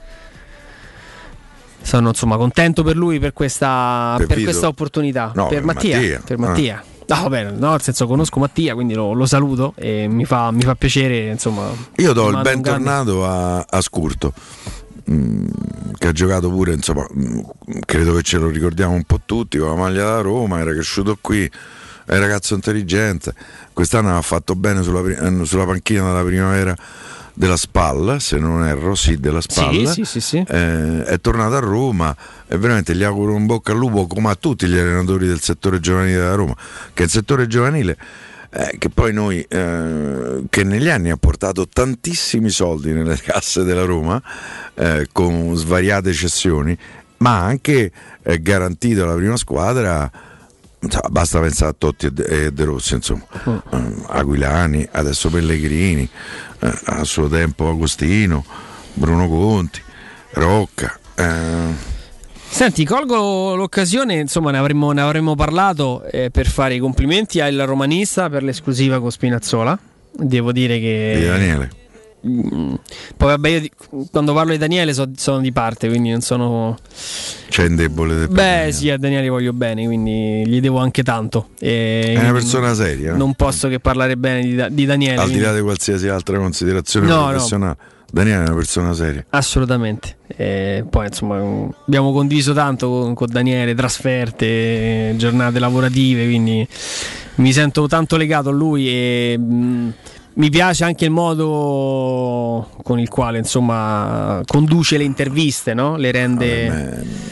sono 1.84 2.10
insomma 2.10 2.38
contento 2.38 2.82
per 2.82 2.96
lui 2.96 3.20
per 3.20 3.34
questa, 3.34 4.16
Per 4.18 4.42
questa 4.42 4.68
opportunità. 4.68 5.32
No, 5.36 5.48
per 5.48 5.64
Mattia. 5.64 5.98
Mattia. 5.98 6.22
Per. 6.26 6.38
Mattia. 6.38 6.84
No, 7.06 7.22
vabbè, 7.22 7.52
no, 7.52 7.72
nel 7.72 7.82
senso 7.82 8.08
conosco 8.08 8.40
Mattia, 8.40 8.74
quindi 8.74 8.94
lo, 8.94 9.12
lo 9.12 9.26
saluto 9.26 9.74
e 9.76 10.08
mi 10.08 10.26
fa, 10.26 10.52
mi 10.52 10.62
fa 10.62 10.76
piacere. 10.76 11.30
Insomma, 11.30 11.70
Io 11.98 12.14
do 12.14 12.30
il 12.30 12.40
bentornato 12.42 13.26
a, 13.26 13.60
a 13.60 13.82
Scurto, 13.82 14.34
mm, 15.12 15.46
che 15.98 16.08
ha 16.08 16.12
giocato 16.14 16.50
pure, 16.50 16.74
insomma, 16.74 17.06
mm, 17.14 17.40
credo 17.86 18.16
che 18.16 18.22
ce 18.22 18.38
lo 18.38 18.50
ricordiamo 18.50 18.94
un 18.94 19.04
po' 19.04 19.20
tutti, 19.26 19.58
con 19.58 19.68
la 19.68 19.76
maglia 19.76 20.06
da 20.06 20.22
Roma, 20.22 20.60
era 20.60 20.72
cresciuto 20.72 21.18
qui, 21.20 21.44
è 22.06 22.14
un 22.16 22.20
ragazzo 22.20 22.56
intelligente, 22.56 23.34
quest'anno 23.74 24.18
ha 24.18 24.22
fatto 24.22 24.56
bene 24.56 24.82
sulla, 24.82 25.02
eh, 25.02 25.46
sulla 25.46 25.66
panchina 25.66 26.08
della 26.08 26.24
primavera 26.24 26.76
della 27.34 27.58
Spalla, 27.58 28.20
se 28.20 28.38
non 28.38 28.64
erro, 28.66 28.96
sì, 28.96 29.20
della 29.20 29.42
Spalla. 29.42 29.92
sì, 29.92 30.06
sì, 30.06 30.22
sì. 30.22 30.44
Eh, 30.48 31.04
è 31.04 31.20
tornato 31.20 31.56
a 31.56 31.60
Roma 31.60 32.16
e 32.48 32.58
veramente 32.58 32.96
gli 32.96 33.04
auguro 33.04 33.34
un 33.34 33.46
bocca 33.46 33.72
al 33.72 33.78
lupo 33.78 34.08
come 34.08 34.30
a 34.30 34.36
tutti 34.36 34.68
gli 34.68 34.78
allenatori 34.78 35.28
del 35.28 35.42
settore 35.42 35.80
giovanile 35.80 36.18
della 36.18 36.36
Roma, 36.36 36.56
che 36.94 37.04
è 37.04 37.06
il 37.06 37.12
settore 37.12 37.48
giovanile 37.48 37.98
eh, 38.56 38.76
che 38.78 38.90
poi 38.90 39.12
noi, 39.14 39.44
eh, 39.50 40.44
che 40.48 40.64
negli 40.64 40.88
anni 40.88 41.10
ha 41.10 41.18
portato 41.18 41.68
tantissimi 41.68 42.50
soldi 42.50 42.92
nelle 42.94 43.18
casse 43.18 43.64
della 43.64 43.84
Roma, 43.84 44.22
eh, 44.76 45.08
con 45.12 45.56
svariate 45.56 46.14
cessioni, 46.14 46.78
ma 47.18 47.40
ha 47.40 47.46
anche 47.46 47.92
eh, 48.22 48.42
garantito 48.42 49.04
alla 49.04 49.16
prima 49.16 49.38
squadra. 49.38 50.12
Basta 51.10 51.40
pensare 51.40 51.72
a 51.72 51.76
Totti 51.78 52.08
e 52.08 52.52
De, 52.52 52.64
Rossi, 52.66 52.96
insomma, 52.96 53.24
Eh, 53.46 53.94
Aquilani, 54.08 54.88
adesso 54.92 55.30
Pellegrini, 55.30 56.08
eh, 56.60 56.74
a 56.86 57.04
suo 57.04 57.28
tempo 57.30 57.70
Agostino, 57.70 58.44
Bruno 58.94 59.28
Conti, 59.28 59.82
Rocca. 60.32 61.00
eh, 61.16 61.92
Senti, 62.50 62.86
colgo 62.86 63.56
l'occasione, 63.56 64.16
insomma, 64.16 64.52
ne 64.52 64.58
avremmo, 64.60 64.92
ne 64.92 65.02
avremmo 65.02 65.36
parlato 65.36 66.04
eh, 66.04 66.30
per 66.30 66.48
fare 66.48 66.76
i 66.76 66.80
complimenti 66.80 67.40
al 67.40 67.56
romanista 67.66 68.30
per 68.30 68.44
l'esclusiva 68.44 69.00
con 69.00 69.10
Spinazzola. 69.10 69.78
Devo 70.12 70.52
dire 70.52 70.80
che. 70.80 71.16
di 71.18 71.26
Daniele. 71.26 71.70
Mm, 72.26 72.74
Poi 73.18 73.28
vabbè, 73.28 73.50
io 73.50 73.62
quando 74.10 74.34
parlo 74.34 74.52
di 74.52 74.58
Daniele 74.58 74.94
so- 74.94 75.12
sono 75.16 75.40
di 75.42 75.52
parte, 75.52 75.90
quindi 75.90 76.10
non 76.10 76.22
sono. 76.22 76.78
C'è 77.50 77.66
un 77.66 77.76
debole 77.76 78.16
del 78.16 78.28
Beh, 78.30 78.70
sì, 78.72 78.90
a 78.90 78.98
Daniele 78.98 79.28
voglio 79.28 79.52
bene, 79.54 79.86
quindi 79.86 80.44
gli 80.48 80.62
devo 80.62 80.78
anche 80.80 81.04
tanto. 81.04 81.50
E 81.60 82.14
È 82.16 82.20
una 82.20 82.32
persona 82.32 82.74
seria. 82.74 83.14
Non 83.14 83.34
posso 83.34 83.68
che 83.68 83.80
parlare 83.80 84.16
bene 84.16 84.42
di, 84.42 84.74
di 84.74 84.86
Daniele. 84.86 85.22
Al 85.22 85.30
di 85.30 85.40
là 85.40 85.54
di 85.54 85.62
qualsiasi 85.62 86.08
altra 86.08 86.38
considerazione 86.38 87.08
No, 87.08 87.22
no. 87.26 87.28
professionale, 87.32 87.78
Daniele 88.10 88.40
è 88.46 88.48
una 88.48 88.56
persona 88.56 88.94
seria. 88.94 89.26
Assolutamente. 89.30 90.16
E 90.36 90.86
poi 90.90 91.08
insomma 91.08 91.40
mm, 91.42 91.70
abbiamo 91.88 92.12
condiviso 92.14 92.54
tanto 92.54 92.88
con, 92.90 93.14
con 93.14 93.28
Daniele, 93.30 93.76
trasferte, 93.76 95.14
giornate 95.18 95.60
lavorative, 95.60 96.26
quindi 96.26 96.66
mi 97.36 97.52
sento 97.52 97.88
tanto 97.88 98.16
legato 98.16 98.50
a 98.50 98.52
lui 98.52 98.88
e 98.88 99.36
mm, 99.38 99.90
mi 100.36 100.50
piace 100.50 100.84
anche 100.84 101.06
il 101.06 101.12
modo 101.12 102.70
con 102.84 103.00
il 103.00 103.10
quale 103.10 103.38
insomma 103.38 104.42
conduce 104.46 104.98
le 104.98 105.04
interviste, 105.04 105.74
no? 105.74 105.96
Le 105.98 106.12
rende... 106.12 107.32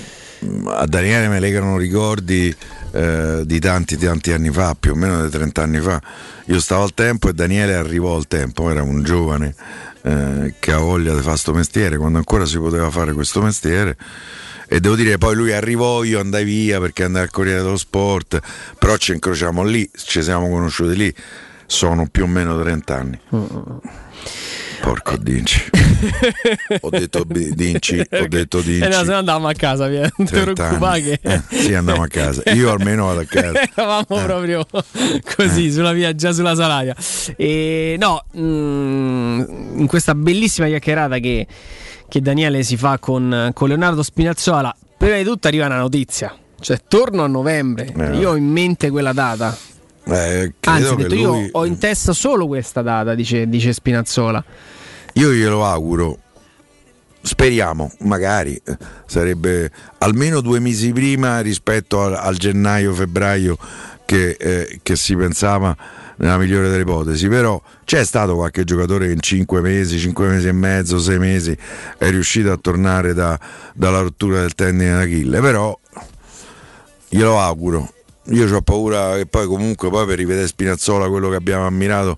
A 0.66 0.86
Daniele 0.88 1.28
mi 1.28 1.40
legano 1.40 1.78
ricordi 1.78 2.56
eh, 2.92 3.44
di 3.46 3.60
tanti 3.60 3.96
tanti 3.98 4.32
anni 4.32 4.50
fa, 4.50 4.76
più 4.80 4.94
o 4.94 4.96
meno 4.96 5.24
di 5.24 5.30
30 5.30 5.62
anni 5.62 5.80
fa. 5.80 6.02
Io 6.46 6.60
stavo 6.60 6.84
al 6.84 6.94
tempo 6.94 7.30
e 7.30 7.34
Daniele 7.34 7.76
arrivò 7.76 8.16
al 8.16 8.28
tempo, 8.28 8.70
era 8.70 8.82
un 8.82 9.04
giovane 9.04 9.54
eh, 10.02 10.56
che 10.60 10.72
ha 10.72 10.80
voglia 10.80 11.12
di 11.12 11.20
fare 11.20 11.30
questo 11.30 11.54
mestiere, 11.54 11.98
quando 11.98 12.18
ancora 12.18 12.46
si 12.46 12.58
poteva 12.58 12.90
fare 12.90 13.14
questo 13.14 13.42
mestiere. 13.42 13.96
E 14.68 14.80
devo 14.80 14.96
dire, 14.96 15.18
poi 15.18 15.36
lui 15.36 15.52
arrivò, 15.52 16.04
io 16.04 16.20
andai 16.20 16.44
via 16.44 16.80
perché 16.80 17.04
andai 17.04 17.24
al 17.24 17.30
Corriere 17.30 17.62
dello 17.62 17.78
Sport, 17.78 18.40
però 18.80 18.96
ci 18.98 19.12
incrociamo 19.12 19.64
lì, 19.64 19.90
ci 19.94 20.24
siamo 20.24 20.50
conosciuti 20.50 20.96
lì, 20.96 21.14
sono 21.72 22.06
più 22.12 22.24
o 22.24 22.28
meno 22.28 22.60
30 22.62 22.96
anni. 22.96 23.20
Porco 24.82 25.16
Dinci. 25.18 25.70
ho 26.82 26.90
detto 26.90 27.24
Dinci, 27.24 28.06
ho 28.12 28.28
detto 28.28 28.60
Dinci. 28.60 28.84
Eh 28.84 28.90
no, 28.90 29.04
se 29.04 29.12
no 29.12 29.18
andavamo 29.18 29.48
a 29.48 29.54
casa, 29.54 29.88
via. 29.88 30.02
non 30.02 30.28
ti 30.28 30.34
30 30.34 30.54
preoccupare. 30.54 31.20
Eh, 31.22 31.42
sì, 31.50 31.74
andiamo 31.74 32.04
a 32.04 32.08
casa. 32.08 32.44
Io 32.52 32.72
almeno 32.72 33.06
vado 33.06 33.22
a 33.22 33.26
casa. 33.26 33.62
Eravamo 33.74 34.04
proprio 34.06 34.66
così 35.36 35.72
sulla 35.72 35.94
via, 35.94 36.14
già 36.14 36.34
sulla 36.34 36.56
Salaria. 36.56 36.94
E 37.38 37.96
no, 37.98 38.26
mm, 38.38 39.80
in 39.80 39.88
questa 39.88 40.14
bellissima 40.14 40.68
chiacchierata 40.68 41.20
che, 41.20 41.48
che 42.10 42.22
Daniele 42.22 42.64
si 42.64 42.76
fa 42.76 43.00
con, 43.00 43.52
con 43.54 43.70
Leonardo 43.70 44.04
Spinazzola, 44.04 44.76
prima 44.98 45.16
di 45.16 45.24
tutto 45.24 45.48
arriva 45.48 45.68
una 45.68 45.78
notizia. 45.78 46.36
Cioè, 46.60 46.80
torno 46.88 47.24
a 47.24 47.28
novembre. 47.28 47.94
Eh. 47.98 48.18
Io 48.18 48.32
ho 48.32 48.36
in 48.36 48.46
mente 48.46 48.90
quella 48.90 49.14
data. 49.14 49.58
Eh, 50.12 50.54
Anzi, 50.62 50.96
detto, 50.96 51.16
lui- 51.16 51.22
io 51.22 51.50
ho 51.52 51.66
in 51.66 51.78
testa 51.78 52.14
solo 52.14 52.48
questa 52.48 52.82
data, 52.82 53.16
dice, 53.16 53.48
dice 53.48 53.74
Spinazzola. 53.74 54.44
Io 55.14 55.32
glielo 55.32 55.66
auguro. 55.66 56.18
Speriamo, 57.24 57.92
magari 58.00 58.60
eh, 58.66 58.78
sarebbe 59.06 59.72
almeno 60.00 60.42
due 60.42 60.60
mesi 60.60 60.92
prima 60.92 61.40
rispetto 61.42 62.02
al, 62.02 62.16
al 62.16 62.36
gennaio-febbraio 62.36 63.58
che, 64.06 64.32
eh, 64.40 64.80
che 64.82 64.96
si 64.96 65.16
pensava 65.16 65.78
nella 66.16 66.38
migliore 66.40 66.70
delle 66.70 66.82
ipotesi. 66.82 67.28
Però 67.28 67.62
c'è 67.86 68.04
stato 68.06 68.34
qualche 68.34 68.64
giocatore 68.64 69.06
che 69.06 69.14
in 69.14 69.22
cinque 69.22 69.62
mesi, 69.62 70.00
cinque 70.00 70.30
mesi 70.30 70.48
e 70.48 70.52
mezzo, 70.52 70.98
sei 70.98 71.20
mesi 71.20 71.56
è 71.98 72.10
riuscito 72.10 72.52
a 72.52 72.58
tornare 72.58 73.14
da- 73.14 73.40
dalla 73.76 74.00
rottura 74.00 74.40
del 74.40 74.56
tendine 74.56 74.94
d'Achille. 74.94 75.40
Però 75.42 75.80
glielo 77.08 77.40
auguro. 77.40 77.94
Io 78.26 78.56
ho 78.56 78.62
paura 78.62 79.16
che 79.16 79.26
poi 79.26 79.48
comunque 79.48 79.90
poi 79.90 80.06
per 80.06 80.18
rivedere 80.18 80.48
Spinazzola 80.48 81.08
quello 81.10 81.30
che 81.30 81.36
abbiamo 81.36 81.66
ammirato 81.66 82.18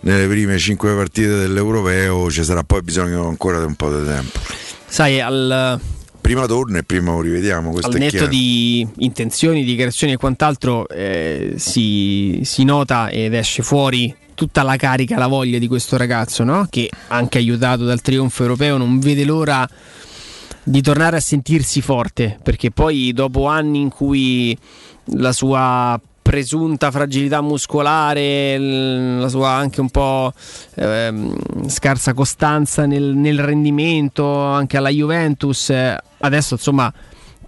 nelle 0.00 0.26
prime 0.28 0.58
cinque 0.58 0.94
partite 0.94 1.28
dell'Europeo 1.28 2.30
ci 2.30 2.44
sarà 2.44 2.62
poi 2.62 2.82
bisogno 2.82 3.26
ancora 3.26 3.58
di 3.58 3.64
un 3.64 3.74
po' 3.74 3.90
di 3.94 4.06
tempo. 4.06 4.38
Sai, 4.86 5.20
al, 5.20 5.80
Prima 6.20 6.46
torna 6.46 6.78
e 6.78 6.82
prima 6.82 7.12
lo 7.12 7.22
rivediamo. 7.22 7.70
Questo 7.70 7.90
al 7.90 7.98
netto 7.98 8.26
di 8.26 8.86
intenzioni, 8.98 9.64
dichiarazioni 9.64 10.12
e 10.12 10.16
quant'altro, 10.16 10.86
eh, 10.88 11.54
si, 11.56 12.40
si 12.44 12.64
nota 12.64 13.08
ed 13.08 13.34
esce 13.34 13.62
fuori 13.62 14.14
tutta 14.34 14.62
la 14.62 14.76
carica, 14.76 15.18
la 15.18 15.26
voglia 15.26 15.58
di 15.58 15.66
questo 15.66 15.96
ragazzo, 15.96 16.44
no? 16.44 16.66
che 16.68 16.90
anche 17.08 17.38
aiutato 17.38 17.84
dal 17.84 18.00
trionfo 18.00 18.42
europeo 18.42 18.76
non 18.76 18.98
vede 18.98 19.24
l'ora 19.24 19.68
di 20.62 20.82
tornare 20.82 21.16
a 21.16 21.20
sentirsi 21.20 21.80
forte, 21.80 22.38
perché 22.42 22.70
poi 22.70 23.12
dopo 23.12 23.46
anni 23.46 23.80
in 23.80 23.88
cui 23.88 24.56
la 25.04 25.32
sua 25.32 26.00
presunta 26.22 26.90
fragilità 26.90 27.40
muscolare, 27.40 28.56
la 28.56 29.28
sua 29.28 29.50
anche 29.50 29.80
un 29.80 29.90
po' 29.90 30.32
ehm, 30.76 31.68
scarsa 31.68 32.14
costanza 32.14 32.86
nel, 32.86 33.14
nel 33.16 33.40
rendimento, 33.40 34.44
anche 34.44 34.76
alla 34.76 34.90
Juventus, 34.90 35.72
adesso 36.18 36.54
insomma 36.54 36.92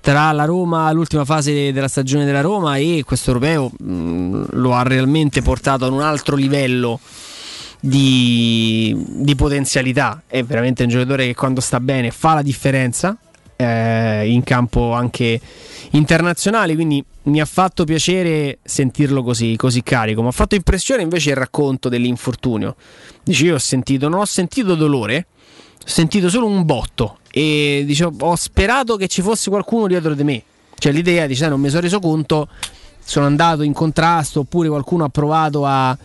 tra 0.01 0.33
la 0.33 0.45
Roma, 0.45 0.91
l'ultima 0.91 1.25
fase 1.25 1.71
della 1.71 1.87
stagione 1.87 2.25
della 2.25 2.41
Roma 2.41 2.77
e 2.77 3.05
questo 3.07 3.31
europeo 3.31 3.71
mh, 3.79 4.47
lo 4.55 4.75
ha 4.75 4.83
realmente 4.83 5.43
portato 5.43 5.85
ad 5.85 5.93
un 5.93 6.01
altro 6.01 6.35
livello 6.35 6.99
di, 7.79 8.97
di 8.99 9.35
potenzialità. 9.37 10.23
È 10.27 10.43
veramente 10.43 10.83
un 10.83 10.89
giocatore 10.89 11.27
che 11.27 11.35
quando 11.37 11.61
sta 11.61 11.79
bene 11.79 12.11
fa 12.11 12.35
la 12.35 12.43
differenza 12.43 13.17
eh, 13.55 14.29
in 14.29 14.43
campo 14.43 14.93
anche 14.93 15.41
internazionale. 15.93 16.75
Quindi 16.75 17.03
mi 17.25 17.41
ha 17.41 17.45
fatto 17.45 17.85
piacere 17.85 18.59
sentirlo 18.63 19.23
così, 19.23 19.57
così 19.57 19.83
carico. 19.83 20.23
Mi 20.23 20.29
ha 20.29 20.33
fatto 20.33 20.55
impressione 20.55 21.03
invece 21.03 21.31
il 21.31 21.37
racconto 21.37 21.89
dell'infortunio. 21.89 22.77
Dice: 23.23 23.45
Io 23.45 23.55
ho 23.55 23.59
sentito, 23.59 24.09
non 24.09 24.21
ho 24.21 24.25
sentito 24.25 24.75
dolore, 24.75 25.27
ho 25.79 25.87
sentito 25.89 26.29
solo 26.29 26.47
un 26.47 26.65
botto. 26.65 27.19
E 27.31 27.85
dice, 27.87 28.11
ho 28.19 28.37
sperato 28.37 28.97
che 28.97 29.09
ci 29.09 29.23
fosse 29.23 29.49
qualcuno 29.49 29.87
dietro 29.87 30.15
di 30.15 30.23
me. 30.23 30.43
Cioè 30.77 30.93
l'idea, 30.93 31.27
dice, 31.27 31.41
"Sai, 31.41 31.49
non 31.49 31.61
mi 31.61 31.69
sono 31.69 31.81
reso 31.81 31.99
conto, 32.01 32.49
sono 33.05 33.27
andato 33.27 33.63
in 33.63 33.73
contrasto 33.73 34.41
oppure 34.41 34.69
qualcuno 34.69 35.05
ha 35.05 35.09
provato 35.09 35.65
a... 35.65 35.91
a- 35.91 35.97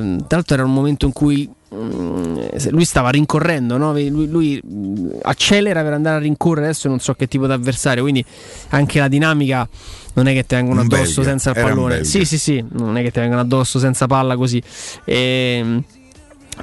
tra 0.00 0.36
l'altro 0.36 0.54
era 0.54 0.64
un 0.64 0.72
momento 0.72 1.06
in 1.06 1.12
cui 1.12 1.48
lui 1.70 2.84
stava 2.84 3.10
rincorrendo, 3.10 3.76
no? 3.76 3.92
lui, 3.92 4.28
lui, 4.28 4.62
mm, 4.64 5.10
accelera 5.22 5.82
per 5.82 5.92
andare 5.92 6.16
a 6.16 6.18
rincorrere, 6.20 6.66
adesso 6.66 6.88
non 6.88 6.98
so 6.98 7.14
che 7.14 7.28
tipo 7.28 7.46
di 7.46 7.52
avversario, 7.52 8.02
quindi 8.02 8.24
anche 8.70 8.98
la 8.98 9.08
dinamica 9.08 9.68
non 10.14 10.26
è 10.26 10.32
che 10.32 10.46
ti 10.46 10.54
vengono 10.54 10.80
addosso 10.80 11.02
Belgio, 11.02 11.22
senza 11.22 11.50
il 11.50 11.56
pallone. 11.56 12.04
Sì, 12.04 12.24
sì, 12.24 12.38
sì, 12.38 12.64
non 12.70 12.96
è 12.96 13.02
che 13.02 13.10
ti 13.10 13.20
vengono 13.20 13.40
addosso 13.40 13.78
senza 13.78 14.06
palla 14.06 14.36
così. 14.36 14.62
Ehm, 15.04 15.82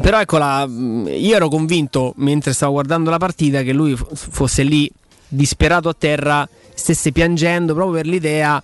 però 0.02 0.20
ecco, 0.20 0.38
la- 0.38 0.68
io 0.68 1.36
ero 1.36 1.48
convinto 1.50 2.14
mentre 2.18 2.54
stavo 2.54 2.74
guardando 2.74 3.10
la 3.10 3.18
partita 3.18 3.62
che 3.62 3.72
lui 3.74 3.96
fosse 3.96 4.64
lì 4.64 4.92
disperato 5.28 5.88
a 5.88 5.96
terra, 5.98 6.48
stesse 6.74 7.12
piangendo 7.12 7.74
proprio 7.74 7.96
per 7.98 8.06
l'idea 8.08 8.62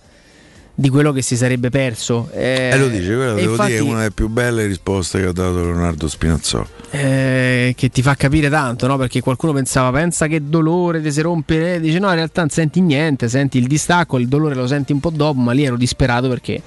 di 0.74 0.88
quello 0.88 1.12
che 1.12 1.22
si 1.22 1.36
sarebbe 1.36 1.68
perso. 1.70 2.28
Eh, 2.32 2.70
E 2.72 2.78
lo 2.78 2.88
dice, 2.88 3.14
quella 3.14 3.32
e 3.32 3.40
devo 3.40 3.50
infatti, 3.52 3.70
dire 3.72 3.82
è 3.82 3.86
una 3.86 3.98
delle 3.98 4.10
più 4.10 4.28
belle 4.28 4.66
risposte 4.66 5.20
che 5.20 5.26
ha 5.26 5.32
dato 5.32 5.54
Leonardo 5.62 6.08
Spinazzola. 6.08 6.66
eh, 6.90 7.74
che 7.76 7.88
ti 7.90 8.02
fa 8.02 8.14
capire 8.14 8.48
tanto, 8.48 8.86
no? 8.86 8.96
Perché 8.96 9.20
qualcuno 9.20 9.52
pensava, 9.52 9.90
pensa 9.98 10.26
che 10.26 10.40
dolore 10.48 11.00
ti 11.02 11.12
si 11.12 11.20
rompe, 11.20 11.74
eh, 11.74 11.80
dice 11.80 11.98
no, 11.98 12.08
in 12.08 12.14
realtà 12.14 12.40
non 12.40 12.50
senti 12.50 12.80
niente, 12.80 13.28
senti 13.28 13.58
il 13.58 13.66
distacco, 13.66 14.18
il 14.18 14.28
dolore 14.28 14.54
lo 14.54 14.66
senti 14.66 14.92
un 14.92 15.00
po' 15.00 15.10
dopo, 15.10 15.38
ma 15.40 15.52
lì 15.52 15.64
ero 15.64 15.76
disperato 15.76 16.28
perché 16.28 16.60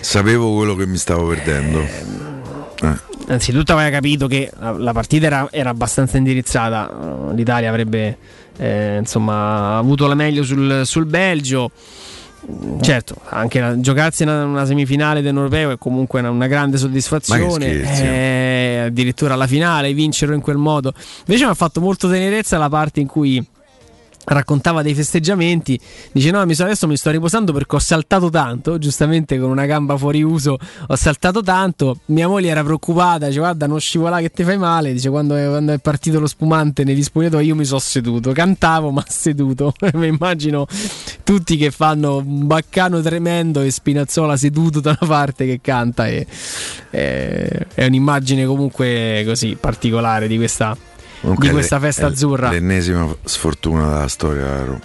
Sapevo 0.00 0.54
quello 0.56 0.74
che 0.74 0.86
mi 0.86 0.96
stavo 0.96 1.26
perdendo. 1.28 1.80
Eh. 1.80 3.08
Innanzitutto 3.26 3.72
aveva 3.74 3.90
capito 3.90 4.26
che 4.26 4.50
la, 4.58 4.92
partita 4.92 5.26
era, 5.26 5.48
era 5.52 5.70
abbastanza 5.70 6.16
indirizzata, 6.16 7.30
l'Italia 7.34 7.68
avrebbe 7.68 8.16
eh, 8.56 8.96
insomma, 8.98 9.76
avuto 9.76 10.06
la 10.06 10.14
meglio 10.14 10.42
sul, 10.42 10.82
sul 10.84 11.04
Belgio. 11.06 11.70
Certo, 12.80 13.16
anche 13.28 13.60
la- 13.60 13.78
giocarsi 13.80 14.22
una, 14.22 14.44
una 14.44 14.64
semifinale 14.64 15.20
dell'Europeo 15.22 15.70
è 15.70 15.78
comunque 15.78 16.20
una, 16.20 16.30
una 16.30 16.46
grande 16.46 16.78
soddisfazione. 16.78 17.40
scherzi, 17.82 18.02
eh, 18.02 18.82
addirittura 18.86 19.34
alla 19.34 19.46
finale 19.46 19.92
vincerlo 19.92 20.34
in 20.34 20.40
quel 20.40 20.56
modo. 20.56 20.92
Invece 21.26 21.44
mi 21.44 21.50
ha 21.50 21.54
fatto 21.54 21.80
molto 21.80 22.08
tenerezza 22.08 22.56
la 22.58 22.68
parte 22.68 23.00
in 23.00 23.06
cui 23.06 23.44
raccontava 24.24 24.82
dei 24.82 24.94
festeggiamenti 24.94 25.80
dice 26.12 26.30
no 26.30 26.44
mi 26.44 26.54
so- 26.54 26.64
adesso 26.64 26.86
mi 26.86 26.96
sto 26.96 27.10
riposando 27.10 27.52
perché 27.52 27.76
ho 27.76 27.78
saltato 27.78 28.30
tanto 28.30 28.78
giustamente 28.78 29.38
con 29.38 29.50
una 29.50 29.66
gamba 29.66 29.96
fuori 29.96 30.22
uso 30.22 30.58
ho 30.86 30.96
saltato 30.96 31.42
tanto 31.42 32.00
mia 32.06 32.28
moglie 32.28 32.50
era 32.50 32.62
preoccupata 32.62 33.26
dice 33.26 33.38
guarda 33.38 33.66
non 33.66 33.80
scivolare 33.80 34.22
che 34.22 34.30
ti 34.30 34.44
fai 34.44 34.58
male 34.58 34.92
dice 34.92 35.08
quando 35.08 35.34
è, 35.36 35.46
quando 35.46 35.72
è 35.72 35.78
partito 35.78 36.20
lo 36.20 36.26
spumante 36.26 36.84
negli 36.84 37.02
spogliatoi 37.02 37.46
io 37.46 37.54
mi 37.54 37.64
sono 37.64 37.80
seduto 37.80 38.32
cantavo 38.32 38.90
ma 38.90 39.04
seduto 39.08 39.72
mi 39.94 40.08
immagino 40.08 40.66
tutti 41.24 41.56
che 41.56 41.70
fanno 41.70 42.16
un 42.18 42.46
baccano 42.46 43.00
tremendo 43.00 43.60
e 43.62 43.70
Spinazzola 43.70 44.36
seduto 44.36 44.80
da 44.80 44.96
una 45.00 45.08
parte 45.08 45.46
che 45.46 45.60
canta 45.62 46.06
e, 46.06 46.26
e- 46.90 47.66
è 47.74 47.86
un'immagine 47.86 48.44
comunque 48.46 49.22
così 49.24 49.56
particolare 49.58 50.28
di 50.28 50.36
questa, 50.36 50.76
Comunque 51.20 51.48
di 51.48 51.52
questa 51.52 51.78
festa 51.78 52.06
è 52.06 52.10
azzurra 52.10 52.50
L'ennesima 52.50 53.14
sfortuna 53.24 53.88
della 53.88 54.08
storia 54.08 54.42
della 54.44 54.64
Roma. 54.64 54.80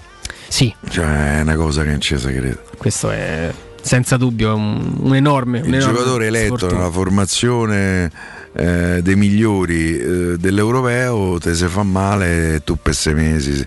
Sì. 0.47 0.73
Cioè, 0.89 1.37
è 1.37 1.41
una 1.41 1.55
cosa 1.55 1.83
che 1.83 1.89
non 1.89 2.01
ci 2.01 2.17
si 2.17 2.27
crede. 2.27 2.59
Questo 2.77 3.09
è 3.09 3.51
senza 3.81 4.17
dubbio 4.17 4.55
un, 4.55 4.97
un 4.99 5.15
enorme. 5.15 5.59
un 5.59 5.67
Il 5.67 5.75
enorme 5.75 5.93
giocatore 5.93 6.27
eletto 6.27 6.57
sfortuna. 6.57 6.81
nella 6.81 6.91
formazione 6.91 8.11
eh, 8.53 9.01
dei 9.01 9.15
migliori 9.15 9.99
eh, 9.99 10.37
dell'europeo, 10.37 11.37
te 11.39 11.53
se 11.53 11.67
fa 11.67 11.83
male, 11.83 12.61
tu 12.63 12.77
per 12.81 12.95
sei 12.95 13.13
mesi, 13.13 13.65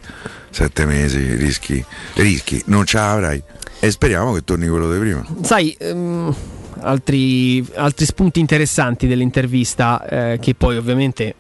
sette 0.51 0.86
mesi 0.86 1.35
rischi, 1.36 1.85
rischi, 2.15 2.62
non 2.66 2.85
ce 2.85 2.97
l'avrai. 2.97 3.43
E 3.81 3.90
speriamo 3.90 4.32
che 4.32 4.43
torni 4.43 4.66
quello 4.66 4.93
di 4.93 4.99
prima. 4.99 5.24
Sai, 5.43 5.77
ehm, 5.78 6.35
altri, 6.81 7.65
altri 7.74 8.05
spunti 8.07 8.40
interessanti 8.40 9.07
dell'intervista, 9.07 10.05
eh, 10.09 10.39
che 10.40 10.55
poi 10.55 10.77
ovviamente 10.77 11.35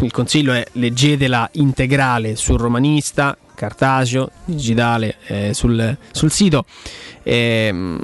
il 0.00 0.10
consiglio 0.10 0.52
è 0.52 0.64
leggetela 0.72 1.48
integrale 1.54 2.36
sul 2.36 2.58
romanista, 2.58 3.36
cartaceo, 3.54 4.30
digitale 4.44 5.16
eh, 5.26 5.54
sul, 5.54 5.96
sul 6.10 6.30
sito. 6.30 6.64
Ehm, 7.22 8.00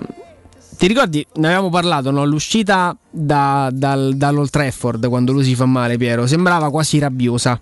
ti 0.76 0.86
ricordi, 0.86 1.26
ne 1.36 1.46
avevamo 1.46 1.70
parlato, 1.70 2.10
no? 2.10 2.24
l'uscita 2.26 2.94
da, 3.10 3.70
dal, 3.72 4.14
dall'Old 4.16 4.50
Trafford 4.50 5.08
quando 5.08 5.32
lui 5.32 5.44
si 5.44 5.54
fa 5.54 5.64
male, 5.64 5.96
Piero, 5.96 6.26
sembrava 6.26 6.70
quasi 6.70 6.98
rabbiosa. 6.98 7.58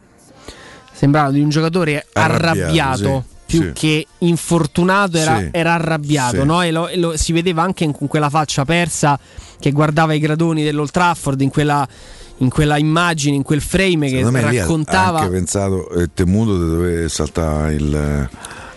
Sembrava 0.93 1.31
di 1.31 1.41
un 1.41 1.49
giocatore 1.49 2.07
Arrabbiato, 2.13 2.59
arrabbiato, 2.61 3.25
sì, 3.27 3.43
più 3.47 3.63
sì. 3.63 3.73
che 3.73 4.07
infortunato, 4.19 5.17
era, 5.17 5.39
Sì, 5.39 5.49
era 5.53 5.75
arrabbiato, 5.75 6.41
sì. 6.41 6.47
no? 6.47 6.63
E, 6.63 6.71
lo, 6.73 6.89
e 6.89 6.97
lo- 6.97 7.17
si 7.17 7.33
vedeva 7.33 7.63
anche 7.63 7.89
con 7.93 8.09
quella 8.09 8.31
faccia 8.31 8.65
persa 8.65 9.19
che 9.61 9.71
guardava 9.71 10.13
i 10.13 10.19
gradoni 10.19 10.63
dell'Old 10.63 10.91
Trafford, 10.91 11.41
in 11.41 11.51
quella, 11.51 11.87
in 12.45 12.51
quella 12.51 12.79
immagine, 12.79 13.37
in 13.37 13.43
quel 13.43 13.61
frame 13.61 14.09
che 14.09 14.19
Secondo 14.19 14.31
me 14.39 14.51
lì 14.51 14.59
ha 14.59 14.61
raccontava. 14.63 15.21
anche 15.21 15.33
pensato 15.33 15.91
e 15.91 16.11
temuto 16.15 16.57
di 16.63 16.71
dover 16.71 17.11
saltare 17.11 17.75
il, 17.75 18.29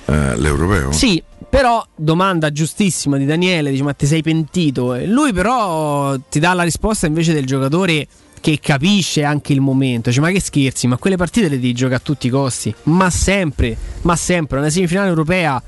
eh, 0.06 0.38
l'europeo. 0.38 0.91
Sì, 0.91 1.22
però 1.49 1.85
domanda 1.95 2.52
giustissima 2.52 3.18
di 3.18 3.26
Daniele, 3.26 3.69
dice 3.72 3.84
ma 3.84 3.94
ti 3.94 4.06
sei 4.06 4.22
pentito? 4.23 4.98
Lui 5.06 5.31
però 5.34 6.18
ti 6.30 6.39
dà 6.39 6.53
la 6.53 6.64
risposta 6.64 7.06
invece 7.07 7.34
del 7.34 7.45
giocatore 7.45 8.07
che 8.39 8.60
capisce 8.61 9.23
anche 9.23 9.53
il 9.53 9.61
momento, 9.61 10.10
dice 10.10 10.22
ma 10.22 10.30
che 10.30 10.39
scherzi, 10.39 10.88
ma 10.88 10.98
quelle 10.98 11.18
partite 11.18 11.49
le 11.49 11.56
devi 11.60 11.73
giocare 11.73 11.95
a 11.95 11.99
tutti 11.99 12.27
i 12.27 12.30
costi, 12.30 12.73
ma 12.84 13.10
sempre, 13.10 13.76
ma 14.02 14.15
sempre, 14.15 14.60
una 14.60 14.69
semifinale 14.69 15.10
europea 15.10 15.61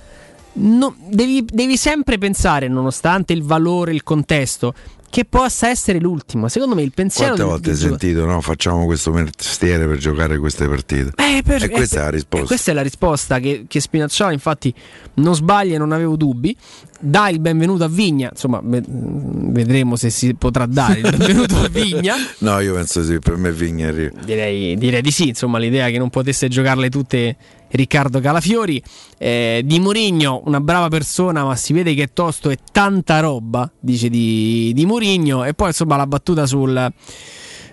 no- 0.53 0.95
devi, 1.07 1.45
devi 1.45 1.77
sempre 1.77 2.17
pensare, 2.17 2.67
nonostante 2.67 3.33
il 3.33 3.43
valore, 3.43 3.93
il 3.93 4.03
contesto, 4.03 4.73
che 5.09 5.25
possa 5.25 5.69
essere 5.69 5.99
l'ultima. 5.99 6.49
Secondo 6.49 6.75
me 6.75 6.83
il 6.83 6.91
pensiero 6.93 7.33
Quante 7.33 7.51
volte 7.51 7.69
hai 7.71 7.75
sentito, 7.75 8.25
no? 8.25 8.41
Facciamo 8.41 8.85
questo 8.85 9.11
mestiere 9.11 9.87
per 9.87 9.97
giocare 9.97 10.37
queste 10.37 10.67
partite. 10.67 11.11
Eh, 11.15 11.41
per- 11.43 11.63
e 11.63 11.69
questa 11.69 11.97
eh, 11.97 12.01
è 12.01 12.03
la 12.03 12.09
risposta. 12.11 12.43
e 12.43 12.47
questa 12.47 12.71
è 12.71 12.73
la 12.73 12.81
risposta 12.81 13.39
che, 13.39 13.65
che 13.67 13.79
Spinazzola, 13.79 14.31
infatti, 14.31 14.73
non 15.15 15.35
sbaglia 15.35 15.75
e 15.75 15.77
non 15.77 15.91
avevo 15.91 16.15
dubbi. 16.15 16.55
Dà 17.01 17.29
il 17.29 17.39
benvenuto 17.39 17.85
a 17.85 17.87
Vigna. 17.87 18.29
Insomma, 18.31 18.61
ve- 18.63 18.83
vedremo 18.85 19.95
se 19.95 20.09
si 20.09 20.33
potrà 20.35 20.65
dare 20.65 20.99
il 20.99 21.09
benvenuto 21.09 21.57
a 21.57 21.67
Vigna. 21.69 22.15
No, 22.39 22.59
io 22.59 22.73
penso 22.73 23.03
sì, 23.03 23.19
per 23.19 23.35
me 23.35 23.51
Vigna 23.51 23.87
arriva. 23.87 24.19
Direi, 24.23 24.77
direi 24.77 25.01
di 25.01 25.11
sì. 25.11 25.29
Insomma, 25.29 25.57
l'idea 25.57 25.89
che 25.89 25.97
non 25.97 26.09
potesse 26.09 26.47
giocarle 26.47 26.89
tutte 26.89 27.35
Riccardo 27.69 28.19
Calafiori. 28.19 28.81
Eh, 29.17 29.61
di 29.65 29.79
Murigno, 29.79 30.41
una 30.45 30.59
brava 30.59 30.87
persona, 30.87 31.43
ma 31.43 31.55
si 31.55 31.73
vede 31.73 31.93
che 31.93 32.03
è 32.03 32.09
tosto 32.13 32.49
e 32.49 32.57
tanta 32.71 33.19
roba. 33.19 33.69
Dice 33.79 34.09
di, 34.09 34.71
di 34.73 34.85
Murigno. 34.85 35.43
E 35.45 35.53
poi, 35.53 35.67
insomma, 35.67 35.95
la 35.95 36.07
battuta 36.07 36.45
sul. 36.45 36.91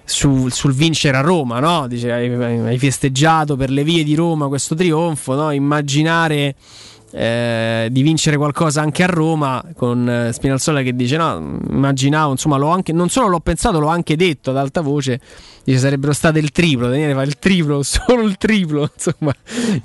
Sul, 0.09 0.53
sul 0.53 0.73
vincere 0.73 1.17
a 1.17 1.21
Roma, 1.21 1.59
no? 1.59 1.89
Dice, 1.89 2.13
hai, 2.13 2.33
hai 2.33 2.79
festeggiato 2.79 3.57
per 3.57 3.71
le 3.71 3.83
vie 3.83 4.05
di 4.05 4.15
Roma 4.15 4.47
questo 4.47 4.77
trionfo, 4.77 5.35
no? 5.35 5.51
Immaginare 5.51 6.55
eh, 7.19 7.89
di 7.91 8.03
vincere 8.03 8.37
qualcosa 8.37 8.83
anche 8.83 9.03
a 9.03 9.07
Roma 9.07 9.65
con 9.75 10.07
eh, 10.07 10.33
Spinazzola 10.35 10.83
che 10.83 10.95
dice 10.95 11.17
no, 11.17 11.61
immaginavo, 11.71 12.33
insomma, 12.33 12.59
l'ho 12.59 12.69
anche, 12.69 12.93
non 12.93 13.09
solo 13.09 13.29
l'ho 13.29 13.41
pensato, 13.41 13.81
l'ho 13.81 13.89
anche 13.89 14.17
detto 14.17 14.51
ad 14.51 14.59
alta 14.59 14.83
voce, 14.83 15.19
dice 15.65 15.79
sarebbero 15.79 16.13
state 16.13 16.39
il 16.39 16.51
triplo, 16.51 16.89
Daniele 16.89 17.15
fa 17.15 17.23
il 17.23 17.39
triplo, 17.39 17.81
solo 17.85 18.21
il 18.23 18.37
triplo, 18.37 18.91
insomma, 18.95 19.33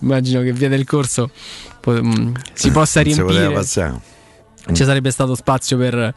immagino 0.02 0.42
che 0.42 0.52
via 0.52 0.68
del 0.68 0.86
corso 0.86 1.30
mh, 1.86 2.32
si 2.52 2.70
possa 2.70 3.00
riempire 3.00 3.48
ci 4.74 4.84
sarebbe 4.84 5.10
stato 5.10 5.34
spazio 5.34 5.76
per, 5.76 6.14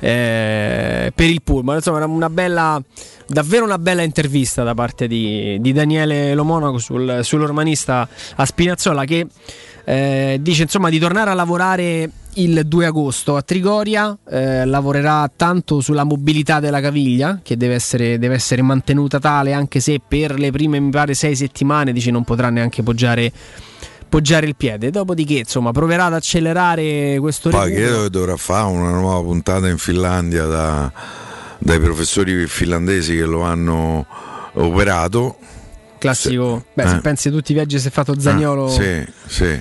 eh, 0.00 1.12
per 1.14 1.26
il 1.28 1.42
pullman. 1.42 1.76
Insomma, 1.76 2.04
una 2.06 2.30
bella, 2.30 2.82
davvero 3.26 3.64
una 3.64 3.78
bella 3.78 4.02
intervista 4.02 4.62
da 4.62 4.74
parte 4.74 5.06
di, 5.06 5.58
di 5.60 5.72
Daniele 5.72 6.34
Lomonaco 6.34 6.78
sul, 6.78 7.20
sull'ormanista 7.22 8.08
a 8.36 8.46
Spinazzola 8.46 9.04
che 9.04 9.26
eh, 9.84 10.38
dice 10.40 10.62
insomma 10.62 10.88
di 10.90 10.98
tornare 10.98 11.30
a 11.30 11.34
lavorare 11.34 12.10
il 12.36 12.62
2 12.66 12.86
agosto 12.86 13.36
a 13.36 13.42
Trigoria. 13.42 14.16
eh, 14.30 14.64
lavorerà 14.64 15.30
tanto 15.34 15.80
sulla 15.80 16.04
mobilità 16.04 16.60
della 16.60 16.80
caviglia 16.80 17.40
che 17.42 17.56
deve 17.56 17.74
essere, 17.74 18.18
deve 18.18 18.34
essere 18.34 18.62
mantenuta 18.62 19.18
tale 19.18 19.52
anche 19.52 19.80
se 19.80 20.00
per 20.06 20.38
le 20.38 20.50
prime 20.50 20.80
mi 20.80 20.90
pare 20.90 21.14
sei 21.14 21.36
settimane 21.36 21.92
dice 21.92 22.10
non 22.10 22.24
potrà 22.24 22.48
neanche 22.50 22.82
poggiare 22.82 23.30
poggiare 24.08 24.44
il 24.46 24.56
piede. 24.56 24.90
Dopodiché, 24.90 25.38
insomma, 25.38 25.72
proverà 25.72 26.04
ad 26.04 26.12
accelerare 26.14 27.16
questo 27.18 27.48
Poi 27.48 27.64
recupero. 27.70 27.86
credo 27.88 28.02
che 28.02 28.10
dovrà 28.10 28.36
fare 28.36 28.66
una 28.70 28.90
nuova 28.90 29.22
puntata 29.22 29.68
in 29.68 29.78
Finlandia 29.78 30.44
da- 30.44 30.92
dai 31.58 31.80
professori 31.80 32.46
finlandesi 32.46 33.14
che 33.16 33.24
lo 33.24 33.40
hanno 33.40 34.04
operato. 34.54 35.36
Classico, 35.96 36.64
beh, 36.74 36.88
se 36.88 36.94
Eh. 36.96 37.00
pensi 37.00 37.28
a 37.28 37.30
tutti 37.30 37.52
i 37.52 37.54
viaggi 37.54 37.76
che 37.76 37.80
si 37.80 37.88
è 37.88 37.90
fatto 37.90 38.18
Zagnolo, 38.20 38.66
Ah, 38.66 38.68
sì, 38.68 39.04
sì. 39.26 39.60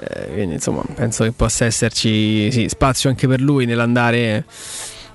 Eh, 0.00 0.28
quindi 0.32 0.54
insomma, 0.54 0.82
penso 0.94 1.24
che 1.24 1.32
possa 1.32 1.66
esserci 1.66 2.50
sì, 2.50 2.68
spazio 2.68 3.10
anche 3.10 3.28
per 3.28 3.40
lui 3.40 3.66
nell'andare, 3.66 4.44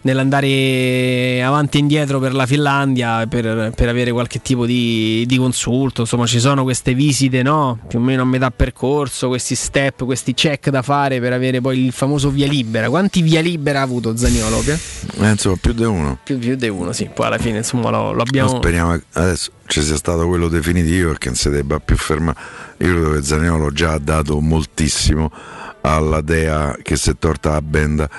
nell'andare 0.06 1.44
avanti 1.44 1.78
e 1.78 1.80
indietro 1.82 2.20
per 2.20 2.34
la 2.34 2.46
Finlandia 2.46 3.26
per, 3.28 3.72
per 3.76 3.90
avere 3.90 4.12
qualche 4.12 4.42
tipo 4.42 4.66
di, 4.66 5.26
di 5.28 5.38
consulto. 5.38 6.02
Insomma, 6.02 6.26
ci 6.26 6.40
sono 6.40 6.64
queste 6.64 6.94
visite, 6.94 7.42
no? 7.42 7.80
Più 7.88 8.00
o 8.00 8.02
meno 8.02 8.22
a 8.22 8.26
metà 8.26 8.52
percorso, 8.52 9.28
questi 9.28 9.56
step, 9.56 10.06
questi 10.06 10.34
check 10.34 10.70
da 10.70 10.82
fare 10.82 11.20
per 11.20 11.34
avere 11.34 11.60
poi 11.60 11.86
il 11.86 11.92
famoso 11.92 12.30
via 12.30 12.48
libera. 12.48 12.90
Quanti 12.90 13.22
via 13.22 13.42
libera 13.42 13.80
ha 13.80 13.84
avuto 13.84 14.16
Zagnolo? 14.16 14.60
Pia? 14.60 14.78
Eh, 15.22 15.30
insomma, 15.30 15.58
più 15.60 15.74
di 15.74 15.84
uno. 15.84 16.20
Più, 16.24 16.38
più 16.38 16.56
di 16.56 16.70
uno, 16.70 16.92
sì. 16.92 17.10
Poi 17.14 17.26
alla 17.26 17.40
fine, 17.40 17.58
insomma, 17.58 17.90
lo, 17.90 18.14
lo 18.14 18.22
abbiamo. 18.22 18.52
No, 18.52 18.58
speriamo 18.58 18.94
che 18.94 19.04
adesso 19.14 19.52
ci 19.66 19.82
sia 19.82 19.98
stato 19.98 20.28
quello 20.28 20.48
definitivo 20.48 21.14
che 21.14 21.28
non 21.28 21.36
si 21.36 21.50
debba 21.50 21.80
più 21.80 21.98
fermare. 21.98 22.38
Io 22.78 22.92
credo 22.92 23.12
che 23.12 23.24
Zaniolo 23.24 23.72
già 23.72 23.94
ha 23.94 24.00
dato 24.00 24.40
moltissimo 24.40 25.32
alla 25.82 26.22
Dea 26.22 26.78
che 26.82 26.96
si 26.96 27.12
è 27.12 27.16
torta 27.18 27.52
la 27.52 27.62
benda 27.62 28.10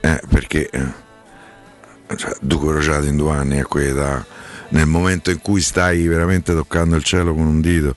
eh, 0.00 0.20
perché 0.28 0.68
eh, 0.68 1.02
cioè, 2.16 2.32
due 2.40 2.72
crociati 2.72 3.08
in 3.08 3.16
due 3.16 3.32
anni 3.32 3.60
a 3.60 3.66
quell'età 3.66 4.24
nel 4.70 4.86
momento 4.86 5.30
in 5.30 5.40
cui 5.40 5.60
stai 5.60 6.06
veramente 6.06 6.54
toccando 6.54 6.96
il 6.96 7.04
cielo 7.04 7.34
con 7.34 7.46
un 7.46 7.60
dito 7.60 7.94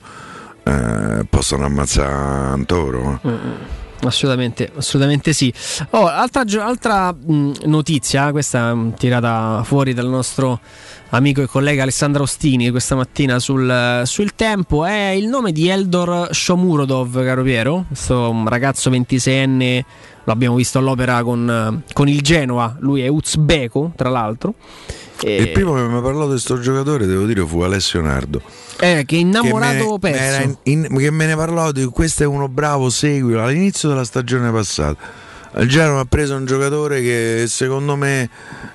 eh, 0.62 1.26
possono 1.28 1.64
ammazzare 1.64 2.54
un 2.54 2.66
toro 2.66 3.20
eh. 3.22 3.28
Mm, 3.28 3.32
mm. 3.32 3.54
Assolutamente, 4.00 4.70
assolutamente 4.76 5.32
sì. 5.32 5.52
Oh, 5.90 6.06
altra, 6.06 6.44
altra, 6.64 7.12
mh, 7.12 7.64
notizia, 7.64 8.30
questa 8.30 8.72
mh, 8.72 8.94
tirata 8.94 9.62
fuori 9.64 9.92
dal 9.92 10.06
nostro 10.06 10.60
amico 11.10 11.42
e 11.42 11.46
collega 11.46 11.82
Alessandro 11.82 12.24
Ostini 12.24 12.70
questa 12.70 12.94
mattina 12.94 13.38
sul, 13.38 14.02
sul 14.04 14.34
tempo, 14.34 14.84
è 14.84 15.08
il 15.10 15.26
nome 15.26 15.52
di 15.52 15.68
Eldor 15.68 16.28
Shomurodov, 16.32 17.24
caro 17.24 17.42
Piero, 17.42 17.84
questo 17.88 18.34
ragazzo 18.46 18.90
26enne, 18.90 19.82
lo 20.24 20.32
abbiamo 20.32 20.56
visto 20.56 20.78
all'opera 20.78 21.22
con, 21.22 21.82
con 21.92 22.08
il 22.08 22.20
Genoa, 22.20 22.76
lui 22.80 23.02
è 23.02 23.08
uzbeko 23.08 23.92
tra 23.96 24.08
l'altro. 24.08 24.54
E- 25.20 25.36
il 25.36 25.48
primo 25.50 25.74
che 25.74 25.82
mi 25.82 25.96
ha 25.96 26.00
parlato 26.00 26.26
di 26.26 26.30
questo 26.30 26.60
giocatore 26.60 27.04
devo 27.04 27.24
dire 27.24 27.44
fu 27.44 27.58
Alessio 27.58 28.00
Nardo 28.00 28.40
eh, 28.78 29.02
che 29.04 29.16
innamorato 29.16 29.98
che 29.98 30.10
me, 30.10 30.10
perso. 30.12 30.22
era 30.22 30.58
in- 30.62 30.96
che 30.96 31.10
me 31.10 31.26
ne 31.26 31.34
parlò 31.34 31.72
di 31.72 31.84
questo 31.86 32.22
è 32.22 32.26
uno 32.26 32.48
bravo, 32.48 32.88
seguilo 32.88 33.42
all'inizio 33.42 33.88
della 33.88 34.04
stagione 34.04 34.52
passata. 34.52 35.26
Il 35.56 35.68
Genoa 35.68 36.00
ha 36.00 36.04
preso 36.04 36.34
un 36.36 36.44
giocatore 36.44 37.00
che 37.00 37.44
secondo 37.48 37.96
me 37.96 38.28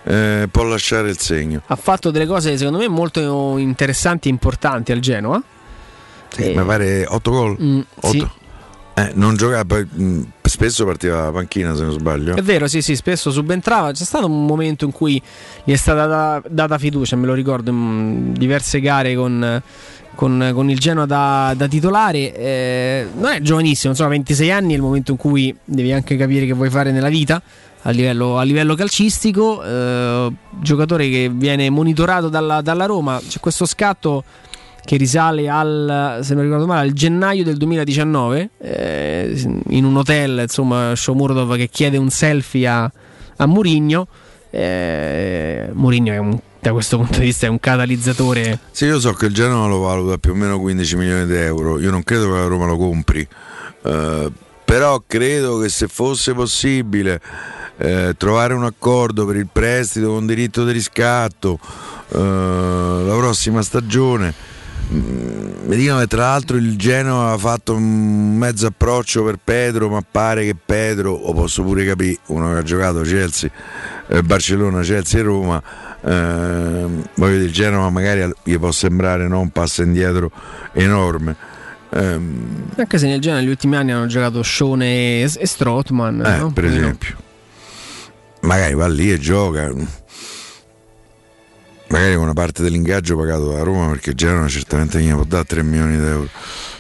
eh, 0.04 0.48
può 0.52 0.64
lasciare 0.64 1.10
il 1.10 1.18
segno. 1.20 1.62
Ha 1.68 1.76
fatto 1.76 2.10
delle 2.12 2.26
cose 2.26 2.58
secondo 2.58 2.80
me 2.80 2.88
molto 2.88 3.58
interessanti 3.58 4.28
e 4.28 4.32
importanti 4.32 4.92
al 4.92 5.00
Genoa. 5.00 5.42
Sì, 6.30 6.52
Eh, 6.52 6.56
Mi 6.56 6.66
pare 6.66 7.06
8 7.08 7.32
gol. 7.32 7.58
Mm, 7.62 7.80
sì. 8.02 8.18
Otto. 8.20 8.34
Eh, 8.96 9.12
non 9.16 9.36
giocava, 9.36 9.66
poi, 9.66 9.88
mh, 9.92 10.22
spesso 10.54 10.86
partiva 10.86 11.16
dalla 11.18 11.32
panchina 11.32 11.74
se 11.74 11.82
non 11.82 11.94
sbaglio. 11.94 12.36
È 12.36 12.42
vero, 12.44 12.68
sì, 12.68 12.84
sì, 12.84 12.96
spesso 12.96 13.32
subentrava. 13.32 13.92
C'è 13.92 14.04
stato 14.04 14.28
un 14.28 14.46
momento 14.46 14.86
in 14.86 14.92
cui 14.92 15.20
gli 15.64 15.72
è 15.72 15.76
stata 15.76 16.06
data, 16.06 16.48
data 16.48 16.78
fiducia, 16.78 17.16
me 17.16 17.26
lo 17.26 17.34
ricordo, 17.34 17.72
in 17.72 18.34
diverse 18.34 18.80
gare 18.80 19.16
con, 19.16 19.62
con- 20.14 20.52
con 20.54 20.70
il 20.70 20.78
Genoa 20.78 21.08
da, 21.08 21.56
da 21.58 21.68
titolare. 21.68 22.36
Eh, 22.36 23.08
non 23.16 23.32
è 23.32 23.42
giovanissimo, 23.42 23.94
insomma, 23.94 24.10
26 24.12 24.52
anni 24.52 24.74
è 24.74 24.76
il 24.76 24.84
momento 24.84 25.10
in 25.12 25.18
cui 25.18 25.56
devi 25.66 25.92
anche 25.92 26.16
capire 26.18 26.46
che 26.46 26.54
vuoi 26.54 26.70
fare 26.70 26.92
nella 26.92 27.10
vita. 27.10 27.42
A 27.86 27.90
livello, 27.90 28.38
a 28.38 28.44
livello 28.44 28.76
calcistico, 28.76 29.62
eh, 29.64 30.32
giocatore 30.62 31.10
che 31.10 31.32
viene 31.34 31.70
monitorato 31.72 32.30
dalla, 32.30 32.62
dalla 32.62 32.86
Roma. 32.86 33.20
C'è 33.28 33.40
questo 33.40 33.66
scatto 33.66 34.24
che 34.86 34.98
risale 34.98 35.50
al, 35.50 36.20
se 36.22 36.34
non 36.34 36.44
ricordo 36.44 36.66
male, 36.66 36.88
al 36.88 36.94
gennaio 36.94 37.44
del 37.44 37.58
2019 37.58 38.50
eh, 38.60 39.62
in 39.70 39.86
un 39.86 39.96
hotel, 39.98 40.40
insomma, 40.42 40.94
Shomurodov 40.96 41.56
che 41.56 41.70
chiede 41.70 41.98
un 41.98 42.10
selfie 42.10 42.68
a, 42.68 42.92
a 43.38 43.46
Murigno. 43.46 44.08
Eh, 44.50 45.70
Murigno 45.74 46.14
è 46.14 46.18
un- 46.18 46.40
da 46.60 46.72
questo 46.72 46.96
punto 46.98 47.20
di 47.20 47.26
vista 47.26 47.46
è 47.46 47.50
un 47.50 47.60
catalizzatore. 47.60 48.58
Sì, 48.72 48.86
io 48.86 48.98
so 49.00 49.12
che 49.14 49.26
il 49.26 49.34
Genoa 49.34 49.68
lo 49.68 49.80
valuta 49.80 50.18
più 50.18 50.32
o 50.32 50.36
meno 50.36 50.60
15 50.60 50.96
milioni 50.96 51.26
di 51.26 51.36
euro. 51.36 51.78
Io 51.80 51.92
non 51.92 52.04
credo 52.04 52.26
che 52.32 52.38
la 52.38 52.46
Roma 52.48 52.66
lo 52.68 52.78
compri. 52.78 53.28
Eh, 53.84 54.32
però 54.64 55.04
credo 55.06 55.60
che 55.60 55.68
se 55.68 55.88
fosse 55.90 56.34
possibile 56.34 57.20
eh, 57.78 58.14
trovare 58.18 58.54
un 58.54 58.64
accordo 58.64 59.26
per 59.26 59.36
il 59.36 59.50
prestito 59.52 60.08
con 60.08 60.26
diritto 60.26 60.64
di 60.64 60.72
riscatto 60.72 61.60
eh, 62.10 62.18
la 62.18 63.16
prossima 63.18 63.62
stagione. 63.62 64.34
Mm, 64.94 65.68
Mi 65.68 65.76
dicono 65.76 66.00
che 66.00 66.08
tra 66.08 66.22
l'altro 66.24 66.58
il 66.58 66.76
Genoa 66.78 67.32
ha 67.34 67.38
fatto 67.38 67.74
un 67.76 68.36
mezzo 68.38 68.68
approccio 68.68 69.24
per 69.24 69.38
Pedro, 69.44 69.90
ma 69.90 70.04
pare 70.10 70.46
che 70.46 70.56
Pedro, 70.56 71.12
o 71.14 71.34
posso 71.34 71.64
pure 71.64 71.86
capire, 71.86 72.18
uno 72.28 72.52
che 72.52 72.60
ha 72.60 72.64
giocato 72.64 73.02
Chelsea, 73.02 73.50
eh, 74.08 74.22
Barcellona, 74.24 74.82
Chelsea 74.82 75.20
e 75.20 75.24
Roma, 75.24 75.62
ehm, 76.02 77.04
voglio 77.16 77.34
dire, 77.34 77.46
il 77.46 77.52
Genoa 77.54 77.90
magari 77.90 78.32
gli 78.44 78.58
può 78.58 78.72
sembrare 78.72 79.28
no, 79.28 79.40
un 79.40 79.50
passo 79.50 79.82
indietro 79.84 80.32
enorme. 80.74 81.36
Ehm, 81.92 82.70
Anche 82.76 82.98
se 82.98 83.08
nel 83.08 83.20
Genoa 83.22 83.40
negli 83.40 83.50
ultimi 83.50 83.76
anni 83.76 83.92
hanno 83.92 84.08
giocato 84.08 84.42
Shone 84.44 85.22
e, 85.22 85.28
Strootman. 85.28 86.26
eh, 86.26 86.38
no? 86.38 86.52
per 86.52 86.66
esempio, 86.66 87.16
magari 88.42 88.74
va 88.74 88.88
lì 88.88 89.12
e 89.12 89.20
gioca. 89.20 89.72
Magari 91.94 92.16
con 92.16 92.24
una 92.24 92.34
parte 92.34 92.64
dell'ingaggio 92.64 93.16
pagato 93.16 93.52
da 93.52 93.62
Roma 93.62 93.88
perché 93.90 94.16
Genoa 94.16 94.48
certamente 94.48 95.00
gli 95.00 95.12
può 95.12 95.24
dare 95.26 95.46
3 95.46 95.62
milioni 95.62 95.96
di 95.98 96.04
euro. 96.04 96.28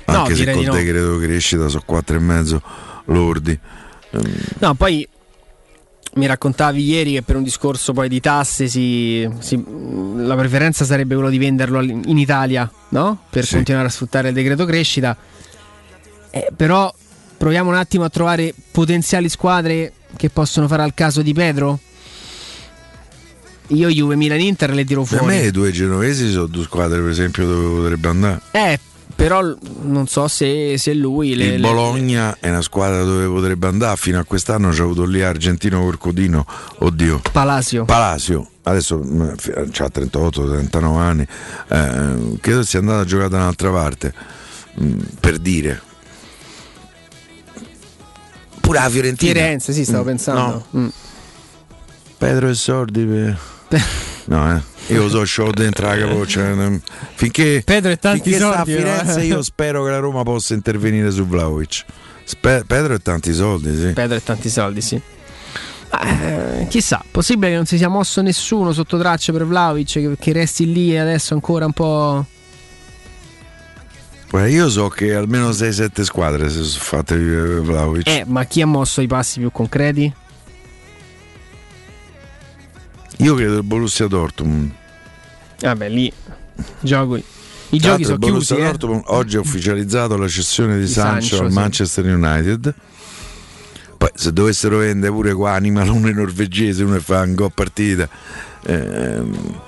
No, 0.08 0.18
Anche 0.24 0.36
se 0.36 0.52
col 0.52 0.64
no. 0.66 0.74
decreto 0.74 1.18
crescita 1.20 1.68
sono 1.68 1.84
4 1.86 2.16
e 2.16 2.20
mezzo 2.20 2.62
lordi. 3.06 3.58
Ehm, 4.10 4.34
No, 4.58 4.74
poi 4.74 5.08
mi 6.16 6.26
raccontavi 6.26 6.84
ieri 6.84 7.14
che 7.14 7.22
per 7.22 7.36
un 7.36 7.44
discorso 7.44 7.94
poi 7.94 8.10
di 8.10 8.20
tasse 8.20 8.68
si, 8.68 9.28
si- 9.40 9.64
la 10.18 10.36
preferenza 10.36 10.84
sarebbe 10.84 11.14
quello 11.14 11.30
di 11.30 11.38
venderlo 11.38 11.80
in 11.82 12.18
Italia, 12.18 12.70
no? 12.90 13.24
Per 13.30 13.46
Sì. 13.46 13.54
continuare 13.56 13.88
a 13.88 13.92
sfruttare 13.92 14.30
il 14.30 14.34
decreto 14.34 14.66
crescita. 14.66 15.16
Eh, 16.32 16.48
però 16.56 16.92
proviamo 17.38 17.70
un 17.70 17.76
attimo 17.76 18.04
a 18.04 18.10
trovare 18.10 18.52
potenziali 18.72 19.30
squadre 19.30 19.94
che 20.18 20.32
possono 20.32 20.68
fare 20.68 20.82
al 20.82 20.96
caso 20.96 21.22
di 21.22 21.34
Pedro. 21.34 21.80
Io 23.68 23.90
Juve, 23.90 24.16
Milan, 24.16 24.40
Inter 24.40 24.72
le 24.74 24.84
tiro 24.86 25.04
Per 25.04 25.18
fuori. 25.20 25.36
me 25.36 25.46
i 25.46 25.52
due 25.52 25.72
genovesi 25.72 26.30
sono 26.32 26.46
due 26.48 26.64
squadre 26.64 27.00
per 27.02 27.10
esempio 27.10 27.46
dove 27.48 27.80
potrebbe 27.82 28.08
andare. 28.10 28.42
Eh, 28.52 28.80
però 29.16 29.42
non 29.84 30.08
so 30.08 30.28
se, 30.28 30.78
se 30.78 30.94
lui 30.94 31.34
le, 31.36 31.46
il 31.46 31.52
le- 31.54 31.60
Bologna 31.60 32.38
è 32.40 32.50
una 32.50 32.62
squadra 32.62 33.04
dove 33.04 33.26
potrebbe 33.28 33.68
andare. 33.68 33.96
Fino 33.96 34.20
a 34.20 34.24
quest'anno 34.26 34.70
c'è 34.70 34.82
avuto 34.82 35.06
lì 35.06 35.22
Argentino 35.24 35.82
Corcodino, 35.82 36.46
oddio. 36.80 37.22
Palacio. 37.32 37.86
Palacio, 37.86 38.48
adesso 38.64 38.96
ha 38.96 39.90
38-39 39.92 40.98
anni, 40.98 41.28
eh, 41.70 42.38
credo 42.42 42.64
sia 42.64 42.80
andato 42.80 43.00
a 43.00 43.06
giocare 43.06 43.30
da 43.30 43.38
un'altra 43.38 43.72
parte, 43.72 44.14
mm, 44.82 45.00
per 45.20 45.38
dire. 45.40 45.82
Pure 48.62 48.80
la 48.80 48.90
Fiorentina. 48.90 49.32
Firenze, 49.34 49.74
sì, 49.74 49.84
stavo 49.84 50.04
Mm, 50.04 50.06
pensando. 50.08 50.66
no. 50.72 50.82
Mm. 50.82 50.88
Pedro 52.18 52.48
e 52.50 52.54
Sordi. 52.54 53.04
per- 53.06 53.38
No, 54.26 54.56
eh. 54.56 54.62
Io 54.94 55.08
so, 55.10 55.24
c'ho 55.24 55.50
dentro 55.52 55.88
la 55.88 55.98
capoccia. 55.98 56.50
eh, 56.50 56.80
Finché, 57.16 57.62
Pedro 57.66 57.92
e 57.92 57.98
tanti 57.98 58.22
finché 58.32 58.38
sta 58.38 58.50
a 58.50 58.56
soldi, 58.56 58.74
Firenze, 58.74 59.18
no? 59.18 59.24
io 59.24 59.42
spero 59.42 59.84
che 59.84 59.90
la 59.92 60.00
Roma 60.00 60.24
possa 60.24 60.54
intervenire 60.54 61.10
su 61.12 61.26
Vlaovic. 61.26 61.86
Spe- 62.26 62.64
Pedro 62.66 62.94
e 62.94 63.00
tanti 63.00 63.34
soldi, 63.34 63.76
sì. 63.78 63.88
Pedro 63.94 64.18
e 64.18 64.24
tanti 64.24 64.50
soldi, 64.50 64.82
sì. 64.82 65.02
Eh, 66.02 66.66
chissà, 66.70 67.04
possibile 67.12 67.50
che 67.50 67.56
non 67.56 67.66
si 67.66 67.78
sia 67.78 67.88
mosso 67.88 68.22
nessuno 68.22 68.74
sotto 68.74 68.98
traccia 68.98 69.32
per 69.32 69.46
Vlaovic, 69.46 69.92
che, 69.92 70.16
che 70.20 70.32
resti 70.34 70.72
lì 70.72 70.98
adesso 70.98 71.34
ancora 71.34 71.66
un 71.66 71.74
po'. 71.74 72.26
Guarda, 74.30 74.50
io 74.50 74.68
so 74.70 74.88
che 74.90 75.14
almeno 75.14 75.50
6-7 75.52 76.02
squadre 76.02 76.50
si 76.50 76.64
sono 76.64 76.84
fatte 76.84 77.16
Vlaovic. 77.16 78.08
Eh, 78.08 78.24
ma 78.26 78.44
chi 78.46 78.62
ha 78.62 78.66
mosso 78.66 79.02
i 79.02 79.08
passi 79.08 79.40
più 79.40 79.52
concreti? 79.52 80.12
Io 83.24 83.36
credo 83.36 83.58
il 83.58 83.64
Borussia 83.64 84.08
Dortmund. 84.08 84.72
Vabbè, 85.60 85.88
lì 85.90 86.12
gioco. 86.82 87.16
I 87.16 87.80
Tra 87.80 87.92
giochi 87.92 88.04
sono 88.04 88.14
il 88.16 88.20
Borussia 88.20 88.56
chiusi. 88.56 88.70
eh. 88.70 88.78
Dortmund 88.78 89.04
oggi 89.08 89.38
ha 89.38 89.40
ufficializzato 89.40 90.18
la 90.18 90.28
cessione 90.28 90.76
di 90.76 90.82
Di 90.86 90.88
Sancho, 90.92 91.26
Sancho, 91.26 91.44
al 91.46 91.50
sì. 91.50 91.56
Manchester 91.58 92.06
United. 92.06 92.74
Poi 93.98 94.10
se 94.14 94.34
dovessero 94.34 94.78
vendere 94.80 95.14
pure 95.14 95.34
qua 95.34 95.54
Animal 95.54 95.88
uno 95.88 96.10
è 96.10 96.12
norvegese, 96.12 96.84
uno 96.84 96.96
e 96.96 97.00
fa 97.00 97.22
un 97.22 97.34
gol 97.36 97.54
partita, 97.54 98.10
ehm, 98.66 99.60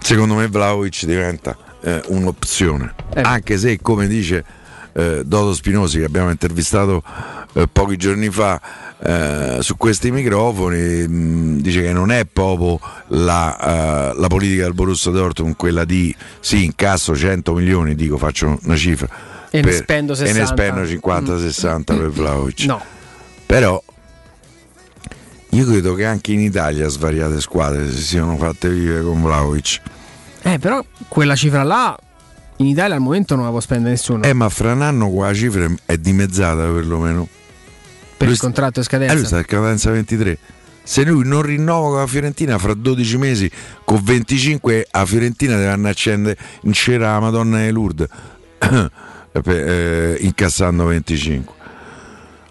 secondo 0.00 0.34
me 0.34 0.48
Vlaovic 0.48 1.04
diventa 1.04 1.56
eh, 1.82 2.02
un'opzione. 2.06 2.92
Anche 3.14 3.56
se 3.56 3.78
come 3.80 4.08
dice 4.08 4.44
eh, 4.94 5.22
Dodo 5.24 5.54
Spinosi 5.54 5.98
che 6.00 6.04
abbiamo 6.06 6.30
intervistato 6.30 7.04
eh, 7.52 7.68
pochi 7.70 7.96
giorni 7.96 8.28
fa 8.28 8.60
eh, 9.02 9.58
su 9.60 9.76
questi 9.76 10.10
microfoni, 10.10 11.08
mh, 11.08 11.60
dice 11.60 11.82
che 11.82 11.92
non 11.92 12.10
è 12.10 12.24
proprio 12.26 12.78
la, 13.08 14.10
eh, 14.10 14.18
la 14.18 14.26
politica 14.28 14.64
del 14.64 14.74
Borussia 14.74 15.10
Dortmund 15.10 15.56
quella 15.56 15.84
di 15.84 16.14
sì, 16.40 16.64
incasso 16.64 17.16
100 17.16 17.52
milioni, 17.54 17.94
dico 17.94 18.18
faccio 18.18 18.58
una 18.62 18.76
cifra. 18.76 19.08
E 19.50 19.62
ne 19.62 19.72
spendo 19.72 20.12
E 20.14 20.32
ne 20.32 20.44
60. 20.44 20.46
spendo 20.46 20.82
50-60 20.82 21.84
per 21.84 22.08
Vlaovic. 22.12 22.64
No. 22.64 22.80
Però 23.46 23.82
io 25.52 25.66
credo 25.66 25.94
che 25.94 26.04
anche 26.04 26.32
in 26.32 26.40
Italia 26.40 26.86
svariate 26.88 27.40
squadre 27.40 27.90
si 27.90 28.02
siano 28.02 28.36
fatte 28.36 28.68
vivere 28.68 29.02
con 29.02 29.20
Vlaovic. 29.20 29.80
Eh, 30.42 30.58
però 30.58 30.84
quella 31.08 31.34
cifra 31.34 31.64
là 31.64 31.98
in 32.56 32.66
Italia 32.66 32.94
al 32.94 33.00
momento 33.00 33.34
non 33.34 33.44
la 33.44 33.50
può 33.50 33.60
spendere 33.60 33.90
nessuno. 33.90 34.22
Eh, 34.22 34.32
ma 34.34 34.48
fra 34.50 34.72
un 34.72 34.82
anno 34.82 35.08
qua 35.10 35.26
la 35.28 35.34
cifra 35.34 35.66
è 35.86 35.96
dimezzata 35.96 36.62
perlomeno. 36.66 37.26
Per 38.20 38.26
lui 38.28 38.36
il 38.36 38.38
contratto 38.42 38.80
in 38.80 38.84
Eh, 38.86 38.96
lui 38.96 39.06
scadenza. 39.06 39.26
sta 39.26 39.38
a 39.38 39.44
cadenza 39.44 39.90
23. 39.90 40.38
Se 40.82 41.04
lui 41.04 41.26
non 41.26 41.40
rinnova 41.40 41.88
con 41.88 41.98
la 42.00 42.06
Fiorentina 42.06 42.58
fra 42.58 42.74
12 42.74 43.16
mesi, 43.16 43.50
con 43.84 44.02
25 44.02 44.86
a 44.90 45.06
Fiorentina 45.06 45.56
deve 45.56 45.70
a 45.70 45.88
accendere 45.88 46.36
in 46.62 46.72
cera 46.74 47.12
la 47.12 47.20
Madonna 47.20 47.62
di 47.64 47.70
Lourdes, 47.70 48.08
per- 48.58 49.48
eh, 49.48 50.16
incassando 50.20 50.84
25. 50.84 51.54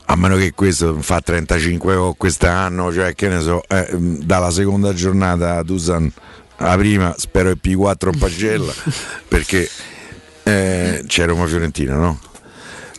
A 0.05 0.15
meno 0.15 0.37
che 0.37 0.53
questo 0.53 0.99
fa 1.01 1.21
35 1.21 1.93
o 1.95 2.13
quest'anno, 2.15 2.91
cioè 2.91 3.13
che 3.13 3.27
ne 3.27 3.41
so, 3.41 3.61
eh, 3.67 3.93
mh, 3.95 4.23
dalla 4.23 4.49
seconda 4.49 4.91
giornata 4.93 5.57
a 5.57 5.63
Dusan 5.63 6.11
alla 6.57 6.77
prima, 6.77 7.13
spero 7.17 7.49
il 7.49 7.59
P4 7.63 8.09
Pagella, 8.17 8.73
perché 9.27 9.69
eh, 10.43 11.03
c'è 11.05 11.25
Roma 11.27 11.45
Fiorentina, 11.45 11.95
no? 11.95 12.19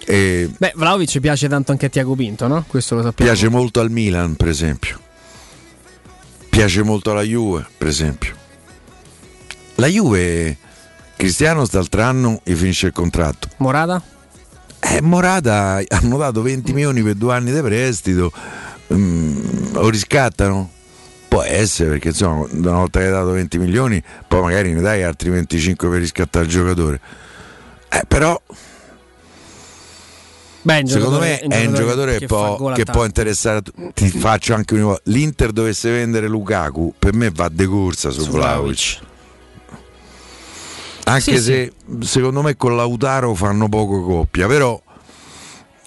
E 0.07 0.51
Beh, 0.57 0.73
Vlaovic 0.75 1.21
piace 1.21 1.49
tanto 1.49 1.73
anche 1.73 1.87
a 1.87 1.89
Tiago 1.89 2.15
Pinto, 2.15 2.47
no? 2.47 2.65
Questo 2.67 2.95
lo 2.95 3.03
sappiamo. 3.03 3.31
piace 3.31 3.49
molto 3.49 3.81
al 3.81 3.91
Milan, 3.91 4.35
per 4.35 4.49
esempio. 4.49 4.99
Piace 6.49 6.83
molto 6.83 7.13
alla 7.13 7.23
Juve, 7.23 7.67
per 7.77 7.87
esempio. 7.87 8.35
La 9.77 9.87
Juve, 9.87 10.57
Cristiano 11.17 11.65
st'altro 11.65 12.03
anno 12.03 12.41
gli 12.45 12.55
finisce 12.55 12.87
il 12.87 12.93
contratto. 12.93 13.49
Morata? 13.59 14.03
Eh, 14.81 15.01
Morata 15.03 15.81
hanno 15.89 16.17
dato 16.17 16.43
20 16.43 16.73
milioni 16.73 17.03
per 17.03 17.15
due 17.15 17.35
anni 17.35 17.53
di 17.53 17.61
prestito, 17.61 18.33
mm, 18.93 19.75
lo 19.75 19.89
riscattano? 19.91 20.71
Può 21.29 21.43
essere, 21.43 21.91
perché 21.91 22.09
insomma, 22.09 22.47
una 22.51 22.73
volta 22.73 22.99
che 22.99 23.07
hai 23.07 23.13
dato 23.13 23.31
20 23.31 23.59
milioni, 23.59 24.03
poi 24.27 24.43
magari 24.43 24.73
ne 24.73 24.81
dai 24.81 25.03
altri 25.05 25.31
25 25.31 25.89
per 25.89 26.01
riscattare 26.01 26.45
il 26.47 26.51
giocatore. 26.51 27.01
Eh, 27.89 28.03
però 28.09 28.41
Beh, 30.63 30.81
un 30.81 30.87
secondo 30.87 31.19
giocatore- 31.21 31.47
me 31.49 31.57
è 31.57 31.67
un 31.67 31.75
giocatore 31.75 32.19
che, 32.19 32.27
fa 32.27 32.55
può, 32.55 32.73
che 32.73 32.85
può 32.85 33.05
interessare 33.05 33.59
a 33.59 33.63
ti 33.95 34.09
faccio 34.11 34.55
anche 34.55 34.79
volta 34.79 35.01
l'Inter 35.05 35.53
dovesse 35.53 35.91
vendere 35.91 36.29
Lukaku 36.29 36.95
per 36.99 37.15
me 37.15 37.31
va 37.31 37.49
de 37.49 37.67
corsa 37.67 38.11
su, 38.11 38.23
Su 38.25 38.31
Vlaovic 38.31 38.99
anche 41.05 41.39
Sì, 41.39 41.43
se 41.43 41.73
secondo 42.01 42.43
me 42.43 42.57
con 42.57 42.77
Lautaro 42.77 43.35
fanno 43.35 43.69
poco 43.69 44.03
coppia 44.03 44.47
però 44.47 44.81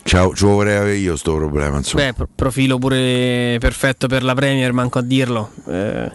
ciao, 0.03 0.33
lo 0.35 0.47
vorrei 0.49 0.75
avere 0.75 0.97
io 0.97 1.15
sto 1.15 1.35
problema 1.35 1.77
insomma. 1.77 2.05
Beh, 2.05 2.13
pro- 2.13 2.27
profilo 2.33 2.77
pure 2.77 3.57
perfetto 3.59 4.07
per 4.07 4.23
la 4.23 4.33
Premier, 4.33 4.73
manco 4.73 4.99
a 4.99 5.01
dirlo. 5.01 5.49
Eh, 5.67 6.11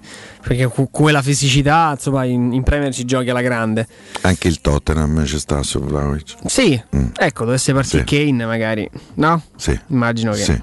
perché 0.48 0.66
quella 0.90 1.20
fisicità, 1.20 1.90
insomma, 1.94 2.24
in, 2.24 2.54
in 2.54 2.62
Premier 2.62 2.90
ci 2.90 3.04
giochi 3.04 3.28
alla 3.28 3.42
grande. 3.42 3.86
anche 4.22 4.48
il 4.48 4.62
Tottenham 4.62 5.26
ci 5.26 5.38
sta 5.38 5.62
su 5.62 5.78
Vlaovic 5.78 6.36
Sì, 6.46 6.80
ecco, 7.16 7.44
dovesse 7.44 7.74
partire 7.74 8.04
Sì. 8.06 8.16
Kane 8.16 8.46
magari. 8.46 8.88
No? 9.14 9.42
Sì. 9.56 9.78
Immagino 9.88 10.32
che 10.32 10.42
Sì. 10.42 10.62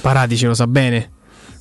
Paratici 0.00 0.46
lo 0.46 0.54
sa 0.54 0.66
bene. 0.66 1.10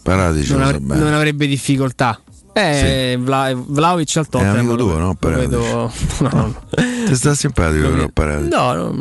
Paratici 0.01 0.51
Non, 0.53 0.61
lo 0.61 0.67
sa 0.71 0.79
bene 0.79 0.99
non 0.99 1.13
avrebbe 1.13 1.45
difficoltà. 1.45 2.19
Eh, 2.53 3.17
Vla- 3.19 3.53
Vlaovic 3.55 4.17
al 4.17 4.27
Tottenham. 4.27 4.57
amico 4.57 4.75
lo- 4.75 4.83
tuo, 4.83 4.97
no? 4.97 5.13
Paratici. 5.15 5.47
vedo- 5.47 5.91
no, 6.19 6.29
no. 6.31 6.55
ti 7.05 7.15
sta 7.15 7.35
simpatico 7.35 7.87
però 7.91 8.07
Paratici 8.09 8.49
No, 8.49 8.73
no, 8.73 8.91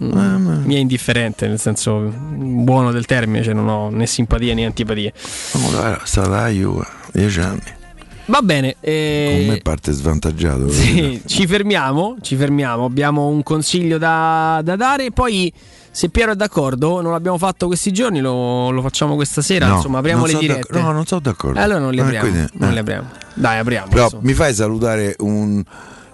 mi 0.65 0.75
è 0.75 0.79
indifferente, 0.79 1.49
nel 1.49 1.59
senso 1.59 2.13
buono 2.15 2.93
del 2.93 3.07
termine, 3.07 3.43
cioè 3.43 3.55
non 3.55 3.67
ho 3.69 3.89
né 3.89 4.05
simpatia 4.07 4.53
né 4.55 4.67
antipatia. 4.67 5.11
No, 5.55 5.71
dai, 5.71 5.97
sta 6.05 6.29
la 6.29 6.49
Juve 6.49 6.87
10 7.13 7.41
anni 7.41 7.79
Va 8.31 8.43
bene, 8.43 8.77
eh, 8.81 9.35
con 9.39 9.47
me 9.55 9.61
parte 9.61 9.91
svantaggiato 9.93 10.69
Sì, 10.71 10.93
dire. 10.95 11.21
ci 11.27 11.47
fermiamo, 11.49 12.17
ci 12.21 12.37
fermiamo, 12.37 12.85
abbiamo 12.85 13.27
un 13.27 13.43
consiglio 13.43 13.99
da, 13.99 14.61
da 14.63 14.77
dare, 14.77 15.11
poi 15.11 15.53
se 15.91 16.11
Piero 16.11 16.33
è 16.33 16.35
d'accordo, 16.37 17.01
non 17.01 17.11
l'abbiamo 17.11 17.39
fatto 17.39 17.67
questi 17.67 17.93
giorni, 17.93 18.21
lo, 18.21 18.71
lo 18.71 18.83
facciamo 18.83 19.17
questa 19.17 19.43
sera, 19.43 19.67
No, 19.67 19.75
insomma 19.77 19.99
apriamo 19.99 20.27
le 20.27 20.35
dirette. 20.39 20.79
No, 20.81 20.93
non 20.93 21.05
sono 21.07 21.21
d'accordo. 21.21 21.59
Eh, 21.59 21.63
allora 21.63 21.81
non 21.81 21.91
li 21.91 21.99
Eh, 21.99 22.03
apriamo, 22.03 22.29
quindi, 22.31 22.51
non 22.53 22.69
eh. 22.69 22.73
li 22.73 22.79
apriamo. 22.79 23.09
Dai, 23.35 23.59
apriamo. 23.59 23.89
Però 23.89 24.05
insomma. 24.05 24.23
mi 24.25 24.33
fai 24.35 24.55
salutare 24.55 25.17
un. 25.19 25.63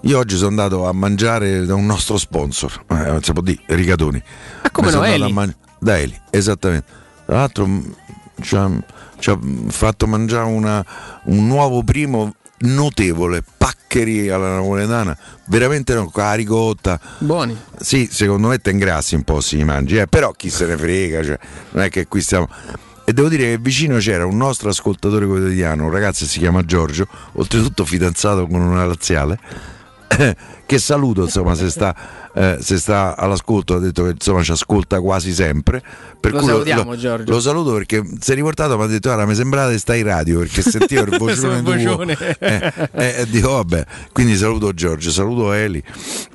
Io 0.03 0.19
oggi 0.19 0.37
sono 0.37 0.49
andato 0.49 0.87
a 0.87 0.93
mangiare 0.93 1.67
da 1.67 1.75
un 1.75 1.85
nostro 1.85 2.17
sponsor, 2.17 2.85
eh, 2.89 3.19
si 3.21 3.33
può 3.33 3.43
dire, 3.43 3.61
Rigatoni. 3.67 4.23
Ah, 4.63 4.71
come 4.71 4.87
Mi 4.87 4.93
no, 4.95 4.99
sono 5.01 5.13
andato 5.13 5.23
Eli? 5.25 5.31
a 5.31 5.35
man- 5.35 5.55
Da 5.79 5.99
Eli, 5.99 6.19
esattamente. 6.31 6.87
Tra 7.27 7.37
l'altro 7.37 7.67
mh, 7.67 7.95
ci 9.19 9.31
ha, 9.31 9.39
fatto 9.69 10.07
mangiare 10.07 10.47
una- 10.47 10.85
un 11.25 11.47
nuovo 11.47 11.83
primo 11.83 12.35
notevole, 12.59 13.43
paccheri 13.57 14.31
alla 14.31 14.55
napoletana, 14.55 15.17
veramente 15.47 15.95
no, 15.95 16.09
con 16.11 16.23
la 16.23 16.35
ricotta. 16.35 16.99
Buoni. 17.19 17.57
Sì, 17.79 18.09
secondo 18.11 18.49
me 18.49 18.59
te 18.59 18.71
ingrassi 18.71 19.15
un 19.15 19.23
po' 19.23 19.41
si 19.41 19.63
mangi, 19.65 19.99
eh, 19.99 20.07
però 20.07 20.33
chi 20.33 20.51
se 20.51 20.67
ne 20.67 20.77
frega, 20.77 21.23
cioè, 21.23 21.39
non 21.73 21.85
è 21.85 21.89
che 21.89 22.07
qui 22.07 22.21
stiamo... 22.21 22.49
E 23.09 23.13
devo 23.13 23.29
dire 23.29 23.51
che 23.51 23.59
vicino 23.59 23.99
c'era 23.99 24.27
un 24.27 24.37
nostro 24.37 24.69
ascoltatore 24.69 25.27
quotidiano, 25.27 25.85
un 25.85 25.93
ragazzo 25.93 26.25
che 26.25 26.31
si 26.31 26.39
chiama 26.41 26.65
Giorgio, 26.65 27.07
oltretutto 27.35 27.85
fidanzato 27.85 28.49
con 28.49 28.61
una 28.61 28.85
laziale, 28.85 29.39
che 30.67 30.79
saluto 30.79 31.23
insomma 31.23 31.55
se 31.55 31.71
sta, 31.71 31.95
eh, 32.35 32.59
se 32.61 32.79
sta 32.79 33.17
all'ascolto, 33.17 33.75
ha 33.75 33.79
detto 33.79 34.05
che 34.05 34.11
insomma 34.11 34.43
ci 34.43 34.53
ascolta 34.53 35.01
quasi 35.01 35.33
sempre. 35.33 35.83
Per 36.19 36.33
Lo 36.33 36.39
cui 36.39 36.49
salutiamo, 36.49 36.97
Giorgio. 36.97 37.31
Lo 37.31 37.41
saluto 37.41 37.73
perché 37.73 38.03
si 38.19 38.33
è 38.33 38.35
riportato, 38.35 38.77
mi 38.77 38.85
ha 38.85 38.87
detto 38.87 39.09
guarda 39.09 39.27
mi 39.27 39.35
sembrava 39.35 39.71
di 39.71 39.79
stai 39.79 40.01
in 40.01 40.07
radio 40.07 40.39
perché 40.41 40.63
sentivo 40.63 41.03
il 41.03 41.17
vocione 41.19 41.63
tuo. 41.63 42.05
Eh, 42.39 42.73
eh, 42.93 43.15
e 43.21 43.27
dico 43.29 43.53
vabbè, 43.53 43.87
quindi 44.13 44.37
saluto 44.37 44.73
Giorgio, 44.73 45.11
saluto 45.11 45.53
Eli 45.53 45.83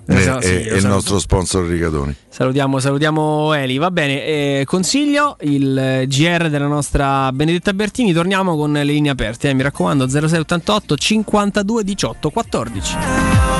Lo 0.05 0.15
eh, 0.15 0.21
sa- 0.21 0.41
sì, 0.41 0.47
e- 0.47 0.69
lo 0.69 0.75
il 0.77 0.85
nostro 0.87 1.19
sponsor 1.19 1.65
Rigatoni. 1.65 2.15
Salutiamo, 2.29 2.79
salutiamo 2.79 3.53
Eli. 3.53 3.77
Va 3.77 3.91
bene, 3.91 4.25
eh, 4.25 4.63
consiglio 4.65 5.37
il 5.41 5.77
eh, 5.77 6.07
GR 6.07 6.49
della 6.49 6.67
nostra 6.67 7.31
Benedetta 7.31 7.73
Bertini. 7.73 8.13
Torniamo 8.13 8.55
con 8.55 8.71
le 8.71 8.83
linee 8.83 9.11
aperte. 9.11 9.53
mi 9.53 9.63
raccomando, 9.63 10.07
0688 10.07 10.95
52 10.95 11.83
18 11.83 12.29
14. 12.29 13.50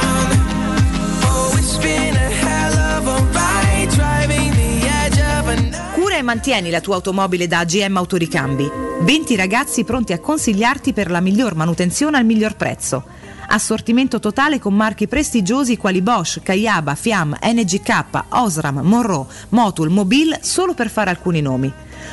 Mantieni 6.31 6.69
la 6.69 6.79
tua 6.79 6.95
automobile 6.95 7.45
da 7.45 7.59
AGM 7.59 7.97
Autoricambi. 7.97 8.71
20 9.01 9.35
ragazzi 9.35 9.83
pronti 9.83 10.13
a 10.13 10.19
consigliarti 10.19 10.93
per 10.93 11.11
la 11.11 11.19
miglior 11.19 11.55
manutenzione 11.55 12.15
al 12.15 12.23
miglior 12.23 12.55
prezzo. 12.55 13.03
Assortimento 13.49 14.17
totale 14.21 14.57
con 14.57 14.73
marchi 14.73 15.09
prestigiosi 15.09 15.75
quali 15.75 16.01
Bosch, 16.01 16.41
Kayaba, 16.41 16.95
Fiam, 16.95 17.37
NGK, 17.37 18.23
Osram, 18.29 18.79
Monroe, 18.79 19.25
Motul, 19.49 19.89
Mobil, 19.89 20.37
solo 20.39 20.73
per 20.73 20.89
fare 20.89 21.09
alcuni 21.09 21.41
nomi. 21.41 21.69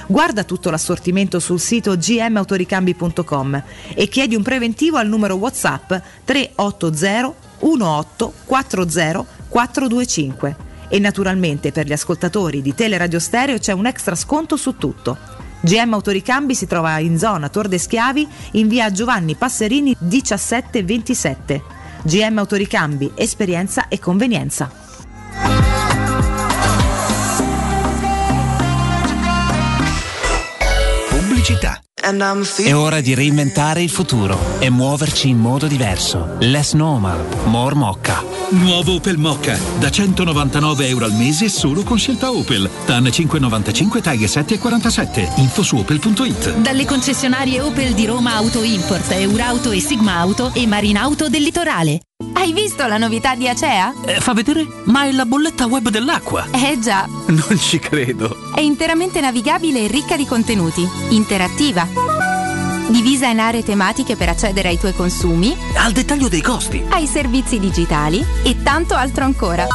Guarda 0.08 0.42
tutto 0.42 0.70
l'assortimento 0.70 1.38
sul 1.38 1.60
sito 1.60 1.96
gmautoricambi.com 1.96 3.62
e 3.94 4.08
chiedi 4.08 4.34
un 4.34 4.42
preventivo 4.42 4.96
al 4.96 5.06
numero 5.06 5.36
WhatsApp 5.36 5.92
380 6.24 7.34
18 7.60 8.32
40 8.44 9.24
425 9.48 10.67
E 10.88 10.98
naturalmente 10.98 11.72
per 11.72 11.86
gli 11.86 11.92
ascoltatori 11.92 12.62
di 12.62 12.74
Teleradio 12.74 13.18
Stereo 13.18 13.58
c'è 13.58 13.72
un 13.72 13.86
extra 13.86 14.14
sconto 14.14 14.56
su 14.56 14.76
tutto. 14.76 15.16
GM 15.60 15.92
Autoricambi 15.92 16.54
si 16.54 16.66
trova 16.66 16.98
in 16.98 17.18
zona 17.18 17.48
Tor 17.48 17.68
de 17.68 17.78
Schiavi 17.78 18.26
in 18.52 18.68
via 18.68 18.90
Giovanni 18.90 19.34
Passerini 19.34 19.94
1727. 19.98 21.62
GM 22.02 22.38
Autoricambi, 22.38 23.12
esperienza 23.14 23.88
e 23.88 23.98
convenienza. 23.98 24.70
Pubblicità. 31.10 31.87
È 32.00 32.74
ora 32.74 33.00
di 33.00 33.12
reinventare 33.14 33.82
il 33.82 33.90
futuro 33.90 34.38
e 34.60 34.70
muoverci 34.70 35.28
in 35.28 35.38
modo 35.38 35.66
diverso. 35.66 36.36
Less 36.38 36.72
normal, 36.74 37.24
more 37.46 37.74
mocca. 37.74 38.22
Nuovo 38.50 38.94
Opel 38.94 39.18
Mocca, 39.18 39.58
da 39.78 39.90
199 39.90 40.86
euro 40.86 41.04
al 41.04 41.12
mese 41.12 41.48
solo 41.50 41.82
con 41.82 41.98
scelta 41.98 42.30
Opel. 42.30 42.70
TAN 42.86 43.10
595 43.12 44.00
taglie 44.00 44.26
7 44.28 44.54
e 44.54 44.58
47. 44.58 45.32
Info 45.36 45.62
su 45.62 45.76
opel.it. 45.76 46.54
Dalle 46.58 46.86
concessionarie 46.86 47.60
Opel 47.60 47.92
di 47.92 48.06
Roma 48.06 48.34
Auto 48.36 48.62
Import, 48.62 49.10
Eurauto 49.10 49.70
e 49.72 49.80
Sigma 49.80 50.14
Auto 50.18 50.52
e 50.54 50.66
Marinauto 50.66 51.28
del 51.28 51.42
Litorale. 51.42 52.00
Hai 52.32 52.52
visto 52.52 52.86
la 52.86 52.96
novità 52.98 53.34
di 53.36 53.48
Acea? 53.48 53.92
Eh, 54.04 54.20
fa 54.20 54.32
vedere? 54.32 54.66
Ma 54.84 55.04
è 55.04 55.12
la 55.12 55.24
bolletta 55.26 55.66
web 55.66 55.88
dell'acqua. 55.88 56.46
Eh 56.52 56.78
già, 56.80 57.06
Non 57.26 57.58
ci 57.58 57.78
credo. 57.78 58.34
è 58.54 58.60
interamente 58.60 59.20
navigabile 59.20 59.84
e 59.84 59.88
ricca 59.88 60.16
di 60.16 60.24
contenuti. 60.26 60.88
Interattiva. 61.10 61.86
Divisa 62.90 63.26
in 63.28 63.38
aree 63.40 63.62
tematiche 63.62 64.16
per 64.16 64.28
accedere 64.30 64.68
ai 64.68 64.78
tuoi 64.78 64.94
consumi, 64.94 65.56
Al 65.76 65.92
dettaglio 65.92 66.28
dei 66.28 66.40
costi. 66.40 66.82
ai 66.88 67.06
servizi 67.06 67.58
digitali 67.58 68.24
e 68.42 68.62
tanto 68.62 68.94
altro 68.94 69.24
ancora. 69.24 69.66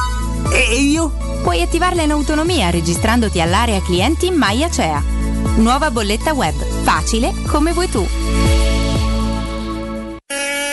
E 0.51 0.75
io? 0.81 1.11
Puoi 1.41 1.61
attivarla 1.61 2.01
in 2.01 2.11
autonomia 2.11 2.69
registrandoti 2.69 3.39
all'area 3.39 3.81
clienti 3.81 4.29
My 4.31 4.63
Acea. 4.63 5.01
Nuova 5.57 5.91
bolletta 5.91 6.33
web. 6.33 6.55
Facile 6.83 7.33
come 7.47 7.71
vuoi 7.73 7.89
tu. 7.89 8.07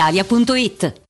brispalitalia.it. 0.00 1.09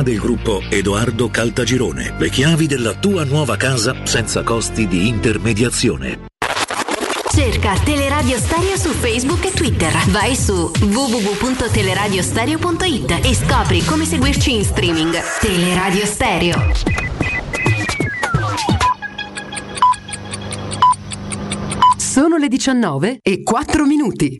del 0.01 0.19
gruppo 0.19 0.61
Edoardo 0.69 1.29
Caltagirone. 1.29 2.15
Le 2.17 2.29
chiavi 2.29 2.67
della 2.67 2.93
tua 2.93 3.23
nuova 3.23 3.55
casa 3.57 3.95
senza 4.03 4.43
costi 4.43 4.87
di 4.87 5.07
intermediazione. 5.07 6.29
Cerca 7.33 7.73
Teleradio 7.79 8.37
Stereo 8.37 8.77
su 8.77 8.89
Facebook 8.89 9.45
e 9.45 9.51
Twitter. 9.51 9.91
Vai 10.09 10.35
su 10.35 10.69
www.teleradiostereo.it 10.79 13.19
e 13.23 13.33
scopri 13.33 13.83
come 13.85 14.05
seguirci 14.05 14.53
in 14.53 14.63
streaming. 14.63 15.19
Teleradio 15.39 16.05
Stereo. 16.05 16.71
Sono 21.97 22.37
le 22.37 22.47
19 22.49 23.19
e 23.21 23.41
4 23.43 23.85
minuti. 23.85 24.39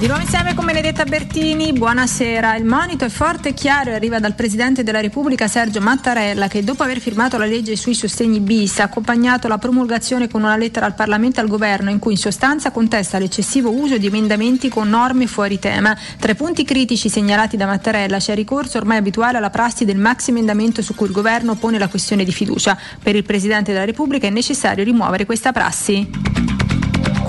Di 0.00 0.06
nuovo 0.06 0.22
insieme 0.22 0.54
con 0.54 0.64
Benedetta 0.64 1.04
Bertini, 1.04 1.74
buonasera. 1.74 2.56
Il 2.56 2.64
monito 2.64 3.04
è 3.04 3.10
forte 3.10 3.50
e 3.50 3.52
chiaro 3.52 3.90
e 3.90 3.94
arriva 3.96 4.18
dal 4.18 4.34
Presidente 4.34 4.82
della 4.82 5.02
Repubblica 5.02 5.46
Sergio 5.46 5.82
Mattarella 5.82 6.48
che 6.48 6.64
dopo 6.64 6.82
aver 6.82 7.00
firmato 7.00 7.36
la 7.36 7.44
legge 7.44 7.76
sui 7.76 7.92
sostegni 7.92 8.40
bis 8.40 8.78
ha 8.78 8.84
accompagnato 8.84 9.46
la 9.46 9.58
promulgazione 9.58 10.26
con 10.26 10.42
una 10.42 10.56
lettera 10.56 10.86
al 10.86 10.94
Parlamento 10.94 11.38
e 11.40 11.42
al 11.42 11.50
Governo 11.50 11.90
in 11.90 11.98
cui 11.98 12.12
in 12.12 12.18
sostanza 12.18 12.70
contesta 12.70 13.18
l'eccessivo 13.18 13.70
uso 13.70 13.98
di 13.98 14.06
emendamenti 14.06 14.70
con 14.70 14.88
norme 14.88 15.26
fuori 15.26 15.58
tema. 15.58 15.94
Tra 16.18 16.32
i 16.32 16.34
punti 16.34 16.64
critici 16.64 17.10
segnalati 17.10 17.58
da 17.58 17.66
Mattarella 17.66 18.16
c'è 18.16 18.34
ricorso 18.34 18.78
ormai 18.78 18.96
abituale 18.96 19.36
alla 19.36 19.50
prassi 19.50 19.84
del 19.84 19.98
maxi 19.98 20.30
emendamento 20.30 20.80
su 20.80 20.94
cui 20.94 21.08
il 21.08 21.12
Governo 21.12 21.56
pone 21.56 21.78
la 21.78 21.88
questione 21.88 22.24
di 22.24 22.32
fiducia. 22.32 22.74
Per 23.02 23.14
il 23.14 23.24
Presidente 23.24 23.72
della 23.72 23.84
Repubblica 23.84 24.26
è 24.26 24.30
necessario 24.30 24.82
rimuovere 24.82 25.26
questa 25.26 25.52
prassi. 25.52 26.59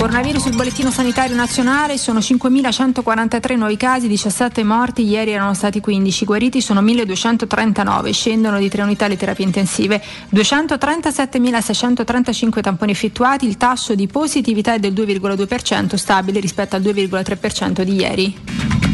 Coronavirus 0.01 0.41
sul 0.41 0.55
bollettino 0.55 0.89
sanitario 0.89 1.35
nazionale 1.35 1.99
sono 1.99 2.17
5.143 2.17 3.55
nuovi 3.55 3.77
casi, 3.77 4.07
17 4.07 4.63
morti, 4.63 5.07
ieri 5.07 5.29
erano 5.29 5.53
stati 5.53 5.79
15, 5.79 6.25
guariti 6.25 6.59
sono 6.59 6.81
1.239, 6.81 8.11
scendono 8.11 8.57
di 8.57 8.67
3 8.67 8.81
unità 8.81 9.07
le 9.07 9.15
terapie 9.15 9.45
intensive, 9.45 10.01
237.635 10.33 12.61
tamponi 12.61 12.93
effettuati, 12.93 13.45
il 13.45 13.57
tasso 13.57 13.93
di 13.93 14.07
positività 14.07 14.73
è 14.73 14.79
del 14.79 14.93
2,2%, 14.93 15.93
stabile 15.93 16.39
rispetto 16.39 16.75
al 16.75 16.81
2,3% 16.81 17.83
di 17.83 17.93
ieri. 17.93 18.90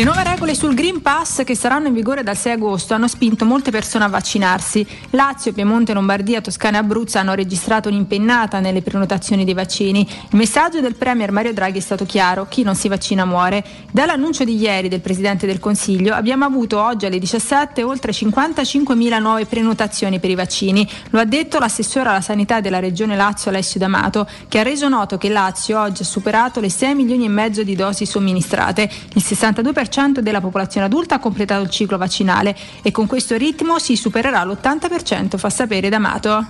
Le 0.00 0.06
nuove 0.06 0.24
regole 0.24 0.54
sul 0.54 0.72
Green 0.72 1.02
Pass 1.02 1.44
che 1.44 1.54
saranno 1.54 1.88
in 1.88 1.92
vigore 1.92 2.22
dal 2.22 2.34
6 2.34 2.52
agosto 2.52 2.94
hanno 2.94 3.06
spinto 3.06 3.44
molte 3.44 3.70
persone 3.70 4.04
a 4.04 4.08
vaccinarsi. 4.08 4.86
Lazio, 5.10 5.52
Piemonte, 5.52 5.92
Lombardia, 5.92 6.40
Toscana 6.40 6.78
e 6.78 6.80
Abruzzo 6.80 7.18
hanno 7.18 7.34
registrato 7.34 7.90
un'impennata 7.90 8.60
nelle 8.60 8.80
prenotazioni 8.80 9.44
dei 9.44 9.52
vaccini. 9.52 10.00
Il 10.00 10.38
messaggio 10.38 10.80
del 10.80 10.94
Premier 10.94 11.32
Mario 11.32 11.52
Draghi 11.52 11.76
è 11.76 11.82
stato 11.82 12.06
chiaro, 12.06 12.46
chi 12.48 12.62
non 12.62 12.76
si 12.76 12.88
vaccina 12.88 13.26
muore. 13.26 13.62
Dall'annuncio 13.92 14.44
di 14.44 14.56
ieri 14.56 14.88
del 14.88 15.02
Presidente 15.02 15.46
del 15.46 15.60
Consiglio 15.60 16.14
abbiamo 16.14 16.46
avuto 16.46 16.80
oggi 16.80 17.04
alle 17.04 17.18
17 17.18 17.82
oltre 17.82 18.12
55.000 18.12 19.20
nuove 19.20 19.44
prenotazioni 19.44 20.18
per 20.18 20.30
i 20.30 20.34
vaccini. 20.34 20.88
Lo 21.10 21.20
ha 21.20 21.26
detto 21.26 21.58
l'assessore 21.58 22.08
alla 22.08 22.22
sanità 22.22 22.62
della 22.62 22.78
Regione 22.78 23.16
Lazio 23.16 23.50
Alessio 23.50 23.78
D'Amato, 23.78 24.26
che 24.48 24.60
ha 24.60 24.62
reso 24.62 24.88
noto 24.88 25.18
che 25.18 25.28
Lazio 25.28 25.78
oggi 25.78 26.00
ha 26.00 26.06
superato 26.06 26.58
le 26.58 26.70
6 26.70 26.94
milioni 26.94 27.26
e 27.26 27.28
mezzo 27.28 27.62
di 27.62 27.76
dosi 27.76 28.06
somministrate. 28.06 28.88
Il 29.12 29.22
62% 29.22 29.88
della 30.20 30.40
popolazione 30.40 30.86
adulta 30.86 31.16
ha 31.16 31.18
completato 31.18 31.62
il 31.62 31.70
ciclo 31.70 31.98
vaccinale 31.98 32.56
e 32.82 32.92
con 32.92 33.06
questo 33.06 33.36
ritmo 33.36 33.80
si 33.80 33.96
supererà 33.96 34.44
l'80%, 34.44 35.36
fa 35.36 35.50
sapere 35.50 35.88
D'Amato. 35.88 36.46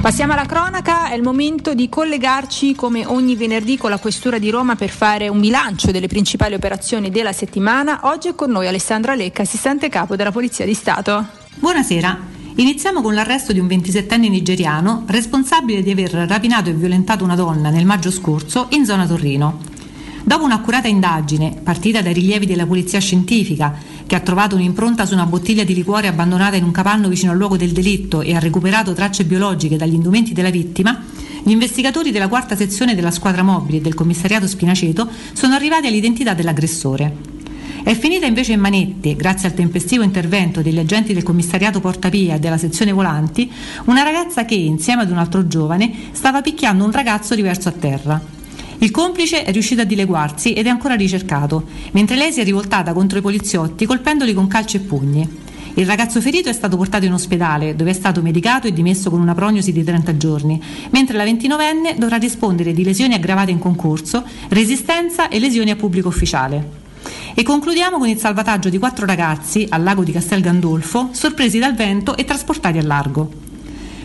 Passiamo 0.00 0.32
alla 0.32 0.46
cronaca, 0.46 1.10
è 1.10 1.14
il 1.14 1.22
momento 1.22 1.74
di 1.74 1.88
collegarci 1.88 2.76
come 2.76 3.04
ogni 3.04 3.34
venerdì 3.34 3.76
con 3.76 3.90
la 3.90 3.98
Questura 3.98 4.38
di 4.38 4.48
Roma 4.48 4.76
per 4.76 4.90
fare 4.90 5.28
un 5.28 5.40
bilancio 5.40 5.90
delle 5.90 6.06
principali 6.06 6.54
operazioni 6.54 7.10
della 7.10 7.32
settimana. 7.32 8.00
Oggi 8.04 8.28
è 8.28 8.34
con 8.36 8.50
noi 8.50 8.68
Alessandra 8.68 9.14
Lecca, 9.14 9.42
assistente 9.42 9.88
capo 9.88 10.14
della 10.14 10.30
Polizia 10.30 10.64
di 10.64 10.72
Stato. 10.72 11.26
Buonasera. 11.56 12.16
Iniziamo 12.54 13.02
con 13.02 13.12
l'arresto 13.12 13.52
di 13.52 13.58
un 13.58 13.66
27enne 13.66 14.30
nigeriano 14.30 15.04
responsabile 15.08 15.82
di 15.82 15.90
aver 15.90 16.12
rapinato 16.12 16.70
e 16.70 16.74
violentato 16.74 17.24
una 17.24 17.34
donna 17.34 17.70
nel 17.70 17.84
maggio 17.84 18.10
scorso 18.10 18.68
in 18.70 18.86
zona 18.86 19.06
Torrino. 19.06 19.79
Dopo 20.30 20.44
un'accurata 20.44 20.86
indagine, 20.86 21.56
partita 21.60 22.02
dai 22.02 22.12
rilievi 22.12 22.46
della 22.46 22.64
polizia 22.64 23.00
scientifica, 23.00 23.74
che 24.06 24.14
ha 24.14 24.20
trovato 24.20 24.54
un'impronta 24.54 25.04
su 25.04 25.14
una 25.14 25.26
bottiglia 25.26 25.64
di 25.64 25.74
liquore 25.74 26.06
abbandonata 26.06 26.54
in 26.54 26.62
un 26.62 26.70
capanno 26.70 27.08
vicino 27.08 27.32
al 27.32 27.36
luogo 27.36 27.56
del 27.56 27.72
delitto 27.72 28.20
e 28.20 28.36
ha 28.36 28.38
recuperato 28.38 28.92
tracce 28.92 29.24
biologiche 29.24 29.76
dagli 29.76 29.94
indumenti 29.94 30.32
della 30.32 30.50
vittima, 30.50 31.02
gli 31.42 31.50
investigatori 31.50 32.12
della 32.12 32.28
quarta 32.28 32.54
sezione 32.54 32.94
della 32.94 33.10
squadra 33.10 33.42
mobile 33.42 33.80
del 33.80 33.94
commissariato 33.94 34.46
Spinaceto 34.46 35.08
sono 35.32 35.54
arrivati 35.54 35.88
all'identità 35.88 36.32
dell'aggressore. 36.32 37.12
È 37.82 37.92
finita 37.96 38.26
invece 38.26 38.52
in 38.52 38.60
manette, 38.60 39.16
grazie 39.16 39.48
al 39.48 39.54
tempestivo 39.54 40.04
intervento 40.04 40.62
degli 40.62 40.78
agenti 40.78 41.12
del 41.12 41.24
commissariato 41.24 41.80
Portapia 41.80 42.36
e 42.36 42.38
della 42.38 42.56
sezione 42.56 42.92
volanti, 42.92 43.50
una 43.86 44.04
ragazza 44.04 44.44
che, 44.44 44.54
insieme 44.54 45.02
ad 45.02 45.10
un 45.10 45.18
altro 45.18 45.48
giovane, 45.48 45.92
stava 46.12 46.40
picchiando 46.40 46.84
un 46.84 46.92
ragazzo 46.92 47.34
diverso 47.34 47.68
a 47.68 47.72
terra. 47.72 48.38
Il 48.82 48.90
complice 48.90 49.44
è 49.44 49.52
riuscito 49.52 49.82
a 49.82 49.84
dileguarsi 49.84 50.54
ed 50.54 50.64
è 50.64 50.70
ancora 50.70 50.94
ricercato, 50.94 51.64
mentre 51.90 52.16
lei 52.16 52.32
si 52.32 52.40
è 52.40 52.44
rivoltata 52.44 52.94
contro 52.94 53.18
i 53.18 53.20
poliziotti 53.20 53.84
colpendoli 53.84 54.32
con 54.32 54.46
calci 54.46 54.78
e 54.78 54.80
pugni. 54.80 55.28
Il 55.74 55.84
ragazzo 55.84 56.18
ferito 56.22 56.48
è 56.48 56.54
stato 56.54 56.78
portato 56.78 57.04
in 57.04 57.12
ospedale, 57.12 57.76
dove 57.76 57.90
è 57.90 57.92
stato 57.92 58.22
medicato 58.22 58.66
e 58.66 58.72
dimesso 58.72 59.10
con 59.10 59.20
una 59.20 59.34
prognosi 59.34 59.70
di 59.72 59.84
30 59.84 60.16
giorni, 60.16 60.62
mentre 60.92 61.18
la 61.18 61.26
29enne 61.26 61.98
dovrà 61.98 62.16
rispondere 62.16 62.72
di 62.72 62.82
lesioni 62.82 63.12
aggravate 63.12 63.50
in 63.50 63.58
concorso, 63.58 64.24
resistenza 64.48 65.28
e 65.28 65.38
lesioni 65.40 65.70
a 65.70 65.76
pubblico 65.76 66.08
ufficiale. 66.08 66.78
E 67.34 67.42
concludiamo 67.42 67.98
con 67.98 68.08
il 68.08 68.18
salvataggio 68.18 68.70
di 68.70 68.78
quattro 68.78 69.04
ragazzi 69.04 69.66
al 69.68 69.82
lago 69.82 70.04
di 70.04 70.12
Castel 70.12 70.40
Gandolfo, 70.40 71.10
sorpresi 71.12 71.58
dal 71.58 71.74
vento 71.74 72.16
e 72.16 72.24
trasportati 72.24 72.78
a 72.78 72.82
largo. 72.82 73.49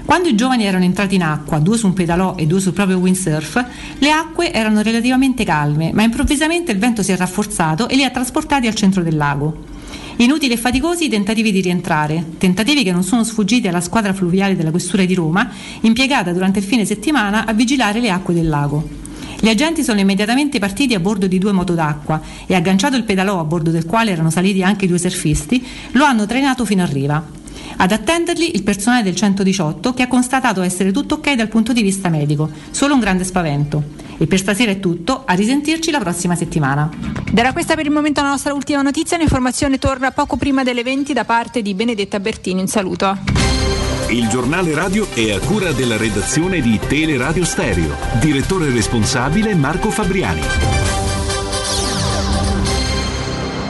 Quando 0.05 0.29
i 0.29 0.35
giovani 0.35 0.65
erano 0.65 0.83
entrati 0.83 1.15
in 1.15 1.23
acqua, 1.23 1.57
due 1.57 1.77
su 1.77 1.87
un 1.87 1.93
pedalò 1.93 2.35
e 2.35 2.45
due 2.45 2.59
sul 2.59 2.73
proprio 2.73 2.97
windsurf, 2.97 3.65
le 3.97 4.11
acque 4.11 4.53
erano 4.53 4.83
relativamente 4.83 5.43
calme, 5.43 5.91
ma 5.93 6.03
improvvisamente 6.03 6.71
il 6.71 6.77
vento 6.77 7.01
si 7.01 7.11
è 7.11 7.17
rafforzato 7.17 7.89
e 7.89 7.95
li 7.95 8.03
ha 8.03 8.11
trasportati 8.11 8.67
al 8.67 8.75
centro 8.75 9.01
del 9.01 9.17
lago. 9.17 9.63
Inutili 10.17 10.53
e 10.53 10.57
faticosi 10.57 11.05
i 11.05 11.09
tentativi 11.09 11.51
di 11.51 11.59
rientrare, 11.59 12.23
tentativi 12.37 12.83
che 12.83 12.91
non 12.91 13.03
sono 13.03 13.23
sfuggiti 13.23 13.67
alla 13.67 13.81
squadra 13.81 14.13
fluviale 14.13 14.55
della 14.55 14.69
Questura 14.69 15.03
di 15.05 15.15
Roma, 15.15 15.49
impiegata 15.81 16.31
durante 16.31 16.59
il 16.59 16.65
fine 16.65 16.85
settimana 16.85 17.47
a 17.47 17.53
vigilare 17.53 17.99
le 17.99 18.11
acque 18.11 18.35
del 18.35 18.47
lago. 18.47 18.87
Gli 19.39 19.49
agenti 19.49 19.83
sono 19.83 19.99
immediatamente 19.99 20.59
partiti 20.59 20.93
a 20.93 20.99
bordo 20.99 21.25
di 21.25 21.39
due 21.39 21.51
moto 21.51 21.73
d'acqua 21.73 22.21
e 22.45 22.53
agganciato 22.53 22.95
il 22.95 23.03
pedalò 23.03 23.39
a 23.39 23.43
bordo 23.43 23.71
del 23.71 23.87
quale 23.87 24.11
erano 24.11 24.29
saliti 24.29 24.61
anche 24.61 24.85
i 24.85 24.87
due 24.87 24.99
surfisti, 24.99 25.65
lo 25.93 26.05
hanno 26.05 26.27
trainato 26.27 26.63
fino 26.63 26.83
a 26.83 26.85
riva. 26.85 27.43
Ad 27.77 27.91
attenderli 27.91 28.55
il 28.55 28.63
personale 28.63 29.03
del 29.03 29.15
118 29.15 29.93
che 29.93 30.03
ha 30.03 30.07
constatato 30.07 30.61
essere 30.61 30.91
tutto 30.91 31.15
ok 31.15 31.33
dal 31.33 31.47
punto 31.47 31.73
di 31.73 31.81
vista 31.81 32.09
medico, 32.09 32.49
solo 32.71 32.93
un 32.93 32.99
grande 32.99 33.23
spavento. 33.23 33.83
E 34.17 34.27
per 34.27 34.39
stasera 34.39 34.71
è 34.71 34.79
tutto, 34.79 35.23
a 35.25 35.33
risentirci 35.33 35.91
la 35.91 35.99
prossima 35.99 36.35
settimana. 36.35 36.89
Era 37.33 37.51
questa 37.51 37.75
per 37.75 37.85
il 37.85 37.91
momento 37.91 38.21
la 38.21 38.29
nostra 38.29 38.53
ultima 38.53 38.81
notizia, 38.81 39.17
l'informazione 39.17 39.77
torna 39.77 40.11
poco 40.11 40.37
prima 40.37 40.63
delle 40.63 40.83
20 40.83 41.13
da 41.13 41.25
parte 41.25 41.61
di 41.61 41.73
Benedetta 41.73 42.19
Bertini, 42.19 42.61
un 42.61 42.67
saluto. 42.67 43.17
Il 44.09 44.27
giornale 44.27 44.73
radio 44.73 45.07
è 45.13 45.31
a 45.31 45.39
cura 45.39 45.71
della 45.71 45.97
redazione 45.97 46.61
di 46.61 46.79
Teleradio 46.79 47.43
Stereo. 47.43 47.95
Direttore 48.19 48.69
responsabile 48.69 49.55
Marco 49.55 49.89
Fabriani. 49.89 50.41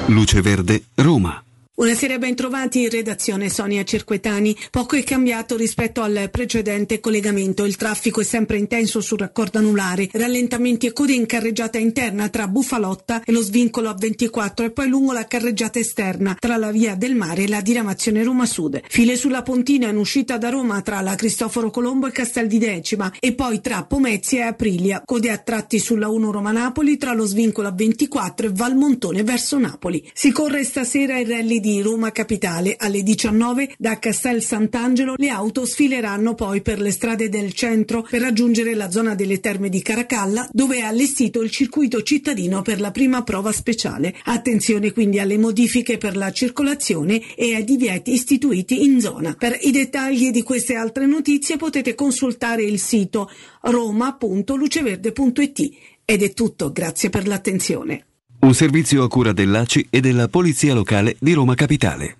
Luce 0.08 0.42
Verde, 0.42 0.84
Roma. 0.96 1.42
Buonasera, 1.78 2.18
ben 2.20 2.36
trovati 2.36 2.84
in 2.84 2.90
redazione 2.90 3.50
Sonia 3.50 3.84
Cerquetani. 3.84 4.56
Poco 4.72 4.96
è 4.96 5.04
cambiato 5.04 5.58
rispetto 5.58 6.02
al 6.04 6.30
precedente 6.32 7.02
collegamento. 7.02 7.66
Il 7.66 7.76
traffico 7.76 8.22
è 8.22 8.24
sempre 8.24 8.58
intenso 8.58 9.02
sul 9.02 9.18
raccordo 9.18 9.58
anulare, 9.58 10.08
rallentamenti 10.14 10.86
e 10.86 10.94
code 10.94 11.12
in 11.12 11.26
carreggiata 11.26 11.78
interna 11.78 12.30
tra 12.30 12.48
Bufalotta 12.48 13.24
e 13.26 13.34
lo 13.34 13.42
svincolo 13.42 13.90
a 13.90 13.94
24 13.94 14.68
e 14.68 14.72
poi 14.72 14.88
lungo 14.88 15.12
la 15.12 15.28
carreggiata 15.28 15.78
esterna 15.78 16.38
tra 16.40 16.56
la 16.56 16.72
via 16.72 16.96
del 16.96 17.14
mare 17.14 17.44
e 17.44 17.50
la 17.50 17.60
diramazione 17.60 18.24
Roma 18.24 18.46
Sud. 18.46 18.82
File 18.88 19.18
sulla 19.18 19.42
Pontina 19.42 19.90
in 19.90 19.98
uscita 19.98 20.38
da 20.38 20.48
Roma 20.48 20.82
tra 20.82 21.02
la 21.02 21.16
Cristoforo 21.16 21.72
Colombo 21.72 22.08
e 22.08 22.14
Castel 22.14 22.48
di 22.48 22.58
Decima 22.58 23.12
e 23.20 23.34
poi 23.34 23.60
tra 23.60 23.84
Pomezia 23.84 24.46
e 24.46 24.48
Aprilia. 24.48 25.02
Code 25.04 25.30
a 25.30 25.40
tratti 25.40 25.80
sulla 25.80 26.08
1 26.08 26.32
Roma 26.32 26.54
Napoli 26.54 26.96
tra 26.96 27.12
lo 27.12 27.26
svincolo 27.26 27.68
a 27.68 27.74
24 27.74 28.48
e 28.48 28.52
Valmontone 28.54 29.24
verso 29.24 29.60
Napoli. 29.60 30.10
Si 30.14 30.32
corre 30.32 30.64
stasera 30.64 31.20
il 31.20 31.28
rally 31.28 31.64
di 31.66 31.82
Roma 31.82 32.12
Capitale. 32.12 32.76
Alle 32.78 33.02
19 33.02 33.74
da 33.80 33.98
Castel 33.98 34.44
Sant'Angelo 34.44 35.16
le 35.18 35.30
auto 35.30 35.66
sfileranno 35.66 36.36
poi 36.36 36.62
per 36.62 36.80
le 36.80 36.92
strade 36.92 37.28
del 37.28 37.54
centro 37.54 38.06
per 38.08 38.22
raggiungere 38.22 38.76
la 38.76 38.92
zona 38.92 39.16
delle 39.16 39.40
terme 39.40 39.70
di 39.70 39.82
Caracalla 39.82 40.48
dove 40.52 40.76
è 40.76 40.82
allestito 40.82 41.42
il 41.42 41.50
circuito 41.50 42.04
cittadino 42.04 42.62
per 42.62 42.80
la 42.80 42.92
prima 42.92 43.24
prova 43.24 43.52
speciale. 43.52 44.14
Attenzione 44.26 44.92
quindi 44.92 45.18
alle 45.18 45.40
modifiche 45.40 45.98
per 45.98 46.16
la 46.16 46.32
circolazione 46.32 47.20
e 47.36 47.56
ai 47.56 47.64
divieti 47.64 48.14
istituiti 48.14 48.84
in 48.84 49.02
zona. 49.02 49.34
Per 49.34 49.58
i 49.62 49.72
dettagli 49.72 50.30
di 50.30 50.44
queste 50.44 50.76
altre 50.76 51.08
notizie 51.08 51.58
potete 51.58 51.96
consultare 51.96 52.62
il 52.62 52.80
sito 52.80 53.28
roma.luceverde.it. 53.62 55.72
Ed 56.06 56.22
è 56.22 56.32
tutto, 56.34 56.72
grazie 56.72 57.10
per 57.10 57.26
l'attenzione. 57.26 58.06
Un 58.40 58.54
servizio 58.54 59.04
a 59.04 59.08
cura 59.08 59.32
dell'ACI 59.34 59.88
e 59.90 60.00
della 60.02 60.28
Polizia 60.28 60.74
Locale 60.74 61.16
di 61.20 61.34
Roma 61.34 61.56
Capitale. 61.56 62.16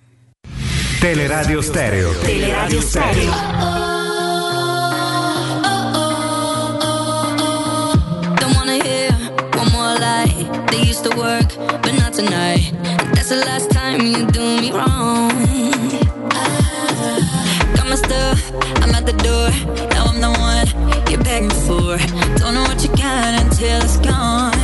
Teleradio 0.98 1.60
Stereo. 1.60 2.12
Teleradio 2.18 2.80
Stereo. 2.80 3.30
Don't 8.40 8.54
wanna 8.56 8.72
hear 8.82 9.12
one 9.54 9.70
more 9.70 9.98
lie. 9.98 10.48
They 10.70 10.80
used 10.82 11.04
to 11.04 11.16
work, 11.16 11.54
but 11.82 11.92
not 11.92 12.12
tonight. 12.12 12.72
That's 13.12 13.28
the 13.28 13.44
last 13.44 13.70
time 13.70 14.00
you 14.00 14.26
do 14.26 14.40
me 14.60 14.72
wrong. 14.72 15.30
Got 17.76 17.86
my 17.88 17.94
stuff, 17.94 18.50
I'm 18.82 18.94
at 18.94 19.04
the 19.06 19.12
door. 19.22 19.50
Now 19.90 20.06
I'm 20.06 20.20
the 20.20 20.30
one 20.40 20.66
you're 21.08 21.22
begging 21.22 21.50
for. 21.50 21.98
Don't 22.38 22.54
know 22.54 22.62
what 22.62 22.82
you 22.82 22.88
got 22.96 23.40
until 23.40 23.80
it's 23.82 23.98
gone. 23.98 24.55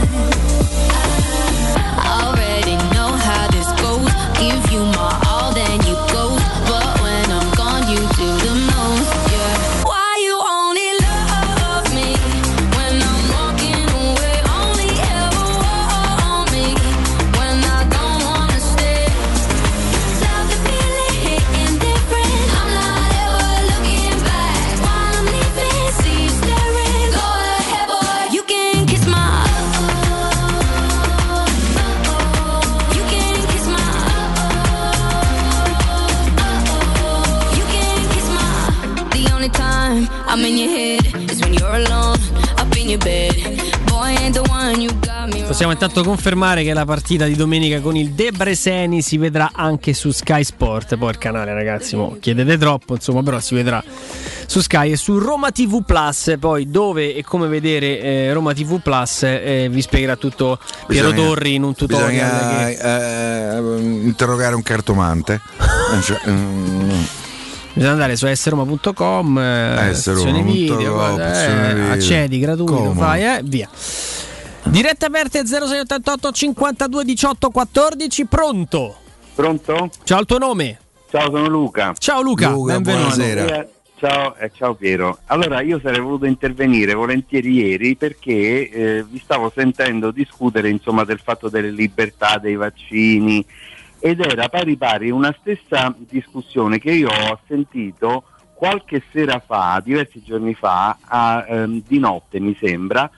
Possiamo 45.63 45.81
intanto 45.81 46.03
confermare 46.11 46.65
che 46.65 46.73
la 46.75 46.85
partita 46.85 47.25
di 47.27 47.37
domenica 47.37 47.81
con 47.81 47.95
il 47.95 48.11
Debreceni 48.15 49.01
si 49.01 49.17
vedrà 49.17 49.53
anche 49.55 49.95
su 49.95 50.11
Sky 50.11 50.43
Sport. 50.43 50.97
Poi 50.97 51.11
il 51.11 51.19
canale, 51.19 51.55
ragazzi, 51.55 51.95
mo 51.95 52.17
chiedete 52.19 52.59
troppo, 52.59 52.95
insomma, 52.95 53.23
però 53.23 53.39
si 53.39 53.55
vedrà 53.55 53.81
su 54.47 54.61
Sky 54.61 54.91
e 54.91 54.97
su 54.97 55.19
Roma 55.21 55.53
TV 55.53 55.85
Plus. 55.85 56.35
Poi 56.41 56.69
dove 56.69 57.15
e 57.15 57.23
come 57.23 57.47
vedere 57.47 58.01
eh, 58.01 58.33
Roma 58.33 58.53
TV 58.55 58.81
Plus 58.81 59.23
eh, 59.23 59.69
vi 59.71 59.81
spiegherà 59.81 60.17
tutto 60.17 60.59
Piero 60.89 61.11
Bisogna- 61.13 61.29
Torri 61.29 61.55
in 61.55 61.63
un 61.63 61.75
tutorial. 61.77 62.11
Bisogna 62.11 62.67
che- 62.67 63.57
eh, 63.57 63.81
interrogare 63.81 64.57
un 64.57 64.63
cartomante. 64.65 65.41
Cioè, 66.03 66.19
mm, 66.29 66.91
Bisogna 67.75 67.93
andare 67.93 68.17
su 68.17 68.27
sroma.com, 68.27 69.39
eh, 69.39 69.89
opzione 69.91 70.43
video, 70.43 70.93
guarda, 70.93 71.71
eh, 71.71 71.91
accedi 71.93 72.41
gratuito, 72.41 72.73
Comodo. 72.75 72.99
fai, 73.01 73.23
eh, 73.23 73.41
via. 73.45 73.69
Dirette 74.65 75.07
aperte 75.07 75.45
0688 75.45 76.33
52 76.33 77.05
18 77.05 77.51
14, 77.51 78.27
pronto? 78.27 78.97
Pronto? 79.35 79.91
Ciao, 80.05 80.21
il 80.21 80.27
tuo 80.27 80.39
nome? 80.39 80.79
Ciao, 81.11 81.31
sono 81.31 81.49
Luca. 81.49 81.93
Ciao 81.99 82.23
Luca, 82.23 82.51
benvenuto. 82.51 83.21
Eh, 83.21 83.69
Ciao, 84.03 84.35
eh, 84.35 84.51
ciao 84.53 84.75
Piero. 84.75 85.19
Allora, 85.27 85.61
io 85.61 85.79
sarei 85.81 86.01
voluto 86.01 86.27
intervenire 86.27 86.93
volentieri 86.93 87.53
ieri 87.53 87.95
perché 87.95 88.69
eh, 88.69 89.05
vi 89.09 89.21
stavo 89.23 89.53
sentendo 89.55 90.11
discutere 90.11 90.71
insomma, 90.71 91.05
del 91.05 91.21
fatto 91.21 91.49
delle 91.49 91.71
libertà 91.71 92.39
dei 92.39 92.57
vaccini 92.57 93.47
ed 94.01 94.19
era 94.19 94.49
pari 94.49 94.77
pari 94.77 95.11
una 95.11 95.33
stessa 95.39 95.95
discussione 95.97 96.81
che 96.81 96.91
io 96.91 97.11
ho 97.11 97.39
sentito 97.47 98.25
qualche 98.63 99.05
sera 99.13 99.41
fa, 99.45 99.81
diversi 99.85 100.21
giorni 100.25 100.55
fa, 100.55 100.97
a, 101.01 101.47
ehm, 101.49 101.83
di 101.87 102.01
notte 102.01 102.41
mi 102.41 102.57
sembra, 102.61 103.09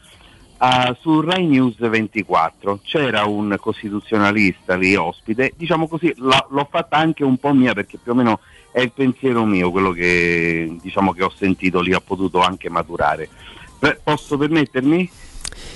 a- 0.58 0.96
su 1.00 1.20
Rai 1.20 1.46
News 1.46 1.76
24 1.78 2.80
c'era 2.82 3.24
un 3.24 3.56
costituzionalista 3.60 4.76
lì 4.76 4.94
ospite, 4.94 5.52
diciamo 5.56 5.88
così, 5.88 6.12
la- 6.18 6.46
l'ho 6.50 6.66
fatta 6.70 6.96
anche 6.96 7.24
un 7.24 7.36
po' 7.38 7.52
mia 7.52 7.72
perché 7.74 7.98
più 8.02 8.12
o 8.12 8.14
meno 8.14 8.40
è 8.72 8.80
il 8.80 8.92
pensiero 8.92 9.44
mio 9.44 9.70
quello 9.70 9.90
che, 9.92 10.76
diciamo, 10.80 11.12
che 11.12 11.22
ho 11.22 11.32
sentito 11.36 11.80
lì, 11.80 11.94
ho 11.94 12.00
potuto 12.04 12.40
anche 12.40 12.68
maturare. 12.68 13.28
Beh, 13.78 14.00
posso 14.02 14.36
permettermi? 14.36 15.10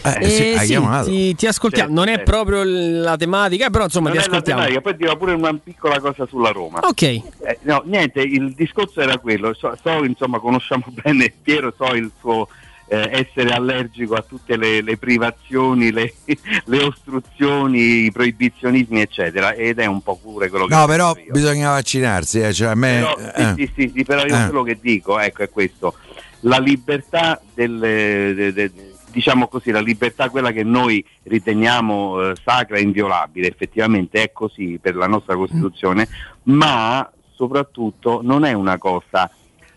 Eh, 0.03 0.29
sì, 0.29 1.05
ti, 1.05 1.35
ti 1.35 1.47
ascoltiamo. 1.47 1.89
Certo, 1.89 1.93
non 2.05 2.09
è 2.09 2.17
certo. 2.17 2.31
proprio 2.31 2.63
la 2.65 3.17
tematica, 3.17 3.71
però 3.71 3.85
insomma 3.85 4.09
Non 4.09 4.19
ti 4.19 4.25
ascoltiamo. 4.25 4.61
tematica, 4.61 4.81
poi 4.81 4.97
dirò 4.97 5.17
pure 5.17 5.33
una 5.35 5.55
piccola 5.55 6.01
cosa 6.01 6.27
sulla 6.27 6.51
Roma. 6.51 6.81
Ok. 6.83 7.03
Eh, 7.03 7.23
no, 7.63 7.83
niente, 7.85 8.21
il 8.21 8.53
discorso 8.55 9.01
era 9.01 9.19
quello. 9.19 9.55
So, 9.55 9.77
so, 9.83 10.05
insomma, 10.05 10.39
conosciamo 10.41 10.85
bene 11.03 11.33
Piero, 11.43 11.73
so 11.77 11.95
il 11.95 12.11
suo 12.19 12.49
eh, 12.89 13.09
essere 13.13 13.51
allergico 13.51 14.15
a 14.15 14.23
tutte 14.27 14.57
le, 14.57 14.81
le 14.83 14.97
privazioni, 14.97 15.93
le, 15.93 16.15
le 16.65 16.83
ostruzioni, 16.83 18.05
i 18.07 18.13
proibizionismi, 18.13 19.01
eccetera. 19.01 19.53
Ed 19.53 19.79
è 19.79 19.87
un 19.87 20.03
po' 20.03 20.17
pure 20.17 20.49
quello 20.49 20.67
che 20.67 20.75
No, 20.75 20.87
però 20.87 21.15
io. 21.17 21.33
bisogna 21.33 21.71
vaccinarsi. 21.71 22.41
eh, 22.41 22.53
cioè, 22.53 22.75
me, 22.75 22.99
Però, 22.99 23.17
sì, 23.19 23.41
eh. 23.41 23.55
sì, 23.57 23.73
sì, 23.75 23.93
sì, 23.95 24.05
però 24.05 24.25
io 24.25 24.35
Eh. 24.37 24.45
quello 24.47 24.63
che 24.63 24.79
dico 24.81 25.19
ecco, 25.19 25.43
è 25.43 25.51
questo: 25.51 25.95
la 26.41 26.59
libertà 26.59 27.41
delle, 27.55 28.33
de- 28.35 28.53
de- 28.53 28.73
diciamo 29.11 29.49
così, 29.49 29.71
la 29.71 29.81
libertà 29.81 30.31
quella 30.31 30.53
che 30.53 30.63
noi 30.65 31.05
riteniamo 31.25 32.31
eh, 32.31 32.35
sacra 32.45 32.77
e 32.77 32.83
inviolabile, 32.83 33.49
effettivamente 33.49 34.23
è 34.23 34.33
così 34.33 34.79
per 34.81 34.97
la 34.97 35.07
nostra 35.07 35.35
Costituzione, 35.37 36.09
ma 36.45 37.11
soprattutto 37.35 38.21
non 38.23 38.45
è 38.45 38.53
una 38.53 38.79
cosa, 38.79 39.31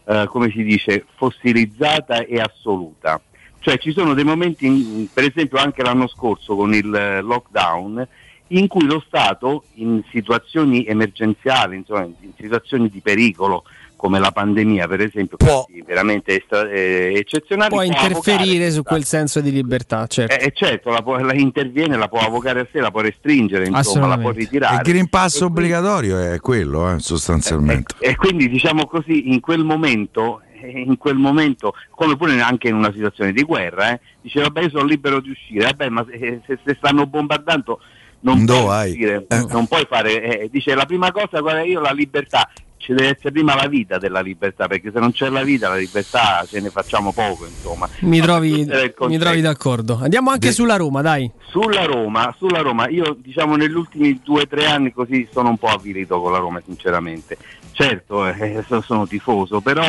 eh, 0.06 0.26
come 0.28 0.49
si 0.52 0.64
dice, 0.64 1.06
fossilizzata 1.15 2.26
e 2.26 2.40
assoluta. 2.40 3.22
Cioè 3.60 3.78
ci 3.78 3.91
sono 3.91 4.14
dei 4.14 4.23
momenti, 4.23 4.65
in- 4.65 5.07
per 5.14 5.23
esempio 5.23 5.60
anche 5.60 5.84
l'anno 5.84 6.07
scorso 6.07 6.56
con 6.56 6.73
il 6.73 6.94
eh, 6.94 7.22
lockdown, 7.22 8.07
in 8.48 8.68
cui 8.68 8.86
lo 8.86 9.02
Stato 9.06 9.64
in 9.76 10.03
situazioni 10.10 10.86
emergenziali, 10.86 11.78
insomma, 11.78 12.03
in 12.03 12.34
situazioni 12.38 12.90
di 12.90 12.99
pericolo 12.99 13.64
come 14.02 14.18
la 14.18 14.32
pandemia 14.32 14.88
per 14.88 14.99
esempio, 15.02 15.38
casi 15.38 15.84
veramente 15.86 16.40
estra- 16.40 16.68
eh, 16.68 17.14
eccezionali, 17.15 17.69
Può 17.69 17.82
avvocare 17.82 18.07
interferire 18.07 18.72
su 18.72 18.82
quel 18.82 19.03
senso 19.03 19.41
di 19.41 19.52
libertà, 19.52 20.07
certo. 20.07 20.34
eh, 20.34 20.45
eh, 20.45 20.52
certo, 20.56 20.90
la, 20.90 21.03
può- 21.03 21.19
la 21.19 21.36
interviene, 21.36 21.95
la 21.98 22.07
può 22.07 22.18
avvocare 22.18 22.61
a 22.61 22.68
sé, 22.72 22.80
la 22.80 22.90
può 22.90 23.02
restringere, 23.02 23.68
insomma, 23.68 24.07
la 24.07 24.18
può 24.18 24.32
ritirare. 24.32 24.78
Il 24.78 24.82
Green 24.82 25.07
Pass 25.07 25.40
obbligatorio 25.41 26.18
è 26.34 26.40
quello, 26.40 26.91
eh, 26.91 26.98
sostanzialmente. 26.99 27.94
E 27.99 28.15
quindi 28.15 28.49
diciamo 28.49 28.88
così, 28.88 29.32
in 29.32 29.40
quel 29.40 29.64
momento, 29.64 30.41
eh, 30.60 30.80
in 30.82 30.98
quel 30.98 31.18
momento, 31.18 31.76
come 31.91 32.18
pure 32.18 32.41
anche 32.41 32.69
in 32.69 32.73
una 32.76 32.91
situazione 32.91 33.32
di 33.34 33.44
guerra, 33.44 33.91
eh, 33.91 33.99
dice 34.19 34.41
vabbè 34.41 34.61
io 34.64 34.69
sono 34.69 34.86
libero 34.86 35.19
di 35.22 35.30
uscire, 35.30 35.65
vabbè 35.65 35.90
ma 35.90 36.03
se, 36.10 36.41
se- 36.48 36.60
se 36.65 36.73
stanno 36.76 37.06
bombardando 37.06 37.80
non 38.22 38.45
puoi 38.45 38.90
uscire, 38.90 39.26
Eh. 39.30 39.45
non 39.52 39.68
puoi 39.68 39.86
fare, 39.88 40.40
eh, 40.41 40.49
dice 40.52 40.73
la 40.73 40.86
prima 40.86 41.11
cosa 41.11 41.38
è 41.60 41.61
io 41.65 41.80
la 41.82 41.91
libertà, 41.91 42.49
ci 42.81 42.93
deve 42.93 43.09
essere 43.09 43.31
prima 43.31 43.55
la 43.55 43.67
vita 43.67 43.97
della 43.97 44.21
libertà, 44.21 44.67
perché 44.67 44.91
se 44.91 44.99
non 44.99 45.11
c'è 45.11 45.29
la 45.29 45.43
vita, 45.43 45.69
la 45.69 45.77
libertà 45.77 46.43
ce 46.47 46.59
ne 46.59 46.69
facciamo 46.69 47.13
poco, 47.13 47.45
insomma. 47.45 47.87
Mi 48.01 48.19
trovi, 48.19 48.65
mi 48.65 49.17
trovi 49.17 49.41
d'accordo. 49.41 49.99
Andiamo 50.01 50.31
anche 50.31 50.51
sulla 50.51 50.75
Roma, 50.75 51.01
dai. 51.01 51.29
Sulla 51.49 51.85
Roma, 51.85 52.33
sulla 52.37 52.61
Roma, 52.61 52.89
io 52.89 53.15
diciamo 53.19 53.55
negli 53.55 53.75
ultimi 53.75 54.19
due 54.23 54.41
o 54.41 54.47
tre 54.47 54.65
anni 54.65 54.91
così 54.91 55.27
sono 55.31 55.49
un 55.49 55.57
po' 55.57 55.67
avvilito 55.67 56.19
con 56.19 56.31
la 56.31 56.39
Roma, 56.39 56.61
sinceramente. 56.65 57.37
Certo, 57.71 58.25
eh, 58.27 58.63
so- 58.67 58.81
sono 58.81 59.07
tifoso, 59.07 59.61
però 59.61 59.85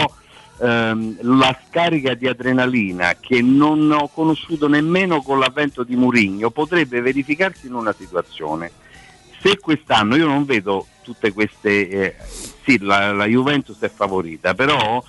ehm, 0.60 1.16
la 1.22 1.58
scarica 1.68 2.14
di 2.14 2.28
adrenalina 2.28 3.16
che 3.18 3.40
non 3.40 3.90
ho 3.90 4.08
conosciuto 4.08 4.68
nemmeno 4.68 5.22
con 5.22 5.38
l'avvento 5.38 5.82
di 5.82 5.96
Murigno 5.96 6.50
potrebbe 6.50 7.00
verificarsi 7.00 7.66
in 7.66 7.74
una 7.74 7.94
situazione. 7.96 8.70
Se 9.40 9.58
quest'anno 9.58 10.14
io 10.14 10.26
non 10.26 10.44
vedo 10.44 10.86
tutte 11.02 11.32
queste, 11.32 11.88
eh, 11.88 12.14
sì, 12.64 12.78
la, 12.80 13.12
la 13.12 13.26
Juventus 13.26 13.78
è 13.80 13.90
favorita, 13.90 14.54
però 14.54 15.02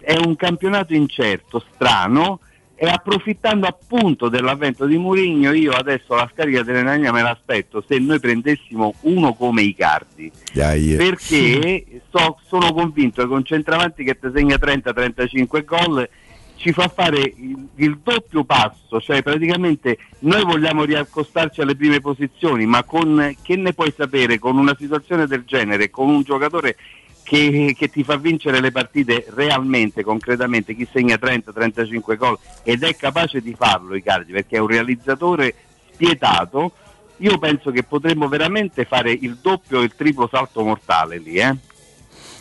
è 0.00 0.16
un 0.16 0.36
campionato 0.36 0.94
incerto, 0.94 1.64
strano 1.74 2.40
e 2.78 2.86
approfittando 2.86 3.66
appunto 3.66 4.28
dell'avvento 4.28 4.84
di 4.84 4.98
Mourinho 4.98 5.52
io 5.52 5.72
adesso 5.72 6.14
la 6.14 6.28
scarica 6.30 6.62
dell'Enania 6.62 7.10
me 7.10 7.22
l'aspetto 7.22 7.82
se 7.88 7.98
noi 7.98 8.20
prendessimo 8.20 8.94
uno 9.00 9.32
come 9.32 9.62
Icardi. 9.62 10.30
Dai, 10.52 10.94
perché 10.94 12.02
so- 12.10 12.38
sono 12.46 12.74
convinto 12.74 13.26
che 13.26 13.32
un 13.32 13.44
centravanti 13.44 14.04
che 14.04 14.18
ti 14.18 14.30
segna 14.32 14.56
30-35 14.56 15.64
gol 15.64 16.08
ci 16.56 16.72
fa 16.72 16.88
fare 16.88 17.18
il, 17.18 17.68
il 17.76 17.98
doppio 18.02 18.44
passo, 18.44 19.00
cioè 19.00 19.22
praticamente 19.22 19.98
noi 20.20 20.42
vogliamo 20.44 20.84
riaccostarci 20.84 21.60
alle 21.60 21.76
prime 21.76 22.00
posizioni, 22.00 22.66
ma 22.66 22.82
con, 22.82 23.34
che 23.42 23.56
ne 23.56 23.72
puoi 23.72 23.92
sapere 23.96 24.38
con 24.38 24.56
una 24.56 24.74
situazione 24.78 25.26
del 25.26 25.44
genere, 25.44 25.90
con 25.90 26.08
un 26.08 26.22
giocatore 26.22 26.76
che, 27.22 27.74
che 27.76 27.88
ti 27.90 28.04
fa 28.04 28.16
vincere 28.16 28.60
le 28.60 28.70
partite 28.70 29.26
realmente, 29.30 30.02
concretamente, 30.02 30.74
chi 30.74 30.88
segna 30.90 31.16
30-35 31.16 32.16
gol 32.16 32.38
ed 32.62 32.82
è 32.84 32.94
capace 32.96 33.40
di 33.40 33.54
farlo 33.54 33.94
Icardi 33.94 34.32
perché 34.32 34.56
è 34.56 34.60
un 34.60 34.68
realizzatore 34.68 35.54
spietato, 35.92 36.72
io 37.18 37.38
penso 37.38 37.70
che 37.70 37.82
potremmo 37.82 38.28
veramente 38.28 38.84
fare 38.84 39.10
il 39.10 39.38
doppio 39.40 39.80
e 39.80 39.84
il 39.84 39.94
triplo 39.96 40.28
salto 40.30 40.62
mortale 40.62 41.18
lì, 41.18 41.36
eh? 41.36 41.56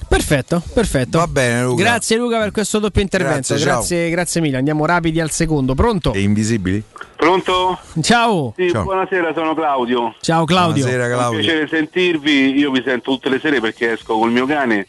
Perfetto, 0.07 0.61
perfetto. 0.73 1.17
Va 1.17 1.27
bene, 1.27 1.63
Luca. 1.63 1.83
Grazie 1.83 2.17
Luca 2.17 2.39
per 2.39 2.51
questo 2.51 2.79
doppio 2.79 3.01
intervento. 3.01 3.53
Grazie. 3.55 3.65
Grazie, 3.65 4.09
grazie 4.09 4.41
mille. 4.41 4.57
Andiamo 4.57 4.85
rapidi 4.85 5.19
al 5.19 5.31
secondo. 5.31 5.73
Pronto? 5.75 6.13
E 6.13 6.21
invisibili? 6.21 6.81
Pronto? 7.15 7.79
Ciao. 8.01 8.53
Sì, 8.55 8.69
Ciao. 8.71 8.83
buonasera, 8.83 9.33
sono 9.33 9.53
Claudio. 9.55 10.15
Ciao 10.21 10.45
Claudio. 10.45 10.83
Buonasera, 10.85 11.05
È 11.05 11.11
un 11.11 11.17
Claudio. 11.19 11.39
piacere 11.39 11.67
sentirvi, 11.67 12.57
io 12.57 12.71
vi 12.71 12.81
sento 12.85 13.11
tutte 13.11 13.29
le 13.29 13.39
sere 13.39 13.59
perché 13.59 13.93
esco 13.93 14.17
col 14.17 14.31
mio 14.31 14.45
cane. 14.45 14.87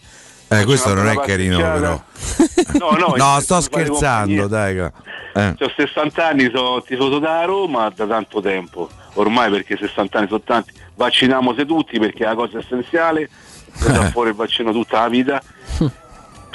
Eh, 0.49 0.65
questo 0.65 0.95
non 0.95 1.09
è 1.09 1.19
carino, 1.19 1.57
però. 1.59 2.01
No, 2.79 2.91
no, 2.91 3.15
No, 3.17 3.41
sto 3.41 3.61
scherzando, 3.61 4.47
dai. 4.47 4.77
Eh. 4.77 5.55
Ho 5.59 5.73
60 5.75 6.27
anni, 6.27 6.51
sono 6.55 6.83
tifoso 6.83 7.19
da 7.19 7.45
Roma 7.45 7.91
da 7.95 8.07
tanto 8.07 8.41
tempo, 8.41 8.89
ormai 9.15 9.51
perché 9.51 9.77
60 9.77 10.19
anni 10.19 10.29
sono 10.29 10.43
tanti. 10.45 10.73
Vacciniamoci 10.95 11.67
tutti 11.67 11.99
perché 11.99 12.25
è 12.25 12.29
la 12.29 12.35
cosa 12.35 12.59
essenziale, 12.59 13.29
si 13.77 13.93
dà 13.93 14.11
fuori 14.11 14.31
il 14.31 14.35
vaccino 14.35 14.73
tutta 14.73 15.01
la 15.01 15.09
vita. 15.09 15.43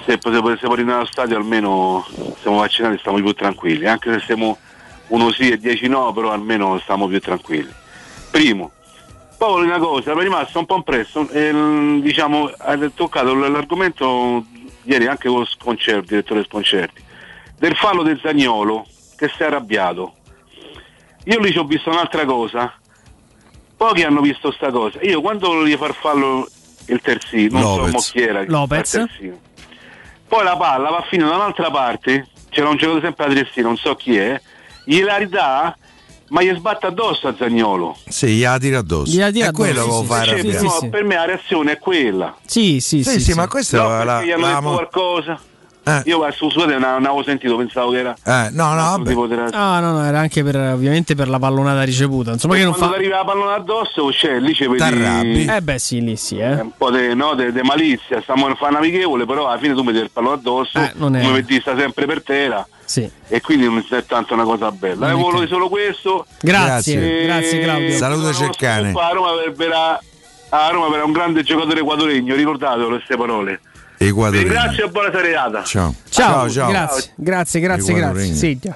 Se 0.05 0.17
potessimo 0.17 0.73
ritornare 0.73 0.99
allo 1.01 1.05
stadio 1.05 1.37
almeno 1.37 2.05
siamo 2.41 2.57
vaccinati 2.57 2.97
stiamo 2.97 3.17
più 3.17 3.33
tranquilli, 3.33 3.85
anche 3.85 4.11
se 4.13 4.25
siamo 4.25 4.57
uno 5.07 5.31
sì 5.31 5.51
e 5.51 5.57
10 5.57 5.87
no, 5.87 6.11
però 6.11 6.31
almeno 6.31 6.79
stiamo 6.79 7.07
più 7.07 7.19
tranquilli. 7.19 7.71
Primo. 8.31 8.71
Poi 9.37 9.65
una 9.65 9.79
cosa, 9.79 10.13
mi 10.13 10.21
è 10.21 10.23
rimasto 10.23 10.59
un 10.59 10.65
po' 10.65 10.75
impresso, 10.75 11.27
eh, 11.29 11.99
diciamo, 12.01 12.51
hai 12.57 12.93
toccato 12.93 13.33
l'argomento 13.33 14.45
ieri 14.83 15.07
anche 15.07 15.29
con 15.29 15.39
lo 15.39 15.45
sconcerto, 15.45 16.07
direttore 16.07 16.43
Sconcerti, 16.43 17.01
del 17.57 17.75
fallo 17.75 18.03
del 18.03 18.19
Zagnolo 18.21 18.85
che 19.15 19.29
si 19.35 19.41
è 19.41 19.45
arrabbiato. 19.45 20.13
Io 21.25 21.39
lì 21.39 21.51
ci 21.51 21.57
ho 21.57 21.63
visto 21.63 21.89
un'altra 21.89 22.25
cosa, 22.25 22.73
pochi 23.75 24.03
hanno 24.03 24.21
visto 24.21 24.51
sta 24.51 24.71
cosa. 24.71 24.99
Io 25.01 25.21
quando 25.21 25.47
volevo 25.47 25.77
far 25.77 25.93
fallo 25.93 26.47
il 26.87 26.99
terzino, 27.01 27.59
non 27.59 27.77
Lopez. 27.77 27.89
so 27.89 27.91
mo 27.91 27.99
chi 27.99 28.19
era, 28.21 28.43
Lopez. 28.47 28.93
il 28.93 28.99
terzino. 29.07 29.39
Poi 30.27 30.43
la 30.43 30.55
palla 30.57 30.89
va 30.89 30.97
a 30.97 31.05
finire 31.09 31.29
da 31.29 31.35
un'altra 31.35 31.69
parte, 31.71 32.27
c'era 32.49 32.69
un 32.69 32.77
giocatore 32.77 33.01
sempre 33.05 33.25
a 33.25 33.33
terzino, 33.33 33.67
non 33.67 33.77
so 33.77 33.95
chi 33.95 34.15
è, 34.17 34.41
gliela 34.85 35.17
ridà, 35.17 35.77
ma 36.29 36.41
gli 36.41 36.53
sbatte 36.55 36.85
addosso 36.87 37.27
a 37.27 37.35
Zagnolo. 37.37 37.97
Sì, 38.07 38.27
gliela 38.27 38.57
tira 38.57 38.77
addosso. 38.79 39.11
Gliela 39.11 39.31
tira 39.31 39.47
è 39.47 39.51
quello 39.51 39.83
che 39.85 39.91
sì, 39.91 40.05
fa 40.05 40.23
sì, 40.23 40.51
sì, 40.57 40.63
No. 40.85 40.89
Per 40.89 41.03
me 41.03 41.15
la 41.15 41.25
reazione 41.25 41.71
è 41.73 41.77
quella. 41.79 42.35
Sì, 42.45 42.79
sì, 42.79 43.03
Sì, 43.03 43.09
sì. 43.11 43.19
sì, 43.19 43.31
sì. 43.31 43.33
ma 43.33 43.47
questa 43.49 43.77
No, 43.81 43.99
è 43.99 44.03
la, 44.05 44.13
perché 44.19 44.27
gli 44.27 44.31
hanno 44.31 44.41
la- 44.47 44.53
detto 44.59 44.71
qualcosa. 44.71 45.41
Eh. 45.83 46.01
Io 46.05 46.19
su 46.31 46.49
scusate, 46.49 46.73
non 46.73 46.81
non 46.81 47.05
avevo 47.05 47.23
sentito, 47.23 47.55
pensavo 47.57 47.89
che 47.91 47.97
era. 47.99 48.15
Eh, 48.23 48.49
no, 48.51 48.73
no. 48.73 49.01
Ah, 49.51 49.79
no, 49.79 49.91
no, 49.93 50.05
era 50.05 50.19
anche 50.19 50.43
per, 50.43 50.55
ovviamente 50.55 51.15
per 51.15 51.27
la 51.27 51.39
pallonata 51.39 51.81
ricevuta. 51.81 52.31
Insomma, 52.31 52.53
che 52.55 52.63
non 52.63 52.73
quando 52.73 52.93
fa. 52.93 52.99
arriva 52.99 53.17
la 53.17 53.23
pallone 53.25 53.53
addosso, 53.55 54.11
cioè, 54.11 54.39
lì 54.39 54.53
ci 54.53 54.67
vedi. 54.67 55.45
Eh, 55.45 55.61
beh, 55.61 55.79
sì, 55.79 56.01
lì 56.01 56.15
sì, 56.17 56.37
eh. 56.37 56.53
un 56.53 56.71
po' 56.77 56.91
di 56.91 57.15
no, 57.15 57.33
de- 57.33 57.51
de 57.51 57.63
malizia, 57.63 58.21
stiamo 58.21 58.45
a 58.45 58.53
fare 58.55 58.75
amichevole, 58.77 59.25
però 59.25 59.47
alla 59.47 59.57
fine 59.59 59.73
tu 59.73 59.81
devi 59.81 59.97
il 59.99 60.11
pallone 60.11 60.35
addosso, 60.35 60.77
Eh, 60.77 60.91
non 60.95 61.15
è- 61.15 61.21
come 61.21 61.33
vedi 61.41 61.59
sta 61.59 61.75
sempre 61.75 62.05
per 62.05 62.21
terra 62.23 62.67
Sì. 62.85 63.09
e 63.27 63.41
quindi 63.41 63.65
non 63.65 63.83
è 63.89 64.05
tanto 64.05 64.35
una 64.35 64.43
cosa 64.43 64.71
bella. 64.71 65.11
Non 65.11 65.35
Eh, 65.35 65.39
che- 65.41 65.47
solo 65.47 65.67
questo. 65.67 66.25
Grazie, 66.41 66.93
Grazie. 66.95 67.23
grazie, 67.25 67.59
E- 67.59 67.63
Claudio. 67.63 67.91
Salutaci 67.97 68.43
il 68.43 68.55
cane. 68.55 68.91
A 68.95 69.09
Roma 69.11 69.29
verrà 69.55 69.99
a 70.53 70.67
Roma 70.69 70.89
verrà 70.89 71.05
un 71.05 71.13
grande 71.13 71.43
giocatore 71.43 71.79
equadoregno, 71.79 72.35
ricordatelo 72.35 72.87
queste 72.89 73.15
parole. 73.15 73.61
Vi 74.01 74.07
Equadoregno. 74.07 74.43
ringrazio 74.53 74.85
e 74.85 74.89
buona 74.89 75.11
serata. 75.11 75.63
Ciao. 75.63 75.93
Ciao, 76.09 76.49
ciao. 76.49 76.69
grazie, 76.71 77.13
grazie, 77.15 77.59
grazie, 77.59 77.93
grazie. 77.93 77.93
Equadoregno. 77.93 78.35
Segna. 78.35 78.75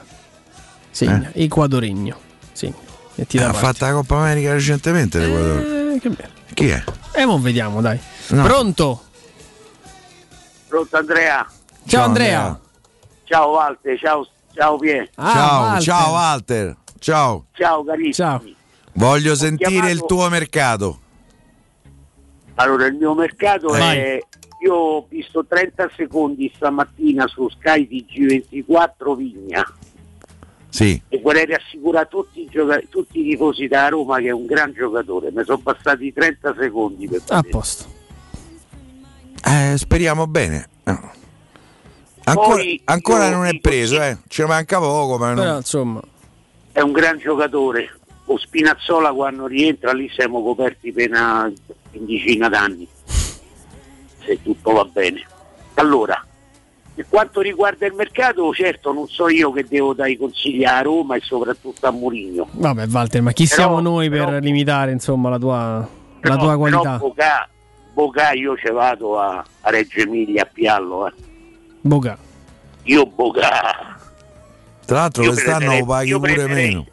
Segna. 0.91 1.29
Equadoregno. 1.33 2.17
Segna. 2.51 2.75
E 3.15 3.25
ti 3.25 3.37
Eh, 3.37 3.39
dà 3.39 3.47
ha 3.47 3.51
parte. 3.51 3.65
fatto 3.65 3.85
la 3.85 3.91
Coppa 3.93 4.17
America 4.17 4.51
recentemente 4.53 5.17
l'Equador. 5.17 5.57
Eh, 5.95 5.99
che 5.99 6.09
bello. 6.09 6.29
Chi 6.53 6.67
è? 6.69 6.83
E 7.13 7.25
mo 7.25 7.39
vediamo, 7.39 7.81
dai. 7.81 7.99
No. 8.27 8.43
Pronto? 8.43 9.03
Pronto 10.67 10.95
Andrea? 10.97 11.47
Ciao, 11.87 12.03
Andrea. 12.03 12.59
Ciao 13.23 13.49
Walter, 13.49 13.97
ciao, 13.97 14.27
ciao 14.53 14.77
Pier, 14.77 15.09
Ah, 15.15 15.31
ciao, 15.33 15.61
Walter. 15.61 15.81
ciao 15.83 16.11
Walter. 16.11 16.75
Ciao. 16.99 17.45
ciao 17.53 17.83
carissimi. 17.83 18.13
Ciao. 18.13 18.43
Voglio 18.93 19.33
sentire 19.33 19.69
chiamato- 19.71 19.91
il 19.93 20.05
tuo 20.05 20.29
mercato. 20.29 20.99
Allora, 22.55 22.85
il 22.85 22.93
mio 22.93 23.15
mercato 23.15 23.69
Vai. 23.69 23.97
è... 23.97 24.19
Io 24.65 24.73
ho 24.73 25.05
visto 25.07 25.45
30 25.47 25.91
secondi 25.95 26.51
stamattina 26.55 27.27
su 27.27 27.47
Sky 27.49 27.87
TG24 27.87 29.15
Vigna 29.15 29.63
Sì. 30.69 30.99
e 31.07 31.19
vorrei 31.21 31.45
rassicurare 31.45 32.07
tutti 32.09 32.41
i, 32.41 32.47
gioca- 32.49 32.81
tutti 32.89 33.19
i 33.19 33.29
tifosi 33.29 33.67
da 33.67 33.87
Roma 33.89 34.17
che 34.17 34.27
è 34.29 34.31
un 34.31 34.47
gran 34.47 34.73
giocatore. 34.73 35.29
Mi 35.31 35.43
sono 35.43 35.59
bastati 35.59 36.11
30 36.11 36.55
secondi 36.59 37.07
per 37.07 37.21
A 37.27 37.43
posto. 37.47 37.85
Eh, 39.45 39.75
speriamo 39.77 40.25
bene. 40.25 40.67
No. 40.85 41.11
Ancora, 42.23 42.55
Poi 42.55 42.81
ancora 42.85 43.25
io 43.27 43.35
non 43.35 43.45
è 43.45 43.59
preso, 43.59 44.01
eh. 44.01 44.17
Ci 44.27 44.41
manca 44.45 44.79
poco, 44.79 45.19
ma 45.19 45.31
Però, 45.35 45.43
non... 45.45 45.57
insomma, 45.57 46.01
È 46.71 46.79
un 46.81 46.91
gran 46.91 47.19
giocatore. 47.19 47.99
O 48.25 48.39
Spinazzola 48.39 49.13
quando 49.13 49.45
rientra 49.45 49.93
lì 49.93 50.09
siamo 50.09 50.41
coperti 50.41 50.91
per 50.91 51.11
una 51.11 51.53
quindicina 51.91 52.49
d'anni. 52.49 52.87
Se 54.25 54.41
tutto 54.41 54.71
va 54.73 54.85
bene. 54.85 55.23
Allora, 55.75 56.23
per 56.95 57.05
quanto 57.09 57.41
riguarda 57.41 57.85
il 57.85 57.93
mercato, 57.93 58.53
certo 58.53 58.91
non 58.93 59.07
so 59.07 59.27
io 59.29 59.51
che 59.51 59.65
devo 59.67 59.93
dare 59.93 60.11
i 60.11 60.17
consigli 60.17 60.63
a 60.63 60.81
Roma 60.81 61.15
e 61.15 61.21
soprattutto 61.21 61.85
a 61.87 61.91
Mourinho. 61.91 62.47
vabbè, 62.51 62.87
Walter, 62.87 63.21
ma 63.21 63.31
chi 63.33 63.45
Però- 63.47 63.55
siamo 63.61 63.79
noi 63.81 64.09
per 64.09 64.25
però- 64.25 64.39
limitare, 64.39 64.91
insomma, 64.91 65.29
la 65.29 65.37
tua, 65.37 65.57
la 65.77 65.87
Però- 66.21 66.35
tua 66.37 66.45
però 66.45 66.57
qualità? 66.57 66.97
Bocà, 66.97 67.49
Bocà 67.93 68.31
io 68.31 68.57
ci 68.57 68.69
vado 68.71 69.19
a, 69.19 69.45
a 69.61 69.69
Reggio 69.69 69.99
Emilia, 70.01 70.43
a 70.43 70.49
Piallo. 70.51 71.07
eh. 71.07 71.13
Boga. 71.81 72.17
Io 72.83 73.05
Bocà. 73.05 73.97
Tra 74.85 74.95
l'altro 74.97 75.23
Io 75.23 75.31
quest'anno 75.31 75.77
lo 75.79 75.85
paghi 75.85 76.09
io 76.09 76.19
pure 76.19 76.33
prenderei- 76.33 76.67
meno. 76.67 76.85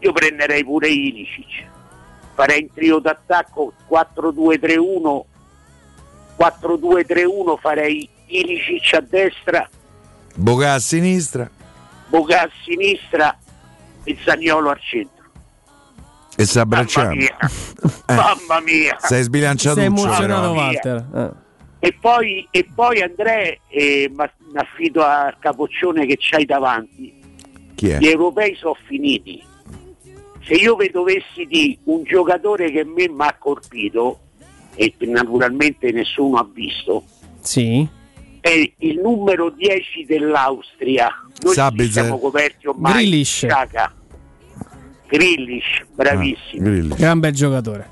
Io 0.00 0.12
prenderei 0.12 0.64
pure 0.64 0.88
Ilicic. 0.88 1.68
Farei 2.34 2.60
in 2.62 2.68
trio 2.72 2.98
d'attacco 3.00 3.72
4-2-3-1. 3.88 5.24
4-2-3-1 6.40 7.58
farei 7.60 8.08
Ilicic 8.26 8.94
a 8.94 9.00
destra, 9.00 9.68
Boca 10.34 10.72
a 10.74 10.78
sinistra 10.78 11.50
Bocà 12.08 12.42
a 12.42 12.50
sinistra 12.64 13.36
e 14.02 14.16
Zagnolo 14.24 14.70
al 14.70 14.80
centro. 14.80 15.24
e 16.36 16.44
si 16.44 16.56
Mamma 16.58 16.76
abbracciamo. 16.76 17.14
mia, 17.14 17.36
mamma 18.08 18.60
mia. 18.64 18.96
Sei 18.98 19.22
sbilanciato 19.22 19.76
Sei 19.76 19.86
un 19.86 19.96
emozionato, 19.96 20.50
Walter. 20.52 21.06
Eh. 21.14 21.86
E 21.86 21.96
poi, 22.00 22.48
e 22.50 22.68
poi 22.74 23.00
Andrea, 23.02 23.54
eh, 23.68 24.10
mi 24.12 24.58
affido 24.58 25.04
al 25.04 25.36
capoccione 25.38 26.04
che 26.06 26.16
c'hai 26.18 26.44
davanti. 26.46 27.14
Chi 27.76 27.90
è? 27.90 27.98
Gli 27.98 28.08
europei 28.08 28.56
sono 28.56 28.76
finiti. 28.86 29.40
Se 30.42 30.54
io 30.54 30.74
vi 30.74 30.90
dovessi 30.90 31.44
di 31.46 31.78
un 31.84 32.02
giocatore 32.02 32.72
che 32.72 32.80
a 32.80 32.84
me 32.86 33.08
mi 33.08 33.22
ha 33.24 33.36
colpito, 33.38 34.18
e 34.80 34.94
naturalmente 35.00 35.92
nessuno 35.92 36.38
ha 36.38 36.48
visto, 36.50 37.04
Sì. 37.40 37.86
è 38.40 38.72
il 38.78 38.98
numero 38.98 39.50
10 39.50 40.06
dell'Austria. 40.06 41.08
Noi 41.42 41.52
ci 41.52 41.58
Sabitzer. 41.60 41.90
siamo 42.04 42.18
coperti 42.18 42.66
ormai. 42.66 42.92
Grealish. 42.92 43.44
Xhaka. 43.46 43.92
Grealish, 45.06 45.84
bravissimo. 45.92 46.94
Gran 46.96 47.18
bel 47.20 47.32
giocatore. 47.34 47.88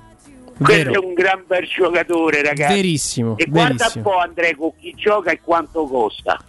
Ah, 0.60 0.64
Vero. 0.66 0.92
è 0.92 0.96
un 0.98 1.12
gran 1.14 1.44
bel 1.46 1.66
giocatore, 1.66 2.42
ragazzi. 2.42 2.72
Verissimo, 2.74 3.36
E 3.36 3.44
guarda 3.44 3.70
un 3.72 3.76
verissimo. 3.76 4.04
po' 4.04 4.16
Andrea 4.18 4.54
con 4.56 4.72
chi 4.80 4.94
gioca 4.96 5.30
e 5.30 5.40
quanto 5.40 5.84
costa. 5.86 6.42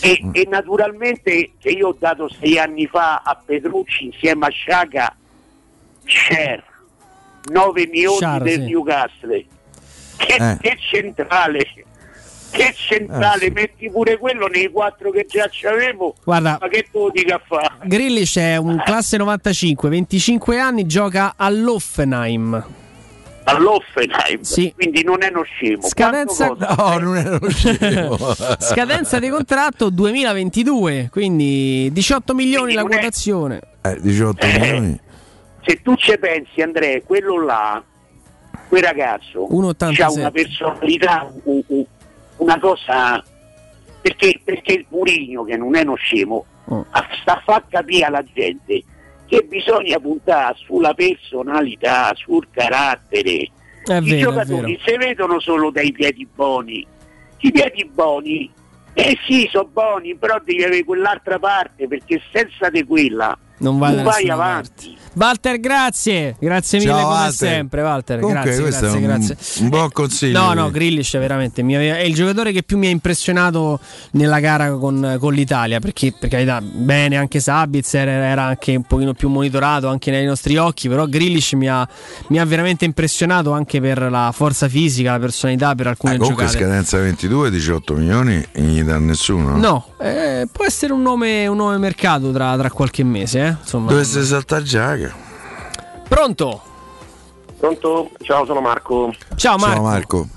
E, 0.00 0.20
Mm. 0.22 0.30
e 0.34 0.46
naturalmente 0.48 1.50
che 1.58 1.70
io 1.70 1.88
ho 1.88 1.96
dato 1.98 2.28
sei 2.40 2.58
anni 2.58 2.86
fa 2.86 3.22
a 3.24 3.34
Petrucci 3.34 4.04
insieme 4.06 4.46
a 4.46 4.50
Sciaga 4.50 5.16
Cher 6.04 6.62
9 7.48 7.86
milioni 7.90 8.16
Sciar, 8.16 8.42
del 8.42 8.52
sì. 8.60 8.66
Newcastle. 8.66 9.44
Che, 10.16 10.34
Eh. 10.34 10.56
che 10.60 10.76
centrale! 10.90 11.64
Che 12.50 12.72
centrale, 12.74 13.42
Eh, 13.44 13.46
sì. 13.48 13.50
metti 13.52 13.90
pure 13.90 14.16
quello 14.18 14.46
nei 14.46 14.70
quattro 14.70 15.10
che 15.10 15.26
già 15.28 15.48
c'avevo. 15.50 16.14
Guarda- 16.24 16.56
Ma 16.60 16.68
che 16.68 16.82
te 16.90 16.98
lo 16.98 17.10
dica 17.12 17.34
a 17.34 17.40
fare? 17.46 17.74
Grealish 17.84 18.36
è 18.38 18.56
un 18.56 18.80
classe 18.84 19.16
95, 19.18 19.88
25 19.90 20.58
anni, 20.58 20.86
gioca 20.86 21.34
all'Offenheim. 21.36 22.64
All'Offenheim, 23.44 24.40
Sì. 24.42 24.72
quindi 24.74 25.02
non 25.04 25.22
è 25.22 25.28
uno 25.32 25.42
scemo. 25.42 25.82
Scadenza-? 25.86 26.48
No, 26.58 26.98
non 26.98 27.16
era 27.16 27.38
lo 27.40 27.48
scemo. 27.50 28.16
Scadenza 28.60 29.18
di 29.18 29.28
contratto 29.30 29.88
2022, 29.90 31.08
quindi 31.10 31.88
18 31.92 32.34
milioni 32.34 32.74
la 32.74 32.82
non 32.82 32.90
è- 32.92 32.94
quotazione. 32.96 33.60
Eh, 33.82 33.98
18 34.00 34.44
Eh. 34.44 34.58
milioni. 34.58 35.00
Se 35.64 35.80
tu 35.82 35.94
ci 35.96 36.16
pensi 36.18 36.60
Andrea, 36.62 37.00
quello 37.02 37.42
là, 37.44 37.82
quel 38.68 38.82
ragazzo, 38.82 39.46
1,87. 39.50 40.02
ha 40.02 40.10
una 40.10 40.30
personalità, 40.30 41.32
una 42.36 42.58
cosa, 42.58 43.24
perché, 44.00 44.40
perché 44.44 44.72
il 44.72 44.86
Murigno, 44.88 45.44
che 45.44 45.56
non 45.56 45.74
è 45.76 45.82
uno 45.82 45.94
scemo, 45.96 46.44
Oh. 46.70 46.84
sta 47.22 47.38
a 47.38 47.42
far 47.46 47.64
capire 47.66 48.04
alla 48.04 48.22
gente 48.22 48.82
che 49.26 49.42
bisogna 49.48 49.98
puntare 49.98 50.54
sulla 50.58 50.92
personalità, 50.92 52.12
sul 52.14 52.46
carattere. 52.50 53.50
È 53.86 53.96
I 53.96 54.00
vero, 54.02 54.30
giocatori 54.32 54.78
si 54.84 54.96
vedono 54.98 55.40
solo 55.40 55.70
dai 55.70 55.92
piedi 55.92 56.28
buoni. 56.30 56.86
I 57.38 57.50
piedi 57.52 57.90
buoni, 57.90 58.52
eh 58.92 59.16
sì, 59.26 59.48
sono 59.50 59.70
buoni, 59.72 60.14
però 60.16 60.38
devi 60.44 60.62
avere 60.62 60.84
quell'altra 60.84 61.38
parte, 61.38 61.88
perché 61.88 62.20
senza 62.30 62.68
di 62.68 62.84
quella 62.84 63.34
Non 63.58 63.78
vai 63.78 64.02
vai 64.02 64.28
avanti. 64.28 64.96
Walter, 65.14 65.58
grazie. 65.58 66.36
Grazie 66.38 66.78
mille 66.78 66.90
Ciao, 66.92 67.02
come 67.02 67.14
Walter. 67.14 67.34
sempre, 67.34 67.82
Walter. 67.82 68.20
Comunque, 68.20 68.42
grazie, 68.44 68.62
questo 68.62 68.80
grazie, 68.80 68.98
è 68.98 69.02
un, 69.02 69.06
grazie. 69.08 69.36
un 69.62 69.68
buon 69.68 69.90
consiglio. 69.90 70.40
No, 70.40 70.52
no, 70.52 70.70
Grillish 70.70 71.18
veramente 71.18 71.62
è 71.62 72.02
il 72.02 72.14
giocatore 72.14 72.52
che 72.52 72.62
più 72.62 72.78
mi 72.78 72.86
ha 72.86 72.90
impressionato 72.90 73.80
nella 74.12 74.38
gara 74.38 74.70
con, 74.72 75.16
con 75.18 75.32
l'Italia. 75.34 75.80
Perché, 75.80 76.14
per 76.16 76.28
carità, 76.28 76.60
bene, 76.60 77.16
anche 77.16 77.40
Sabitzer 77.40 78.06
era 78.06 78.26
era 78.26 78.42
anche 78.44 78.76
un 78.76 78.82
pochino 78.84 79.12
più 79.14 79.28
monitorato 79.28 79.88
anche 79.88 80.12
nei 80.12 80.24
nostri 80.24 80.56
occhi. 80.56 80.88
Però 80.88 81.06
Grillish 81.06 81.52
mi 81.54 81.68
ha, 81.68 81.88
mi 82.28 82.38
ha 82.38 82.44
veramente 82.44 82.84
impressionato 82.84 83.50
anche 83.52 83.80
per 83.80 84.00
la 84.10 84.30
forza 84.32 84.68
fisica, 84.68 85.12
la 85.12 85.18
personalità, 85.18 85.74
per 85.74 85.88
alcune 85.88 86.14
Eh, 86.14 86.18
comunque 86.18 86.44
giocate. 86.44 86.64
scadenza 86.64 86.98
22, 86.98 87.50
18 87.50 87.94
milioni, 87.94 88.44
non 88.52 88.66
gli 88.68 88.82
dà 88.82 88.98
nessuno. 88.98 89.56
No, 89.56 89.84
eh, 90.00 90.46
può 90.50 90.64
essere 90.64 90.92
un 90.92 91.02
nome, 91.02 91.46
un 91.46 91.56
nome 91.56 91.76
mercato 91.78 92.30
tra, 92.32 92.56
tra 92.56 92.70
qualche 92.70 93.04
mese. 93.04 93.40
Eh? 93.40 93.56
Insomma, 93.60 93.90
Dovesse 93.90 94.22
saltare 94.22 94.62
Giaga. 94.64 95.14
Pronto? 96.08 96.62
Pronto? 97.58 98.10
Ciao, 98.22 98.44
sono 98.46 98.60
Marco. 98.60 99.12
Ciao 99.36 99.56
Marco. 99.56 99.74
Ciao 99.74 99.82
Marco. 99.82 100.28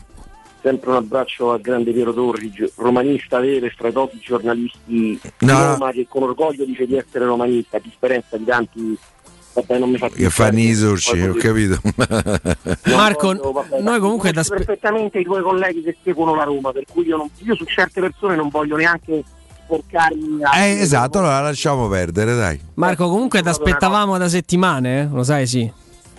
Sempre 0.62 0.92
un 0.92 0.96
abbraccio 0.98 1.52
al 1.52 1.62
grande 1.62 1.92
Piero 1.92 2.14
Torri, 2.14 2.52
romanista 2.76 3.40
vero 3.40 3.68
fra 3.76 3.88
i 3.88 3.92
pochi 3.92 4.20
giornalisti 4.22 4.80
di 4.84 5.20
No. 5.40 5.72
Roma 5.74 5.92
che 5.92 6.06
con 6.08 6.22
orgoglio 6.24 6.66
dice 6.66 6.86
di 6.86 6.96
essere 6.98 7.26
romanista, 7.26 7.78
a 7.78 7.80
differenza 7.84 8.38
di 8.38 8.46
tanti. 8.46 8.98
Vabbè, 9.54 9.80
non 9.80 9.90
mi 9.90 9.98
fa 9.98 10.08
Che 10.08 10.30
fanno 10.30 10.60
i 10.60 10.74
sorci, 10.74 11.20
ho 11.20 11.34
capito. 11.34 11.80
Marco, 12.96 13.52
vabbè, 13.52 13.82
noi 13.82 14.00
comunque 14.00 14.32
da 14.32 14.44
perfettamente 14.48 15.20
i 15.20 15.24
tuoi 15.24 15.42
colleghi 15.42 15.82
che 15.82 15.98
seguono 16.04 16.36
la 16.36 16.44
Roma, 16.44 16.72
per 16.72 16.84
cui 16.92 17.06
io, 17.08 17.18
non- 17.18 17.30
io 17.40 17.56
su 17.56 17.66
certe 17.66 18.00
persone 18.00 18.36
non 18.36 18.50
voglio 18.50 18.76
neanche 18.78 19.24
sporcarmi. 19.76 20.44
a- 20.44 20.58
Eh, 20.66 20.82
esatto, 20.82 21.20
allora 21.20 21.40
lasciamo 21.42 21.88
perdere, 21.88 22.36
dai. 22.36 22.60
Marco, 22.76 23.08
comunque 23.10 23.42
ti 23.42 23.48
aspettavamo 23.50 24.18
da 24.18 24.28
settimane, 24.28 25.02
eh? 25.02 25.08
lo 25.12 25.24
sai, 25.24 25.48
sì. 25.48 25.72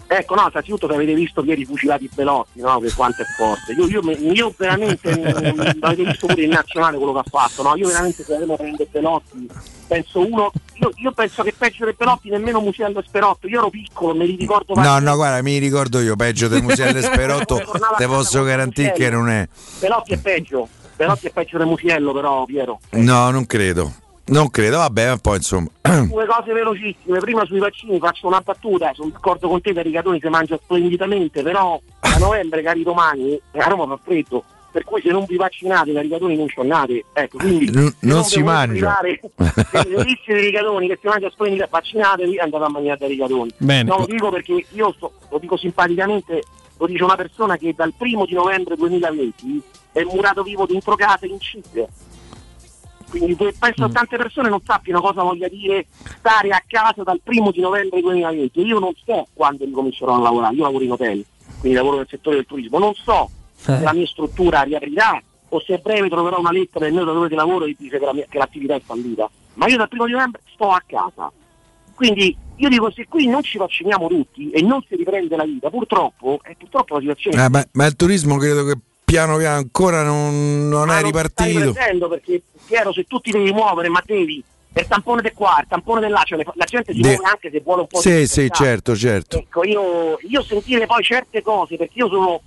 Ecco, 0.06 0.34
no, 0.34 0.46
innanzitutto 0.50 0.86
se 0.88 0.94
avete 0.94 1.14
visto 1.14 1.42
ieri 1.42 1.64
fucilati 1.64 2.10
Belotti, 2.14 2.60
no? 2.60 2.78
Che 2.80 2.92
quanto 2.92 3.22
è 3.22 3.24
forte. 3.34 3.72
Io, 3.72 3.86
io, 3.88 4.02
io 4.32 4.54
veramente 4.54 5.10
non- 5.16 5.78
avete 5.80 6.04
visto 6.04 6.26
pure 6.26 6.42
in 6.42 6.50
nazionale 6.50 6.98
quello 6.98 7.14
che 7.14 7.18
ha 7.20 7.24
fatto, 7.26 7.62
no? 7.62 7.74
Io 7.76 7.86
veramente 7.88 8.22
se 8.22 8.38
Roma 8.38 8.56
prende 8.56 8.86
Belotti, 8.90 9.48
penso 9.86 10.20
uno. 10.20 10.52
Io, 10.74 10.90
io 10.96 11.12
penso 11.12 11.42
che 11.42 11.54
peggio 11.56 11.86
del 11.86 11.94
Belotti 11.96 12.28
nemmeno 12.28 12.60
Musiello 12.60 12.98
e 12.98 13.04
Sperotto. 13.06 13.46
Io 13.46 13.60
ero 13.60 13.70
piccolo, 13.70 14.14
me 14.14 14.26
li 14.26 14.36
ricordo 14.36 14.74
No, 14.74 14.98
no, 14.98 15.14
guarda, 15.16 15.40
mi 15.40 15.56
ricordo 15.56 15.98
io, 16.00 16.14
peggio 16.14 16.46
del 16.48 16.60
Musiello 16.62 16.98
e 16.98 17.02
Sperotto, 17.02 17.62
te 17.96 18.06
posso 18.06 18.42
garantire 18.42 18.92
che 18.92 19.08
non 19.08 19.30
è. 19.30 19.48
Belotti 19.80 20.12
è 20.12 20.18
peggio. 20.18 20.68
Belotti 21.02 21.26
è 21.26 21.30
peggio 21.32 21.58
del 21.58 21.66
Musiello, 21.66 22.12
però, 22.12 22.44
Piero. 22.44 22.78
No, 22.90 23.30
non 23.30 23.44
credo. 23.44 23.92
Non 24.26 24.50
credo, 24.50 24.76
vabbè, 24.76 25.08
ma 25.08 25.16
poi 25.16 25.36
insomma. 25.38 25.66
Due 25.82 26.26
cose 26.26 26.52
velocissime. 26.52 27.18
Prima 27.18 27.44
sui 27.44 27.58
vaccini 27.58 27.98
faccio 27.98 28.28
una 28.28 28.40
battuta, 28.40 28.92
sono 28.94 29.10
d'accordo 29.10 29.48
con 29.48 29.60
te 29.60 29.72
che 29.72 29.82
Rigatoni 29.82 30.20
si 30.20 30.28
mangia 30.28 30.56
splendidamente, 30.62 31.42
però 31.42 31.80
a 31.98 32.18
novembre, 32.18 32.62
cari 32.62 32.84
romani, 32.84 33.36
a 33.54 33.64
Roma 33.68 33.84
fa 33.88 33.98
freddo. 34.00 34.44
Per 34.70 34.84
cui 34.84 35.02
se 35.02 35.10
non 35.10 35.24
vi 35.26 35.36
vaccinate, 35.36 35.90
da 35.92 36.00
Rigatoni 36.00 36.36
non 36.36 36.46
c'annate. 36.46 37.04
Ecco, 37.12 37.38
quindi 37.38 37.68
Non- 37.72 37.90
se 37.90 37.96
non 38.06 38.22
si 38.22 38.42
mangia. 38.44 38.96
delizia 39.02 40.34
di 40.34 40.40
Rigatoni 40.40 40.86
che 40.86 40.98
si 41.00 41.08
mangia 41.08 41.28
splendida, 41.30 41.66
vaccinatevi 41.68 42.36
e 42.36 42.40
andate 42.40 42.64
a 42.64 42.68
mangiare 42.68 42.98
da 43.00 43.06
Rigatoni. 43.08 43.50
Bene. 43.56 43.82
No, 43.82 43.98
lo 43.98 44.06
dico 44.06 44.30
perché 44.30 44.64
io 44.70 44.92
sto- 44.96 45.12
lo 45.30 45.38
dico 45.38 45.56
simpaticamente, 45.56 46.42
lo 46.78 46.86
dice 46.86 47.02
una 47.02 47.16
persona 47.16 47.56
che 47.56 47.74
dal 47.76 47.92
primo 47.98 48.24
di 48.24 48.34
novembre 48.34 48.76
2020 48.76 49.62
è 49.92 50.02
murato 50.04 50.42
vivo 50.42 50.66
dentro 50.66 50.94
casa 50.96 51.26
in 51.26 51.38
Cipria. 51.40 51.86
Quindi 53.08 53.34
penso 53.36 53.86
che 53.86 53.92
tante 53.92 54.16
persone 54.16 54.48
non 54.48 54.62
sappiano 54.64 55.02
cosa 55.02 55.22
voglia 55.22 55.46
dire 55.46 55.86
stare 56.18 56.48
a 56.48 56.62
casa 56.66 57.02
dal 57.02 57.20
primo 57.22 57.50
di 57.50 57.60
novembre 57.60 58.00
2020. 58.00 58.60
Io 58.62 58.78
non 58.78 58.92
so 59.04 59.26
quando 59.34 59.66
ricomincerò 59.66 60.14
a 60.14 60.18
lavorare, 60.18 60.54
io 60.54 60.62
lavoro 60.62 60.84
in 60.84 60.92
hotel, 60.92 61.24
quindi 61.60 61.76
lavoro 61.76 61.98
nel 61.98 62.06
settore 62.08 62.36
del 62.36 62.46
turismo, 62.46 62.78
non 62.78 62.94
so 62.94 63.28
se 63.54 63.80
la 63.80 63.92
mia 63.92 64.06
struttura 64.06 64.62
riaprirà 64.62 65.22
o 65.50 65.60
se 65.60 65.74
a 65.74 65.78
breve 65.78 66.08
troverò 66.08 66.38
una 66.38 66.52
lettera 66.52 66.86
del 66.86 66.94
mio 66.94 67.04
datore 67.04 67.28
di 67.28 67.34
lavoro 67.34 67.66
che 67.66 67.76
dice 67.78 67.98
che, 67.98 68.04
la 68.06 68.14
mia- 68.14 68.26
che 68.26 68.38
l'attività 68.38 68.74
è 68.74 68.80
fallita. 68.80 69.28
Ma 69.54 69.66
io 69.66 69.76
dal 69.76 69.88
primo 69.88 70.06
di 70.06 70.12
novembre 70.12 70.40
sto 70.54 70.70
a 70.70 70.82
casa. 70.86 71.30
Quindi 71.94 72.34
io 72.56 72.68
dico 72.70 72.90
se 72.90 73.06
qui 73.06 73.26
non 73.26 73.42
ci 73.42 73.58
vacciniamo 73.58 74.08
tutti 74.08 74.50
e 74.50 74.62
non 74.62 74.82
si 74.88 74.96
riprende 74.96 75.36
la 75.36 75.44
vita, 75.44 75.68
purtroppo, 75.68 76.40
eh, 76.44 76.56
purtroppo 76.58 76.94
la 76.94 77.00
situazione 77.00 77.44
Eh, 77.44 77.48
ma, 77.50 77.62
ma 77.72 77.84
il 77.84 77.94
turismo 77.94 78.38
credo 78.38 78.64
che 78.64 78.78
piano 79.12 79.36
piano 79.36 79.56
ancora 79.56 80.02
non, 80.02 80.68
non 80.68 80.88
è 80.88 80.92
stai 80.92 81.04
ripartito. 81.04 82.08
perché 82.08 82.42
Piero 82.66 82.92
se 82.92 83.04
tu 83.04 83.18
ti 83.20 83.30
devi 83.30 83.52
muovere 83.52 83.88
ma 83.90 84.02
devi 84.04 84.42
il 84.74 84.86
tampone 84.86 85.20
di 85.20 85.30
qua, 85.32 85.58
il 85.60 85.66
tampone 85.68 86.06
di 86.06 86.10
là, 86.10 86.22
cioè 86.24 86.42
la 86.54 86.64
gente 86.64 86.94
si 86.94 87.00
De- 87.02 87.08
muove 87.10 87.24
anche 87.26 87.50
se 87.50 87.60
vuole 87.60 87.82
un 87.82 87.86
po' 87.88 88.00
Sì, 88.00 88.14
di 88.20 88.26
sì, 88.26 88.40
libertà. 88.42 88.64
certo, 88.64 88.96
certo. 88.96 89.36
Ecco, 89.36 89.64
io, 89.64 90.16
io 90.22 90.42
sentire 90.44 90.86
poi 90.86 91.02
certe 91.02 91.42
cose, 91.42 91.76
perché 91.76 91.98
io 91.98 92.08
sono 92.08 92.40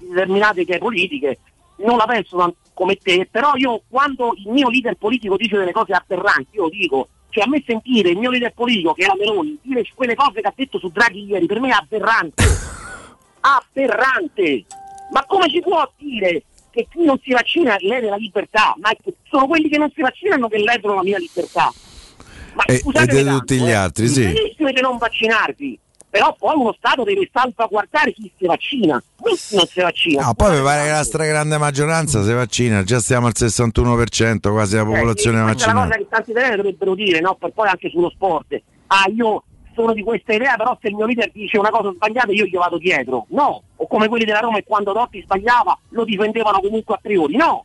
in 0.00 0.08
determinate 0.10 0.60
idee 0.60 0.76
politiche, 0.76 1.38
non 1.76 1.96
la 1.96 2.04
penso 2.04 2.54
come 2.74 2.96
te, 2.96 3.26
però 3.30 3.52
io 3.54 3.80
quando 3.88 4.34
il 4.36 4.50
mio 4.52 4.68
leader 4.68 4.96
politico 4.96 5.36
dice 5.38 5.56
delle 5.56 5.72
cose 5.72 5.94
aberranti, 5.94 6.56
io 6.56 6.68
dico, 6.68 7.08
cioè 7.30 7.44
a 7.44 7.48
me 7.48 7.62
sentire 7.66 8.10
il 8.10 8.18
mio 8.18 8.28
leader 8.30 8.52
politico, 8.52 8.92
che 8.92 9.04
è 9.04 9.06
la 9.06 9.16
Meloni, 9.18 9.58
dire 9.62 9.82
quelle 9.94 10.14
cose 10.14 10.42
che 10.42 10.48
ha 10.48 10.52
detto 10.54 10.78
su 10.78 10.90
Draghi 10.90 11.24
ieri, 11.24 11.46
per 11.46 11.60
me 11.60 11.70
è 11.70 11.72
aberrante. 11.72 12.44
aberrante! 13.40 14.64
Ma 15.12 15.24
come 15.26 15.48
si 15.50 15.60
può 15.60 15.88
dire 15.96 16.42
che 16.70 16.86
chi 16.90 17.04
non 17.04 17.18
si 17.22 17.32
vaccina 17.32 17.76
lede 17.80 18.08
la 18.08 18.16
libertà? 18.16 18.74
Ma 18.80 18.90
è 18.90 18.96
che 19.02 19.14
sono 19.30 19.46
quelli 19.46 19.68
che 19.68 19.78
non 19.78 19.90
si 19.94 20.02
vaccinano 20.02 20.48
che 20.48 20.58
ledono 20.58 20.94
la 20.96 21.02
mia 21.02 21.18
libertà. 21.18 21.72
Ma 22.54 22.64
E, 22.64 22.74
e 22.74 22.78
scusatemi 22.78 23.18
di 23.18 23.24
tanto, 23.24 23.38
tutti 23.38 23.58
gli 23.58 23.68
eh. 23.68 23.72
altri, 23.72 24.08
sì. 24.08 24.22
Benissimo 24.24 24.70
di 24.72 24.80
non 24.80 24.96
vaccinarvi, 24.96 25.78
però 26.08 26.34
poi 26.38 26.54
uno 26.56 26.74
Stato 26.76 27.04
deve 27.04 27.28
salvaguardare 27.32 28.12
chi 28.12 28.30
si 28.36 28.46
vaccina, 28.46 29.02
chi 29.22 29.56
non 29.56 29.66
si 29.66 29.80
vaccina. 29.80 30.22
No, 30.24 30.34
poi 30.34 30.56
mi 30.56 30.62
pare 30.62 30.84
che 30.84 30.90
la 30.90 31.04
stragrande 31.04 31.58
maggioranza 31.58 32.22
si 32.24 32.32
vaccina, 32.32 32.82
già 32.82 32.98
stiamo 32.98 33.26
al 33.26 33.34
61%, 33.36 34.50
quasi 34.50 34.76
la 34.76 34.84
popolazione 34.84 35.38
Eh, 35.40 35.42
questa 35.42 35.70
è 35.70 35.74
la 35.74 35.80
vaccinata. 35.80 35.86
cosa 35.86 35.96
che 35.98 36.06
tanti 36.08 36.30
italiani 36.30 36.56
dovrebbero 36.56 36.94
dire, 36.94 37.20
no? 37.20 37.34
Per 37.34 37.50
poi 37.52 37.68
anche 37.68 37.90
sullo 37.90 38.10
sport. 38.10 38.62
Ah, 38.88 39.04
io 39.14 39.42
sono 39.76 39.92
di 39.92 40.02
questa 40.02 40.32
idea, 40.32 40.56
però 40.56 40.76
se 40.80 40.88
il 40.88 40.94
mio 40.94 41.06
leader 41.06 41.30
dice 41.32 41.58
una 41.58 41.70
cosa 41.70 41.92
sbagliata 41.92 42.32
io 42.32 42.46
gli 42.46 42.56
vado 42.56 42.78
dietro. 42.78 43.26
No, 43.28 43.62
o 43.76 43.86
come 43.86 44.08
quelli 44.08 44.24
della 44.24 44.40
Roma 44.40 44.56
che 44.56 44.64
quando 44.66 44.92
Dotti 44.92 45.20
sbagliava 45.22 45.78
lo 45.90 46.04
difendevano 46.04 46.60
comunque 46.60 46.94
a 46.94 46.98
priori. 47.00 47.36
No, 47.36 47.64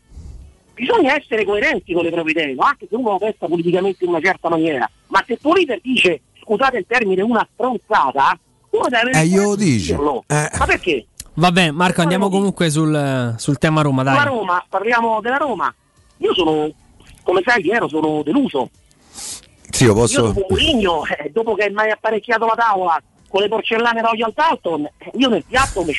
bisogna 0.74 1.16
essere 1.16 1.46
coerenti 1.46 1.94
con 1.94 2.04
le 2.04 2.12
proprie 2.12 2.34
idee, 2.34 2.54
no? 2.56 2.64
anche 2.64 2.88
se 2.90 2.96
uno 2.96 3.12
lo 3.12 3.18
pensa 3.18 3.48
politicamente 3.48 4.04
in 4.04 4.10
una 4.10 4.20
certa 4.22 4.50
maniera. 4.50 4.90
Ma 5.08 5.24
se 5.26 5.34
il 5.34 5.40
tuo 5.40 5.54
leader 5.54 5.80
dice, 5.82 6.22
scusate 6.42 6.78
il 6.78 6.86
termine, 6.88 7.22
una 7.22 7.48
stronzata, 7.54 8.38
uno 8.72 8.88
deve 8.90 9.12
Eh, 9.20 9.26
io 9.26 9.56
dirlo. 9.56 10.24
Eh. 10.28 10.50
Ma 10.58 10.66
perché? 10.66 11.06
Vabbè, 11.34 11.72
Marco, 11.72 12.02
andiamo 12.02 12.30
comunque 12.30 12.70
sul, 12.70 13.36
sul 13.38 13.58
tema 13.58 13.82
Roma, 13.82 14.04
La 14.04 14.12
dai. 14.12 14.26
Roma, 14.26 14.64
parliamo 14.68 15.22
della 15.22 15.38
Roma. 15.38 15.74
Io 16.18 16.34
sono, 16.34 16.70
come 17.24 17.42
sai, 17.46 17.62
Piero, 17.62 17.88
sono 17.88 18.22
deluso. 18.22 18.70
Sì, 19.72 19.84
io 19.84 19.90
Io 19.90 19.96
posso. 19.96 20.22
dopo 20.22 20.46
Mourinho, 20.50 21.04
eh, 21.06 21.30
dopo 21.32 21.54
che 21.56 21.70
mi 21.70 21.80
hai 21.82 21.92
apparecchiato 21.92 22.46
la 22.46 22.56
tavola 22.56 23.02
con 23.32 23.42
le 23.42 23.48
porcellane 23.48 24.02
Royal 24.02 24.34
Dalton, 24.36 24.84
eh, 24.98 25.12
io 25.14 25.30
nel 25.30 25.46
piatto 25.48 25.84
mi 25.86 25.94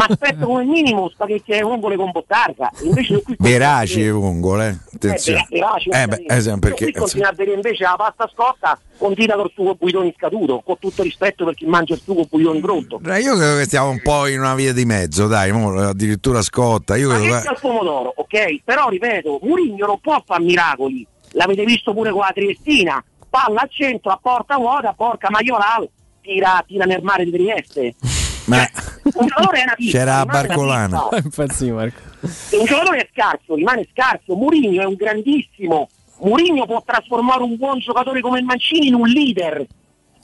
aspetto 0.00 0.46
come 0.46 0.64
minimo 0.64 1.08
spaghetti 1.08 1.52
e 1.52 1.62
vongole 1.62 1.94
con 1.94 2.10
bottarga. 2.10 2.70
Invece 2.82 3.12
io 3.12 3.22
qui 3.22 3.36
Veraci 3.38 4.04
e 4.04 4.10
vongole, 4.10 4.68
eh. 4.68 4.96
attenzione. 4.96 5.40
Eh, 5.42 5.46
veraci, 5.48 5.88
Eh, 5.90 6.06
beh, 6.08 6.24
eh, 6.26 6.40
sì, 6.40 6.48
Io 6.48 6.58
perché 6.58 6.84
qui 6.84 6.92
continuo 6.92 7.28
a 7.28 7.32
vedere 7.32 7.54
invece 7.54 7.84
la 7.84 7.94
pasta 7.96 8.28
scotta 8.34 8.78
condita 8.98 9.36
col 9.36 9.52
sugo 9.54 9.76
buidoni 9.76 10.12
scaduto, 10.16 10.62
con 10.64 10.76
tutto 10.80 11.04
rispetto 11.04 11.44
per 11.44 11.54
chi 11.54 11.66
mangia 11.66 11.94
il 11.94 12.00
sugo 12.02 12.26
buidoni 12.28 12.58
pronto. 12.58 13.00
Eh, 13.06 13.20
Io 13.20 13.36
credo 13.36 13.58
che 13.58 13.64
stiamo 13.64 13.90
un 13.90 14.00
po' 14.02 14.26
in 14.26 14.40
una 14.40 14.56
via 14.56 14.72
di 14.72 14.84
mezzo, 14.84 15.28
dai, 15.28 15.50
addirittura 15.50 16.42
scotta. 16.42 16.96
Io 16.96 17.10
credo 17.10 17.32
al 17.32 17.58
pomodoro, 17.60 18.12
ok? 18.16 18.62
Però 18.64 18.88
ripeto, 18.88 19.38
Murigno 19.42 19.86
non 19.86 20.00
può 20.00 20.20
fare 20.26 20.42
miracoli. 20.42 21.06
L'avete 21.36 21.64
visto 21.64 21.92
pure 21.92 22.10
con 22.10 22.20
la 22.20 22.32
Triestina. 22.32 23.02
Palla 23.28 23.60
al 23.60 23.70
centro, 23.70 24.10
a 24.10 24.18
porta 24.20 24.56
vuota, 24.56 24.94
porca 24.94 25.28
Maioral, 25.30 25.88
tira, 26.22 26.62
tira 26.66 26.84
nel 26.86 27.02
mare 27.02 27.24
di 27.24 27.30
Trieste. 27.30 27.94
Ma 28.46 28.58
Un 29.02 29.26
giocatore 29.26 29.58
è 29.58 29.62
una 29.64 29.74
pizza, 29.74 29.98
c'era 29.98 30.24
Barcolana. 30.24 31.08
pizza. 31.08 31.16
Infatti, 31.24 31.70
Marco. 31.70 32.00
Un 32.20 32.64
giocatore 32.64 32.98
è 32.98 33.08
scarso, 33.12 33.54
rimane 33.54 33.86
scarso. 33.92 34.34
Murigno 34.34 34.82
è 34.82 34.84
un 34.84 34.94
grandissimo. 34.94 35.88
Murigno 36.20 36.64
può 36.64 36.82
trasformare 36.84 37.42
un 37.42 37.56
buon 37.56 37.80
giocatore 37.80 38.20
come 38.20 38.38
il 38.38 38.44
Mancini 38.44 38.86
in 38.86 38.94
un 38.94 39.06
leader. 39.06 39.66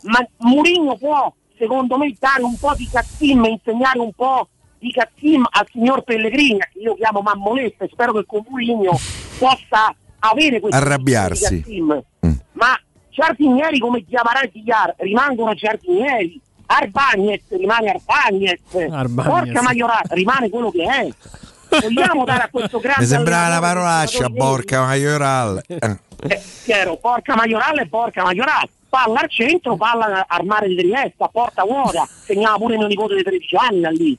Ma 0.02 0.24
Murigno 0.38 0.96
può, 0.96 1.32
secondo 1.58 1.98
me, 1.98 2.14
dare 2.18 2.42
un 2.42 2.56
po' 2.58 2.74
di 2.74 2.88
cazzim, 2.90 3.44
insegnare 3.44 3.98
un 3.98 4.12
po' 4.12 4.48
di 4.78 4.90
cazzim 4.92 5.44
al 5.50 5.66
signor 5.70 6.02
Pellegrini, 6.02 6.58
che 6.72 6.78
io 6.78 6.94
chiamo 6.94 7.20
Mammoletta, 7.20 7.84
e 7.84 7.88
spero 7.92 8.12
che 8.12 8.24
con 8.24 8.44
Murigno 8.48 8.92
possa 9.38 9.94
avere 10.24 10.60
questo 10.60 10.78
Arrabbiarsi. 10.78 11.54
di 11.56 11.60
cazzim. 11.62 12.02
Ma 12.52 12.78
giardinieri 13.10 13.78
come 13.78 14.04
Chiamarà 14.04 14.40
e 14.40 14.50
Diar 14.52 14.94
rimangono 14.98 15.54
giardinieri. 15.54 16.40
Arbagnez 16.66 17.42
rimane 17.50 17.90
Arbagnez. 17.90 18.60
Arbagnez. 18.90 19.26
Porca 19.26 19.62
Maiorata 19.62 20.14
rimane 20.14 20.48
quello 20.48 20.70
che 20.70 20.84
è. 20.84 21.08
Vogliamo 21.80 22.24
dare 22.24 22.42
a 22.44 22.48
questo 22.50 22.78
grande 22.80 23.02
Mi 23.02 23.06
sembrava 23.06 23.48
una 23.48 23.60
parolaccia, 23.60 24.28
porca 24.30 24.80
maioral. 24.82 25.62
Eh. 25.66 25.98
eh, 26.26 26.98
porca 27.00 27.34
Maioral 27.34 27.78
e 27.78 27.88
porca 27.88 28.22
Maioral. 28.22 28.68
Palla 28.88 29.20
al 29.20 29.30
centro, 29.30 29.76
palla 29.76 30.26
al 30.28 30.44
mare 30.44 30.68
di 30.68 30.76
Trieste, 30.76 31.24
a 31.24 31.28
porta 31.28 31.64
vuota. 31.64 32.06
Segnava 32.06 32.56
pure 32.58 32.76
mio 32.76 32.86
nipote 32.86 33.16
di 33.16 33.22
13 33.22 33.56
anni 33.56 33.80
da 33.80 33.90
lì. 33.90 34.18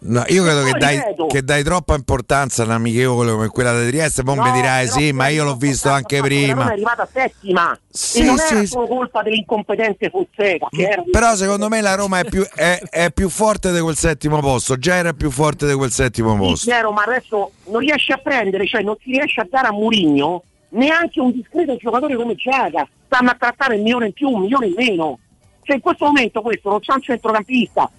No, 0.00 0.22
io 0.28 0.44
credo 0.44 0.62
che 0.62 0.78
dai, 0.78 1.00
che 1.26 1.42
dai 1.42 1.64
troppa 1.64 1.96
importanza 1.96 2.62
a 2.62 2.66
un'amichevole 2.66 3.32
come 3.32 3.48
quella 3.48 3.76
di 3.82 3.88
Trieste, 3.88 4.22
poi 4.22 4.36
mi 4.38 4.44
No, 4.44 4.52
dirai 4.52 4.86
però 4.86 4.96
sì, 4.96 5.12
ma 5.12 5.26
io 5.26 5.42
l'ho 5.42 5.56
visto 5.56 5.88
anche 5.90 6.20
prima. 6.20 6.68
è 6.68 6.72
arrivata 6.72 7.08
settima 7.12 7.76
Sì, 7.90 8.20
e 8.20 8.24
non 8.24 8.38
sì, 8.38 8.52
era 8.52 8.60
sì. 8.60 8.66
solo 8.68 8.86
colpa 8.86 9.22
dell'incompetente 9.22 10.08
Fonseca. 10.08 10.68
Però 11.10 11.34
secondo 11.34 11.68
me 11.68 11.80
la 11.80 11.96
Roma 11.96 12.20
è 12.20 12.24
più, 12.26 12.44
è, 12.54 12.80
è 12.90 13.10
più 13.10 13.28
forte 13.28 13.72
di 13.72 13.80
quel 13.80 13.96
settimo 13.96 14.38
posto, 14.38 14.78
già 14.78 14.94
era 14.94 15.12
più 15.14 15.32
forte 15.32 15.66
di 15.66 15.74
quel 15.74 15.90
settimo 15.90 16.32
Sì, 16.34 16.38
posto. 16.38 16.70
Piero, 16.70 16.92
ma 16.92 17.02
adesso 17.02 17.50
non 17.66 17.80
riesce 17.80 18.12
a 18.12 18.18
prendere, 18.18 18.68
cioè 18.68 18.82
non 18.82 18.96
si 19.02 19.10
riesce 19.10 19.40
a 19.40 19.48
dare 19.50 19.66
a 19.66 19.72
Murigno 19.72 20.44
neanche 20.70 21.18
un 21.20 21.32
discreto 21.32 21.74
giocatore 21.76 22.14
come 22.14 22.36
Giaga. 22.36 22.86
Stanno 23.06 23.30
a 23.30 23.36
trattare 23.36 23.74
un 23.74 23.82
milione 23.82 24.06
in 24.06 24.12
più, 24.12 24.28
un 24.28 24.42
milione 24.42 24.66
in 24.66 24.74
meno. 24.76 25.18
Cioè 25.62 25.74
in 25.74 25.82
questo 25.82 26.04
momento 26.04 26.40
questo 26.40 26.70
non 26.70 26.78
c'è 26.78 26.92
un 26.92 27.02
centrocampista. 27.02 27.90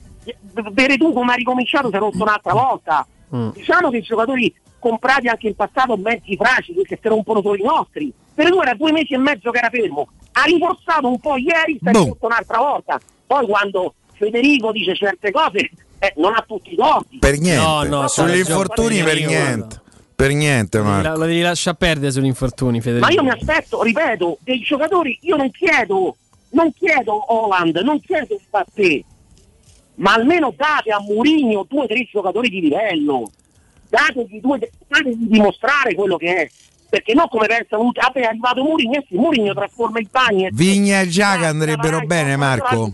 Veretù 0.71 1.13
come 1.13 1.31
ha 1.33 1.35
ricominciato 1.35 1.89
si 1.89 1.95
è 1.95 1.99
rotto 1.99 2.21
un'altra 2.21 2.53
volta. 2.53 3.07
Diciamo 3.53 3.89
che 3.89 3.97
i 3.97 4.01
giocatori 4.01 4.53
comprati 4.79 5.27
anche 5.27 5.47
in 5.47 5.55
passato 5.55 5.95
mezzi 5.97 6.35
fragili 6.35 6.83
che 6.83 6.97
si 7.01 7.07
rompono 7.07 7.41
solo 7.41 7.55
i 7.55 7.63
nostri. 7.63 8.11
Veretù 8.33 8.59
era 8.61 8.73
due 8.73 8.91
mesi 8.91 9.13
e 9.13 9.17
mezzo 9.17 9.51
che 9.51 9.57
era 9.59 9.69
fermo. 9.69 10.07
Ha 10.33 10.43
rinforzato 10.43 11.07
un 11.07 11.19
po' 11.19 11.35
ieri, 11.37 11.77
si 11.81 11.87
è 11.87 11.91
Boh. 11.91 12.05
rotto 12.05 12.25
un'altra 12.25 12.57
volta. 12.59 12.99
Poi 13.27 13.45
quando 13.45 13.93
Federico 14.13 14.71
dice 14.71 14.95
certe 14.95 15.31
cose, 15.31 15.69
eh, 15.99 16.13
non 16.17 16.33
ha 16.35 16.43
tutti 16.47 16.73
i 16.73 16.75
torti. 16.75 17.17
Per 17.19 17.37
niente, 17.39 17.61
No, 17.65 17.83
no, 17.83 18.07
sugli 18.07 18.37
infortuni 18.37 19.03
per 19.03 19.25
niente. 19.25 19.81
Per 20.15 20.33
niente, 20.33 20.77
Lo 20.77 20.83
devi- 20.83 20.95
Marco. 20.95 21.19
Lo 21.19 21.25
devi 21.25 21.41
lasciare 21.41 21.77
perdere 21.77 22.11
sugli 22.11 22.25
infortuni, 22.25 22.81
Federico. 22.81 23.05
Ma 23.07 23.13
io 23.13 23.23
mi 23.23 23.29
aspetto, 23.29 23.81
ripeto, 23.83 24.37
dei 24.41 24.59
giocatori, 24.61 25.17
io 25.21 25.35
non 25.35 25.49
chiedo, 25.51 26.15
non 26.51 26.73
chiedo 26.73 27.13
Holland, 27.33 27.77
non 27.83 27.99
chiedo 28.01 28.37
Mbappé, 28.47 29.03
ma 29.99 30.13
almeno 30.13 30.53
date 30.55 30.91
a 30.91 30.99
Mourinho 30.99 31.65
due 31.67 31.83
o 31.83 31.87
tre 31.87 32.07
giocatori 32.09 32.49
di 32.49 32.61
livello, 32.61 33.29
dategli, 33.89 34.39
due, 34.39 34.59
dategli 34.87 35.27
dimostrare 35.27 35.93
quello 35.93 36.17
che 36.17 36.35
è. 36.35 36.49
Perché 36.89 37.13
non 37.13 37.27
come 37.29 37.45
pensano, 37.45 37.91
vabbè 37.93 38.19
è 38.19 38.23
arrivato 38.25 38.63
Mourinho, 38.63 38.97
e 38.97 39.05
sì, 39.07 39.15
Mourinho 39.15 39.53
trasforma 39.53 39.99
il 39.99 40.07
Bagnet. 40.09 40.53
Vigna 40.53 41.01
e 41.01 41.07
Giaga 41.07 41.47
andrebbero 41.47 42.01
bene, 42.01 42.35
Marco. 42.35 42.91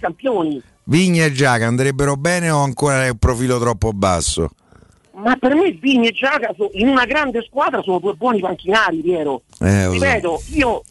Vigna 0.84 1.25
e 1.25 1.32
Giaga 1.32 1.66
andrebbero 1.66 2.17
bene 2.17 2.50
o 2.50 2.61
ancora 2.61 3.06
è 3.06 3.09
un 3.09 3.17
profilo 3.17 3.58
troppo 3.58 3.92
basso? 3.93 4.50
Ma 5.14 5.38
per 5.38 5.56
me 5.56 5.72
Vigni 5.72 6.08
e 6.09 6.11
Giaga 6.11 6.53
so- 6.58 6.72
in 6.74 6.90
una 6.90 7.06
grande 7.06 7.42
squadra 7.48 7.82
sono 7.82 8.00
due 8.00 8.14
buoni 8.16 8.42
panchinari, 8.42 8.98
Piero. 8.98 9.43
Eh. 9.61 9.90
Ripeto, 9.90 10.42
io 10.51 10.84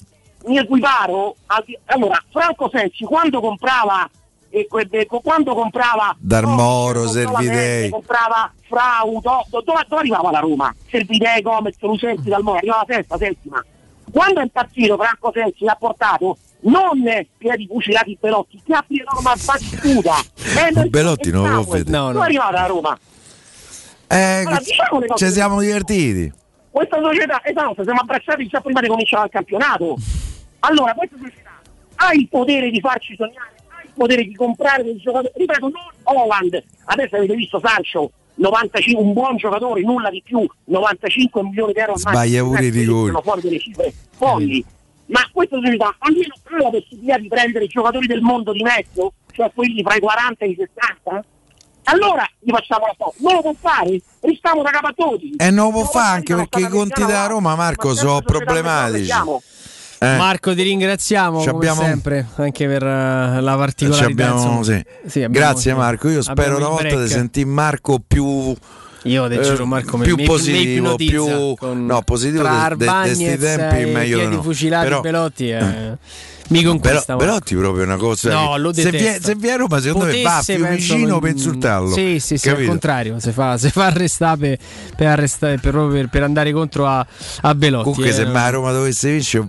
mi 0.47 0.57
equiparo 0.57 1.37
di- 1.67 1.79
allora 1.87 2.23
Franco 2.31 2.71
Sensi 2.73 3.05
quando 3.05 3.41
comprava 3.41 4.09
e 4.57 4.67
que- 4.69 4.87
e 4.91 5.07
co- 5.07 5.21
quando 5.21 5.53
comprava 5.55 6.15
Darmoro, 6.19 7.03
comprava 7.05 7.39
Servidei. 7.41 7.89
Comprava 7.91 8.53
Frau, 8.69 9.21
Do- 9.21 9.45
Do- 9.49 9.63
dove, 9.63 9.85
dove 9.89 10.01
arrivava 10.01 10.31
la 10.31 10.39
Roma? 10.39 10.75
Servidei, 10.89 11.43
Gomez, 11.43 11.75
Lucenti, 11.81 12.29
Dalmoro, 12.29 12.59
arrivava 12.59 12.85
sesta, 12.87 13.17
settima. 13.19 13.65
Quando 14.13 14.41
è 14.41 14.43
impazzito 14.45 14.97
Franco 14.97 15.33
Sensi 15.35 15.65
l'ha 15.65 15.77
portato 15.79 16.37
non 16.67 17.03
piedi 17.37 17.67
fucilati 17.67 18.17
Belotti, 18.21 18.63
che 18.65 18.73
ha 18.75 18.85
preso 18.87 19.05
Roma 19.13 19.35
battuta. 19.45 20.15
Belotti 20.89 21.31
non 21.33 21.51
lo 21.53 21.63
vede. 21.65 21.91
No, 21.91 22.07
Dove 22.07 22.13
no. 22.15 22.21
è 22.21 22.25
arrivata 22.25 22.53
la 22.53 22.67
Roma? 22.67 22.99
Eh, 24.07 24.17
Allora, 24.47 24.59
diciamo 24.59 25.01
le 25.01 25.07
cose 25.09 25.27
ci 25.27 25.33
siamo 25.33 25.61
divertiti. 25.61 26.33
questa 26.71 26.99
società, 27.03 27.41
esatto, 27.45 27.83
siamo 27.83 28.01
abbracciati 28.01 28.47
già 28.47 28.61
prima 28.61 28.81
di 28.81 28.87
cominciare 28.89 29.25
il 29.25 29.31
campionato. 29.33 29.97
Allora, 30.61 30.95
questa 30.95 31.17
società 31.21 31.51
ha 31.97 32.13
il 32.13 32.29
potere 32.29 32.71
di 32.71 32.81
farci 32.81 33.15
sognare, 33.17 33.54
potere 33.95 34.25
di 34.25 34.35
comprare 34.35 34.83
dei 34.83 34.97
giocatori. 34.97 35.33
Ripeto, 35.35 35.69
non 35.69 35.83
Holland. 36.03 36.63
Adesso 36.85 37.17
avete 37.17 37.35
visto 37.35 37.61
Sancho, 37.63 38.11
95, 38.35 39.03
un 39.03 39.13
buon 39.13 39.37
giocatore, 39.37 39.81
nulla 39.83 40.11
di 40.11 40.23
più, 40.25 40.47
95 40.65 41.43
milioni 41.43 41.73
di 41.73 41.79
euro. 41.79 41.97
Sbaglia 41.97 42.43
pure 42.43 42.67
i 42.67 42.71
rigori. 42.71 43.07
sono 43.07 43.23
fuori 43.23 43.41
delle 43.41 43.59
cifre 43.59 43.93
folli. 44.17 44.65
Ma 45.07 45.21
questa 45.33 45.57
società 45.57 45.95
almeno 45.99 46.35
ha 46.43 46.63
la 46.63 46.71
possibilità 46.71 47.19
di 47.19 47.29
prendere 47.29 47.65
i 47.65 47.69
giocatori 47.69 48.07
del 48.07 48.23
mondo 48.23 48.53
di 48.53 48.63
mezzo, 48.63 49.13
cioè 49.33 49.51
quelli 49.55 49.83
fra 49.83 49.97
i 49.97 50.01
40 50.01 50.45
e 50.45 50.49
i 50.49 50.55
60? 50.55 51.25
Allora 51.85 52.27
gli 52.39 52.51
facciamo 52.51 52.87
la 52.87 52.95
foto. 52.97 53.15
Non 53.19 53.35
lo 53.35 53.41
può 53.43 53.55
fare? 53.61 54.01
Restiamo 54.21 54.63
da 54.63 54.71
capatoti. 54.71 55.35
E 55.37 55.51
non 55.51 55.67
lo 55.67 55.73
può 55.73 55.85
fare 55.85 56.17
anche 56.17 56.35
perché 56.35 56.61
i 56.61 56.69
conti 56.69 57.05
della 57.05 57.27
Roma, 57.27 57.55
Marco, 57.55 57.89
Ma 57.89 57.95
sono 57.95 58.23
problematici. 58.23 59.11
Eh, 59.99 60.17
Marco, 60.17 60.55
ti 60.55 60.63
ringraziamo 60.63 61.41
Ci 61.41 61.47
come 61.49 61.57
abbiamo- 61.69 61.83
sempre 61.83 62.27
anche 62.37 62.67
per 62.67 62.83
eh, 62.83 63.41
la 63.41 63.57
particolarità. 63.57 64.07
abbiamo- 64.31 64.63
sì. 64.63 64.83
Sì, 65.07 65.23
abbiamo- 65.23 65.47
Grazie 65.47 65.75
Marco, 65.75 66.09
io 66.09 66.23
spero 66.23 66.57
una 66.57 66.69
volta 66.69 67.01
di 67.03 67.09
sentire 67.09 67.47
Marco 67.49 67.99
più 68.07 68.55
Io 69.07 69.29
te 69.29 69.35
eh, 69.35 69.43
giuro 69.43 69.67
Marco 69.67 69.97
mi- 69.99 70.05
più 70.05 70.15
mi- 70.17 70.23
mi 70.23 70.27
positivo, 70.29 70.61
ipnotizza 70.95 71.13
più 71.13 71.55
con- 71.57 71.85
no, 71.87 72.03
positivo 72.03 72.43
tra 72.43 72.69
de- 72.75 72.85
de- 73.37 73.57
tempi 73.57 73.91
meglio 73.91 74.19
di 74.29 74.35
no. 74.37 74.43
fucilati 74.43 74.85
Però- 74.85 75.01
Belotti 75.01 75.51
eh, 75.51 75.59
mi 76.49 76.63
conquista. 76.63 77.15
Belo- 77.17 77.19
Belotti 77.31 77.55
proprio 77.55 77.85
una 77.85 77.97
cosa 77.97 78.31
No, 78.33 78.57
lo 78.57 78.73
se 78.73 78.91
viene, 78.91 79.19
se 79.21 79.37
a 79.53 79.57
Roma 79.57 79.81
secondo 79.81 80.07
me 80.07 80.23
va 80.23 80.31
Potesse, 80.31 80.55
più 80.55 80.65
penso, 80.65 80.95
vicino 80.95 81.19
per 81.19 81.31
insultarlo 81.31 81.93
Sì, 81.95 82.19
sì, 82.19 82.37
sì, 82.39 82.49
al 82.49 82.65
contrario, 82.65 83.21
se 83.21 83.33
fa, 83.33 83.57
se 83.59 83.69
fa 83.71 83.87
arrestare 83.87 84.39
per, 84.39 84.59
per, 84.97 85.07
arrestare- 85.07 85.59
per, 85.59 86.09
per- 86.11 86.23
andare 86.23 86.53
contro 86.53 86.87
a, 86.87 87.07
a 87.43 87.55
Belotti. 87.55 87.83
comunque 87.85 88.09
eh, 88.09 88.13
se 88.13 88.25
mai 88.25 88.43
a 88.47 88.51
Roma 88.51 88.73
dovesse 88.73 89.11
vincere 89.11 89.47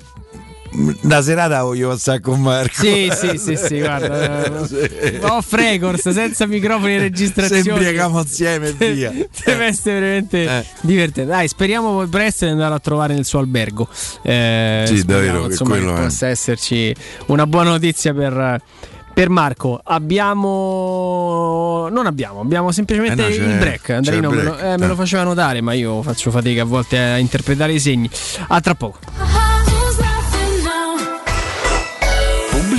una 1.02 1.22
serata 1.22 1.64
voglio 1.64 1.90
passare 1.90 2.20
con 2.20 2.42
Marco 2.42 2.82
Sì, 2.84 3.10
sì, 3.14 3.38
sì, 3.38 3.56
sì, 3.56 3.80
guarda. 3.80 4.44
eh, 4.68 5.20
Off 5.24 5.54
records, 5.54 6.10
senza 6.10 6.46
microfoni 6.46 6.96
e 6.96 6.98
registrazioni. 7.00 7.62
Se 7.64 7.70
imbriachiamo 7.70 8.20
insieme 8.20 8.76
e 8.78 8.94
via. 8.94 9.12
Deve 9.46 9.66
essere 9.66 10.00
veramente 10.00 10.44
Eh. 10.46 10.66
divertente. 10.82 11.32
Dai, 11.32 11.48
speriamo 11.48 11.94
poi 11.94 12.08
presto 12.08 12.46
di 12.46 12.52
andare 12.52 12.74
a 12.74 12.80
trovare 12.80 13.14
nel 13.14 13.26
suo 13.26 13.40
albergo. 13.40 13.88
Eh, 14.24 14.84
Sì, 14.88 14.98
speriamo, 14.98 15.26
davvero, 15.26 15.46
che 15.46 15.52
insomma, 15.52 15.76
che 15.78 16.02
è. 16.02 16.04
possa 16.04 16.28
esserci 16.28 16.96
una 17.28 17.48
buona 17.48 17.70
notizia 17.72 18.14
per. 18.14 18.62
Per 19.16 19.30
Marco 19.30 19.80
abbiamo. 19.82 21.88
Non 21.90 22.06
abbiamo, 22.06 22.42
abbiamo 22.42 22.74
semplicemente 22.74 23.26
Eh 23.26 23.38
no, 23.38 23.46
il 23.46 23.58
break. 23.60 23.90
Andrino 23.92 24.30
il 24.30 24.36
me, 24.36 24.44
lo, 24.44 24.58
eh, 24.58 24.78
me 24.78 24.88
lo 24.88 24.94
eh. 24.94 24.98
faceva 24.98 25.24
notare, 25.24 25.62
ma 25.62 25.72
io 25.72 26.02
faccio 26.02 26.32
fatica 26.32 26.64
a 26.64 26.66
volte 26.66 26.98
a 26.98 27.18
interpretare 27.18 27.72
i 27.72 27.80
segni. 27.80 28.10
A 28.50 28.60
tra 28.60 28.76
poco. 28.76 29.00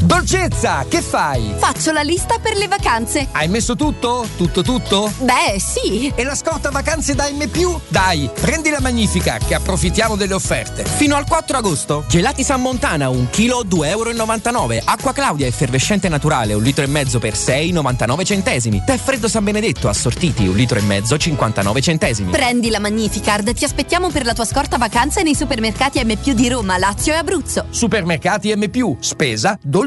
Dolcezza, 0.00 0.86
che 0.88 1.02
fai? 1.02 1.54
Faccio 1.56 1.90
la 1.90 2.02
lista 2.02 2.38
per 2.38 2.56
le 2.56 2.68
vacanze. 2.68 3.26
Hai 3.32 3.48
messo 3.48 3.74
tutto? 3.74 4.28
Tutto 4.36 4.62
tutto? 4.62 5.12
Beh, 5.18 5.58
sì. 5.58 6.12
E 6.14 6.22
la 6.22 6.36
scorta 6.36 6.70
vacanze 6.70 7.16
da 7.16 7.28
M+? 7.28 7.44
Dai, 7.88 8.30
prendi 8.40 8.70
la 8.70 8.78
Magnifica, 8.80 9.38
che 9.44 9.54
approfittiamo 9.54 10.14
delle 10.14 10.34
offerte. 10.34 10.84
Fino 10.84 11.16
al 11.16 11.26
4 11.26 11.56
agosto. 11.56 12.04
Gelati 12.08 12.44
San 12.44 12.60
Montana, 12.60 13.08
un 13.08 13.28
chilo, 13.30 13.64
2,99 13.64 14.72
euro. 14.74 14.82
Acqua 14.84 15.12
Claudia 15.12 15.48
effervescente 15.48 16.08
naturale, 16.08 16.54
un 16.54 16.62
litro 16.62 16.84
e 16.84 16.86
mezzo 16.86 17.18
per 17.18 17.34
6,99 17.34 18.24
centesimi. 18.24 18.82
Tè 18.86 18.96
freddo 18.98 19.26
San 19.26 19.42
Benedetto, 19.42 19.88
assortiti, 19.88 20.46
un 20.46 20.54
litro 20.54 20.78
e 20.78 20.82
mezzo, 20.82 21.18
59 21.18 21.80
centesimi. 21.80 22.30
Prendi 22.30 22.70
la 22.70 22.78
Magnificard. 22.78 23.52
Ti 23.52 23.64
aspettiamo 23.64 24.10
per 24.10 24.24
la 24.24 24.32
tua 24.32 24.44
scorta 24.44 24.78
vacanze 24.78 25.24
nei 25.24 25.34
supermercati 25.34 26.00
M+ 26.04 26.14
di 26.14 26.48
Roma, 26.48 26.78
Lazio 26.78 27.14
e 27.14 27.16
Abruzzo. 27.16 27.66
Supermercati 27.70 28.54
M+, 28.54 28.96
spesa, 29.00 29.58
dolce 29.60 29.86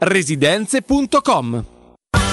residenze.com 0.00 1.79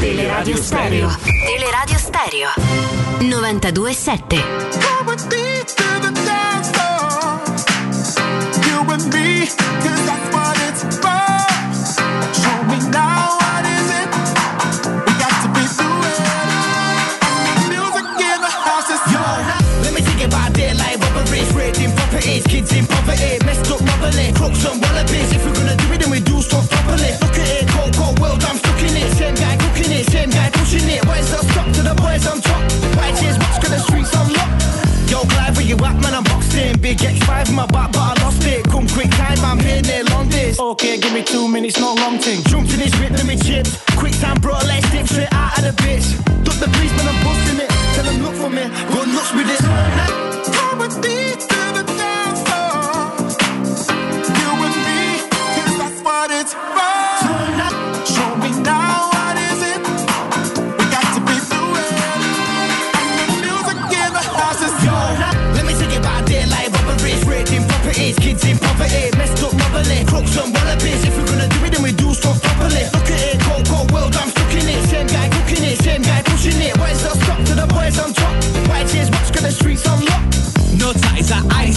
Teleradio 0.00 0.56
Stereo. 0.56 1.08
Teleradio 1.24 1.98
Stereo. 1.98 2.48
92.7. 3.20 4.42
You 8.66 8.92
and 8.92 9.04
me, 9.12 9.46
'cause 9.82 10.33
pushing 30.74 30.90
it. 30.90 31.04
Where's 31.06 31.30
the 31.30 31.38
stop 31.50 31.66
to 31.74 31.82
the 31.82 31.94
boys 31.94 32.26
on 32.26 32.40
top? 32.40 32.62
Patches, 32.98 33.38
watch, 33.38 33.60
cause 33.62 33.70
the 33.70 33.78
streets 33.78 34.12
unlocked. 34.14 35.10
Yo, 35.10 35.22
Clive, 35.22 35.56
where 35.56 35.66
you 35.66 35.76
at, 35.76 35.96
man? 36.02 36.14
I'm 36.14 36.24
boxed 36.24 36.54
in. 36.54 36.80
Big 36.80 36.98
X5 36.98 37.48
in 37.48 37.54
my 37.54 37.66
back, 37.66 37.92
but 37.92 38.18
I 38.18 38.22
lost 38.22 38.44
it. 38.46 38.64
Come 38.64 38.88
quick 38.88 39.10
time, 39.10 39.38
I'm 39.44 39.58
here 39.58 39.82
near 39.82 40.04
long 40.04 40.28
this. 40.28 40.58
Okay, 40.58 40.98
give 40.98 41.12
me 41.12 41.22
two 41.22 41.48
minutes, 41.48 41.78
not 41.78 41.98
long 41.98 42.18
thing. 42.18 42.42
Jump 42.44 42.68
to 42.70 42.76
this 42.76 42.94
rip, 42.98 43.10
let 43.12 43.26
me 43.26 43.36
chips. 43.36 43.82
Quick 43.96 44.14
time, 44.20 44.40
bro, 44.40 44.54
let's 44.66 44.90
dip 44.90 45.06
straight 45.06 45.32
out 45.32 45.58
of 45.58 45.64
the 45.64 45.74
bitch. 45.82 46.06
Duck 46.44 46.56
the 46.58 46.68
police, 46.68 46.92
man, 46.96 47.08
I'm 47.08 47.18
busting 47.24 47.60
it. 47.60 47.70
Tell 47.94 48.04
them 48.04 48.22
look 48.22 48.34
for 48.34 48.50
me. 48.50 48.64
Good 48.92 49.08
looks 49.14 49.32
with 49.34 49.46
this. 49.46 50.03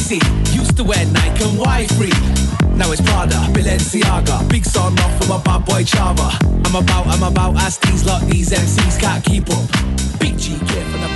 Icy. 0.08 0.20
Used 0.58 0.76
to 0.78 0.84
wear 0.84 1.06
Nike 1.08 1.44
and 1.44 1.58
Y3. 1.60 2.76
Now 2.76 2.92
it's 2.92 3.02
Prada, 3.02 3.36
Balenciaga. 3.52 4.48
Big 4.48 4.66
son 4.66 4.98
off 5.00 5.18
from 5.24 5.32
a 5.36 5.40
bad 5.40 5.66
boy 5.66 5.84
Chava. 5.84 6.38
I'm 6.66 6.76
about, 6.76 7.08
I'm 7.08 7.24
about, 7.24 7.58
ask 7.58 7.82
these 7.82 8.06
lot, 8.06 8.22
these 8.28 8.52
MCs 8.52 9.00
can't 9.00 9.24
keep 9.24 9.50
up. 9.50 9.88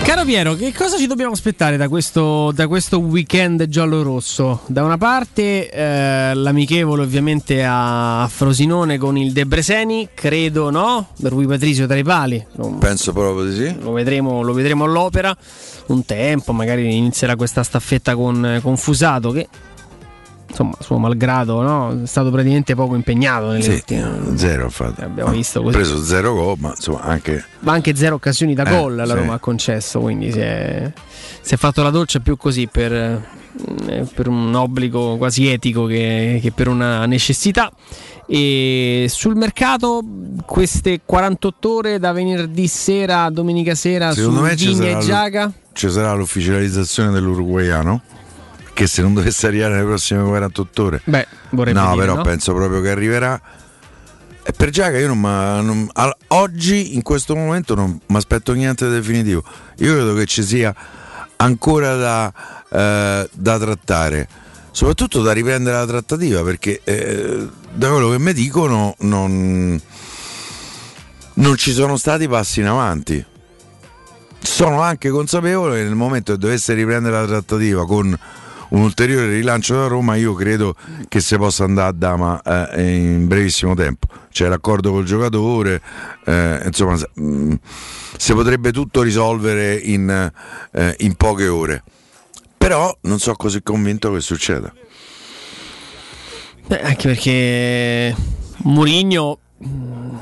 Caro 0.03 0.25
Piero, 0.25 0.55
che 0.55 0.73
cosa 0.73 0.97
ci 0.97 1.05
dobbiamo 1.05 1.31
aspettare 1.31 1.77
da 1.77 1.87
questo, 1.87 2.51
da 2.53 2.67
questo 2.67 2.99
weekend 2.99 3.67
giallo-rosso? 3.67 4.61
Da 4.65 4.83
una 4.83 4.97
parte 4.97 5.69
eh, 5.69 6.33
l'amichevole 6.33 7.03
ovviamente 7.03 7.63
a 7.63 8.27
Frosinone 8.29 8.97
con 8.97 9.15
il 9.17 9.31
Debreseni, 9.31 10.09
credo 10.13 10.69
no? 10.71 11.09
Rui 11.21 11.45
Patrizio 11.45 11.85
tra 11.85 11.97
i 11.97 12.03
pali. 12.03 12.43
Non- 12.55 12.79
Penso 12.79 13.13
proprio 13.13 13.45
di 13.45 13.55
sì. 13.55 13.75
Lo 13.79 13.91
vedremo, 13.91 14.41
lo 14.41 14.53
vedremo 14.53 14.85
all'opera 14.85 15.35
un 15.87 16.05
tempo, 16.05 16.53
magari 16.53 16.95
inizierà 16.95 17.35
questa 17.35 17.63
staffetta 17.63 18.15
con, 18.15 18.59
con 18.61 18.77
Fusato 18.77 19.31
che 19.31 19.47
insomma 20.47 20.73
suo 20.81 20.97
malgrado 20.97 21.61
no? 21.61 22.01
è 22.03 22.05
stato 22.07 22.29
praticamente 22.29 22.75
poco 22.75 22.95
impegnato 22.95 23.47
nelle 23.51 23.61
Sì, 23.63 23.69
ultime- 23.71 24.37
zero 24.37 24.65
infatti. 24.65 25.01
Abbiamo 25.01 25.31
visto 25.31 25.59
Ha 25.59 25.63
così. 25.63 25.75
preso 25.75 26.03
zero 26.03 26.33
gol, 26.33 26.55
ma 26.59 26.69
insomma 26.75 27.01
anche 27.03 27.43
ma 27.59 27.71
anche 27.71 27.95
zero 27.95 28.15
occasioni 28.15 28.53
da 28.53 28.63
Eh, 28.65 28.77
gol 28.77 28.95
la 28.95 29.05
sì. 29.05 29.13
Roma 29.13 29.33
ha 29.35 29.39
concesso, 29.39 29.99
quindi 30.01 30.31
si 30.31 30.39
è, 30.39 30.91
si 31.41 31.53
è 31.53 31.57
fatto 31.57 31.81
la 31.83 31.89
doccia 31.89 32.19
più 32.19 32.35
così 32.35 32.67
per, 32.67 32.91
eh, 32.93 34.05
per 34.13 34.27
un 34.27 34.53
obbligo 34.53 35.15
quasi 35.17 35.47
etico 35.47 35.85
che, 35.85 36.39
che 36.41 36.51
per 36.51 36.67
una 36.67 37.05
necessità. 37.05 37.71
E 38.27 39.07
sul 39.09 39.35
mercato 39.35 40.01
queste 40.45 41.01
48 41.05 41.73
ore 41.75 41.99
da 41.99 42.11
venerdì 42.13 42.67
sera 42.67 43.23
a 43.23 43.29
domenica 43.29 43.73
sera 43.75 44.11
Secondo 44.13 44.45
su 44.47 44.55
Vigna 44.55 44.97
e 44.99 45.01
Giaga. 45.01 45.51
Ci 45.73 45.89
sarà 45.89 46.13
l'ufficializzazione 46.13 47.11
dell'uruguaiano. 47.11 48.01
Che 48.73 48.87
se 48.87 49.01
non 49.01 49.13
dovesse 49.13 49.47
arrivare 49.47 49.73
nelle 49.73 49.85
prossime 49.85 50.23
48 50.23 50.83
ore, 50.83 51.01
Beh, 51.03 51.27
vorrebbe 51.49 51.79
no, 51.79 51.93
però 51.95 52.15
no? 52.15 52.21
penso 52.21 52.53
proprio 52.53 52.81
che 52.81 52.89
arriverà. 52.89 53.39
E 54.43 54.53
per 54.53 54.69
Giaga 54.69 54.97
io 54.97 55.07
non, 55.07 55.19
ma- 55.19 55.59
non- 55.61 55.87
al- 55.93 56.15
oggi, 56.29 56.95
in 56.95 57.01
questo 57.03 57.35
momento, 57.35 57.75
non 57.75 57.99
mi 58.07 58.15
aspetto 58.15 58.53
niente 58.53 58.87
di 58.87 58.93
definitivo. 58.93 59.43
Io 59.79 59.93
credo 59.93 60.13
che 60.15 60.25
ci 60.25 60.41
sia 60.41 60.73
ancora 61.35 61.95
da, 61.95 62.33
eh, 62.69 63.29
da 63.31 63.59
trattare, 63.59 64.27
soprattutto 64.71 65.21
da 65.21 65.33
riprendere 65.33 65.75
la 65.75 65.85
trattativa, 65.85 66.41
perché 66.41 66.79
eh, 66.85 67.47
da 67.73 67.89
quello 67.89 68.09
che 68.09 68.19
mi 68.19 68.33
dicono 68.33 68.95
non, 68.99 69.79
non 71.33 71.55
ci 71.57 71.71
sono 71.73 71.97
stati 71.97 72.27
passi 72.27 72.61
in 72.61 72.67
avanti. 72.67 73.23
Sono 74.43 74.81
anche 74.81 75.09
consapevole 75.09 75.77
che 75.77 75.83
nel 75.83 75.95
momento 75.95 76.33
che 76.33 76.37
dovesse 76.37 76.73
riprendere 76.73 77.15
la 77.15 77.25
trattativa 77.25 77.85
con 77.85 78.17
un 78.69 78.81
ulteriore 78.81 79.27
rilancio 79.27 79.75
da 79.75 79.87
Roma, 79.87 80.15
io 80.15 80.33
credo 80.33 80.75
che 81.07 81.19
si 81.19 81.35
possa 81.37 81.63
andare 81.63 81.89
a 81.89 81.91
Dama 81.91 82.41
eh, 82.41 82.95
in 82.95 83.27
brevissimo 83.27 83.75
tempo. 83.75 84.07
C'è 84.31 84.47
l'accordo 84.47 84.91
col 84.91 85.03
giocatore, 85.03 85.81
eh, 86.25 86.61
insomma, 86.65 86.97
mh, 87.13 87.53
si 88.17 88.33
potrebbe 88.33 88.71
tutto 88.71 89.01
risolvere 89.01 89.75
in, 89.75 90.31
eh, 90.71 90.95
in 90.99 91.15
poche 91.15 91.47
ore. 91.47 91.83
Però 92.57 92.95
non 93.01 93.19
sono 93.19 93.35
così 93.35 93.61
convinto 93.61 94.11
che 94.13 94.21
succeda. 94.21 94.73
Beh, 96.67 96.81
anche 96.81 97.07
perché 97.07 98.15
Mourinho 98.63 99.39
mh, 99.57 100.17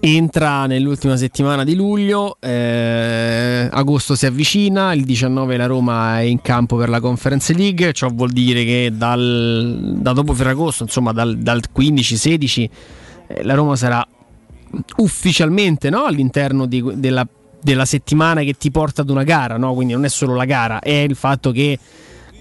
entra 0.00 0.66
nell'ultima 0.66 1.16
settimana 1.16 1.64
di 1.64 1.74
luglio, 1.74 2.36
eh, 2.40 3.68
agosto 3.70 4.14
si 4.14 4.26
avvicina, 4.26 4.92
il 4.92 5.04
19 5.04 5.56
la 5.56 5.66
Roma 5.66 6.20
è 6.20 6.22
in 6.22 6.40
campo 6.40 6.76
per 6.76 6.88
la 6.88 7.00
Conference 7.00 7.52
League, 7.52 7.92
ciò 7.92 8.08
vuol 8.08 8.30
dire 8.30 8.64
che 8.64 8.92
dal, 8.94 9.94
da 9.96 10.12
dopo 10.12 10.34
Ferragosto, 10.34 10.84
insomma 10.84 11.12
dal, 11.12 11.36
dal 11.38 11.62
15-16, 11.74 12.68
eh, 13.26 13.42
la 13.44 13.54
Roma 13.54 13.76
sarà 13.76 14.06
ufficialmente 14.96 15.90
no, 15.90 16.04
all'interno 16.04 16.66
di- 16.66 16.92
della, 16.94 17.26
della 17.60 17.84
settimana 17.84 18.42
che 18.42 18.54
ti 18.54 18.70
porta 18.70 19.02
ad 19.02 19.10
una 19.10 19.24
gara, 19.24 19.56
no? 19.56 19.74
quindi 19.74 19.94
non 19.94 20.04
è 20.04 20.08
solo 20.08 20.34
la 20.34 20.44
gara, 20.44 20.80
è 20.80 20.90
il 20.90 21.16
fatto 21.16 21.50
che 21.50 21.78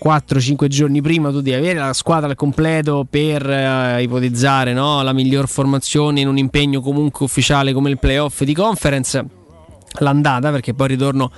4-5 0.03 0.67
giorni 0.67 1.01
prima 1.01 1.31
tu 1.31 1.41
devi 1.41 1.55
avere 1.55 1.79
la 1.79 1.93
squadra 1.93 2.29
al 2.29 2.35
completo 2.35 3.05
per 3.09 3.49
eh, 3.49 4.01
ipotizzare 4.03 4.73
no, 4.73 5.01
la 5.01 5.13
miglior 5.13 5.47
formazione 5.47 6.21
in 6.21 6.27
un 6.27 6.37
impegno 6.37 6.81
comunque 6.81 7.25
ufficiale 7.25 7.73
come 7.73 7.89
il 7.89 7.99
playoff 7.99 8.43
di 8.43 8.53
conference. 8.53 9.25
L'andata, 9.99 10.51
perché 10.51 10.73
poi 10.73 10.87
il 10.87 10.93
ritorno 10.93 11.31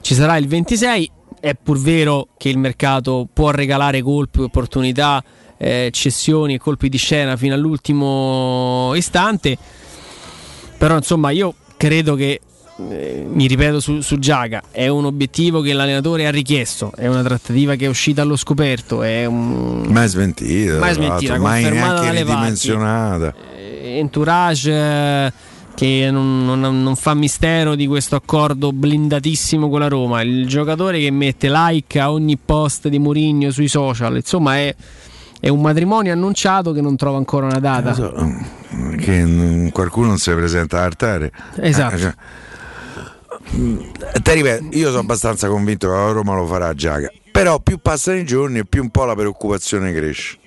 ci 0.00 0.14
sarà 0.14 0.36
il 0.36 0.46
26. 0.46 1.10
È 1.40 1.54
pur 1.54 1.78
vero 1.80 2.28
che 2.36 2.50
il 2.50 2.58
mercato 2.58 3.26
può 3.32 3.50
regalare 3.50 4.02
colpi, 4.02 4.42
opportunità, 4.42 5.22
eh, 5.56 5.88
cessioni 5.92 6.54
e 6.54 6.58
colpi 6.58 6.88
di 6.88 6.98
scena 6.98 7.36
fino 7.36 7.54
all'ultimo 7.54 8.92
istante. 8.94 9.56
Però 10.76 10.96
insomma 10.96 11.30
io 11.30 11.54
credo 11.76 12.14
che 12.14 12.40
eh, 12.90 13.26
mi 13.30 13.46
ripeto 13.46 13.80
su, 13.80 14.00
su 14.00 14.18
Giaga, 14.18 14.62
è 14.70 14.88
un 14.88 15.04
obiettivo 15.04 15.60
che 15.60 15.72
l'allenatore 15.72 16.26
ha 16.26 16.30
richiesto, 16.30 16.92
è 16.96 17.06
una 17.06 17.22
trattativa 17.22 17.74
che 17.74 17.84
è 17.86 17.88
uscita 17.88 18.22
allo 18.22 18.36
scoperto, 18.36 19.02
è 19.02 19.24
un 19.26 19.82
Mai 19.88 20.08
smentita, 20.08 20.78
Mai 20.78 20.94
smentita, 20.94 21.38
mai 21.38 21.62
confermata 21.62 22.00
neanche 22.02 22.18
ridimensionata. 22.22 23.34
entourage 23.84 24.70
eh, 24.72 25.32
che 25.74 26.08
non, 26.10 26.44
non- 26.44 26.82
non 26.82 26.96
fa 26.96 27.14
mistero 27.14 27.74
di 27.74 27.86
questo 27.86 28.14
accordo 28.16 28.72
blindatissimo 28.72 29.68
con 29.68 29.80
la 29.80 29.88
Roma, 29.88 30.22
il 30.22 30.46
giocatore 30.46 30.98
che 30.98 31.10
mette 31.10 31.48
like 31.50 31.98
a 32.00 32.10
ogni 32.12 32.36
post 32.42 32.88
di 32.88 32.98
Mourinho 32.98 33.50
sui 33.50 33.68
social, 33.68 34.16
insomma 34.16 34.56
è, 34.56 34.74
è 35.40 35.48
un 35.48 35.60
matrimonio 35.60 36.12
annunciato 36.12 36.72
che 36.72 36.80
non 36.80 36.96
trova 36.96 37.16
ancora 37.18 37.46
una 37.46 37.58
data. 37.58 37.94
Che 38.98 39.24
mm, 39.26 39.68
qualcuno 39.68 40.08
non 40.08 40.18
si 40.18 40.30
presenta 40.32 40.78
all'altare. 40.78 41.30
Esatto. 41.56 42.14
Mm, 43.54 43.78
te 44.22 44.34
ripeto, 44.34 44.68
io 44.72 44.88
sono 44.88 45.00
abbastanza 45.00 45.48
convinto 45.48 45.88
che 45.88 45.92
la 45.94 46.10
Roma 46.10 46.34
lo 46.34 46.46
farà 46.46 46.68
a 46.68 46.74
Giaga. 46.74 47.10
Però 47.30 47.58
più 47.60 47.78
passano 47.78 48.18
i 48.18 48.24
giorni 48.24 48.58
e 48.58 48.64
più 48.64 48.82
un 48.82 48.90
po' 48.90 49.04
la 49.04 49.14
preoccupazione 49.14 49.92
cresce. 49.92 50.38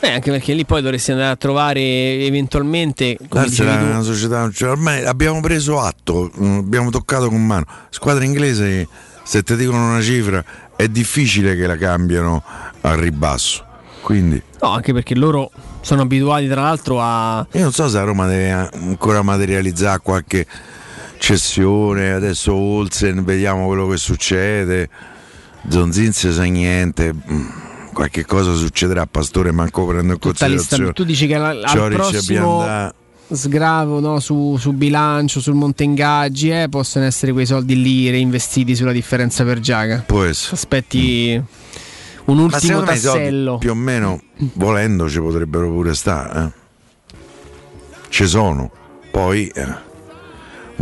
Eh, 0.00 0.10
anche 0.10 0.32
perché 0.32 0.52
lì 0.52 0.64
poi 0.64 0.82
dovresti 0.82 1.12
andare 1.12 1.30
a 1.30 1.36
trovare 1.36 1.80
eventualmente 1.80 3.16
L'Arsenal 3.28 3.78
è 3.78 3.90
una 3.90 4.02
società, 4.02 4.50
cioè, 4.52 4.70
ormai 4.70 5.04
abbiamo 5.04 5.40
preso 5.40 5.78
atto, 5.78 6.28
mm, 6.40 6.58
abbiamo 6.58 6.90
toccato 6.90 7.28
con 7.28 7.44
mano. 7.46 7.66
Squadra 7.90 8.24
inglese, 8.24 8.88
se 9.22 9.42
ti 9.44 9.54
dicono 9.54 9.90
una 9.90 10.00
cifra, 10.00 10.44
è 10.74 10.88
difficile 10.88 11.54
che 11.54 11.68
la 11.68 11.76
cambiano 11.76 12.42
al 12.80 12.96
ribasso. 12.96 13.64
Quindi 14.00 14.42
No, 14.62 14.70
anche 14.70 14.92
perché 14.92 15.16
loro 15.16 15.50
sono 15.80 16.02
abituati 16.02 16.46
tra 16.46 16.62
l'altro 16.62 17.00
a... 17.00 17.44
io 17.50 17.62
non 17.62 17.72
so 17.72 17.88
se 17.88 17.96
la 17.96 18.04
Roma 18.04 18.26
deve 18.26 18.50
ancora 18.50 19.22
materializzare 19.22 19.98
qualche 20.00 20.46
cessione. 21.22 22.12
Adesso 22.12 22.52
Olsen, 22.52 23.22
vediamo 23.24 23.66
quello 23.66 23.86
che 23.86 23.96
succede. 23.96 24.88
Zonzin 25.68 26.12
si 26.12 26.32
sa 26.32 26.42
niente. 26.42 27.12
Mm, 27.14 27.46
Qualche 27.92 28.24
cosa 28.24 28.54
succederà 28.54 29.02
a 29.02 29.06
Pastore, 29.06 29.52
manco 29.52 29.84
prendo 29.86 30.14
in 30.14 30.18
Tutta 30.18 30.46
lista- 30.46 30.76
considerazione. 30.76 30.92
tu 30.94 31.04
dici 31.04 31.26
che 31.26 31.34
al, 31.34 31.62
al 31.62 31.90
prossimo 31.92 32.90
sgravo 33.30 34.00
no, 34.00 34.18
su, 34.18 34.56
su 34.58 34.72
bilancio, 34.72 35.40
sul 35.40 35.52
monte 35.54 35.84
ingaggi, 35.84 36.48
eh, 36.50 36.68
possono 36.70 37.04
essere 37.04 37.32
quei 37.32 37.44
soldi 37.44 37.80
lì 37.82 38.08
reinvestiti 38.08 38.74
sulla 38.74 38.92
differenza 38.92 39.44
per 39.44 39.60
Giaga. 39.60 40.04
Può 40.06 40.24
essere. 40.24 40.56
Aspetti 40.56 41.42
un 42.24 42.36
Ma 42.36 42.42
ultimo 42.42 42.82
tassello. 42.82 43.58
più 43.58 43.70
o 43.72 43.74
meno 43.74 44.22
volendo 44.54 45.06
ci 45.10 45.18
potrebbero 45.20 45.70
pure 45.70 45.92
stare. 45.94 46.44
eh. 46.44 47.16
Ci 48.08 48.26
sono. 48.26 48.70
Poi 49.10 49.48
eh, 49.48 49.66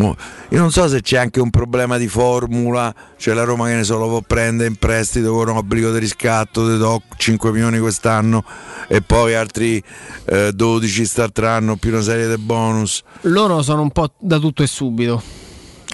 Io 0.07 0.59
non 0.59 0.71
so 0.71 0.89
se 0.89 1.01
c'è 1.03 1.19
anche 1.19 1.41
un 1.41 1.51
problema 1.51 1.99
di 1.99 2.09
formula, 2.09 2.95
cioè 3.17 3.35
la 3.35 3.45
Roma 3.45 3.67
che 3.67 3.75
ne 3.75 3.85
so 3.85 3.99
lo 3.99 4.09
può 4.09 4.21
prendere 4.23 4.69
in 4.69 4.77
prestito 4.77 5.33
con 5.33 5.49
obbligo 5.49 5.93
di 5.93 5.99
riscatto, 5.99 6.67
ti 6.67 6.79
do 6.79 7.03
5 7.17 7.53
milioni 7.53 7.79
quest'anno 7.79 8.45
e 8.89 9.03
poi 9.03 9.35
altri 9.35 9.83
eh, 10.25 10.53
12 10.53 11.05
st'altro 11.05 11.49
anno 11.49 11.77
più 11.77 11.91
una 11.91 12.03
serie 12.03 12.29
di 12.29 12.41
bonus. 12.41 13.03
Loro 13.23 13.63
sono 13.63 13.83
un 13.83 13.91
po' 13.91 14.13
da 14.19 14.39
tutto 14.39 14.63
e 14.63 14.67
subito. 14.67 15.23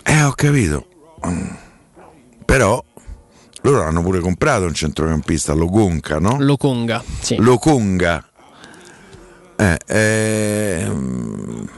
Eh, 0.05 0.23
ho 0.23 0.33
capito. 0.33 0.86
Però 2.44 2.83
loro 3.62 3.83
hanno 3.83 4.02
pure 4.02 4.20
comprato 4.20 4.65
un 4.65 4.75
centrocampista, 4.75 5.52
Logonca, 5.52 6.20
no? 6.20 6.36
Loconga, 6.39 7.02
sì. 7.20 7.36
Loconga. 7.36 8.25
Eh, 9.57 9.78
ehm, 9.86 11.68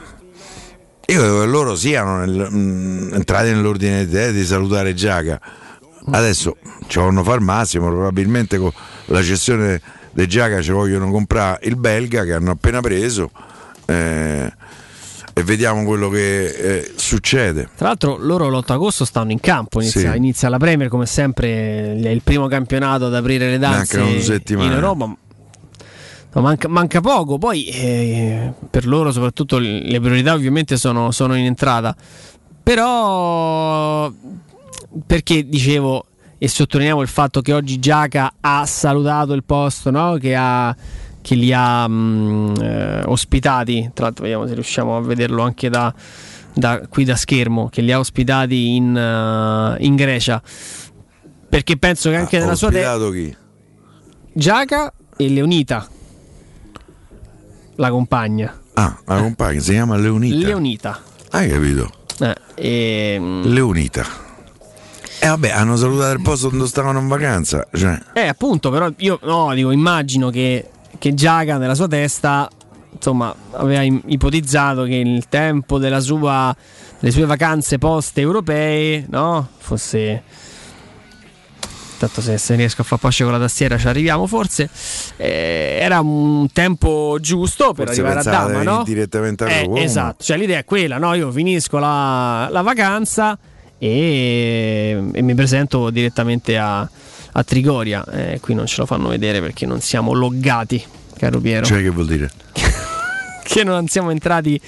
io 1.11 1.19
credo 1.19 1.39
che 1.41 1.45
loro 1.47 1.75
siano 1.75 2.17
nel- 2.19 2.47
mm, 2.51 3.13
entrati 3.13 3.49
nell'ordine 3.49 4.05
di 4.05 4.11
idee 4.11 4.31
di 4.31 4.43
salutare 4.45 4.93
Giaga. 4.93 5.39
Adesso 6.11 6.57
ci 6.87 6.97
vogliono 6.99 7.23
far 7.23 7.39
massimo, 7.39 7.89
probabilmente 7.89 8.57
con 8.57 8.71
la 9.05 9.21
cessione 9.21 9.81
di 10.11 10.27
Giaga 10.27 10.61
ci 10.61 10.71
vogliono 10.71 11.11
comprare 11.11 11.59
il 11.63 11.75
belga 11.75 12.23
che 12.23 12.33
hanno 12.33 12.51
appena 12.51 12.79
preso 12.81 13.29
eh, 13.85 14.51
e 15.33 15.43
vediamo 15.43 15.83
quello 15.83 16.09
che 16.09 16.45
eh, 16.47 16.91
succede. 16.95 17.69
Tra 17.75 17.87
l'altro 17.87 18.17
loro 18.17 18.49
l'8 18.49 18.71
agosto 18.73 19.05
stanno 19.05 19.31
in 19.31 19.39
campo, 19.39 19.81
inizia, 19.81 20.11
Sì. 20.11 20.17
inizia 20.17 20.49
la 20.49 20.57
Premier 20.57 20.89
come 20.89 21.05
sempre, 21.05 21.47
è 22.01 22.09
il 22.09 22.21
primo 22.23 22.47
campionato 22.47 23.05
ad 23.05 23.13
aprire 23.15 23.49
le 23.49 23.57
danze 23.59 23.99
in 23.99 24.71
Europa. 24.71 25.15
No, 26.31 26.41
manca, 26.41 26.67
manca 26.67 27.01
poco, 27.01 27.37
poi 27.37 27.65
eh, 27.65 28.53
per 28.69 28.85
loro 28.85 29.11
soprattutto 29.11 29.57
le 29.57 29.99
priorità 29.99 30.33
ovviamente 30.33 30.77
sono, 30.77 31.11
sono 31.11 31.35
in 31.35 31.45
entrata. 31.45 31.95
Però 32.61 34.11
perché 35.05 35.47
dicevo 35.47 36.05
e 36.41 36.47
sottolineiamo 36.47 37.01
il 37.01 37.07
fatto 37.09 37.41
che 37.41 37.51
oggi 37.53 37.79
Giaca 37.79 38.33
ha 38.39 38.65
salutato 38.65 39.33
il 39.33 39.43
posto, 39.43 39.91
no? 39.91 40.15
che, 40.15 40.35
ha, 40.35 40.73
che 41.19 41.35
li 41.35 41.51
ha 41.53 41.85
mh, 41.85 42.53
eh, 42.61 43.03
ospitati, 43.05 43.91
tra 43.93 44.05
l'altro 44.05 44.23
vediamo 44.23 44.47
se 44.47 44.53
riusciamo 44.53 44.95
a 44.95 45.01
vederlo 45.01 45.41
anche 45.43 45.69
da, 45.69 45.93
da 46.53 46.87
qui 46.87 47.03
da 47.03 47.17
schermo, 47.17 47.67
che 47.67 47.81
li 47.81 47.91
ha 47.91 47.99
ospitati 47.99 48.75
in, 48.75 48.95
eh, 48.95 49.83
in 49.83 49.95
Grecia. 49.95 50.41
Perché 51.49 51.77
penso 51.77 52.09
che 52.09 52.15
anche 52.15 52.37
Ha 52.37 52.41
nella 52.41 52.55
sua 52.55 52.69
te- 52.69 53.11
chi? 53.11 53.35
Giaca 54.31 54.93
e 55.17 55.29
Leonita, 55.29 55.89
la 57.79 57.89
compagna. 57.89 58.53
Ah, 58.73 58.97
la 59.05 59.17
compagna 59.19 59.59
si 59.59 59.71
chiama 59.71 59.95
Leonita. 59.95 60.47
Leonita. 60.47 61.01
Hai 61.31 61.49
capito? 61.49 61.89
Eh, 62.19 62.35
ehm, 63.15 63.47
Leonita. 63.47 64.05
E 65.21 65.27
vabbè, 65.27 65.49
hanno 65.49 65.75
salutato 65.75 66.13
il 66.13 66.21
posto 66.21 66.49
dove 66.49 66.67
stavano 66.67 66.99
in 66.99 67.07
vacanza. 67.07 67.65
Cioè, 67.73 67.97
Eh, 68.13 68.27
appunto, 68.27 68.69
però 68.69 68.89
io 68.97 69.19
no, 69.23 69.53
dico, 69.53 69.71
immagino 69.71 70.29
che, 70.29 70.69
che 70.97 71.13
Giaga 71.13 71.57
nella 71.57 71.75
sua 71.75 71.87
testa, 71.87 72.49
insomma, 72.91 73.33
aveva 73.51 73.81
ipotizzato 73.83 74.83
che 74.83 74.95
il 74.95 75.27
tempo 75.29 75.77
della 75.77 75.99
sua, 76.01 76.55
delle 76.99 77.11
sue 77.11 77.25
vacanze 77.25 77.77
post-europee, 77.77 79.05
no? 79.09 79.47
Fosse. 79.57 80.23
Tanto 81.99 82.21
se, 82.21 82.37
se 82.37 82.55
riesco 82.55 82.81
a 82.81 82.83
far 82.85 82.97
pace 82.97 83.23
con 83.23 83.33
la 83.33 83.39
tastiera 83.39 83.77
ci 83.77 83.87
arriviamo 83.87 84.25
forse. 84.25 84.69
Eh, 85.17 85.77
era 85.81 85.99
un 85.99 86.47
tempo 86.51 87.17
giusto 87.19 87.73
per 87.73 87.87
Forse 87.87 88.01
arrivare 88.01 88.27
a 88.27 88.31
Dama, 88.31 88.63
no? 88.63 88.83
direttamente 88.83 89.43
a 89.43 89.49
Eh, 89.49 89.63
Roma. 89.65 89.79
esatto, 89.81 90.23
cioè 90.23 90.37
l'idea 90.37 90.59
è 90.59 90.65
quella, 90.65 90.97
no? 90.97 91.13
Io 91.13 91.29
finisco 91.31 91.77
la, 91.77 92.47
la 92.49 92.61
vacanza 92.61 93.37
e, 93.77 95.09
e 95.11 95.21
mi 95.21 95.35
presento 95.35 95.89
direttamente 95.89 96.57
a, 96.57 96.79
a 96.79 97.43
Trigoria. 97.43 98.05
Eh, 98.11 98.39
qui 98.41 98.53
non 98.53 98.65
ce 98.65 98.75
lo 98.79 98.85
fanno 98.85 99.09
vedere 99.09 99.41
perché 99.41 99.65
non 99.65 99.81
siamo 99.81 100.13
loggati, 100.13 100.81
caro 101.17 101.39
Piero. 101.39 101.65
cioè 101.65 101.81
che 101.81 101.89
vuol 101.89 102.07
dire? 102.07 102.31
che 103.43 103.63
non 103.63 103.87
siamo 103.87 104.11
entrati, 104.11 104.59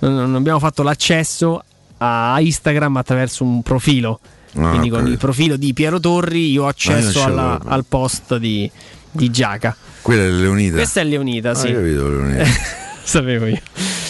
non 0.00 0.34
abbiamo 0.36 0.58
fatto 0.60 0.82
l'accesso 0.82 1.62
a 1.98 2.36
Instagram 2.40 2.96
attraverso 2.96 3.42
un 3.44 3.62
profilo. 3.62 4.20
Ah, 4.58 4.68
Quindi 4.70 4.88
con 4.88 5.06
il 5.06 5.18
profilo 5.18 5.56
di 5.56 5.72
Piero 5.74 6.00
Torri 6.00 6.50
io 6.50 6.64
ho 6.64 6.68
accesso 6.68 7.12
ce 7.20 7.24
alla- 7.24 7.60
al 7.64 7.84
post 7.86 8.36
di, 8.38 8.70
di 9.10 9.30
Giaca. 9.30 9.76
Quella 10.02 10.22
è 10.22 10.28
Leonida. 10.28 10.76
Questa 10.76 11.00
è 11.00 11.04
Leonida, 11.04 11.54
sì. 11.54 11.66
Hai 11.66 11.74
capito, 11.74 12.08
Leonida? 12.08 12.44
Sapevo 13.02 13.46
io. 13.46 13.60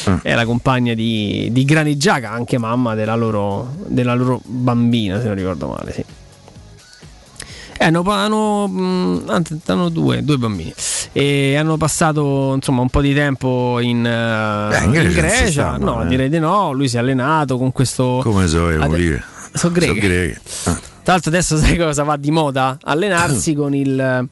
Ah. 0.05 0.21
È 0.23 0.35
la 0.35 0.45
compagna 0.45 0.95
di, 0.95 1.49
di 1.51 1.65
Granit 1.65 1.97
Giaca, 1.99 2.31
anche 2.31 2.59
mamma 2.59 2.95
della 2.95 3.15
loro, 3.17 3.75
della 3.87 4.15
loro 4.15 4.41
bambina, 4.45 5.19
se 5.21 5.27
non 5.27 5.35
ricordo 5.35 5.69
male, 5.69 5.93
sì. 5.93 6.05
Eh, 7.79 7.85
hanno, 7.85 8.03
hanno, 8.11 8.67
mh, 8.69 9.25
anzi, 9.27 9.61
hanno 9.67 9.91
due, 9.91 10.25
due 10.25 10.39
bambini 10.39 10.73
e 11.13 11.57
hanno 11.57 11.77
passato 11.77 12.53
insomma 12.55 12.81
un 12.81 12.89
po' 12.89 13.03
di 13.03 13.13
tempo 13.13 13.79
in, 13.81 14.05
eh, 14.07 14.83
in 14.85 14.91
Grecia 14.93 15.09
in 15.09 15.13
Grecia. 15.13 15.75
sta 15.75 15.77
no, 15.77 16.03
eh. 16.03 16.07
direi 16.07 16.31
di 16.31 16.39
no. 16.39 16.73
Lui 16.73 16.89
si 16.89 16.97
è 16.97 17.01
allenato 17.01 17.59
con 17.59 17.73
questo. 17.73 18.21
Come 18.23 18.47
so, 18.47 18.71
io 18.71 18.81
Ade- 18.83 18.97
dire? 18.97 19.25
Sono 19.57 19.73
greghe. 19.75 19.93
So 19.95 20.07
greghe. 20.07 20.41
Ah. 20.65 20.75
Tra 21.03 21.13
l'altro 21.15 21.31
adesso 21.31 21.57
sai 21.57 21.77
cosa 21.77 22.03
va 22.03 22.17
di 22.17 22.31
moda? 22.31 22.79
Allenarsi 22.83 23.55
con 23.55 23.75
il, 23.75 24.29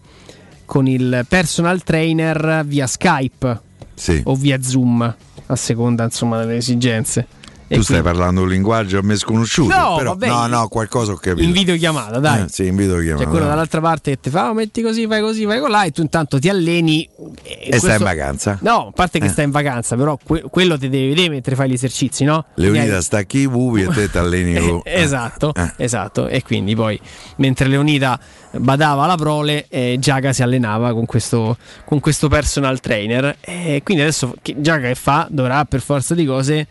con 0.65 0.87
il 0.89 1.25
personal 1.29 1.83
trainer 1.83 2.65
via 2.67 2.87
Skype 2.87 3.61
Sì. 3.95 4.21
o 4.25 4.35
via 4.35 4.61
Zoom, 4.61 5.15
a 5.47 5.57
seconda 5.57 6.05
insomma 6.05 6.41
delle 6.41 6.57
esigenze. 6.57 7.27
E 7.75 7.79
Tu 7.79 7.83
stai 7.83 8.01
quindi- 8.01 8.17
parlando 8.19 8.43
un 8.43 8.49
linguaggio 8.49 8.99
a 8.99 9.03
me 9.03 9.17
sconosciuto. 9.17 9.75
No, 9.77 9.97
però, 9.97 10.11
vabbè, 10.17 10.29
no, 10.29 10.47
no, 10.47 10.69
qualcosa 10.69 11.13
ho 11.13 11.17
capito. 11.17 11.43
in 11.47 11.53
videochiamata, 11.53 12.19
dai. 12.19 12.43
Eh, 12.43 12.49
sì, 12.49 12.67
in 12.67 12.77
videochiamata. 12.77 13.25
C'è 13.25 13.31
quello 13.31 13.47
dall'altra 13.47 13.81
parte 13.81 14.11
che 14.13 14.21
ti 14.21 14.31
fa, 14.31 14.51
"Oh, 14.51 14.55
metti 14.55 14.83
così, 14.83 15.07
fai 15.07 15.21
così, 15.21 15.45
fai 15.45 15.61
là, 15.69 15.85
e 15.85 15.91
tu 15.91 16.01
intanto 16.03 16.39
ti 16.39 16.49
alleni. 16.49 17.09
E 17.43 17.79
stai 17.79 17.97
in 17.99 18.03
vacanza? 18.05 18.59
No, 18.63 18.89
a 18.89 18.91
parte 18.93 19.19
che 19.19 19.27
Eh. 19.27 19.29
stai 19.31 19.45
in 19.47 19.51
vacanza, 19.51 19.97
però 19.97 20.19
que- 20.23 20.43
quello 20.51 20.79
ti 20.79 20.89
devi 20.89 21.09
vedere 21.09 21.29
mentre 21.31 21.55
fai 21.55 21.71
gli 21.71 21.75
esercizi, 21.75 22.25
no? 22.25 22.45
Leonida 22.55 22.97
Hai- 22.97 23.03
stacchi 23.03 23.39
i 23.41 23.49
pupi 23.49 23.83
e 23.83 23.87
te 23.89 24.11
ti 24.11 24.19
alleni 24.19 24.55
con... 24.59 24.81
Eh, 24.85 25.01
esatto, 25.03 25.53
Eh. 25.55 25.73
esatto. 25.79 26.29
E 26.29 26.43
quindi 26.43 26.75
poi, 26.77 26.99
mentre 27.37 27.67
Leonida 27.67 28.19
badava 28.57 29.05
alla 29.05 29.17
prole, 29.17 29.67
eh, 29.69 29.97
Giaga 29.99 30.33
si 30.33 30.43
allenava 30.43 30.93
con 30.93 31.07
questo, 31.07 31.57
con 31.85 31.99
questo 32.01 32.29
personal 32.29 32.79
trainer. 32.81 33.37
E 33.41 33.81
quindi 33.83 34.03
adesso 34.05 34.35
Giaga 34.57 34.89
che 34.89 34.95
fa? 34.95 35.27
Dovrà 35.31 35.65
per 35.65 35.81
forza 35.81 36.15
di 36.15 36.25
cose 36.25 36.67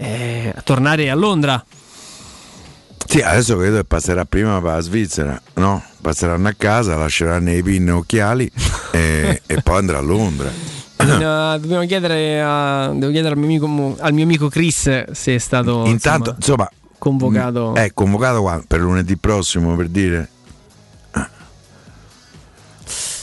eh, 0.00 0.54
tornare 0.64 1.10
a 1.10 1.14
Londra. 1.14 1.62
Sì, 3.06 3.20
adesso 3.20 3.56
credo 3.56 3.76
che 3.76 3.84
passerà 3.84 4.24
prima 4.24 4.60
per 4.60 4.72
la 4.72 4.80
Svizzera, 4.80 5.40
no? 5.54 5.82
Passeranno 6.00 6.48
a 6.48 6.54
casa, 6.56 6.96
lasceranno 6.96 7.52
i 7.52 7.62
pin 7.62 7.88
e 7.88 7.90
occhiali 7.90 8.50
e, 8.92 9.42
e 9.44 9.62
poi 9.62 9.76
andrà 9.78 9.98
a 9.98 10.00
Londra. 10.00 10.48
Eh, 10.96 11.58
dobbiamo 11.58 11.84
chiedere, 11.86 12.40
a- 12.40 12.92
devo 12.94 13.10
chiedere 13.10 13.34
al 13.34 13.38
mio, 13.38 13.46
amico, 13.46 13.96
al 14.00 14.12
mio 14.12 14.24
amico 14.24 14.48
Chris 14.48 15.10
se 15.10 15.34
è 15.34 15.38
stato 15.38 15.84
Intanto, 15.86 16.34
insomma, 16.36 16.68
insomma, 16.70 16.70
convocato. 16.98 17.74
è 17.74 17.92
convocato 17.92 18.40
qua 18.42 18.62
per 18.66 18.80
lunedì 18.80 19.16
prossimo 19.16 19.74
per 19.76 19.88
dire. 19.88 20.28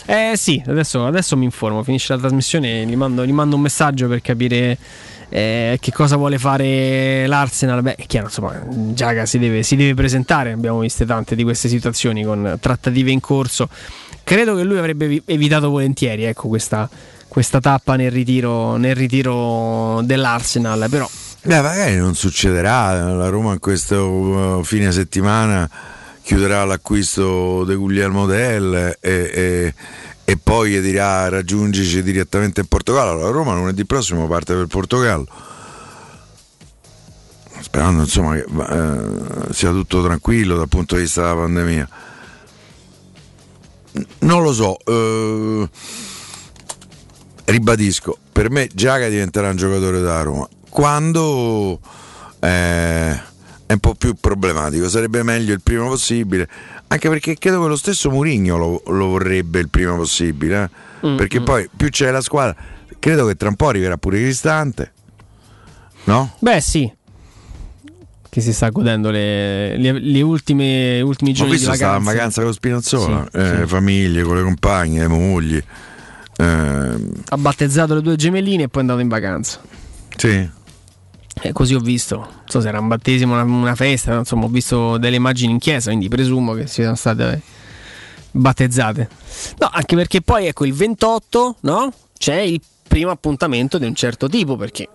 Eh 0.10 0.34
sì, 0.36 0.62
adesso, 0.66 1.06
adesso 1.06 1.36
mi 1.36 1.46
informo, 1.46 1.84
finisce 1.84 2.14
la 2.14 2.20
trasmissione 2.20 2.82
e 2.82 2.86
gli 2.86 2.96
mando, 2.96 3.26
gli 3.26 3.32
mando 3.34 3.56
un 3.56 3.62
messaggio 3.62 4.08
per 4.08 4.22
capire 4.22 4.78
eh, 5.30 5.78
che 5.82 5.92
cosa 5.92 6.16
vuole 6.16 6.38
fare 6.38 7.28
l'Arsenal. 7.28 7.82
Beh, 7.82 7.96
è 7.96 8.06
chiaro, 8.06 8.28
insomma, 8.28 8.60
Giaga 8.70 9.26
si 9.26 9.40
deve, 9.40 9.64
si 9.64 9.76
deve 9.76 9.94
presentare, 9.94 10.52
abbiamo 10.52 10.80
viste 10.80 11.06
tante 11.06 11.36
di 11.36 11.44
queste 11.44 11.68
situazioni 11.70 12.24
con 12.24 12.58
trattative 12.60 13.12
in 13.12 13.20
corso. 13.20 13.70
Credo 14.24 14.56
che 14.56 14.64
lui 14.64 14.78
avrebbe 14.78 15.06
evi- 15.06 15.22
evitato 15.26 15.70
volentieri 15.70 16.24
ecco, 16.24 16.48
questa, 16.48 16.90
questa 17.28 17.60
tappa 17.60 17.96
nel 17.96 18.12
ritiro, 18.12 18.76
nel 18.76 18.96
ritiro 18.96 20.02
dell'Arsenal, 20.04 20.88
però 20.90 21.10
Beh, 21.44 21.62
magari 21.62 21.96
non 21.96 22.14
succederà. 22.14 23.14
La 23.14 23.30
Roma 23.30 23.54
in 23.54 23.60
questo 23.60 24.06
uh, 24.06 24.64
fine 24.66 24.92
settimana 24.92 25.70
chiuderà 26.22 26.66
l'acquisto 26.66 27.64
di 27.64 27.74
Guglielmo 27.74 28.26
Del 28.26 28.98
e, 29.00 29.12
e- 29.34 29.74
e 30.30 30.36
poi 30.36 30.82
dirà 30.82 31.30
raggiungici 31.30 32.04
direttamente 32.04 32.60
in 32.60 32.68
Portogallo. 32.68 33.22
La 33.22 33.30
Roma 33.30 33.54
lunedì 33.54 33.86
prossimo 33.86 34.28
parte 34.28 34.54
per 34.56 34.68
Portogallo. 34.68 35.26
Sperando 37.62 38.02
insomma 38.02 38.34
che 38.34 38.44
eh, 38.44 39.54
sia 39.54 39.72
tutto 39.72 40.04
tranquillo 40.04 40.58
dal 40.58 40.68
punto 40.68 40.96
di 40.96 41.04
vista 41.04 41.22
della 41.22 41.36
pandemia. 41.36 41.90
Non 44.20 44.44
lo 44.44 44.52
so. 44.52 44.78
eh, 44.84 45.70
ribadisco, 47.46 48.18
per 48.34 48.50
me 48.50 48.68
Giaga 48.74 49.08
diventerà 49.08 49.48
un 49.48 49.56
giocatore 49.56 50.02
da 50.02 50.24
Roma. 50.24 50.46
Quando 50.68 51.80
eh, 52.42 53.12
è 53.66 53.72
un 53.72 53.80
po' 53.80 53.96
più 53.96 54.14
problematico, 54.14 54.90
sarebbe 54.90 55.24
meglio 55.24 55.54
il 55.54 55.62
prima 55.62 55.86
possibile, 55.86 56.50
anche 56.88 57.10
perché 57.10 57.38
credo 57.38 57.62
che 57.62 57.68
lo 57.68 57.76
stesso 57.76 58.10
Mourinho 58.10 58.58
lo, 58.58 58.84
lo 58.88 59.08
vorrebbe 59.08 59.60
il 59.60 59.70
prima 59.70 59.96
possibile, 59.96 60.70
eh. 61.02 61.08
Mm, 61.08 61.16
perché 61.18 61.40
mm. 61.42 61.44
poi 61.44 61.70
più 61.76 61.90
c'è 61.90 62.10
la 62.12 62.22
squadra, 62.22 62.56
credo 63.00 63.26
che 63.28 63.36
tra 63.36 63.50
un 63.50 63.56
po' 63.56 63.68
arriverà 63.68 63.98
pure 63.98 64.20
Cristante, 64.20 64.92
no? 66.06 66.36
Beh, 66.40 66.62
sì. 66.62 66.92
che 68.30 68.42
si 68.42 68.54
sta 68.54 68.70
godendo 68.70 69.10
le, 69.10 69.78
le- 69.78 70.00
le 70.00 70.22
ultime 70.22 71.02
ultimi 71.02 71.32
Ma 71.32 71.38
giorni 71.38 71.58
di 71.58 71.66
vacanza. 71.66 71.98
in 71.98 72.04
vacanza 72.04 72.42
con 72.44 72.54
Spinazzola, 72.54 73.28
Sì, 73.32 73.38
eh, 73.38 73.56
sì. 73.62 73.68
famiglie, 73.68 74.22
con 74.24 74.36
le 74.38 74.44
compagne, 74.44 75.00
le 75.00 75.08
mogli. 75.08 75.62
eh, 76.38 76.44
Ha 77.30 77.38
battezzato 77.38 77.96
le 77.96 78.02
due 78.02 78.16
gemelline 78.16 78.64
e 78.64 78.68
poi 78.70 78.82
è 78.82 78.86
andato 78.86 79.00
in 79.02 79.08
vacanza. 79.08 79.60
sì. 80.16 80.50
E 81.42 81.52
così 81.54 81.76
ho 81.76 81.80
visto, 81.80 82.16
non 82.18 82.30
so 82.46 82.62
se 82.62 82.68
era 82.68 82.80
un 82.80 82.88
battesimo, 82.88 83.34
una, 83.34 83.44
una 83.44 83.76
festa, 83.76 84.16
insomma 84.18 84.46
ho 84.46 84.50
visto 84.50 84.98
delle 84.98 85.16
immagini 85.18 85.52
in 85.54 85.60
chiesa, 85.60 85.90
quindi 85.90 86.08
presumo 86.08 86.54
che 86.54 86.68
siano 86.68 86.96
state 86.96 87.42
battezzate. 88.32 89.10
No, 89.60 89.70
anche 89.72 89.96
perché 89.96 90.22
poi 90.22 90.48
ecco 90.48 90.66
il 90.66 90.74
28, 90.74 91.58
no? 91.62 91.94
C'è 92.18 92.40
il 92.40 92.62
primo 92.88 93.12
appuntamento 93.12 93.78
di 93.78 93.86
un 93.86 93.94
certo 93.96 94.28
tipo, 94.28 94.56
perché 94.56 94.88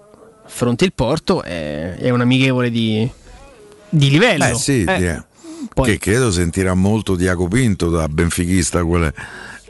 affronti 0.45 0.85
il 0.85 0.93
Porto 0.93 1.43
è, 1.43 1.95
è 1.97 2.11
un 2.11 2.21
amichevole 2.21 2.71
di, 2.71 3.09
di 3.89 4.11
livello. 4.11 4.45
Beh, 4.47 4.55
sì, 4.55 4.85
Eh, 4.85 5.23
che 5.75 5.99
credo 5.99 6.31
sentirà 6.33 6.75
molto 6.75 7.15
Diaco 7.15 7.47
Pinto 7.47 7.89
da 7.89 8.09
benfichista. 8.09 8.85
quelle- 8.85 9.15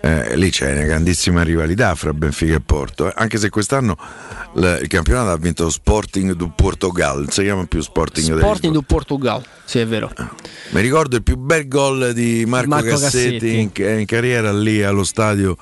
eh, 0.05 0.36
lì 0.36 0.50
c'è 0.50 0.72
una 0.72 0.82
grandissima 0.82 1.42
rivalità 1.42 1.94
fra 1.94 2.12
Benfica 2.12 2.56
e 2.56 2.60
Porto, 2.60 3.08
eh, 3.08 3.12
anche 3.16 3.39
se 3.39 3.48
quest'anno 3.50 3.97
l- 4.55 4.78
il 4.82 4.89
campionato 4.89 5.31
ha 5.31 5.36
vinto 5.36 5.70
Sporting 5.70 6.32
do 6.32 6.52
Portugal, 6.55 7.18
non 7.18 7.28
si 7.31 7.42
chiama 7.42 7.64
più 7.66 7.81
Sporting, 7.81 8.34
de 8.34 8.40
Sporting 8.40 8.72
do 8.74 8.82
Portugal, 8.82 9.42
sì 9.64 9.78
è 9.78 9.86
vero. 9.86 10.12
Mi 10.70 10.81
ricordo 10.81 11.16
il 11.16 11.22
più 11.22 11.36
bel 11.36 11.68
gol 11.68 12.12
di 12.12 12.44
Marco, 12.47 12.68
Marco 12.70 12.89
Cassetti, 12.89 13.39
Cassetti. 13.39 13.58
In, 13.84 13.98
in 14.00 14.06
carriera 14.06 14.52
lì 14.52 14.82
allo 14.82 15.05
stadio 15.05 15.56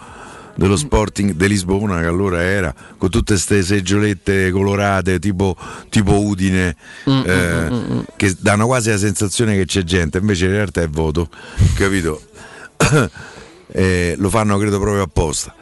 dello 0.54 0.76
Sporting 0.76 1.32
di 1.32 1.48
Lisbona 1.48 2.00
che 2.00 2.06
allora 2.06 2.42
era 2.42 2.74
con 2.98 3.08
tutte 3.08 3.32
queste 3.34 3.62
seggiolette 3.62 4.50
colorate 4.50 5.18
tipo, 5.18 5.56
tipo 5.88 6.18
Udine 6.20 6.76
Mm, 7.08 7.22
eh, 7.24 8.04
che 8.16 8.34
danno 8.38 8.66
quasi 8.66 8.90
la 8.90 8.98
sensazione 8.98 9.54
che 9.56 9.64
c'è 9.66 9.82
gente. 9.84 10.18
Invece 10.18 10.46
in 10.46 10.52
realtà 10.52 10.82
è 10.82 10.88
voto 10.88 11.28
capito 11.76 12.20
Eh, 13.72 14.14
lo 14.18 14.28
fanno 14.28 14.58
credo 14.58 14.78
proprio 14.78 15.02
apposta. 15.02 15.54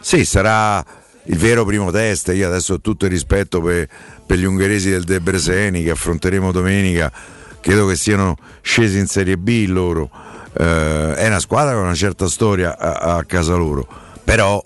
Sì 0.00 0.24
sarà 0.24 0.84
il 1.24 1.38
vero 1.38 1.64
primo 1.64 1.90
test. 1.90 2.28
Io 2.34 2.46
adesso 2.46 2.74
ho 2.74 2.80
tutto 2.80 3.04
il 3.04 3.10
rispetto 3.10 3.60
per, 3.60 3.88
per 4.26 4.38
gli 4.38 4.44
ungheresi 4.44 4.90
del 4.90 5.04
Debreceni 5.04 5.82
che 5.82 5.90
affronteremo 5.90 6.52
domenica. 6.52 7.12
Credo 7.60 7.86
che 7.86 7.96
siano 7.96 8.36
scesi 8.60 8.98
in 8.98 9.06
Serie 9.06 9.36
B 9.36 9.66
loro. 9.68 10.10
Eh, 10.56 11.14
è 11.14 11.26
una 11.26 11.40
squadra 11.40 11.74
con 11.74 11.84
una 11.84 11.94
certa 11.94 12.28
storia 12.28 12.76
a, 12.78 13.16
a 13.16 13.24
casa 13.24 13.54
loro. 13.54 13.86
Però 14.22 14.62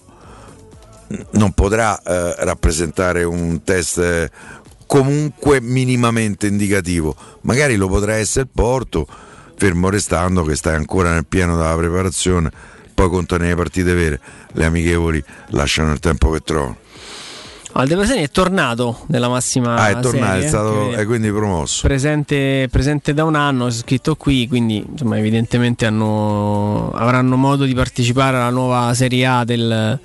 non 1.32 1.52
potrà 1.52 2.00
eh, 2.02 2.34
rappresentare 2.44 3.24
un 3.24 3.62
test 3.62 4.30
comunque 4.86 5.60
minimamente 5.60 6.46
indicativo. 6.46 7.14
Magari 7.42 7.76
lo 7.76 7.88
potrà 7.88 8.14
essere 8.14 8.46
il 8.46 8.50
Porto, 8.52 9.06
fermo 9.56 9.90
restando 9.90 10.42
che 10.42 10.56
stai 10.56 10.74
ancora 10.74 11.12
nel 11.12 11.26
pieno 11.26 11.56
della 11.56 11.76
preparazione, 11.76 12.50
poi 12.98 13.08
contano 13.10 13.44
le 13.44 13.54
partite 13.54 13.94
vere, 13.94 14.20
le 14.54 14.64
amichevoli 14.64 15.22
lasciano 15.50 15.92
il 15.92 16.00
tempo 16.00 16.30
che 16.30 16.40
trovano. 16.40 16.76
Ah, 17.74 17.82
il 17.82 17.88
De 17.88 17.94
Breseni 17.94 18.22
è 18.22 18.30
tornato 18.30 19.04
nella 19.06 19.28
massima 19.28 19.76
Ah, 19.76 19.90
è 19.90 20.00
tornato, 20.00 20.32
serie, 20.32 20.44
è 20.44 20.48
stato 20.48 20.88
che 20.90 20.96
è 20.96 21.06
quindi 21.06 21.30
promosso. 21.30 21.86
presente, 21.86 22.66
presente 22.72 23.14
da 23.14 23.22
un 23.22 23.36
anno, 23.36 23.68
è 23.68 23.70
scritto 23.70 24.16
qui, 24.16 24.48
quindi 24.48 24.84
insomma, 24.90 25.16
evidentemente 25.16 25.86
hanno- 25.86 26.90
avranno 26.92 27.36
modo 27.36 27.64
di 27.66 27.74
partecipare 27.74 28.36
alla 28.36 28.50
nuova 28.50 28.92
Serie 28.94 29.24
A 29.26 29.44
del, 29.44 29.96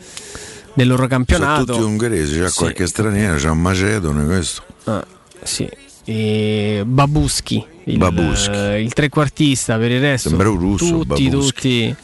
del 0.74 0.88
loro 0.88 0.98
Sono 1.04 1.08
campionato. 1.08 1.66
tutti 1.66 1.82
ungheresi, 1.82 2.38
c'è 2.42 2.50
Sì. 2.50 2.58
qualche 2.60 2.86
straniero, 2.86 3.38
c'è 3.38 3.50
un 3.50 3.60
macedone 3.62 4.26
questo. 4.26 4.62
Ah, 4.84 5.04
sì. 5.42 5.68
E 6.06 6.84
Babuschi, 6.86 7.66
il, 7.86 7.98
Babuschi. 7.98 8.52
eh, 8.52 8.82
il 8.84 8.94
trequartista 8.94 9.78
per 9.78 9.90
il 9.90 10.02
resto. 10.02 10.28
Sembra 10.30 10.50
un 10.50 10.60
russo, 10.60 10.86
tutti, 11.00 11.28
Babuschi. 11.30 11.54
tutti, 11.88 11.96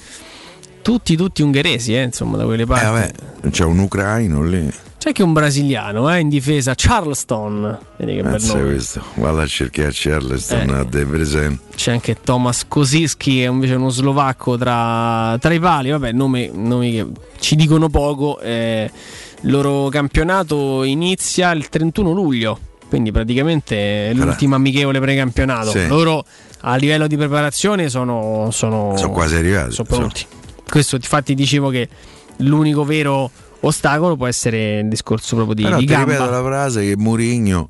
tutti, 0.82 1.16
tutti 1.16 1.42
ungheresi, 1.42 1.96
eh, 1.96 2.04
insomma, 2.04 2.38
da 2.38 2.46
quelle 2.46 2.64
Eh, 2.64 2.66
parti. 2.66 2.86
vabbè, 2.86 3.12
c'è 3.50 3.64
un 3.64 3.80
ucraino 3.80 4.44
lì. 4.44 4.72
C'è 5.00 5.08
anche 5.10 5.24
un 5.24 5.32
brasiliano 5.32 6.14
eh, 6.14 6.20
in 6.20 6.28
difesa, 6.28 6.74
Charleston. 6.76 7.78
Vedi 7.96 8.16
che 8.16 8.22
bel 8.22 8.32
Pensa 8.32 8.54
nome. 8.58 8.66
questo, 8.72 9.02
vado 9.16 9.40
a 9.40 9.46
cercare 9.48 9.92
Charleston 9.94 10.70
Eh. 10.70 10.74
a 10.80 10.84
Debrecen. 10.84 11.60
C'è 11.74 11.92
anche 11.94 12.18
Thomas 12.22 12.66
Kosiski, 12.68 13.38
che 13.38 13.46
è 13.46 13.50
invece 13.50 13.76
uno 13.76 13.90
slovacco 13.90 14.58
tra, 14.58 15.38
tra 15.40 15.54
i 15.54 15.60
pali. 15.60 15.90
Vabbè, 15.92 16.12
nomi, 16.12 16.50
nomi 16.54 16.92
che 16.92 17.08
ci 17.40 17.56
dicono 17.56 17.88
poco. 17.90 18.40
eh, 18.42 18.92
il 19.44 19.52
loro 19.52 19.88
campionato 19.88 20.84
inizia 20.84 21.52
il 21.52 21.70
31 21.70 22.12
luglio, 22.12 22.60
quindi 22.90 23.10
praticamente 23.14 24.10
è 24.10 24.14
l'ultima 24.14 24.58
amichevole 24.58 25.00
precampionato. 25.00 25.70
Sì. 25.72 25.88
Loro 25.88 26.26
a 26.64 26.76
livello 26.76 27.08
di 27.08 27.16
preparazione 27.16 27.88
sono, 27.88 28.50
sono, 28.52 28.98
Sono 28.98 29.12
quasi 29.14 29.36
arrivati. 29.38 29.72
sono 29.72 29.88
pronti. 29.88 30.26
Questo 30.70 30.96
infatti 30.96 31.34
dicevo 31.36 31.70
che 31.70 31.88
l'unico 32.38 32.84
vero 32.84 33.30
ostacolo 33.62 34.16
può 34.16 34.28
essere 34.28 34.80
il 34.80 34.88
discorso 34.88 35.36
proprio 35.36 35.56
di, 35.56 35.64
Però 35.64 35.78
di 35.78 35.86
gamba. 35.86 36.14
ripeto 36.14 36.30
la 36.30 36.44
frase 36.44 36.86
che 36.86 36.96
Mourinho 36.98 37.70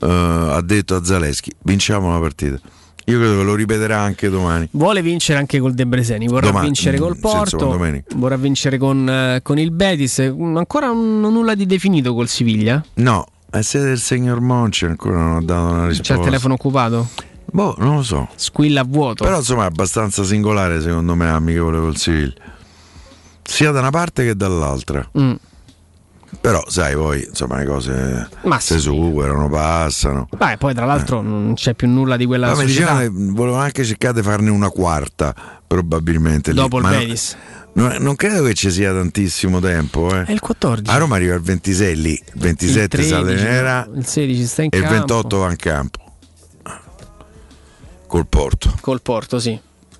eh, 0.00 0.06
ha 0.08 0.60
detto 0.62 0.94
a 0.96 1.04
Zaleschi: 1.04 1.52
vinciamo 1.62 2.12
la 2.12 2.18
partita. 2.18 2.58
Io 3.06 3.18
credo 3.18 3.38
che 3.38 3.42
lo 3.42 3.54
ripeterà 3.54 3.98
anche 3.98 4.28
domani. 4.28 4.68
Vuole 4.72 5.02
vincere 5.02 5.38
anche 5.38 5.58
col 5.58 5.74
Debreceni, 5.74 6.28
vorrà 6.28 6.46
Domani, 6.46 6.66
vincere 6.66 6.98
col 6.98 7.16
Porto, 7.18 7.76
vorrà 8.14 8.36
vincere 8.36 8.78
con, 8.78 9.08
eh, 9.08 9.40
con 9.42 9.58
il 9.58 9.72
Betis. 9.72 10.20
Mm, 10.32 10.56
Ancora 10.56 10.86
non- 10.88 11.20
nulla 11.20 11.54
di 11.56 11.66
definito 11.66 12.14
col 12.14 12.28
Siviglia? 12.28 12.84
No, 12.94 13.26
è 13.50 13.62
sede 13.62 13.86
del 13.86 13.98
signor 13.98 14.40
Monci, 14.40 14.84
ancora 14.84 15.18
non 15.18 15.36
ho 15.36 15.42
dato 15.42 15.72
una 15.72 15.86
risposta. 15.88 16.14
C'è 16.14 16.20
il 16.20 16.24
telefono 16.24 16.54
occupato? 16.54 17.08
Boh, 17.52 17.74
non 17.78 17.96
lo 17.96 18.02
so. 18.02 18.28
Squilla 18.36 18.80
a 18.82 18.84
vuoto. 18.84 19.24
Però 19.24 19.36
insomma 19.38 19.64
è 19.64 19.66
abbastanza 19.66 20.24
singolare 20.24 20.80
secondo 20.80 21.14
me 21.14 21.28
amichevole 21.28 21.78
col 21.78 21.96
Siviglia. 21.96 22.34
Sia 23.42 23.70
da 23.70 23.80
una 23.80 23.90
parte 23.90 24.24
che 24.24 24.36
dall'altra. 24.36 25.08
Mm. 25.18 25.34
Però 26.40 26.62
sai 26.68 26.94
poi 26.94 27.24
insomma 27.28 27.58
le 27.58 27.66
cose 27.66 28.28
Ma 28.42 28.60
si 28.60 28.78
superano, 28.78 29.48
passano. 29.48 30.28
Beh, 30.36 30.56
poi 30.58 30.74
tra 30.74 30.84
l'altro 30.86 31.20
non 31.20 31.54
c'è 31.54 31.74
più 31.74 31.88
nulla 31.88 32.16
di 32.16 32.24
quella 32.24 32.48
Ma 32.48 32.54
società. 32.54 33.00
dicevano 33.00 33.34
volevano 33.34 33.62
anche 33.62 33.84
cercare 33.84 34.14
di 34.14 34.22
farne 34.22 34.50
una 34.50 34.70
quarta, 34.70 35.34
probabilmente. 35.66 36.52
lì. 36.52 36.56
Dopo 36.56 36.78
il 36.78 36.84
Ma. 36.84 36.90
Non, 37.72 37.96
non 38.00 38.16
credo 38.16 38.42
che 38.44 38.54
ci 38.54 38.70
sia 38.70 38.92
tantissimo 38.92 39.60
tempo. 39.60 40.14
Eh. 40.14 40.24
È 40.24 40.32
il 40.32 40.40
14. 40.40 40.90
A 40.94 40.98
Roma 40.98 41.16
arriva 41.16 41.34
il 41.34 41.40
26 41.40 41.96
lì, 41.96 42.12
il 42.12 42.32
27 42.40 42.96
il 42.96 43.04
sale 43.06 43.24
13, 43.24 43.44
nera 43.44 43.88
il 43.94 44.06
16 44.06 44.46
sta 44.46 44.62
in 44.62 44.68
e 44.72 44.76
il 44.76 44.82
campo. 44.82 44.98
28 44.98 45.38
va 45.38 45.50
in 45.50 45.56
campo. 45.56 46.09
Col 48.10 48.26
Porto. 48.26 48.74
Col 48.80 49.00
Porto, 49.02 49.38
sì. 49.38 49.56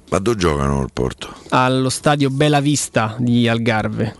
Ma 0.08 0.18
dove 0.18 0.36
giocano 0.36 0.78
col 0.78 0.90
Porto? 0.92 1.32
Allo 1.50 1.88
stadio 1.88 2.28
Bella 2.28 2.58
Vista 2.58 3.14
di 3.20 3.46
Algarve. 3.46 4.16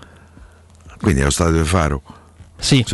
Quindi 1.01 1.23
è 1.23 1.25
lo 1.25 1.31
stadio 1.31 1.61
di 1.61 1.67
Faro? 1.67 2.01
Sì. 2.57 2.85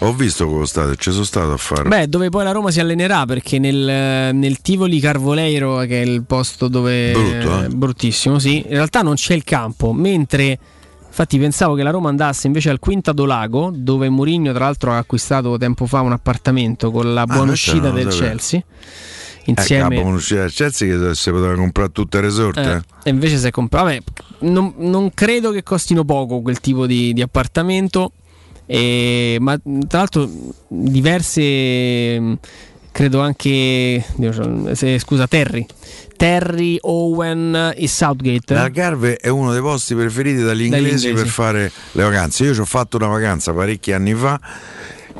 Ho 0.00 0.12
visto 0.12 0.48
quello 0.48 0.66
stadio, 0.66 0.96
ci 0.96 1.12
sono 1.12 1.22
stato 1.22 1.52
a 1.52 1.56
Faro. 1.56 1.88
Beh, 1.88 2.08
dove 2.08 2.28
poi 2.28 2.42
la 2.42 2.50
Roma 2.50 2.72
si 2.72 2.80
allenerà 2.80 3.24
perché 3.24 3.60
nel, 3.60 4.34
nel 4.34 4.60
Tivoli 4.62 4.98
Carvoleiro, 4.98 5.78
che 5.82 6.02
è 6.02 6.04
il 6.04 6.24
posto 6.24 6.66
dove. 6.66 7.12
Brutto, 7.12 7.62
eh? 7.62 7.68
Bruttissimo, 7.68 8.40
sì. 8.40 8.62
In 8.62 8.70
realtà 8.70 9.02
non 9.02 9.14
c'è 9.14 9.34
il 9.34 9.44
campo, 9.44 9.92
mentre. 9.92 10.58
Infatti 11.06 11.38
pensavo 11.38 11.76
che 11.76 11.84
la 11.84 11.90
Roma 11.90 12.08
andasse 12.08 12.48
invece 12.48 12.68
al 12.70 12.80
Quinta 12.80 13.12
Lago, 13.14 13.70
dove 13.72 14.08
Mourinho 14.08 14.52
tra 14.52 14.64
l'altro 14.64 14.90
ha 14.90 14.96
acquistato 14.96 15.56
tempo 15.56 15.86
fa 15.86 16.00
un 16.00 16.10
appartamento 16.10 16.90
con 16.90 17.14
la 17.14 17.26
buona 17.26 17.50
questo 17.50 17.70
uscita 17.70 17.90
lo 17.90 17.94
del 17.94 18.10
sapevo. 18.10 18.28
Chelsea. 18.28 18.64
Insieme, 19.46 19.96
la 19.96 20.02
uscita 20.08 20.40
del 20.40 20.52
Chelsea 20.52 20.98
che 20.98 21.14
si 21.14 21.30
poteva 21.30 21.54
comprare 21.54 21.92
tutte 21.92 22.16
le 22.20 22.22
resort. 22.24 22.56
eh, 22.58 22.70
eh. 22.76 22.82
e 23.04 23.10
invece 23.10 23.38
si 23.38 23.46
è 23.46 23.50
comprato. 23.50 23.96
Non, 24.40 24.74
non 24.78 25.10
credo 25.14 25.50
che 25.50 25.62
costino 25.62 26.04
poco 26.04 26.40
quel 26.40 26.60
tipo 26.60 26.86
di, 26.86 27.12
di 27.12 27.20
appartamento. 27.22 28.12
e- 28.66 29.36
ma 29.40 29.58
tra 29.88 29.98
l'altro 29.98 30.28
diverse. 30.68 32.18
mh, 32.20 32.38
Credo 32.94 33.18
anche. 33.18 34.04
Se- 34.74 34.98
scusa, 35.00 35.26
Terry. 35.26 35.66
Terry, 36.16 36.78
Owen 36.82 37.72
e 37.74 37.88
Southgate. 37.88 38.54
L'Algarve 38.54 39.16
è 39.16 39.26
uno 39.26 39.50
dei 39.50 39.60
posti 39.60 39.96
preferiti 39.96 40.42
dagli 40.42 40.68
Dagli 40.68 40.82
inglesi, 40.84 41.08
inglesi. 41.08 41.24
per 41.24 41.26
fare 41.26 41.72
le 41.90 42.02
vacanze. 42.04 42.44
Io 42.44 42.54
ci 42.54 42.60
ho 42.60 42.64
fatto 42.64 42.96
una 42.96 43.08
vacanza 43.08 43.52
parecchi 43.52 43.90
anni 43.92 44.14
fa 44.14 44.38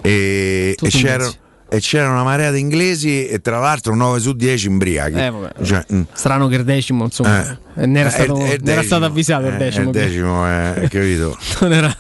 e, 0.01 0.77
e 0.81 0.89
c'era. 0.89 1.29
E 1.75 1.81
c'era 1.81 2.09
una 2.11 2.23
marea 2.23 2.51
di 2.51 2.61
inglesi 2.61 3.27
e 3.27 3.41
tra 3.41 3.59
l'altro 3.59 3.95
9 3.95 4.21
su 4.21 4.33
10 4.33 4.67
imbriachi. 4.69 5.17
Eh. 5.17 5.33
Cioè, 5.65 5.85
mm. 5.93 6.03
Strano 6.13 6.47
che 6.49 6.57
il 6.57 6.65
decimo, 6.65 7.05
insomma, 7.05 7.51
Eh. 7.75 7.83
eh, 7.83 7.87
ne 7.87 8.01
era, 8.01 8.09
Eh, 8.09 8.13
stato, 8.13 8.37
il 8.37 8.61
ne 8.63 8.73
era 8.73 8.83
stato 8.83 9.05
avvisato 9.05 9.47
il 9.47 9.55
Eh, 9.55 9.57
decimo. 9.57 9.85
il 9.85 9.91
decimo, 9.91 10.47
eh, 10.49 10.89
capito? 10.89 11.37
non, 11.61 11.73
era, 11.73 11.97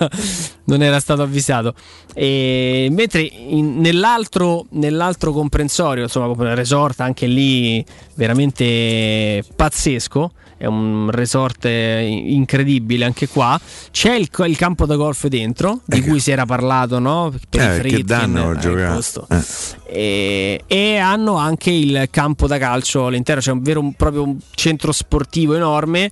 non 0.65 0.83
era 0.83 1.01
stato 1.01 1.23
avvisato. 1.23 1.75
E 2.15 2.89
mentre 2.91 3.21
in- 3.23 3.81
nell'altro, 3.81 4.67
nell'altro 4.71 5.33
comprensorio, 5.33 6.05
insomma, 6.05 6.55
resort, 6.55 7.01
anche 7.01 7.27
lì 7.27 7.85
veramente 8.15 9.43
pazzesco. 9.57 10.33
È 10.65 10.67
un 10.67 11.11
resort 11.11 11.67
incredibile 11.67 13.05
anche 13.05 13.29
qua. 13.29 13.61
C'è 13.91 14.15
il, 14.15 14.31
il 14.47 14.57
campo 14.57 14.87
da 14.87 14.97
golf 14.97 15.27
dentro, 15.27 15.81
di 15.85 16.01
cui 16.01 16.21
si 16.21 16.31
era 16.31 16.47
parlato, 16.47 16.99
no? 16.99 17.31
Per 17.51 17.61
Eh, 17.61 17.79
Fritkin, 17.81 18.07
danno 18.07 18.53
eh, 18.53 18.57
giocare. 18.59 19.01
Eh. 19.29 19.43
E, 19.87 20.65
e 20.67 20.97
hanno 20.97 21.37
anche 21.37 21.71
il 21.71 22.09
campo 22.11 22.47
da 22.47 22.57
calcio 22.57 23.07
all'interno, 23.07 23.43
c'è 23.43 23.51
un 23.53 23.61
vero 23.63 23.81
un- 23.81 23.93
proprio 23.93 24.23
un 24.23 24.39
centro 24.55 24.91
sportivo 24.91 25.55
enorme. 25.55 26.11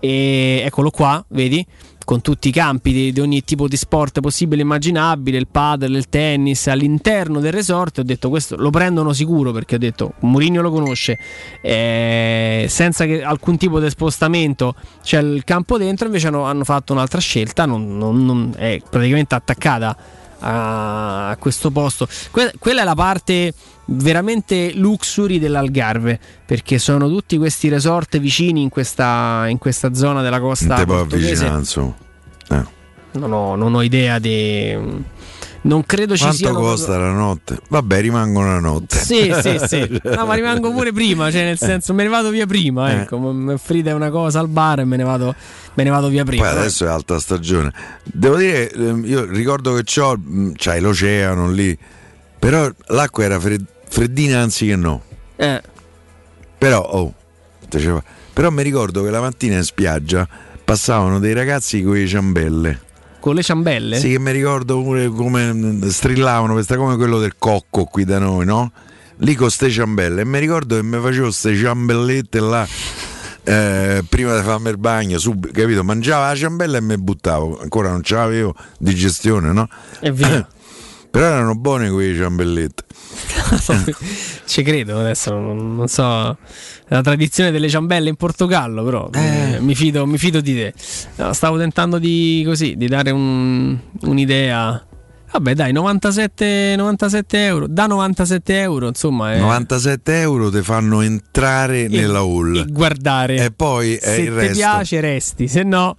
E 0.00 0.62
eccolo 0.66 0.90
qua, 0.90 1.24
vedi? 1.28 1.64
Con 2.04 2.20
tutti 2.20 2.48
i 2.48 2.52
campi 2.52 2.92
di, 2.92 3.12
di 3.12 3.20
ogni 3.20 3.42
tipo 3.44 3.66
di 3.66 3.76
sport 3.78 4.20
possibile 4.20 4.60
e 4.60 4.64
immaginabile, 4.64 5.38
il 5.38 5.46
padel, 5.50 5.94
il 5.94 6.08
tennis 6.10 6.66
all'interno 6.66 7.40
del 7.40 7.50
resort. 7.52 7.98
Ho 8.00 8.02
detto 8.02 8.28
questo 8.28 8.56
lo 8.56 8.68
prendono 8.68 9.14
sicuro 9.14 9.52
perché 9.52 9.76
ho 9.76 9.78
detto 9.78 10.12
Mourinho 10.20 10.60
lo 10.60 10.70
conosce, 10.70 11.18
eh, 11.62 12.66
senza 12.68 13.06
che 13.06 13.22
alcun 13.22 13.56
tipo 13.56 13.80
di 13.80 13.88
spostamento 13.88 14.74
c'è 15.02 15.20
il 15.20 15.44
campo 15.44 15.78
dentro. 15.78 16.06
Invece 16.06 16.26
hanno, 16.26 16.44
hanno 16.44 16.64
fatto 16.64 16.92
un'altra 16.92 17.20
scelta, 17.20 17.64
non- 17.64 17.96
non- 17.96 18.24
non- 18.24 18.54
è 18.54 18.80
praticamente 18.88 19.34
attaccata 19.34 19.96
a, 20.44 21.36
questo 21.38 21.70
posto. 21.70 22.06
Que- 22.30 22.52
quella 22.58 22.82
è 22.82 22.84
la 22.84 22.94
parte 22.94 23.52
veramente 23.86 24.72
luxury 24.74 25.38
dell'Algarve 25.38 26.18
perché 26.44 26.78
sono 26.78 27.08
tutti 27.08 27.36
questi 27.36 27.68
resort 27.68 28.18
vicini 28.18 28.62
in 28.62 28.68
questa, 28.68 29.44
in 29.48 29.58
questa 29.58 29.94
zona 29.94 30.22
della 30.22 30.40
costa 30.40 30.66
Non 30.66 30.76
te 30.76 30.86
portoghese. 30.86 31.46
Eh. 31.46 32.62
Non 33.12 33.32
ho, 33.32 33.54
non 33.54 33.74
ho 33.74 33.82
idea 33.82 34.18
di. 34.18 34.76
Non 35.64 35.84
credo 35.86 36.14
ci 36.14 36.22
Quanto 36.24 36.38
siano. 36.38 36.58
costa 36.60 36.98
la 36.98 37.10
notte? 37.12 37.58
Vabbè, 37.68 38.00
rimango 38.02 38.40
una 38.40 38.58
notte. 38.60 38.98
Sì, 38.98 39.32
sì, 39.40 39.58
sì. 39.66 40.00
No, 40.04 40.26
ma 40.26 40.34
rimango 40.34 40.70
pure 40.70 40.92
prima, 40.92 41.30
cioè 41.30 41.44
nel 41.44 41.56
senso 41.58 41.94
me 41.94 42.02
ne 42.02 42.10
vado 42.10 42.28
via 42.28 42.44
prima, 42.46 42.90
Eh. 42.90 43.00
ecco, 43.00 43.18
mi 43.18 43.52
offrite 43.54 43.90
una 43.92 44.10
cosa 44.10 44.40
al 44.40 44.48
bar 44.48 44.80
e 44.80 44.84
me 44.84 44.96
ne 44.98 45.04
vado, 45.04 45.34
me 45.72 45.82
ne 45.82 45.88
vado 45.90 46.08
via 46.08 46.22
prima. 46.24 46.46
Poi 46.46 46.58
adesso 46.58 46.84
è 46.84 46.88
alta 46.88 47.18
stagione. 47.18 47.72
Devo 48.04 48.36
dire, 48.36 48.70
ehm, 48.70 49.04
io 49.06 49.24
ricordo 49.24 49.72
che 49.74 49.84
c'ho, 49.84 50.18
c'hai 50.54 50.80
l'oceano 50.82 51.50
lì, 51.50 51.76
però 52.38 52.70
l'acqua 52.88 53.24
era 53.24 53.40
fred- 53.40 53.64
freddina 53.88 54.40
anziché 54.40 54.76
no. 54.76 55.02
Eh, 55.36 55.62
Però, 56.58 56.80
oh, 56.80 57.14
però 58.34 58.50
mi 58.50 58.62
ricordo 58.62 59.02
che 59.02 59.10
la 59.10 59.20
mattina 59.20 59.56
in 59.56 59.62
spiaggia 59.64 60.28
passavano 60.62 61.18
dei 61.18 61.32
ragazzi 61.32 61.82
con 61.82 61.94
le 61.94 62.06
ciambelle. 62.06 62.80
Con 63.24 63.34
le 63.36 63.42
ciambelle? 63.42 63.96
Sì, 63.98 64.10
che 64.10 64.18
mi 64.18 64.32
ricordo 64.32 64.82
pure 64.82 65.08
come 65.08 65.50
mh, 65.50 65.88
strillavano, 65.88 66.52
questa 66.52 66.76
come 66.76 66.96
quello 66.96 67.18
del 67.18 67.36
cocco 67.38 67.86
qui 67.86 68.04
da 68.04 68.18
noi, 68.18 68.44
no? 68.44 68.70
Lì 69.18 69.34
con 69.34 69.48
ste 69.50 69.70
ciambelle. 69.70 70.20
E 70.20 70.24
mi 70.26 70.38
ricordo 70.38 70.76
che 70.76 70.82
mi 70.82 71.00
facevo 71.00 71.22
queste 71.24 71.56
ciambellette 71.56 72.38
là. 72.40 72.68
eh, 73.44 74.04
prima 74.06 74.36
di 74.36 74.42
farmi 74.42 74.68
il 74.68 74.76
bagno, 74.76 75.16
sub- 75.16 75.50
capito? 75.52 75.82
Mangiavo 75.82 76.22
la 76.26 76.34
ciambella 76.34 76.76
e 76.76 76.80
mi 76.82 76.98
buttavo. 76.98 77.60
Ancora 77.62 77.88
non 77.88 78.02
ce 78.02 78.14
l'avevo 78.14 78.54
digestione, 78.78 79.52
no? 79.52 79.70
E 80.00 80.12
via. 80.12 80.46
Però 81.14 81.26
erano 81.26 81.54
buone 81.54 81.90
quelle 81.90 82.16
ciambellette. 82.16 82.82
Ci 84.46 84.62
credo 84.64 84.98
adesso, 84.98 85.32
non, 85.32 85.76
non 85.76 85.86
so 85.86 86.02
la 86.88 87.00
tradizione 87.02 87.52
delle 87.52 87.68
ciambelle 87.68 88.08
in 88.08 88.16
Portogallo, 88.16 88.82
però 88.82 89.08
eh, 89.12 89.58
mi, 89.60 89.76
fido, 89.76 90.06
mi 90.06 90.18
fido 90.18 90.40
di 90.40 90.54
te. 90.54 90.74
No, 91.14 91.32
stavo 91.32 91.56
tentando 91.56 92.00
di, 92.00 92.42
così, 92.44 92.74
di 92.76 92.88
dare 92.88 93.12
un- 93.12 93.78
un'idea. 94.00 94.84
Vabbè, 95.30 95.54
dai, 95.54 95.70
97, 95.70 96.74
97 96.76 97.44
euro. 97.44 97.66
Da 97.68 97.86
97 97.86 98.58
euro, 98.58 98.88
insomma. 98.88 99.34
È... 99.34 99.38
97 99.38 100.18
euro 100.20 100.50
ti 100.50 100.62
fanno 100.62 101.00
entrare 101.00 101.86
nella 101.86 102.22
hall. 102.22 102.56
e 102.56 102.64
guardare. 102.72 103.36
E 103.36 103.52
poi 103.52 103.96
se 104.02 104.32
ti 104.36 104.50
piace 104.52 105.00
resti, 105.00 105.46
se 105.46 105.62
no... 105.62 105.96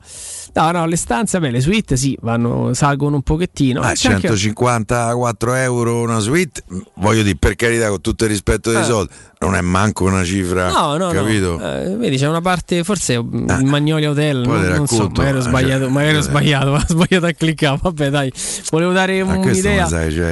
No, 0.55 0.71
no, 0.71 0.85
le 0.85 0.95
stanze, 0.95 1.37
beh, 1.39 1.51
le 1.51 1.59
suite 1.59 1.97
sì, 1.97 2.17
vanno, 2.21 2.73
salgono 2.73 3.17
un 3.17 3.21
pochettino. 3.23 3.81
Ah, 3.81 3.91
C'è 3.91 4.07
anche- 4.13 4.27
154 4.29 5.53
euro 5.55 5.99
una 6.01 6.19
suite, 6.19 6.63
voglio 6.95 7.23
dire, 7.23 7.35
per 7.35 7.55
carità, 7.55 7.89
con 7.89 7.99
tutto 7.99 8.23
il 8.23 8.29
rispetto 8.29 8.71
dei 8.71 8.79
Eh. 8.79 8.85
soldi, 8.85 9.11
non 9.45 9.55
è 9.55 9.61
manco 9.61 10.03
una 10.05 10.23
cifra, 10.23 10.69
No, 10.69 10.97
no, 10.97 11.09
capito? 11.11 11.57
no. 11.57 11.79
Eh, 11.81 11.95
vedi, 11.95 12.17
c'è 12.17 12.27
una 12.27 12.41
parte, 12.41 12.83
forse 12.83 13.21
mm, 13.21 13.49
il 13.59 13.65
Magnolia 13.65 14.09
Hotel. 14.09 14.39
Non, 14.39 14.61
ti 14.61 14.67
non 14.69 14.87
so, 14.87 14.95
racconto, 14.97 15.21
magari 15.21 15.37
ho 15.37 15.39
eh, 15.39 15.43
sbagliato, 15.43 15.81
cioè, 15.83 15.89
magari 15.91 16.15
ho 16.15 16.19
eh. 16.19 16.23
sbagliato, 16.23 16.71
ho 16.73 16.83
sbagliato 16.87 17.25
a 17.25 17.31
cliccare. 17.31 17.79
Vabbè, 17.81 18.09
dai, 18.09 18.33
volevo 18.71 18.91
dare 18.91 19.23
Ma 19.23 19.37
questo 19.37 19.67
un'idea. 19.67 19.87
sai, 19.87 20.11
cioè, 20.11 20.31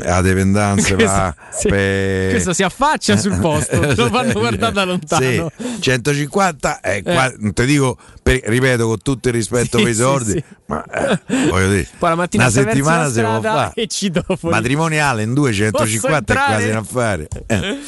eh, 0.00 0.04
la 0.04 0.22
dipendenza 0.22 0.94
Questo- 0.94 1.12
va 1.16 1.34
sì. 1.52 1.68
per- 1.68 2.30
Questo 2.30 2.52
si 2.52 2.62
affaccia 2.62 3.16
sul 3.18 3.36
posto, 3.38 3.80
lo 3.94 4.08
fanno 4.08 4.32
guardare 4.32 4.72
da 4.72 4.84
lontano. 4.84 5.50
Sì, 5.56 5.80
150 5.80 6.80
è 6.80 7.02
qua- 7.02 7.32
non 7.38 7.52
ti 7.52 7.64
dico, 7.66 7.96
per- 8.22 8.40
ripeto, 8.44 8.86
con 8.86 8.98
tutto 9.02 9.28
il 9.28 9.34
rispetto 9.34 9.76
Sì, 9.78 9.82
per 9.84 9.92
i 9.92 9.94
sì, 9.94 10.00
soldi, 10.00 10.30
sì. 10.32 10.44
ma 10.66 10.84
eh, 10.84 11.18
voglio 11.50 11.68
dire, 11.68 11.88
Poi 11.98 12.08
la 12.10 12.14
mattina 12.16 12.44
una 12.44 12.52
settimana 12.52 13.08
si 13.10 13.20
può 13.20 13.40
fare. 13.40 13.72
Matrimoniale 14.40 15.22
in 15.22 15.34
250 15.34 16.32
è 16.32 16.36
quasi 16.36 16.68
un 16.68 16.76
affare. 16.76 17.28
Eh. 17.46 17.78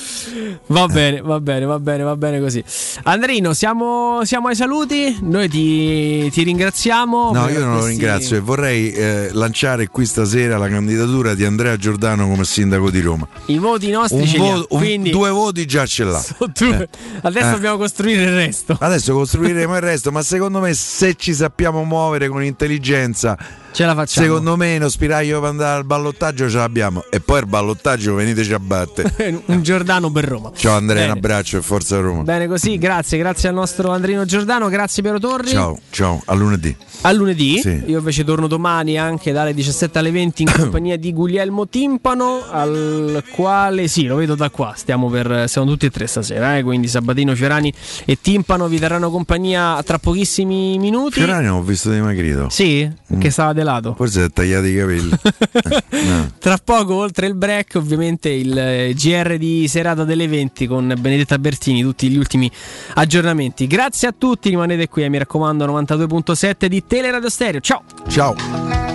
Va 0.68 0.86
bene, 0.88 1.20
va 1.20 1.38
bene, 1.38 1.64
va 1.64 1.78
bene, 1.78 2.02
va 2.02 2.16
bene 2.16 2.40
così. 2.40 2.62
Andrino, 3.04 3.52
siamo, 3.54 4.24
siamo 4.24 4.48
ai 4.48 4.56
saluti. 4.56 5.16
Noi 5.22 5.48
ti, 5.48 6.28
ti 6.30 6.42
ringraziamo. 6.42 7.30
No, 7.32 7.48
io 7.48 7.60
non 7.60 7.68
lo 7.74 7.78
questi- 7.80 7.90
ringrazio 7.90 8.36
e 8.36 8.40
vorrei 8.40 8.90
eh, 8.92 9.28
lanciare 9.32 9.86
qui 9.88 10.04
stasera 10.06 10.58
la 10.58 10.68
candidatura 10.68 11.34
di 11.34 11.44
Andrea 11.44 11.76
Giordano 11.76 12.26
come 12.28 12.44
sindaco 12.44 12.90
di 12.90 13.00
Roma. 13.00 13.28
I 13.46 13.58
voti 13.58 13.90
nostri 13.90 14.20
Un 14.22 14.26
ce 14.26 14.38
voto- 14.38 14.66
un- 14.70 14.78
quindi 14.80 15.10
due 15.10 15.30
voti 15.30 15.66
già 15.66 15.86
ce 15.86 16.02
l'ha. 16.04 16.24
due. 16.58 16.88
adesso 17.22 17.46
Eh. 17.46 17.50
dobbiamo 17.52 17.76
costruire 17.76 18.22
il 18.24 18.34
resto. 18.34 18.76
Adesso 18.80 19.12
costruiremo 19.14 19.74
il 19.76 19.82
resto, 19.82 20.10
ma 20.10 20.22
secondo 20.22 20.58
me 20.58 20.74
se 20.74 21.14
ci 21.16 21.32
sappiamo 21.32 21.84
muovere 21.84 22.26
con 22.28 22.42
intelligenza, 22.42 23.38
ce 23.76 23.84
la 23.84 23.94
facciamo. 23.94 24.26
Secondo 24.26 24.56
me 24.56 24.78
lo 24.78 24.88
spiraglio 24.88 25.38
per 25.38 25.50
andare 25.50 25.76
al 25.76 25.84
ballottaggio 25.84 26.48
ce 26.48 26.56
l'abbiamo 26.56 27.04
e 27.10 27.20
poi 27.20 27.40
il 27.40 27.46
ballottaggio 27.46 28.14
veniteci 28.14 28.54
a 28.54 28.58
battere. 28.58 29.42
un 29.44 29.62
Giordano 29.62 30.10
per 30.10 30.24
Roma. 30.24 30.50
Ciao 30.56 30.76
Andrea, 30.76 31.04
un 31.04 31.10
abbraccio 31.10 31.58
e 31.58 31.60
forza 31.60 32.00
Roma. 32.00 32.22
Bene 32.22 32.46
così, 32.46 32.78
grazie, 32.78 33.18
grazie 33.18 33.50
al 33.50 33.54
nostro 33.54 33.90
Andrino 33.90 34.24
Giordano, 34.24 34.70
grazie 34.70 35.02
Piero 35.02 35.18
Torri. 35.18 35.48
Ciao, 35.48 35.78
ciao, 35.90 36.22
a 36.24 36.32
lunedì. 36.32 36.74
A 37.02 37.12
lunedì, 37.12 37.58
Sì. 37.58 37.82
io 37.84 37.98
invece 37.98 38.24
torno 38.24 38.46
domani 38.46 38.98
anche 38.98 39.30
dalle 39.30 39.52
17 39.52 39.98
alle 39.98 40.10
20 40.10 40.42
in 40.42 40.52
compagnia 40.56 40.96
di 40.96 41.12
Guglielmo 41.12 41.68
Timpano, 41.68 42.44
al 42.50 43.22
quale 43.30 43.88
sì, 43.88 44.06
lo 44.06 44.16
vedo 44.16 44.34
da 44.36 44.48
qua, 44.48 44.72
stiamo 44.74 45.10
per 45.10 45.44
siamo 45.48 45.68
tutti 45.68 45.84
e 45.84 45.90
tre 45.90 46.06
stasera, 46.06 46.56
eh, 46.56 46.62
quindi 46.62 46.88
Sabatino, 46.88 47.34
Fiorani 47.34 47.70
e 48.06 48.18
Timpano 48.18 48.68
vi 48.68 48.78
daranno 48.78 49.10
compagnia 49.10 49.82
tra 49.82 49.98
pochissimi 49.98 50.78
minuti. 50.78 51.20
Fiorani 51.20 51.48
ho 51.48 51.60
visto 51.60 51.90
dimagrito. 51.90 52.48
Sì, 52.48 52.90
che 53.18 53.28
stava 53.30 53.52
de 53.52 53.64
lato. 53.66 53.94
Forse 53.94 54.20
si 54.20 54.26
è 54.26 54.30
tagliato 54.30 54.66
i 54.66 54.74
capelli. 54.74 55.10
No. 56.06 56.30
Tra 56.38 56.58
poco, 56.62 56.94
oltre 56.94 57.26
il 57.26 57.34
break, 57.34 57.74
ovviamente 57.76 58.28
il 58.28 58.56
eh, 58.56 58.94
GR 58.94 59.38
di 59.38 59.66
serata 59.66 60.04
delle 60.04 60.28
20 60.28 60.66
con 60.66 60.94
Benedetta 60.98 61.38
Bertini, 61.38 61.82
tutti 61.82 62.08
gli 62.08 62.16
ultimi 62.16 62.50
aggiornamenti. 62.94 63.66
Grazie 63.66 64.08
a 64.08 64.14
tutti, 64.16 64.50
rimanete 64.50 64.88
qui, 64.88 65.04
eh, 65.04 65.08
mi 65.08 65.18
raccomando, 65.18 65.66
92.7 65.66 66.66
di 66.66 66.84
Teleradio 66.86 67.28
Stereo. 67.28 67.60
Ciao! 67.60 67.82
Ciao! 68.08 68.85